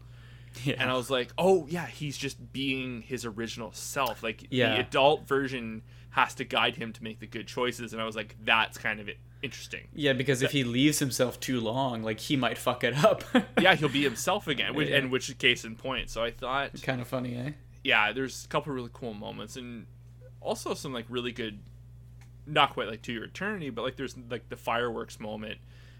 Yeah. 0.63 0.75
And 0.79 0.89
I 0.89 0.93
was 0.95 1.09
like, 1.09 1.29
oh 1.37 1.65
yeah, 1.69 1.85
he's 1.85 2.17
just 2.17 2.51
being 2.53 3.01
his 3.01 3.25
original 3.25 3.71
self. 3.73 4.23
Like 4.23 4.47
Yeah. 4.49 4.73
the 4.75 4.79
adult 4.81 5.27
version 5.27 5.83
has 6.11 6.33
to 6.35 6.43
guide 6.45 6.75
him 6.75 6.93
to 6.93 7.03
make 7.03 7.19
the 7.19 7.27
good 7.27 7.47
choices. 7.47 7.93
And 7.93 8.01
I 8.01 8.05
was 8.05 8.15
like, 8.15 8.35
that's 8.43 8.77
kind 8.77 8.99
of 8.99 9.07
it- 9.07 9.19
interesting. 9.43 9.87
yeah, 9.93 10.13
because 10.13 10.41
if 10.41 10.51
he 10.51 10.63
leaves 10.63 10.97
himself 10.99 11.39
too 11.39 11.59
long, 11.61 12.01
like 12.01 12.19
he 12.19 12.35
might 12.35 12.57
fuck 12.57 12.83
it 12.83 13.03
up. 13.03 13.23
Yeah, 13.61 13.75
he'll 13.75 13.89
be 13.89 14.03
himself 14.03 14.47
again, 14.47 14.73
which, 14.73 14.89
Yeah. 14.89 14.97
and 14.97 15.11
which 15.11 15.29
is 15.29 15.35
case 15.35 15.63
in 15.63 15.75
point. 15.75 16.09
So 16.09 16.23
I 16.23 16.31
thought, 16.31 16.81
kind 16.81 17.01
of 17.01 17.07
funny, 17.07 17.35
eh? 17.35 17.51
yeah, 17.83 18.11
there's 18.13 18.45
a 18.45 18.47
couple 18.47 18.73
really 18.73 18.89
cool 18.93 19.13
moments, 19.13 19.55
and 19.57 19.85
also 20.41 20.73
some 20.73 20.91
like 20.93 21.05
really 21.09 21.31
good, 21.31 21.59
not 22.45 22.73
quite 22.73 22.87
like 22.87 23.01
to 23.03 23.13
your 23.13 23.25
eternity, 23.25 23.69
but 23.69 23.83
like 23.83 23.95
there's 23.95 24.15
like 24.29 24.49
the 24.49 24.55
fireworks 24.57 25.19
moment. 25.19 25.59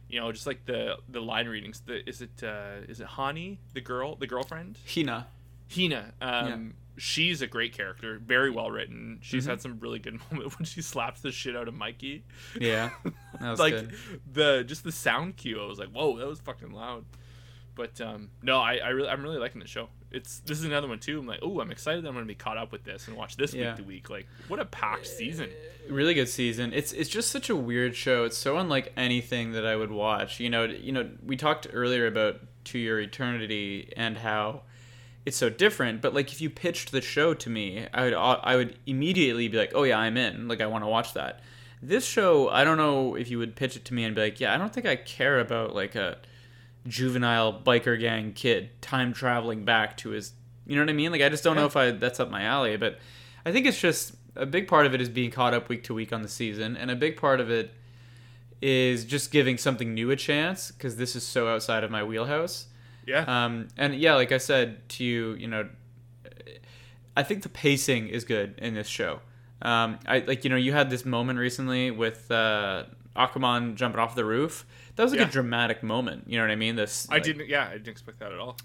You 0.10 0.20
know, 0.22 0.32
just 0.32 0.48
like 0.48 0.66
the 0.66 0.98
the 1.10 1.20
line 1.22 1.48
readings. 1.48 1.82
The 1.86 2.08
is 2.08 2.22
it 2.22 2.42
uh, 2.44 2.86
is 2.88 3.00
it 3.02 3.08
Hani 3.08 3.58
the 3.74 3.82
girl 3.82 4.16
the 4.16 4.28
girlfriend? 4.28 4.78
Hina. 4.94 5.28
Hina, 5.76 6.14
um, 6.22 6.76
she's 6.96 7.42
a 7.42 7.48
great 7.48 7.74
character, 7.74 8.20
very 8.26 8.50
well 8.50 8.72
written. 8.72 9.20
She's 9.22 9.46
Mhm. 9.46 9.50
had 9.50 9.62
some 9.62 9.80
really 9.82 10.00
good 10.00 10.18
moments 10.32 10.58
when 10.58 10.66
she 10.66 10.82
slaps 10.82 11.20
the 11.20 11.32
shit 11.34 11.58
out 11.58 11.68
of 11.68 11.74
Mikey. 11.74 12.24
Yeah, 12.58 12.92
that 13.42 13.52
was 13.52 13.60
like 13.60 13.74
good. 13.74 13.94
the 14.32 14.64
just 14.66 14.86
the 14.86 14.94
sound 14.94 15.36
cue, 15.36 15.62
I 15.62 15.66
was 15.66 15.78
like, 15.78 15.90
whoa, 15.90 16.18
that 16.20 16.26
was 16.28 16.40
fucking 16.40 16.72
loud. 16.72 17.04
But 17.76 18.00
um, 18.00 18.30
no, 18.42 18.60
I, 18.60 18.78
I 18.78 18.88
really 18.90 19.10
I'm 19.10 19.22
really 19.22 19.40
liking 19.40 19.60
the 19.60 19.68
show. 19.68 19.90
It's 20.12 20.40
this 20.40 20.58
is 20.60 20.64
another 20.64 20.88
one 20.88 21.00
too. 21.00 21.20
I'm 21.20 21.28
like, 21.28 21.40
oh, 21.42 21.60
I'm 21.60 21.70
excited 21.72 22.04
that 22.04 22.08
I'm 22.08 22.14
gonna 22.14 22.26
be 22.26 22.34
caught 22.36 22.58
up 22.58 22.72
with 22.72 22.84
this 22.86 23.08
and 23.08 23.18
watch 23.18 23.36
this 23.36 23.54
Yeah. 23.54 23.68
week 23.70 23.76
to 23.78 23.84
week. 23.84 24.10
Like, 24.10 24.28
what 24.48 24.60
a 24.60 24.66
packed 24.66 25.06
season. 25.08 25.50
Uh, 25.90 25.94
really 25.94 26.14
good 26.14 26.30
season. 26.30 26.72
It's 26.74 26.94
it's 26.94 27.10
just 27.10 27.30
such 27.30 27.50
a 27.50 27.56
weird 27.56 27.96
show. 27.96 28.24
It's 28.24 28.38
so 28.38 28.58
unlike 28.58 28.94
anything 28.96 29.52
that 29.52 29.66
I 29.66 29.76
would 29.76 29.92
watch. 29.92 30.40
You 30.40 30.50
know, 30.50 30.64
you 30.64 30.92
know, 30.94 31.10
we 31.26 31.36
talked 31.36 31.68
earlier 31.74 32.08
about 32.08 32.40
To 32.66 32.80
Your 32.80 33.00
Eternity 33.02 33.92
and 33.98 34.18
how 34.20 34.62
it's 35.26 35.36
so 35.36 35.50
different. 35.50 36.02
But 36.02 36.14
like, 36.14 36.32
if 36.32 36.40
you 36.40 36.50
pitched 36.50 36.94
the 36.94 37.02
show 37.02 37.34
to 37.34 37.50
me, 37.50 37.86
I 37.94 38.04
would 38.06 38.14
I 38.14 38.56
would 38.56 38.78
immediately 38.86 39.50
be 39.50 39.58
like, 39.58 39.74
oh 39.76 39.84
yeah, 39.84 40.00
I'm 40.00 40.16
in. 40.16 40.48
Like, 40.48 40.62
I 40.62 40.68
want 40.68 40.86
to 40.86 40.88
watch 40.88 41.14
that. 41.16 41.42
This 41.82 42.06
show, 42.08 42.50
I 42.50 42.64
don't 42.64 42.78
know 42.78 43.16
if 43.16 43.30
you 43.30 43.38
would 43.40 43.56
pitch 43.58 43.76
it 43.76 43.84
to 43.86 43.94
me 43.94 44.04
and 44.06 44.16
be 44.16 44.22
like, 44.22 44.40
yeah, 44.40 44.54
I 44.54 44.58
don't 44.58 44.74
think 44.74 44.86
I 44.88 44.96
care 44.96 45.40
about 45.40 45.76
like 45.76 45.96
a 45.96 46.18
juvenile 46.88 47.62
biker 47.66 48.00
gang 48.00 48.34
kid 48.34 48.70
time 48.82 49.14
traveling 49.14 49.66
back 49.66 49.98
to 49.98 50.10
his 50.10 50.34
you 50.66 50.76
know 50.76 50.82
what 50.82 50.90
I 50.90 50.94
mean? 50.94 51.12
Like 51.12 51.22
I 51.22 51.30
just 51.30 51.44
don't 51.44 51.56
know 51.56 51.66
if 51.66 51.78
I 51.78 51.92
that's 51.92 52.20
up 52.20 52.30
my 52.30 52.44
alley, 52.44 52.76
but 52.78 53.00
I 53.46 53.52
think 53.52 53.66
it's 53.66 53.80
just 53.80 54.16
a 54.36 54.46
big 54.46 54.68
part 54.68 54.86
of 54.86 54.94
it 54.94 55.02
is 55.02 55.10
being 55.10 55.32
caught 55.32 55.54
up 55.54 55.70
week 55.70 55.84
to 55.86 55.94
week 55.94 56.12
on 56.14 56.22
the 56.22 56.28
season 56.28 56.76
and 56.78 56.92
a 56.92 56.96
big 56.96 57.18
part 57.18 57.40
of 57.40 57.50
it 57.50 57.74
is 58.62 59.06
just 59.06 59.32
giving 59.32 59.58
something 59.58 59.94
new 59.94 60.12
a 60.12 60.16
chance 60.16 60.72
because 60.72 60.98
this 60.98 61.16
is 61.16 61.26
so 61.26 61.48
outside 61.48 61.84
of 61.84 61.92
my 61.92 62.04
wheelhouse. 62.04 62.68
Yeah. 63.06 63.24
Um, 63.28 63.70
and 63.78 63.96
yeah, 63.96 64.16
like 64.16 64.32
I 64.32 64.38
said 64.38 64.88
to 64.90 65.04
you, 65.04 65.34
you 65.36 65.48
know, 65.48 65.70
I 67.16 67.24
think 67.24 67.44
the 67.44 67.50
pacing 67.50 68.10
is 68.10 68.26
good 68.26 68.56
in 68.58 68.74
this 68.74 68.88
show. 68.88 69.22
Um, 69.62 70.00
I 70.06 70.20
like 70.20 70.44
you 70.44 70.52
know 70.52 70.56
you 70.56 70.72
had 70.72 70.90
this 70.92 71.04
moment 71.04 71.40
recently 71.40 71.90
with 71.90 72.30
uh, 72.30 72.84
Aquaman 73.18 73.76
jumping 73.76 74.00
off 74.00 74.16
the 74.16 74.26
roof. 74.26 74.66
That 74.96 75.04
was 75.04 75.12
like 75.12 75.22
Yeah. 75.22 75.28
a 75.28 75.32
dramatic 75.32 75.84
moment. 75.84 76.26
You 76.28 76.38
know 76.38 76.44
what 76.44 76.52
I 76.52 76.56
mean? 76.56 76.76
This 76.76 77.08
I 77.10 77.16
like- 77.16 77.24
didn't. 77.24 77.48
Yeah, 77.48 77.68
I 77.68 77.74
didn't 77.74 77.90
expect 77.90 78.20
that 78.20 78.32
at 78.32 78.40
all. 78.40 78.58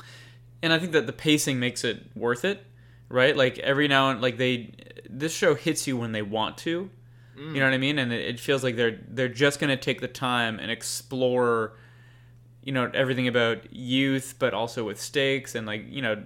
and 0.62 0.72
I 0.72 0.78
think 0.78 0.92
that 0.92 1.06
the 1.06 1.12
pacing 1.12 1.58
makes 1.58 1.82
it 1.84 2.04
worth 2.14 2.44
it, 2.44 2.64
right? 3.08 3.36
Like 3.36 3.58
every 3.58 3.88
now 3.88 4.10
and 4.10 4.20
like 4.20 4.36
they, 4.36 4.72
this 5.10 5.34
show 5.34 5.54
hits 5.54 5.86
you 5.86 5.96
when 5.96 6.12
they 6.12 6.22
want 6.22 6.56
to, 6.58 6.90
you 7.36 7.42
know 7.44 7.60
mm. 7.60 7.62
what 7.64 7.72
I 7.72 7.78
mean? 7.78 7.98
And 7.98 8.12
it, 8.12 8.20
it 8.34 8.40
feels 8.40 8.62
like 8.62 8.76
they're 8.76 8.98
they're 9.08 9.28
just 9.28 9.58
gonna 9.58 9.76
take 9.76 10.00
the 10.00 10.08
time 10.08 10.58
and 10.60 10.70
explore, 10.70 11.72
you 12.62 12.72
know, 12.72 12.90
everything 12.94 13.26
about 13.26 13.72
youth, 13.74 14.36
but 14.38 14.54
also 14.54 14.84
with 14.84 15.00
stakes 15.00 15.54
and 15.54 15.66
like 15.66 15.84
you 15.88 16.02
know, 16.02 16.22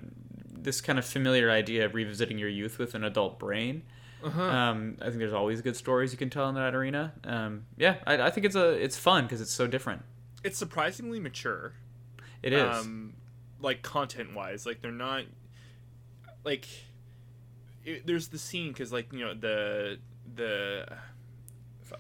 this 0.53 0.81
kind 0.81 0.99
of 0.99 1.05
familiar 1.05 1.51
idea 1.51 1.87
of 1.87 1.95
revisiting 1.95 2.39
your 2.39 2.49
youth 2.49 2.79
with 2.79 2.95
an 2.95 3.05
adult 3.05 3.39
brain. 3.39 3.83
Uh-huh. 4.27 4.43
Um, 4.43 4.97
I 5.01 5.05
think 5.05 5.18
there's 5.18 5.33
always 5.33 5.62
good 5.62 5.77
stories 5.77 6.12
you 6.12 6.18
can 6.18 6.31
tell 6.31 6.49
in 6.49 6.57
that 6.57 6.74
arena. 6.74 7.12
Um, 7.24 7.66
yeah, 7.77 7.97
I, 8.07 8.22
I 8.22 8.31
think 8.31 8.45
it's 8.45 8.57
a 8.57 8.70
it's 8.70 8.97
fun 8.97 9.24
because 9.24 9.41
it's 9.41 9.53
so 9.53 9.66
different. 9.66 10.03
It's 10.43 10.59
surprisingly 10.59 11.20
mature. 11.20 11.74
It 12.43 12.53
is. 12.53 12.77
Um, 12.77 13.14
like 13.61 13.83
content 13.83 14.35
wise, 14.35 14.66
like 14.66 14.83
they're 14.83 14.91
not 14.91 15.24
like 16.45 16.66
it, 17.85 18.07
there's 18.07 18.29
the 18.29 18.39
scene 18.39 18.68
because 18.72 18.93
like 18.93 19.12
you 19.12 19.20
know 19.20 19.35
the 19.35 19.99
the 20.35 20.87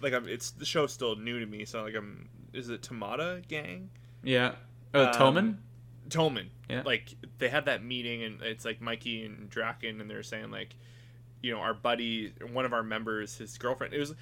like 0.02 0.12
I'm, 0.12 0.28
it's 0.28 0.50
the 0.50 0.64
show's 0.64 0.92
still 0.92 1.16
new 1.16 1.38
to 1.40 1.46
me, 1.46 1.64
so 1.64 1.82
like 1.82 1.94
I'm 1.94 2.28
is 2.52 2.68
it 2.68 2.82
Tamada 2.82 3.46
gang? 3.46 3.90
yeah. 4.22 4.52
Oh, 4.94 5.06
um, 5.06 5.12
Toman. 5.12 5.56
Tolman. 6.08 6.50
Yeah. 6.70 6.82
Like 6.84 7.14
they 7.38 7.48
had 7.48 7.66
that 7.66 7.84
meeting 7.84 8.22
and 8.22 8.40
it's 8.42 8.64
like 8.64 8.80
Mikey 8.80 9.24
and 9.24 9.50
Draken 9.50 10.00
and 10.00 10.08
they're 10.08 10.22
saying 10.22 10.50
like, 10.50 10.74
you 11.42 11.52
know, 11.52 11.60
our 11.60 11.74
buddy, 11.74 12.32
one 12.52 12.64
of 12.64 12.72
our 12.72 12.82
members, 12.82 13.36
his 13.36 13.56
girlfriend. 13.58 13.94
It 13.94 13.98
was 14.00 14.14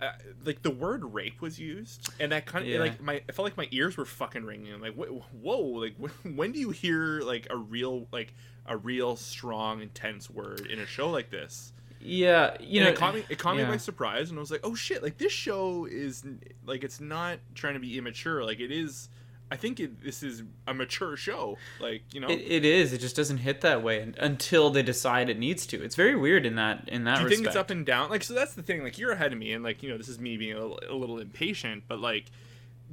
uh, 0.00 0.10
like 0.44 0.62
the 0.62 0.70
word 0.70 1.04
rape 1.04 1.40
was 1.40 1.58
used, 1.60 2.08
and 2.18 2.32
that 2.32 2.46
kind 2.46 2.64
of 2.64 2.70
Yeah. 2.70 2.80
like 2.80 3.00
my. 3.00 3.22
I 3.28 3.32
felt 3.32 3.44
like 3.44 3.56
my 3.56 3.68
ears 3.70 3.96
were 3.96 4.04
fucking 4.04 4.44
ringing. 4.44 4.80
Like, 4.80 4.94
wh- 4.96 5.34
whoa, 5.34 5.58
like 5.60 5.94
when 6.24 6.52
do 6.52 6.58
you 6.58 6.70
hear 6.70 7.20
like 7.20 7.46
a 7.50 7.56
real 7.56 8.08
like 8.12 8.34
a 8.66 8.76
real 8.76 9.16
strong 9.16 9.80
intense 9.82 10.28
word 10.30 10.66
in 10.66 10.78
a 10.80 10.86
show 10.86 11.10
like 11.10 11.30
this? 11.30 11.72
Yeah, 12.04 12.56
you 12.58 12.80
and 12.80 12.86
know, 12.86 12.92
it 12.92 12.96
caught 12.96 13.14
me. 13.14 13.24
It 13.28 13.38
caught 13.38 13.56
me 13.56 13.62
by 13.64 13.76
surprise, 13.76 14.30
and 14.30 14.38
I 14.38 14.40
was 14.40 14.50
like, 14.50 14.62
"Oh 14.64 14.74
shit!" 14.74 15.04
Like 15.04 15.18
this 15.18 15.30
show 15.32 15.84
is 15.84 16.24
like 16.66 16.82
it's 16.82 17.00
not 17.00 17.38
trying 17.54 17.74
to 17.74 17.80
be 17.80 17.96
immature. 17.96 18.44
Like 18.44 18.58
it 18.58 18.72
is. 18.72 19.08
I 19.52 19.56
think 19.56 19.80
it, 19.80 20.02
this 20.02 20.22
is 20.22 20.42
a 20.66 20.72
mature 20.72 21.14
show. 21.14 21.58
Like 21.78 22.04
you 22.10 22.20
know, 22.20 22.28
It, 22.28 22.40
it 22.40 22.64
is. 22.64 22.94
It 22.94 23.02
just 23.02 23.14
doesn't 23.14 23.36
hit 23.36 23.60
that 23.60 23.82
way 23.82 24.10
until 24.16 24.70
they 24.70 24.82
decide 24.82 25.28
it 25.28 25.38
needs 25.38 25.66
to. 25.66 25.84
It's 25.84 25.94
very 25.94 26.16
weird 26.16 26.46
in 26.46 26.54
that 26.54 26.88
in 26.88 27.04
that 27.04 27.16
do 27.16 27.20
you 27.20 27.26
respect. 27.26 27.36
think 27.36 27.46
it's 27.48 27.56
up 27.56 27.68
and 27.68 27.84
down? 27.84 28.08
Like 28.08 28.22
so, 28.22 28.32
that's 28.32 28.54
the 28.54 28.62
thing. 28.62 28.82
Like 28.82 28.96
you're 28.96 29.12
ahead 29.12 29.30
of 29.30 29.38
me, 29.38 29.52
and 29.52 29.62
like 29.62 29.82
you 29.82 29.90
know, 29.90 29.98
this 29.98 30.08
is 30.08 30.18
me 30.18 30.38
being 30.38 30.54
a 30.54 30.58
little, 30.60 30.80
a 30.88 30.94
little 30.94 31.18
impatient. 31.18 31.84
But 31.86 32.00
like, 32.00 32.30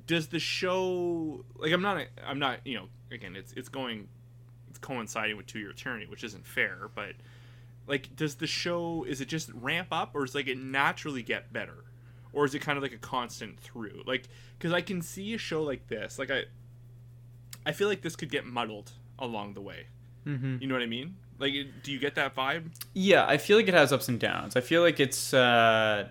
does 0.05 0.27
the 0.27 0.39
show? 0.39 1.45
Like 1.55 1.71
I'm 1.71 1.81
not. 1.81 2.05
I'm 2.27 2.39
not. 2.39 2.59
You 2.65 2.79
know, 2.79 2.85
again, 3.09 3.37
it's 3.37 3.53
it's 3.53 3.69
going, 3.69 4.09
it's 4.69 4.79
coinciding 4.79 5.37
with 5.37 5.45
To 5.47 5.59
Your 5.59 5.71
Eternity, 5.71 6.07
which 6.07 6.25
isn't 6.25 6.45
fair. 6.45 6.89
But 6.93 7.13
like, 7.87 8.13
does 8.17 8.35
the 8.35 8.47
show? 8.47 9.05
Is 9.07 9.21
it 9.21 9.29
just 9.29 9.49
ramp 9.53 9.87
up, 9.91 10.11
or 10.13 10.25
is 10.25 10.35
like 10.35 10.47
it 10.47 10.57
naturally 10.57 11.23
get 11.23 11.53
better? 11.53 11.85
Or 12.33 12.45
is 12.45 12.53
it 12.55 12.59
kind 12.59 12.77
of 12.77 12.83
like 12.83 12.93
a 12.93 12.97
constant 12.97 13.59
through? 13.59 14.03
Like, 14.05 14.25
because 14.57 14.73
I 14.73 14.81
can 14.81 15.01
see 15.01 15.33
a 15.33 15.37
show 15.37 15.63
like 15.63 15.87
this, 15.87 16.19
like 16.19 16.31
I, 16.31 16.43
I 17.65 17.71
feel 17.71 17.87
like 17.87 18.01
this 18.01 18.15
could 18.15 18.29
get 18.31 18.45
muddled 18.45 18.91
along 19.17 19.53
the 19.53 19.61
way. 19.61 19.87
hmm 20.23 20.57
You 20.59 20.67
know 20.67 20.73
what 20.75 20.83
I 20.83 20.87
mean? 20.87 21.15
Like, 21.39 21.53
do 21.83 21.91
you 21.91 21.99
get 21.99 22.15
that 22.15 22.35
vibe? 22.35 22.71
Yeah, 22.93 23.25
I 23.25 23.37
feel 23.37 23.57
like 23.57 23.67
it 23.67 23.73
has 23.73 23.93
ups 23.93 24.09
and 24.09 24.19
downs. 24.19 24.55
I 24.57 24.61
feel 24.61 24.81
like 24.81 24.99
it's 24.99 25.33
uh, 25.33 26.09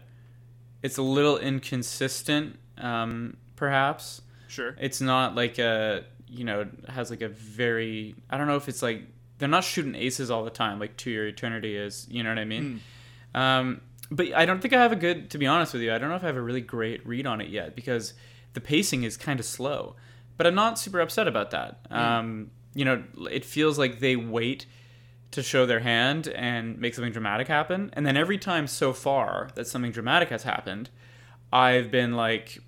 it's 0.82 0.96
a 0.96 1.02
little 1.02 1.36
inconsistent, 1.38 2.58
um, 2.78 3.36
perhaps. 3.56 4.22
Sure. 4.48 4.74
It's 4.80 5.00
not 5.00 5.34
like 5.34 5.58
a 5.58 6.04
you 6.26 6.44
know 6.44 6.66
has 6.88 7.10
like 7.10 7.20
a 7.22 7.28
very 7.28 8.14
I 8.30 8.38
don't 8.38 8.46
know 8.46 8.56
if 8.56 8.68
it's 8.68 8.82
like 8.82 9.02
they're 9.38 9.48
not 9.48 9.64
shooting 9.64 9.94
aces 9.94 10.30
all 10.30 10.44
the 10.44 10.50
time 10.50 10.78
like 10.78 10.96
To 10.98 11.10
Your 11.10 11.26
Eternity 11.26 11.76
is. 11.76 12.06
You 12.10 12.22
know 12.22 12.30
what 12.30 12.38
I 12.38 12.44
mean? 12.44 12.80
Um, 13.34 13.82
but 14.10 14.34
I 14.34 14.46
don't 14.46 14.60
think 14.60 14.74
I 14.74 14.82
have 14.82 14.92
a 14.92 14.96
good. 14.96 15.30
To 15.30 15.38
be 15.38 15.46
honest 15.46 15.72
with 15.72 15.82
you, 15.82 15.92
I 15.92 15.98
don't 15.98 16.08
know 16.08 16.16
if 16.16 16.22
I 16.22 16.26
have 16.26 16.36
a 16.36 16.42
really 16.42 16.60
great 16.60 17.06
read 17.06 17.26
on 17.26 17.40
it 17.40 17.48
yet 17.48 17.74
because 17.74 18.14
the 18.54 18.60
pacing 18.60 19.02
is 19.02 19.16
kind 19.16 19.38
of 19.38 19.46
slow. 19.46 19.96
But 20.36 20.46
I'm 20.46 20.54
not 20.54 20.78
super 20.78 21.00
upset 21.00 21.26
about 21.26 21.50
that. 21.50 21.80
Um, 21.90 22.50
you 22.74 22.84
know, 22.84 23.02
it 23.30 23.44
feels 23.44 23.78
like 23.78 23.98
they 23.98 24.16
wait 24.16 24.66
to 25.32 25.42
show 25.42 25.66
their 25.66 25.80
hand 25.80 26.28
and 26.28 26.78
make 26.78 26.94
something 26.94 27.12
dramatic 27.12 27.48
happen, 27.48 27.90
and 27.92 28.06
then 28.06 28.16
every 28.16 28.38
time 28.38 28.66
so 28.66 28.92
far 28.92 29.50
that 29.56 29.66
something 29.66 29.92
dramatic 29.92 30.30
has 30.30 30.44
happened, 30.44 30.90
I've 31.52 31.90
been 31.90 32.14
like, 32.14 32.58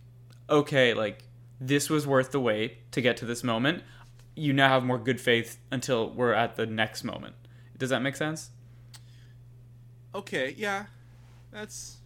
okay, 0.48 0.94
like 0.94 1.22
this 1.60 1.88
was 1.88 2.06
worth 2.06 2.32
the 2.32 2.40
wait 2.40 2.90
to 2.92 3.00
get 3.00 3.16
to 3.18 3.24
this 3.24 3.44
moment. 3.44 3.82
You 4.34 4.52
now 4.52 4.68
have 4.68 4.82
more 4.82 4.98
good 4.98 5.20
faith 5.20 5.58
until 5.70 6.10
we're 6.10 6.32
at 6.32 6.56
the 6.56 6.66
next 6.66 7.04
moment. 7.04 7.34
Does 7.78 7.90
that 7.90 8.00
make 8.02 8.16
sense? 8.16 8.50
Okay. 10.14 10.54
Yeah. 10.56 10.86
That's 11.52 11.96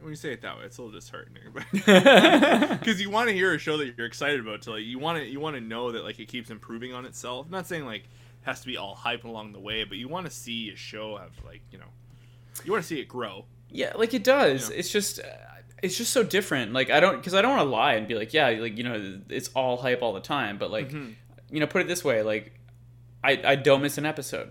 when 0.00 0.10
you 0.10 0.16
say 0.16 0.32
it 0.32 0.40
that 0.42 0.58
way, 0.58 0.64
it's 0.64 0.78
a 0.78 0.82
little 0.82 0.98
disheartening, 0.98 1.42
but 1.52 1.64
because 2.80 3.00
you 3.00 3.10
want 3.10 3.28
to 3.28 3.34
hear 3.34 3.52
a 3.54 3.58
show 3.58 3.76
that 3.76 3.94
you're 3.98 4.06
excited 4.06 4.40
about, 4.40 4.62
to 4.62 4.70
like 4.72 4.84
you 4.84 4.98
want 4.98 5.18
to 5.18 5.24
you 5.26 5.40
want 5.40 5.56
to 5.56 5.60
know 5.60 5.92
that 5.92 6.04
like 6.04 6.18
it 6.18 6.28
keeps 6.28 6.50
improving 6.50 6.94
on 6.94 7.04
itself. 7.04 7.46
I'm 7.46 7.52
not 7.52 7.66
saying 7.66 7.84
like 7.84 8.02
it 8.02 8.06
has 8.42 8.60
to 8.60 8.66
be 8.66 8.76
all 8.76 8.94
hype 8.94 9.24
along 9.24 9.52
the 9.52 9.60
way, 9.60 9.84
but 9.84 9.98
you 9.98 10.08
want 10.08 10.26
to 10.26 10.32
see 10.32 10.70
a 10.70 10.76
show 10.76 11.16
have 11.18 11.32
like 11.44 11.60
you 11.70 11.78
know, 11.78 11.84
you 12.64 12.72
want 12.72 12.82
to 12.82 12.88
see 12.88 13.00
it 13.00 13.08
grow. 13.08 13.44
Yeah, 13.70 13.92
like 13.96 14.14
it 14.14 14.24
does. 14.24 14.70
Yeah. 14.70 14.76
It's 14.76 14.90
just 14.90 15.20
uh, 15.20 15.24
it's 15.82 15.96
just 15.98 16.12
so 16.12 16.22
different. 16.22 16.72
Like 16.72 16.88
I 16.90 17.00
don't 17.00 17.16
because 17.16 17.34
I 17.34 17.42
don't 17.42 17.56
want 17.56 17.62
to 17.66 17.70
lie 17.70 17.94
and 17.94 18.08
be 18.08 18.14
like, 18.14 18.32
yeah, 18.32 18.48
like 18.48 18.78
you 18.78 18.84
know, 18.84 19.20
it's 19.28 19.48
all 19.54 19.76
hype 19.76 20.02
all 20.02 20.14
the 20.14 20.20
time. 20.20 20.56
But 20.58 20.70
like, 20.70 20.90
Mhm. 20.90 21.14
you 21.50 21.60
know, 21.60 21.66
put 21.66 21.82
it 21.82 21.88
this 21.88 22.02
way, 22.02 22.22
like 22.22 22.54
I 23.22 23.40
I 23.44 23.54
don't 23.56 23.82
miss 23.82 23.98
an 23.98 24.06
episode. 24.06 24.50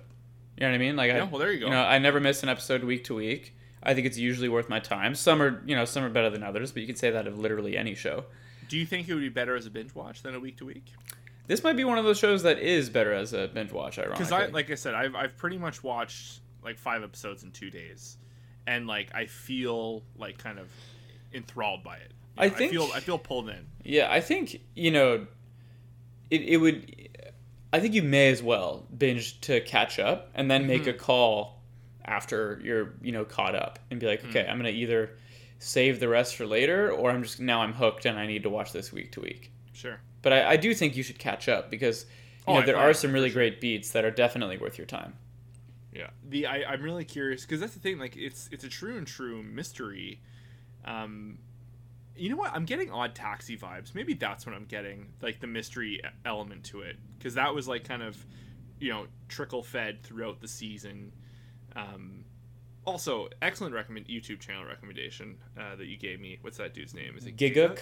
You 0.57 0.61
know 0.65 0.69
what 0.69 0.75
I 0.75 0.77
mean? 0.77 0.95
Like 0.95 1.11
I, 1.11 1.23
well, 1.23 1.39
there 1.39 1.51
you 1.51 1.59
go. 1.61 1.65
You 1.67 1.71
know, 1.71 1.81
I 1.81 1.97
never 1.97 2.19
miss 2.19 2.43
an 2.43 2.49
episode 2.49 2.83
week 2.83 3.05
to 3.05 3.15
week. 3.15 3.55
I 3.81 3.93
think 3.93 4.07
it's 4.07 4.17
usually 4.17 4.49
worth 4.49 4.69
my 4.69 4.79
time. 4.79 5.15
Some 5.15 5.41
are, 5.41 5.61
you 5.65 5.75
know, 5.75 5.85
some 5.85 6.03
are 6.03 6.09
better 6.09 6.29
than 6.29 6.43
others, 6.43 6.71
but 6.71 6.81
you 6.81 6.87
could 6.87 6.97
say 6.97 7.11
that 7.11 7.27
of 7.27 7.39
literally 7.39 7.77
any 7.77 7.95
show. 7.95 8.25
Do 8.67 8.77
you 8.77 8.85
think 8.85 9.07
it 9.07 9.13
would 9.13 9.21
be 9.21 9.29
better 9.29 9.55
as 9.55 9.65
a 9.65 9.71
binge 9.71 9.95
watch 9.95 10.21
than 10.21 10.35
a 10.35 10.39
week 10.39 10.57
to 10.57 10.65
week? 10.65 10.85
This 11.47 11.63
might 11.63 11.75
be 11.75 11.83
one 11.83 11.97
of 11.97 12.05
those 12.05 12.19
shows 12.19 12.43
that 12.43 12.59
is 12.59 12.89
better 12.89 13.11
as 13.11 13.33
a 13.33 13.47
binge 13.47 13.71
watch. 13.71 13.97
Ironically, 13.97 14.25
Because 14.25 14.31
I, 14.31 14.45
like 14.47 14.69
I 14.69 14.75
said, 14.75 14.93
I've 14.93 15.15
I've 15.15 15.35
pretty 15.35 15.57
much 15.57 15.83
watched 15.83 16.41
like 16.63 16.77
five 16.77 17.01
episodes 17.01 17.41
in 17.41 17.51
two 17.51 17.71
days, 17.71 18.17
and 18.67 18.85
like 18.85 19.09
I 19.15 19.25
feel 19.25 20.03
like 20.15 20.37
kind 20.37 20.59
of 20.59 20.69
enthralled 21.33 21.83
by 21.83 21.95
it. 21.97 22.11
You 22.37 22.43
I 22.43 22.49
think- 22.49 22.71
I 22.71 22.75
feel 22.75 22.89
I 22.93 22.99
feel 22.99 23.17
pulled 23.17 23.49
in. 23.49 23.65
Yeah, 23.83 24.11
I 24.11 24.21
think 24.21 24.61
you 24.75 24.91
know, 24.91 25.25
it 26.29 26.41
it 26.41 26.57
would. 26.57 27.09
I 27.73 27.79
think 27.79 27.95
you 27.95 28.03
may 28.03 28.29
as 28.29 28.43
well 28.43 28.85
binge 28.95 29.41
to 29.41 29.61
catch 29.61 29.97
up 29.97 30.29
and 30.35 30.51
then 30.51 30.67
make 30.67 30.81
mm-hmm. 30.81 30.91
a 30.91 30.93
call 30.93 31.58
after 32.09 32.59
you're 32.63 32.93
you 33.01 33.11
know 33.11 33.23
caught 33.23 33.55
up 33.55 33.79
and 33.91 33.99
be 33.99 34.07
like, 34.07 34.25
okay, 34.25 34.45
I'm 34.47 34.57
gonna 34.57 34.69
either 34.69 35.11
save 35.59 35.99
the 35.99 36.07
rest 36.07 36.35
for 36.35 36.45
later 36.45 36.91
or 36.91 37.11
I'm 37.11 37.23
just 37.23 37.39
now 37.39 37.61
I'm 37.61 37.73
hooked 37.73 38.05
and 38.05 38.17
I 38.17 38.25
need 38.25 38.43
to 38.43 38.49
watch 38.49 38.71
this 38.73 38.91
week 38.91 39.11
to 39.13 39.21
week. 39.21 39.51
Sure. 39.73 39.99
But 40.21 40.33
I, 40.33 40.51
I 40.51 40.57
do 40.57 40.73
think 40.73 40.95
you 40.97 41.03
should 41.03 41.19
catch 41.19 41.47
up 41.47 41.69
because 41.69 42.05
you 42.47 42.53
Oh, 42.55 42.59
know 42.59 42.65
there 42.65 42.77
are 42.77 42.93
some 42.93 43.13
really 43.13 43.29
sure. 43.29 43.35
great 43.41 43.61
beats 43.61 43.91
that 43.91 44.03
are 44.03 44.11
definitely 44.11 44.57
worth 44.57 44.77
your 44.77 44.87
time. 44.87 45.13
Yeah. 45.93 46.09
The 46.27 46.47
I 46.47 46.63
I'm 46.63 46.81
really 46.81 47.05
curious 47.05 47.43
because 47.43 47.59
that's 47.59 47.73
the 47.73 47.79
thing. 47.79 47.99
Like 47.99 48.17
it's 48.17 48.49
it's 48.51 48.63
a 48.63 48.69
true 48.69 48.97
and 48.97 49.05
true 49.05 49.43
mystery. 49.43 50.21
Um, 50.85 51.39
you 52.15 52.29
know 52.29 52.35
what? 52.37 52.51
I'm 52.53 52.65
getting 52.65 52.91
odd 52.91 53.15
taxi 53.15 53.57
vibes. 53.57 53.95
Maybe 53.95 54.13
that's 54.13 54.45
what 54.45 54.53
I'm 54.55 54.65
getting, 54.65 55.07
like 55.21 55.39
the 55.39 55.47
mystery 55.47 56.01
element 56.25 56.63
to 56.65 56.81
it, 56.81 56.97
because 57.17 57.35
that 57.35 57.53
was 57.55 57.67
like 57.67 57.83
kind 57.87 58.01
of, 58.03 58.25
you 58.79 58.91
know, 58.91 59.07
trickle 59.29 59.63
fed 59.63 60.03
throughout 60.03 60.41
the 60.41 60.47
season. 60.47 61.11
Um, 61.75 62.23
also, 62.85 63.29
excellent 63.41 63.73
recommend 63.75 64.07
YouTube 64.07 64.39
channel 64.39 64.65
recommendation 64.65 65.37
uh, 65.57 65.75
that 65.75 65.85
you 65.87 65.97
gave 65.97 66.19
me. 66.19 66.37
What's 66.41 66.57
that 66.57 66.73
dude's 66.73 66.93
name? 66.93 67.15
Is 67.17 67.25
it 67.25 67.37
Gigguk? 67.37 67.79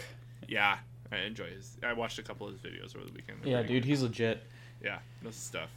Yeah, 0.47 0.77
I 1.11 1.17
enjoy 1.19 1.49
his. 1.49 1.77
I 1.83 1.93
watched 1.93 2.19
a 2.19 2.23
couple 2.23 2.47
of 2.47 2.53
his 2.53 2.61
videos 2.61 2.95
over 2.95 3.05
the 3.05 3.13
weekend. 3.13 3.39
They're 3.41 3.61
Yeah, 3.61 3.63
dude, 3.63 3.85
he's 3.85 4.01
legit. 4.01 4.43
Yeah, 4.83 4.99
knows 5.23 5.35
stuff. 5.35 5.69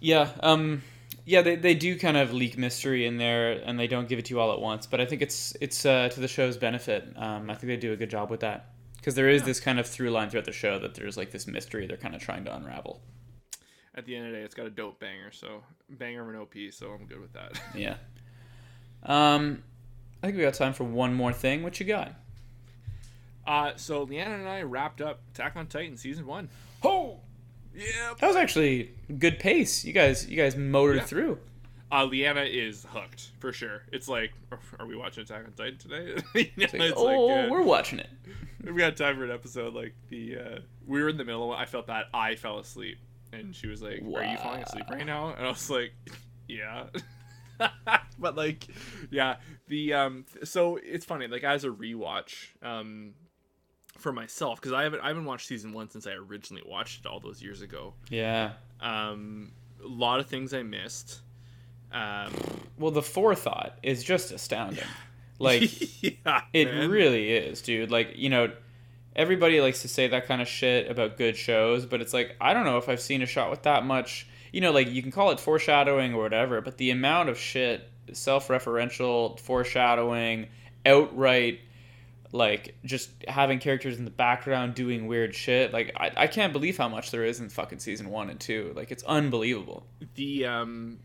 Yeah, 0.00 0.30
um, 0.40 0.82
yeah, 1.24 1.42
they, 1.42 1.54
they 1.56 1.74
do 1.74 1.96
kind 1.98 2.16
of 2.16 2.32
leak 2.32 2.58
mystery 2.58 3.06
in 3.06 3.18
there, 3.18 3.52
and 3.52 3.78
they 3.78 3.86
don't 3.86 4.08
give 4.08 4.18
it 4.18 4.24
to 4.26 4.34
you 4.34 4.40
all 4.40 4.52
at 4.52 4.60
once. 4.60 4.86
But 4.86 5.00
I 5.00 5.06
think 5.06 5.22
it's 5.22 5.56
it's 5.60 5.86
uh, 5.86 6.08
to 6.08 6.20
the 6.20 6.28
show's 6.28 6.56
benefit. 6.56 7.08
Um, 7.16 7.48
I 7.50 7.54
think 7.54 7.68
they 7.68 7.76
do 7.76 7.92
a 7.92 7.96
good 7.96 8.10
job 8.10 8.30
with 8.30 8.40
that 8.40 8.70
because 8.96 9.14
there 9.14 9.28
is 9.28 9.42
Yeah. 9.42 9.46
this 9.46 9.60
kind 9.60 9.78
of 9.78 9.86
through 9.86 10.10
line 10.10 10.28
throughout 10.30 10.44
the 10.46 10.52
show 10.52 10.78
that 10.80 10.94
there's 10.94 11.16
like 11.16 11.30
this 11.30 11.46
mystery 11.46 11.86
they're 11.86 11.96
kind 11.96 12.14
of 12.16 12.20
trying 12.20 12.44
to 12.46 12.54
unravel. 12.54 13.00
At 13.94 14.06
the 14.06 14.16
end 14.16 14.26
of 14.26 14.32
the 14.32 14.38
day, 14.38 14.44
it's 14.44 14.54
got 14.54 14.66
a 14.66 14.70
dope 14.70 14.98
banger, 15.00 15.30
so 15.32 15.62
banger 15.90 16.22
of 16.22 16.28
an 16.30 16.36
OP, 16.36 16.54
so 16.72 16.90
I'm 16.92 17.06
good 17.06 17.20
with 17.20 17.32
that. 17.34 17.60
Yeah. 17.74 17.96
Um, 19.02 19.62
I 20.22 20.26
think 20.28 20.36
we 20.38 20.44
got 20.44 20.54
time 20.54 20.72
for 20.72 20.84
one 20.84 21.12
more 21.14 21.32
thing. 21.32 21.62
What 21.62 21.78
you 21.80 21.86
got? 21.86 22.12
Uh, 23.46 23.72
so 23.76 24.04
Leanna 24.04 24.34
and 24.36 24.48
I 24.48 24.62
wrapped 24.62 25.00
up 25.00 25.20
Attack 25.34 25.56
on 25.56 25.66
Titan 25.66 25.96
season 25.96 26.26
one. 26.26 26.48
Oh, 26.84 27.18
Yeah. 27.74 28.14
that 28.18 28.26
was 28.26 28.36
actually 28.36 28.92
good 29.18 29.38
pace. 29.40 29.84
You 29.84 29.92
guys, 29.92 30.28
you 30.28 30.36
guys 30.36 30.56
motored 30.56 30.96
Yeah. 30.98 31.04
through. 31.04 31.38
Uh, 31.90 32.04
Leanna 32.04 32.42
is 32.42 32.86
hooked 32.90 33.32
for 33.40 33.52
sure. 33.52 33.82
It's 33.92 34.08
like, 34.08 34.32
are 34.78 34.86
we 34.86 34.96
watching 34.96 35.24
Attack 35.24 35.44
on 35.46 35.52
Titan 35.52 35.78
today? 35.78 36.22
you 36.34 36.42
know, 36.56 36.64
It's 36.64 36.72
like, 36.74 36.92
oh, 36.96 37.04
like, 37.26 37.46
uh, 37.46 37.50
we're 37.50 37.62
watching 37.62 37.98
it. 37.98 38.08
we 38.64 38.72
got 38.74 38.96
time 38.96 39.16
for 39.16 39.24
an 39.24 39.30
episode. 39.32 39.74
Like 39.74 39.94
the 40.08 40.38
uh, 40.38 40.58
we 40.86 41.02
were 41.02 41.08
in 41.08 41.16
the 41.16 41.24
middle. 41.24 41.52
of. 41.52 41.58
I 41.58 41.66
felt 41.66 41.88
that 41.88 42.06
I 42.14 42.36
fell 42.36 42.58
asleep, 42.60 42.98
and 43.32 43.54
she 43.54 43.66
was 43.66 43.82
like, 43.82 44.02
"Are 44.02 44.24
you 44.24 44.36
falling 44.38 44.62
asleep 44.62 44.84
right 44.90 45.06
now?" 45.06 45.34
And 45.34 45.46
I 45.46 45.48
was 45.48 45.70
like, 45.70 45.92
"Yeah." 46.48 46.86
but 48.18 48.36
like, 48.36 48.66
yeah, 49.10 49.36
the 49.68 49.94
um. 49.94 50.24
So 50.44 50.78
it's 50.82 51.04
funny. 51.04 51.26
Like 51.26 51.44
as 51.44 51.64
a 51.64 51.68
rewatch, 51.68 52.48
um, 52.62 53.14
for 53.98 54.12
myself 54.12 54.60
because 54.60 54.72
I 54.72 54.82
haven't 54.82 55.00
I 55.00 55.08
haven't 55.08 55.24
watched 55.24 55.46
season 55.46 55.72
one 55.72 55.90
since 55.90 56.06
I 56.06 56.12
originally 56.12 56.62
watched 56.66 57.00
it 57.00 57.06
all 57.08 57.20
those 57.20 57.42
years 57.42 57.62
ago. 57.62 57.94
Yeah. 58.10 58.52
Um, 58.80 59.52
a 59.82 59.86
lot 59.86 60.20
of 60.20 60.26
things 60.26 60.52
I 60.54 60.62
missed. 60.62 61.20
Um, 61.92 62.32
Well, 62.78 62.90
the 62.90 63.02
forethought 63.02 63.78
is 63.82 64.02
just 64.02 64.32
astounding. 64.32 64.84
Like 65.38 66.02
yeah, 66.02 66.42
it 66.52 66.66
man. 66.72 66.90
really 66.90 67.30
is, 67.30 67.62
dude. 67.62 67.90
Like 67.90 68.16
you 68.16 68.30
know, 68.30 68.52
everybody 69.14 69.60
likes 69.60 69.82
to 69.82 69.88
say 69.88 70.08
that 70.08 70.26
kind 70.26 70.42
of 70.42 70.48
shit 70.48 70.90
about 70.90 71.16
good 71.16 71.36
shows, 71.36 71.86
but 71.86 72.00
it's 72.00 72.12
like 72.12 72.36
I 72.40 72.54
don't 72.54 72.64
know 72.64 72.78
if 72.78 72.88
I've 72.88 73.00
seen 73.00 73.22
a 73.22 73.26
shot 73.26 73.50
with 73.50 73.62
that 73.62 73.84
much. 73.84 74.26
You 74.52 74.60
know, 74.60 74.72
like 74.72 74.90
you 74.90 75.02
can 75.02 75.10
call 75.10 75.30
it 75.30 75.40
foreshadowing 75.40 76.14
or 76.14 76.22
whatever, 76.22 76.60
but 76.60 76.76
the 76.76 76.90
amount 76.90 77.28
of 77.28 77.38
shit, 77.38 77.88
self-referential 78.12 79.38
foreshadowing, 79.40 80.48
outright 80.84 81.60
like 82.32 82.74
just 82.84 83.10
having 83.28 83.58
characters 83.58 83.98
in 83.98 84.04
the 84.04 84.10
background 84.10 84.74
doing 84.74 85.06
weird 85.06 85.34
shit. 85.34 85.72
Like 85.72 85.92
I, 85.96 86.10
I 86.16 86.26
can't 86.26 86.52
believe 86.52 86.78
how 86.78 86.88
much 86.88 87.10
there 87.10 87.24
is 87.24 87.40
in 87.40 87.48
fucking 87.50 87.78
season 87.78 88.08
one 88.08 88.30
and 88.30 88.40
two. 88.40 88.72
Like 88.74 88.90
it's 88.90 89.04
unbelievable. 89.04 89.86
the 90.14 90.46
um 90.46 90.98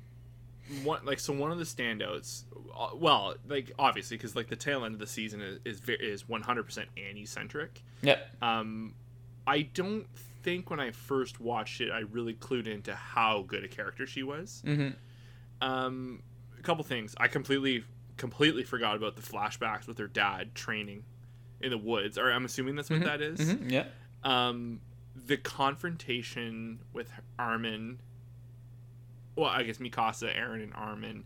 one 0.84 1.06
like 1.06 1.20
so 1.20 1.32
one 1.34 1.52
of 1.52 1.58
the 1.58 1.64
standouts 1.64 2.44
uh, 2.78 2.90
well 2.96 3.36
like 3.48 3.72
obviously 3.80 4.18
because 4.18 4.36
like 4.36 4.48
the 4.50 4.56
tail 4.56 4.84
end 4.86 4.94
of 4.94 5.00
the 5.00 5.08
season 5.08 5.42
is 5.42 5.60
is, 5.66 5.82
is 5.88 6.24
100% 6.24 6.86
annie 7.10 7.26
centric 7.26 7.82
Yep. 8.02 8.28
um 8.42 8.94
i 9.46 9.62
don't 9.62 10.08
think 10.44 10.70
when 10.70 10.80
i 10.80 10.92
first 10.92 11.40
watched 11.40 11.80
it 11.82 11.90
i 11.92 12.00
really 12.00 12.34
clued 12.34 12.68
into 12.68 12.94
how 12.96 13.44
good 13.48 13.64
a 13.64 13.68
character 13.68 14.06
she 14.06 14.24
was 14.24 14.62
Mm-hmm. 14.66 14.90
um 15.68 16.22
a 16.60 16.62
couple 16.62 16.84
things 16.84 17.16
i 17.18 17.28
completely 17.28 17.84
completely 18.18 18.64
forgot 18.64 18.96
about 18.96 19.16
the 19.16 19.22
flashbacks 19.22 19.88
with 19.88 19.98
her 20.00 20.08
dad 20.08 20.54
training 20.56 21.04
in 21.62 21.70
the 21.70 21.78
woods 21.78 22.18
or 22.18 22.32
i'm 22.32 22.46
assuming 22.46 22.76
that's 22.76 22.90
what 22.90 23.04
that 23.04 23.22
is 23.22 23.40
Mm-hmm. 23.40 23.70
Yeah. 23.70 23.86
um 24.24 24.82
the 25.16 25.38
confrontation 25.38 26.80
with 26.94 27.10
Armin 27.40 28.00
well 29.38 29.50
I 29.50 29.64
guess 29.64 29.78
Mikasa, 29.78 30.36
Eren 30.38 30.62
and 30.62 30.74
Armin 30.74 31.24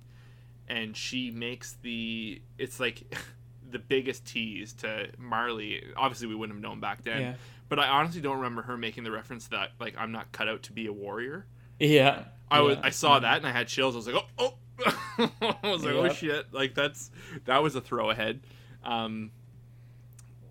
and 0.67 0.95
she 0.95 1.31
makes 1.31 1.73
the 1.81 2.41
it's 2.59 2.79
like 2.79 3.03
the 3.71 3.79
biggest 3.79 4.25
tease 4.25 4.73
to 4.73 5.07
Marley. 5.17 5.83
Obviously 5.97 6.27
we 6.27 6.35
wouldn't 6.35 6.55
have 6.57 6.61
known 6.61 6.79
back 6.79 7.03
then 7.03 7.21
Yeah. 7.21 7.33
but 7.69 7.79
I 7.79 7.87
honestly 7.87 8.21
don't 8.21 8.37
remember 8.37 8.61
her 8.63 8.77
making 8.77 9.03
the 9.03 9.11
reference 9.11 9.47
that 9.47 9.71
like 9.79 9.95
I'm 9.97 10.11
not 10.11 10.31
cut 10.31 10.47
out 10.47 10.61
to 10.63 10.73
be 10.73 10.85
a 10.87 10.93
warrior. 10.93 11.45
Yeah. 11.79 12.25
I 12.49 12.59
was 12.61 12.77
I 12.83 12.89
saw 12.89 13.17
that 13.19 13.37
and 13.37 13.47
I 13.47 13.51
had 13.51 13.67
chills. 13.67 13.95
I 13.95 13.97
was 13.97 14.07
like 14.07 14.23
oh 14.37 14.53
oh. 14.77 15.31
I 15.63 15.69
was 15.69 15.83
like 15.83 15.95
oh 15.95 16.09
shit. 16.09 16.53
Like 16.53 16.75
that's 16.75 17.11
that 17.45 17.63
was 17.63 17.75
a 17.75 17.81
throw 17.81 18.09
ahead 18.09 18.41
um 18.83 19.31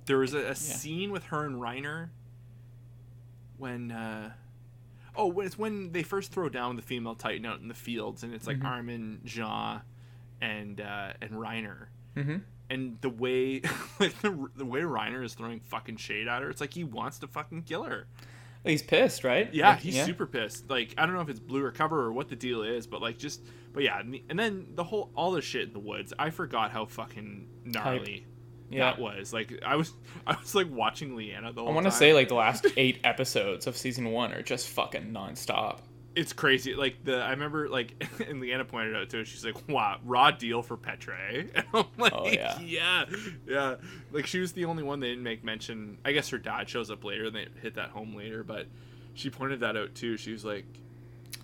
there 0.07 0.19
was 0.19 0.35
a, 0.35 0.39
a 0.51 0.55
scene 0.55 1.11
with 1.12 1.24
her 1.24 1.45
and 1.45 1.57
Reiner 1.57 2.09
when 3.59 3.91
uh 3.93 4.32
oh 5.16 5.27
when 5.27 5.47
it's 5.47 5.59
when 5.59 5.93
they 5.93 6.03
first 6.03 6.32
throw 6.32 6.49
down 6.49 6.77
the 6.77 6.82
female 6.82 7.15
titan 7.15 7.45
out 7.47 7.61
in 7.61 7.69
the 7.69 7.74
fields 7.74 8.23
and 8.23 8.32
it's 8.35 8.47
like 8.47 8.59
Mhm. 8.59 8.65
Armin, 8.65 9.20
Ja, 9.24 9.81
and 10.41 10.81
uh 10.81 11.12
and 11.20 11.31
Reiner 11.32 11.87
Mm-hmm. 12.16 12.37
and 12.69 13.01
the 13.01 13.09
way 13.11 13.61
like 14.01 14.19
the, 14.20 14.49
the 14.57 14.65
way 14.65 14.81
Reiner 14.81 15.24
is 15.24 15.35
throwing 15.35 15.61
fucking 15.61 15.97
shade 15.97 16.27
at 16.28 16.43
her 16.43 16.51
it's 16.51 16.61
like 16.61 16.74
he 16.74 16.85
wants 16.85 17.19
to 17.20 17.27
fucking 17.27 17.62
kill 17.62 17.85
her 17.85 18.07
He's 18.62 18.82
pissed, 18.82 19.24
right? 19.24 19.49
yeah, 19.55 19.70
Like, 19.70 19.78
he's 19.81 20.05
super 20.05 20.27
pissed. 20.27 20.69
Like 20.69 20.93
I 20.99 21.07
don't 21.07 21.15
know 21.15 21.23
if 21.23 21.31
it's 21.31 21.41
blue 21.41 21.65
or 21.65 21.70
cover 21.73 21.99
or 22.05 22.12
what 22.12 22.28
the 22.28 22.37
deal 22.37 22.62
is, 22.62 22.87
but 22.87 23.01
like 23.01 23.16
just 23.16 23.41
but 23.73 23.82
yeah, 23.82 23.99
and, 24.01 24.12
the, 24.12 24.23
and 24.28 24.39
then 24.39 24.66
the 24.74 24.85
whole 24.85 25.11
all 25.16 25.31
the 25.31 25.41
shit 25.41 25.69
in 25.69 25.73
the 25.73 25.78
woods. 25.78 26.12
I 26.19 26.28
forgot 26.28 26.70
how 26.70 26.85
fucking 26.85 27.49
gnarly 27.65 28.27
Yeah. 28.71 28.85
that 28.91 28.99
was. 29.01 29.33
Like 29.33 29.61
I 29.65 29.77
was 29.77 29.93
I 30.27 30.37
was 30.39 30.55
like 30.55 30.69
watching 30.71 31.17
Leanna 31.17 31.53
the 31.53 31.61
whole 31.61 31.71
I 31.71 31.75
want 31.75 31.87
to 31.87 31.93
say 31.93 32.13
like 32.15 32.29
the 32.29 32.35
last 32.47 32.67
eight 32.77 33.01
episodes 33.05 33.67
of 33.67 33.77
season 33.77 34.11
one 34.13 34.33
are 34.33 34.43
just 34.43 34.69
fucking 34.69 35.13
nonstop. 35.13 35.79
it's 36.17 36.33
crazy. 36.33 36.75
Like 36.75 37.05
the 37.05 37.21
I 37.21 37.31
remember 37.31 37.69
like 37.69 38.03
and 38.29 38.41
Leanna 38.41 38.65
pointed 38.65 38.97
out 38.97 39.09
to 39.11 39.21
it. 39.21 39.27
She's 39.27 39.45
like, 39.45 39.57
"Wow, 39.69 39.99
raw 40.05 40.31
deal 40.31 40.63
for 40.63 40.77
Petra." 40.77 41.17
And 41.33 41.65
I'm 41.75 41.85
like, 41.99 42.13
Oh, 42.15 42.27
yeah. 42.29 42.59
yeah, 42.61 43.05
yeah." 43.47 43.75
Like 44.13 44.27
she 44.27 44.41
was 44.41 44.53
the 44.53 44.65
only 44.67 44.83
one 44.83 45.01
they 45.01 45.09
didn't 45.09 45.25
make 45.25 45.43
mention. 45.45 45.99
I 46.05 46.13
guess 46.13 46.29
her 46.31 46.39
dad 46.39 46.69
shows 46.69 46.91
up 46.91 47.05
later. 47.05 47.27
and 47.27 47.35
They 47.37 47.47
hit 47.63 47.75
that 47.75 47.91
home 47.91 48.15
later, 48.17 48.43
but 48.45 48.67
she 49.15 49.31
pointed 49.31 49.61
that 49.61 49.77
out 49.77 49.95
too. 49.95 50.17
She 50.17 50.33
was 50.33 50.45
like, 50.45 50.65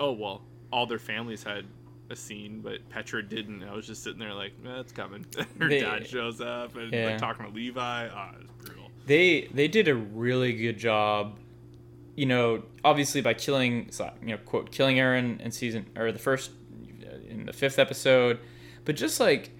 "Oh 0.01 0.13
well, 0.13 0.43
all 0.73 0.87
their 0.87 0.99
families 0.99 1.43
had." 1.43 1.65
A 2.09 2.15
scene, 2.17 2.61
but 2.61 2.89
Petra 2.89 3.23
didn't. 3.23 3.65
I 3.65 3.75
was 3.75 3.87
just 3.87 4.03
sitting 4.05 4.21
there 4.21 4.33
like, 4.35 4.53
eh, 4.65 4.79
"It's 4.81 4.93
coming." 4.93 5.27
Her 5.59 5.69
They- 5.69 5.81
dad 5.81 6.07
shows 6.07 6.41
up 6.41 6.77
and 6.77 6.93
Yeah. 6.93 7.07
like 7.07 7.19
talking 7.19 7.45
to 7.47 7.51
Levi. 7.53 8.09
Ah, 8.13 8.31
it 8.35 8.39
was 8.43 8.51
brutal. 8.65 8.91
They 9.07 9.49
they 9.53 9.67
did 9.69 9.89
a 9.89 9.95
really 9.95 10.53
good 10.53 10.79
job. 10.79 11.39
You 12.15 12.27
know, 12.27 12.63
obviously 12.85 13.21
by 13.21 13.35
killing, 13.35 13.91
you 14.23 14.29
know, 14.29 14.39
quote, 14.39 14.71
killing 14.71 14.97
Eren 14.97 15.41
in 15.41 15.51
season 15.51 15.87
or 15.97 16.13
the 16.13 16.19
first 16.19 16.51
in 17.29 17.45
the 17.47 17.53
fifth 17.53 17.79
episode, 17.79 18.39
but 18.85 18.95
just 18.97 19.19
like 19.21 19.51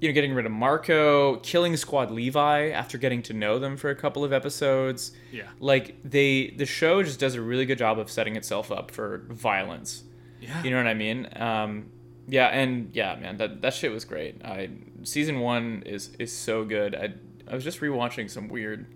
you 0.00 0.08
know, 0.08 0.12
getting 0.14 0.32
rid 0.34 0.46
of 0.46 0.52
Marco, 0.52 1.36
killing 1.38 1.76
Squad 1.76 2.12
Levi 2.12 2.68
after 2.68 2.96
getting 2.98 3.20
to 3.22 3.32
know 3.32 3.58
them 3.58 3.76
for 3.76 3.90
a 3.90 3.96
couple 3.96 4.22
of 4.22 4.32
episodes. 4.32 5.10
Yeah, 5.32 5.48
Like 5.58 5.96
they, 6.04 6.50
the 6.56 6.66
show 6.66 7.02
just 7.02 7.18
does 7.18 7.34
a 7.34 7.40
really 7.42 7.66
good 7.66 7.78
job 7.78 7.98
of 7.98 8.08
setting 8.08 8.36
itself 8.36 8.70
up 8.70 8.92
for 8.92 9.24
violence. 9.28 10.04
Yeah. 10.48 10.62
You 10.64 10.70
know 10.70 10.78
what 10.78 10.86
I 10.86 10.94
mean? 10.94 11.28
Um, 11.36 11.90
yeah, 12.26 12.46
and 12.48 12.90
yeah, 12.94 13.14
man, 13.16 13.36
that 13.36 13.62
that 13.62 13.74
shit 13.74 13.92
was 13.92 14.04
great. 14.04 14.44
I 14.44 14.70
season 15.04 15.40
one 15.40 15.82
is 15.86 16.10
is 16.18 16.32
so 16.36 16.64
good. 16.64 16.94
I 16.94 17.12
I 17.50 17.54
was 17.54 17.64
just 17.64 17.80
rewatching 17.80 18.28
some 18.30 18.48
weird. 18.48 18.86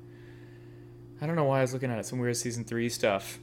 I 1.20 1.27
don't 1.27 1.37
know 1.37 1.45
why 1.45 1.59
I 1.59 1.62
was 1.62 1.73
looking 1.73 1.91
at 1.91 1.99
it. 1.99 2.07
Some 2.07 2.19
weird 2.19 2.37
season 2.37 2.65
three 2.65 2.89
stuff. 2.89 3.39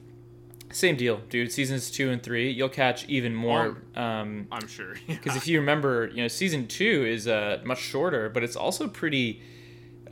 Same 0.72 0.96
deal, 0.98 1.22
dude. 1.30 1.52
Seasons 1.52 1.90
two 1.90 2.12
and 2.12 2.22
three, 2.22 2.52
you'll 2.52 2.70
catch 2.70 3.08
even 3.10 3.34
more. 3.34 3.82
Um, 3.96 4.48
I'm 4.52 4.68
sure. 4.68 4.94
because 5.08 5.36
if 5.36 5.48
you 5.48 5.60
remember, 5.60 6.08
you 6.14 6.22
know, 6.22 6.28
season 6.28 6.68
two 6.68 7.06
is 7.08 7.28
uh, 7.28 7.60
much 7.64 7.80
shorter, 7.80 8.30
but 8.30 8.44
it's 8.44 8.56
also 8.56 8.88
pretty. 8.88 9.42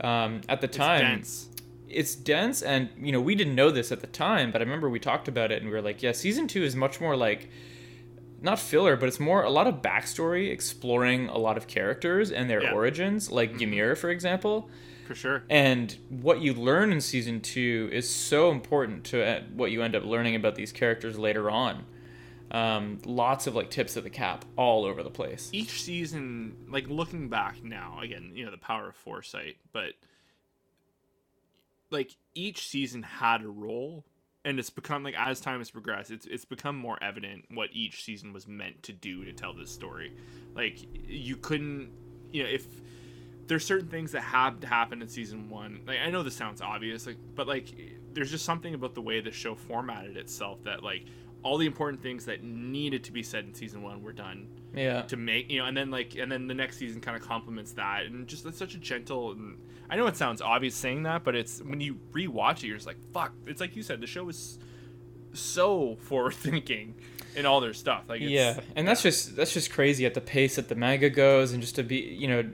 Um, 0.00 0.40
at 0.48 0.60
the 0.60 0.66
It's 0.66 0.76
time, 0.76 1.00
dense. 1.00 1.48
it's 1.88 2.14
dense 2.14 2.62
and 2.62 2.88
you 3.00 3.10
know 3.12 3.20
we 3.20 3.34
didn't 3.34 3.54
know 3.56 3.70
this 3.72 3.90
at 3.90 4.00
the 4.00 4.06
time 4.06 4.52
but 4.52 4.60
i 4.60 4.64
remember 4.64 4.88
we 4.88 5.00
talked 5.00 5.26
about 5.26 5.50
it 5.50 5.60
and 5.60 5.66
we 5.68 5.74
were 5.74 5.82
like 5.82 6.00
yeah 6.04 6.12
season 6.12 6.46
two 6.46 6.62
is 6.62 6.76
much 6.76 7.00
more 7.00 7.16
like 7.16 7.48
not 8.40 8.58
filler 8.58 8.96
but 8.96 9.08
it's 9.08 9.18
more 9.20 9.42
a 9.42 9.50
lot 9.50 9.66
of 9.66 9.76
backstory 9.82 10.50
exploring 10.50 11.28
a 11.28 11.38
lot 11.38 11.56
of 11.56 11.66
characters 11.66 12.30
and 12.30 12.48
their 12.48 12.62
Yeah. 12.62 12.72
origins 12.72 13.30
like 13.30 13.60
ymir 13.60 13.96
for 13.96 14.10
example 14.10 14.70
for 15.06 15.14
sure. 15.14 15.42
and 15.50 15.96
what 16.08 16.40
you 16.40 16.52
learn 16.54 16.92
in 16.92 17.00
season 17.00 17.40
two 17.40 17.88
is 17.92 18.08
so 18.08 18.50
important 18.50 19.04
to 19.04 19.24
uh, 19.24 19.40
what 19.54 19.70
you 19.70 19.82
end 19.82 19.96
up 19.96 20.04
learning 20.04 20.34
about 20.36 20.54
these 20.54 20.70
characters 20.72 21.18
later 21.18 21.50
on 21.50 21.84
um, 22.50 22.98
lots 23.04 23.46
of 23.46 23.54
like 23.54 23.68
tips 23.70 23.96
of 23.96 24.04
the 24.04 24.10
cap 24.10 24.44
all 24.56 24.84
over 24.84 25.02
the 25.02 25.10
place 25.10 25.50
each 25.52 25.82
season 25.82 26.56
like 26.70 26.88
looking 26.88 27.28
back 27.28 27.62
now 27.62 27.98
again 28.02 28.32
you 28.34 28.44
know 28.44 28.50
the 28.50 28.56
power 28.58 28.88
of 28.88 28.96
foresight 28.96 29.56
but 29.72 29.92
like 31.90 32.16
each 32.34 32.66
season 32.68 33.02
had 33.02 33.42
a 33.42 33.48
role 33.48 34.04
and 34.44 34.58
it's 34.58 34.70
become 34.70 35.02
like 35.02 35.14
as 35.18 35.40
time 35.40 35.58
has 35.58 35.70
progressed 35.70 36.10
it's 36.10 36.26
it's 36.26 36.44
become 36.44 36.76
more 36.76 36.98
evident 37.02 37.44
what 37.50 37.70
each 37.72 38.04
season 38.04 38.32
was 38.32 38.46
meant 38.46 38.82
to 38.82 38.92
do 38.92 39.24
to 39.24 39.32
tell 39.32 39.52
this 39.52 39.70
story. 39.70 40.12
Like 40.54 40.78
you 40.92 41.36
couldn't 41.36 41.90
you 42.32 42.42
know 42.42 42.48
if 42.48 42.66
there's 43.46 43.64
certain 43.64 43.88
things 43.88 44.12
that 44.12 44.20
had 44.20 44.60
to 44.60 44.66
happen 44.66 45.00
in 45.00 45.08
season 45.08 45.48
one 45.48 45.80
like 45.86 45.98
i 46.04 46.10
know 46.10 46.22
this 46.22 46.36
sounds 46.36 46.60
obvious 46.60 47.06
like 47.06 47.16
but 47.34 47.48
like 47.48 47.74
there's 48.12 48.30
just 48.30 48.44
something 48.44 48.74
about 48.74 48.94
the 48.94 49.00
way 49.00 49.20
the 49.20 49.32
show 49.32 49.54
formatted 49.54 50.16
itself 50.16 50.62
that 50.64 50.82
like 50.82 51.06
all 51.42 51.56
the 51.56 51.66
important 51.66 52.02
things 52.02 52.26
that 52.26 52.42
needed 52.42 53.04
to 53.04 53.12
be 53.12 53.22
said 53.22 53.44
in 53.44 53.54
season 53.54 53.82
one 53.82 54.02
were 54.02 54.12
done 54.12 54.48
Yeah. 54.78 55.02
to 55.02 55.16
make 55.16 55.50
you 55.50 55.58
know 55.58 55.66
and 55.66 55.76
then 55.76 55.90
like 55.90 56.14
and 56.14 56.30
then 56.30 56.46
the 56.46 56.54
next 56.54 56.78
season 56.78 57.00
kind 57.00 57.16
of 57.16 57.22
complements 57.22 57.72
that 57.72 58.06
and 58.06 58.26
just 58.26 58.46
it's 58.46 58.58
such 58.58 58.74
a 58.74 58.78
gentle 58.78 59.32
and 59.32 59.58
i 59.90 59.96
know 59.96 60.06
it 60.06 60.16
sounds 60.16 60.40
obvious 60.40 60.74
saying 60.74 61.02
that 61.02 61.24
but 61.24 61.34
it's 61.34 61.60
when 61.60 61.80
you 61.80 61.98
rewatch 62.12 62.58
it 62.58 62.64
you're 62.64 62.76
just 62.76 62.86
like 62.86 62.98
fuck 63.12 63.32
it's 63.46 63.60
like 63.60 63.74
you 63.76 63.82
said 63.82 64.00
the 64.00 64.06
show 64.06 64.28
is 64.28 64.58
so 65.32 65.96
forward 66.00 66.34
thinking 66.34 66.94
in 67.36 67.46
all 67.46 67.60
their 67.60 67.74
stuff 67.74 68.04
like 68.08 68.20
it's, 68.20 68.30
yeah, 68.30 68.58
and 68.74 68.86
that's 68.86 69.02
just 69.02 69.36
that's 69.36 69.52
just 69.52 69.70
crazy 69.72 70.06
at 70.06 70.14
the 70.14 70.20
pace 70.20 70.56
that 70.56 70.68
the 70.68 70.74
manga 70.74 71.10
goes, 71.10 71.52
and 71.52 71.62
just 71.62 71.76
to 71.76 71.82
be 71.82 71.96
you 71.96 72.26
know 72.26 72.50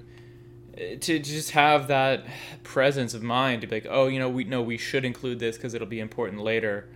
to 0.76 1.18
just 1.18 1.52
have 1.52 1.88
that 1.88 2.24
presence 2.62 3.14
of 3.14 3.22
mind 3.22 3.60
to 3.60 3.66
be 3.66 3.76
like, 3.76 3.86
oh, 3.88 4.08
you 4.08 4.18
know, 4.18 4.28
we 4.28 4.44
know 4.44 4.60
we 4.62 4.76
should 4.76 5.04
include 5.04 5.38
this 5.38 5.56
because 5.56 5.74
it'll 5.74 5.86
be 5.86 6.00
important 6.00 6.42
later. 6.42 6.88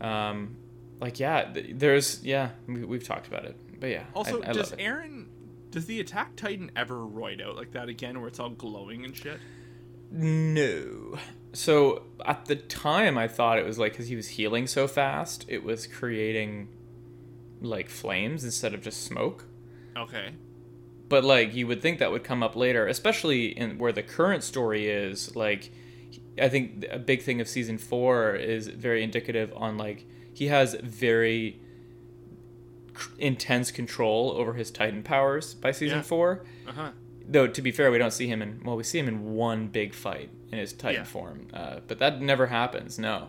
Um, 0.00 0.56
like 1.00 1.18
yeah, 1.18 1.52
there's 1.72 2.22
yeah, 2.24 2.50
we, 2.66 2.84
we've 2.84 3.04
talked 3.04 3.26
about 3.26 3.44
it, 3.44 3.56
but 3.78 3.90
yeah. 3.90 4.04
also 4.14 4.42
I, 4.42 4.50
I 4.50 4.52
does 4.52 4.72
Eren 4.72 5.26
does 5.70 5.86
the 5.86 6.00
attack 6.00 6.36
titan 6.36 6.70
ever 6.74 6.96
roid 6.96 7.44
out 7.44 7.56
like 7.56 7.72
that 7.72 7.88
again 7.88 8.18
where 8.20 8.28
it's 8.28 8.40
all 8.40 8.50
glowing 8.50 9.04
and 9.04 9.14
shit 9.16 9.38
No. 10.10 11.18
So 11.52 12.04
at 12.24 12.46
the 12.46 12.56
time, 12.56 13.18
I 13.18 13.28
thought 13.28 13.58
it 13.58 13.64
was 13.64 13.78
like 13.78 13.92
because 13.92 14.08
he 14.08 14.16
was 14.16 14.28
healing 14.28 14.66
so 14.66 14.86
fast, 14.86 15.44
it 15.48 15.64
was 15.64 15.86
creating 15.86 16.68
like 17.60 17.88
flames 17.88 18.44
instead 18.44 18.74
of 18.74 18.82
just 18.82 19.02
smoke. 19.04 19.44
okay 19.96 20.34
But 21.08 21.24
like 21.24 21.54
you 21.54 21.66
would 21.66 21.82
think 21.82 21.98
that 21.98 22.10
would 22.10 22.24
come 22.24 22.42
up 22.42 22.56
later, 22.56 22.86
especially 22.86 23.46
in 23.46 23.78
where 23.78 23.92
the 23.92 24.02
current 24.02 24.44
story 24.44 24.88
is. 24.88 25.34
Like, 25.34 25.72
I 26.40 26.48
think 26.48 26.86
a 26.90 26.98
big 26.98 27.22
thing 27.22 27.40
of 27.40 27.48
season 27.48 27.78
four 27.78 28.34
is 28.34 28.68
very 28.68 29.02
indicative 29.02 29.52
on 29.56 29.76
like 29.76 30.06
he 30.32 30.46
has 30.48 30.74
very 30.74 31.60
c- 32.98 33.10
intense 33.18 33.70
control 33.70 34.32
over 34.32 34.54
his 34.54 34.70
Titan 34.70 35.02
powers 35.02 35.54
by 35.54 35.70
season 35.72 35.98
Yeah. 35.98 36.02
four. 36.02 36.44
uh-huh 36.66 36.90
Though 37.30 37.46
to 37.46 37.60
be 37.62 37.70
fair, 37.72 37.90
we 37.90 37.98
don't 37.98 38.10
see 38.12 38.26
him 38.26 38.40
in 38.40 38.60
well, 38.64 38.76
we 38.76 38.84
see 38.84 38.98
him 38.98 39.06
in 39.08 39.34
one 39.34 39.68
big 39.68 39.92
fight 39.94 40.30
in 40.50 40.58
his 40.58 40.72
Titan 40.72 41.02
Yeah. 41.02 41.04
form, 41.04 41.48
uh, 41.52 41.80
but 41.86 41.98
that 41.98 42.22
never 42.22 42.46
happens. 42.46 42.98
No, 42.98 43.28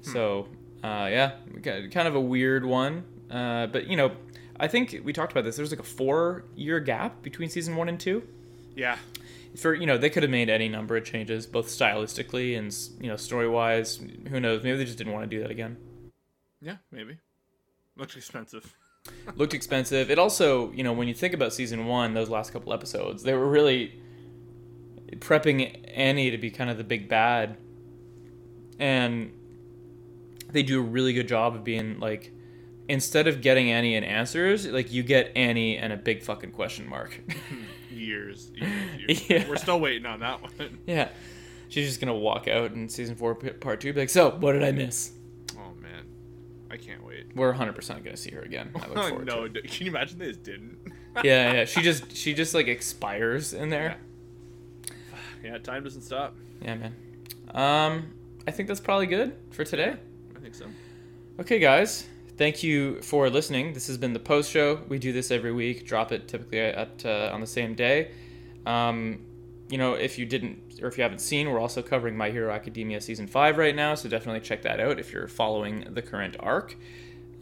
so 0.00 0.48
uh, 0.82 1.08
yeah, 1.10 1.32
kind 1.62 2.08
of 2.08 2.14
a 2.14 2.20
weird 2.20 2.64
one. 2.64 3.04
Uh, 3.30 3.66
but 3.66 3.88
you 3.88 3.96
know, 3.96 4.12
I 4.58 4.68
think 4.68 5.00
we 5.04 5.12
talked 5.12 5.32
about 5.32 5.44
this. 5.44 5.56
There's 5.56 5.70
like 5.70 5.80
a 5.80 5.82
four 5.82 6.44
year 6.54 6.80
gap 6.80 7.22
between 7.22 7.50
season 7.50 7.76
one 7.76 7.88
and 7.90 8.00
two. 8.00 8.26
yeah 8.74 8.96
For 9.56 9.74
you 9.74 9.84
know, 9.86 9.98
they 9.98 10.08
could 10.08 10.22
have 10.22 10.30
made 10.30 10.48
any 10.48 10.68
number 10.68 10.96
of 10.96 11.04
changes, 11.04 11.46
both 11.46 11.66
stylistically 11.68 12.56
and 12.56 12.74
you 13.02 13.08
know 13.10 13.16
story 13.16 13.48
wise. 13.48 14.00
Who 14.30 14.40
knows? 14.40 14.62
Maybe 14.62 14.78
they 14.78 14.84
just 14.86 14.96
didn't 14.98 15.12
want 15.12 15.28
to 15.30 15.36
do 15.36 15.42
that 15.42 15.50
again. 15.50 15.76
yeah 16.62 16.76
maybe 16.90 17.18
looks 17.96 18.16
expensive 18.16 18.74
looked 19.36 19.54
expensive. 19.54 20.10
It 20.10 20.18
also, 20.18 20.72
you 20.72 20.82
know, 20.82 20.92
when 20.92 21.08
you 21.08 21.14
think 21.14 21.34
about 21.34 21.52
season 21.52 21.86
one, 21.86 22.14
those 22.14 22.28
last 22.28 22.52
couple 22.52 22.72
episodes, 22.72 23.22
they 23.22 23.34
were 23.34 23.48
really 23.48 23.98
prepping 25.16 25.82
Annie 25.94 26.30
to 26.30 26.38
be 26.38 26.50
kind 26.50 26.70
of 26.70 26.76
the 26.76 26.84
big 26.84 27.08
bad, 27.08 27.56
and 28.78 29.32
they 30.50 30.62
do 30.62 30.78
a 30.78 30.82
really 30.82 31.12
good 31.12 31.28
job 31.28 31.54
of 31.54 31.64
being 31.64 31.98
like, 31.98 32.32
instead 32.88 33.26
of 33.26 33.40
getting 33.40 33.70
Annie 33.70 33.96
and 33.96 34.04
answers, 34.04 34.66
like 34.66 34.92
you 34.92 35.02
get 35.02 35.32
Annie 35.36 35.76
and 35.76 35.92
a 35.92 35.96
big 35.96 36.22
fucking 36.22 36.52
question 36.52 36.88
mark. 36.88 37.20
years, 37.90 38.50
years, 38.54 38.72
years. 38.98 39.30
Yeah. 39.30 39.48
we're 39.48 39.56
still 39.56 39.80
waiting 39.80 40.06
on 40.06 40.20
that 40.20 40.42
one 40.42 40.78
yeah, 40.86 41.08
she's 41.68 41.88
just 41.88 42.00
gonna 42.00 42.14
walk 42.14 42.48
out 42.48 42.72
in 42.72 42.88
season 42.88 43.16
four, 43.16 43.34
part 43.34 43.80
two, 43.80 43.92
be 43.92 44.00
like, 44.00 44.10
so 44.10 44.30
what 44.30 44.52
did 44.52 44.62
I 44.62 44.72
miss? 44.72 45.12
I 46.76 46.84
can't 46.84 47.04
wait 47.04 47.26
We're 47.34 47.48
100 47.48 47.74
percent 47.74 48.04
gonna 48.04 48.16
see 48.16 48.30
her 48.32 48.42
again. 48.42 48.70
I 48.74 48.86
look 48.88 48.96
forward 49.08 49.26
no, 49.26 49.48
to 49.48 49.58
it. 49.58 49.70
can 49.70 49.86
you 49.86 49.92
imagine 49.92 50.18
they 50.18 50.28
just 50.28 50.42
didn't? 50.42 50.78
Yeah, 51.24 51.52
yeah. 51.54 51.64
She 51.64 51.80
just 51.80 52.14
she 52.14 52.34
just 52.34 52.52
like 52.52 52.68
expires 52.68 53.54
in 53.54 53.70
there. 53.70 53.96
yeah, 55.42 55.56
time 55.56 55.82
doesn't 55.82 56.02
stop. 56.02 56.36
Yeah, 56.60 56.74
man. 56.74 56.94
Um, 57.54 58.12
I 58.46 58.50
think 58.50 58.68
that's 58.68 58.80
probably 58.80 59.06
good 59.06 59.34
for 59.50 59.64
today. 59.64 59.96
I 60.36 60.40
think 60.40 60.54
so. 60.54 60.66
Okay, 61.40 61.58
guys. 61.58 62.06
Thank 62.36 62.62
you 62.62 63.00
for 63.00 63.30
listening. 63.30 63.72
This 63.72 63.86
has 63.86 63.96
been 63.96 64.12
the 64.12 64.18
post 64.20 64.50
show. 64.50 64.82
We 64.90 64.98
do 64.98 65.10
this 65.10 65.30
every 65.30 65.52
week. 65.52 65.86
Drop 65.86 66.12
it 66.12 66.28
typically 66.28 66.60
at 66.60 67.02
uh, 67.06 67.30
on 67.32 67.40
the 67.40 67.46
same 67.46 67.74
day. 67.74 68.10
Um, 68.66 69.24
you 69.68 69.78
know, 69.78 69.94
if 69.94 70.18
you 70.18 70.26
didn't 70.26 70.80
or 70.80 70.88
if 70.88 70.96
you 70.96 71.02
haven't 71.02 71.20
seen, 71.20 71.50
we're 71.50 71.60
also 71.60 71.82
covering 71.82 72.16
My 72.16 72.30
Hero 72.30 72.52
Academia 72.52 73.00
season 73.00 73.26
five 73.26 73.58
right 73.58 73.74
now. 73.74 73.94
So 73.94 74.08
definitely 74.08 74.40
check 74.40 74.62
that 74.62 74.80
out 74.80 74.98
if 74.98 75.12
you're 75.12 75.28
following 75.28 75.86
the 75.90 76.02
current 76.02 76.36
arc. 76.40 76.76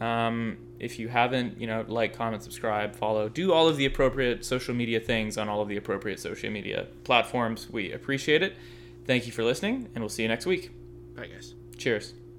Um, 0.01 0.57
if 0.79 0.99
you 0.99 1.07
haven't, 1.07 1.59
you 1.59 1.67
know, 1.67 1.85
like, 1.87 2.17
comment, 2.17 2.43
subscribe, 2.43 2.95
follow, 2.95 3.29
do 3.29 3.53
all 3.53 3.69
of 3.69 3.77
the 3.77 3.85
appropriate 3.85 4.43
social 4.43 4.75
media 4.75 4.99
things 4.99 5.37
on 5.37 5.47
all 5.47 5.61
of 5.61 5.69
the 5.69 5.77
appropriate 5.77 6.19
social 6.19 6.49
media 6.49 6.87
platforms. 7.05 7.69
We 7.69 7.93
appreciate 7.93 8.43
it. 8.43 8.55
Thank 9.05 9.25
you 9.25 9.31
for 9.31 9.43
listening, 9.43 9.89
and 9.95 10.03
we'll 10.03 10.09
see 10.09 10.23
you 10.23 10.29
next 10.29 10.45
week. 10.45 10.71
Bye, 11.15 11.27
guys. 11.27 11.55
Cheers. 11.77 12.24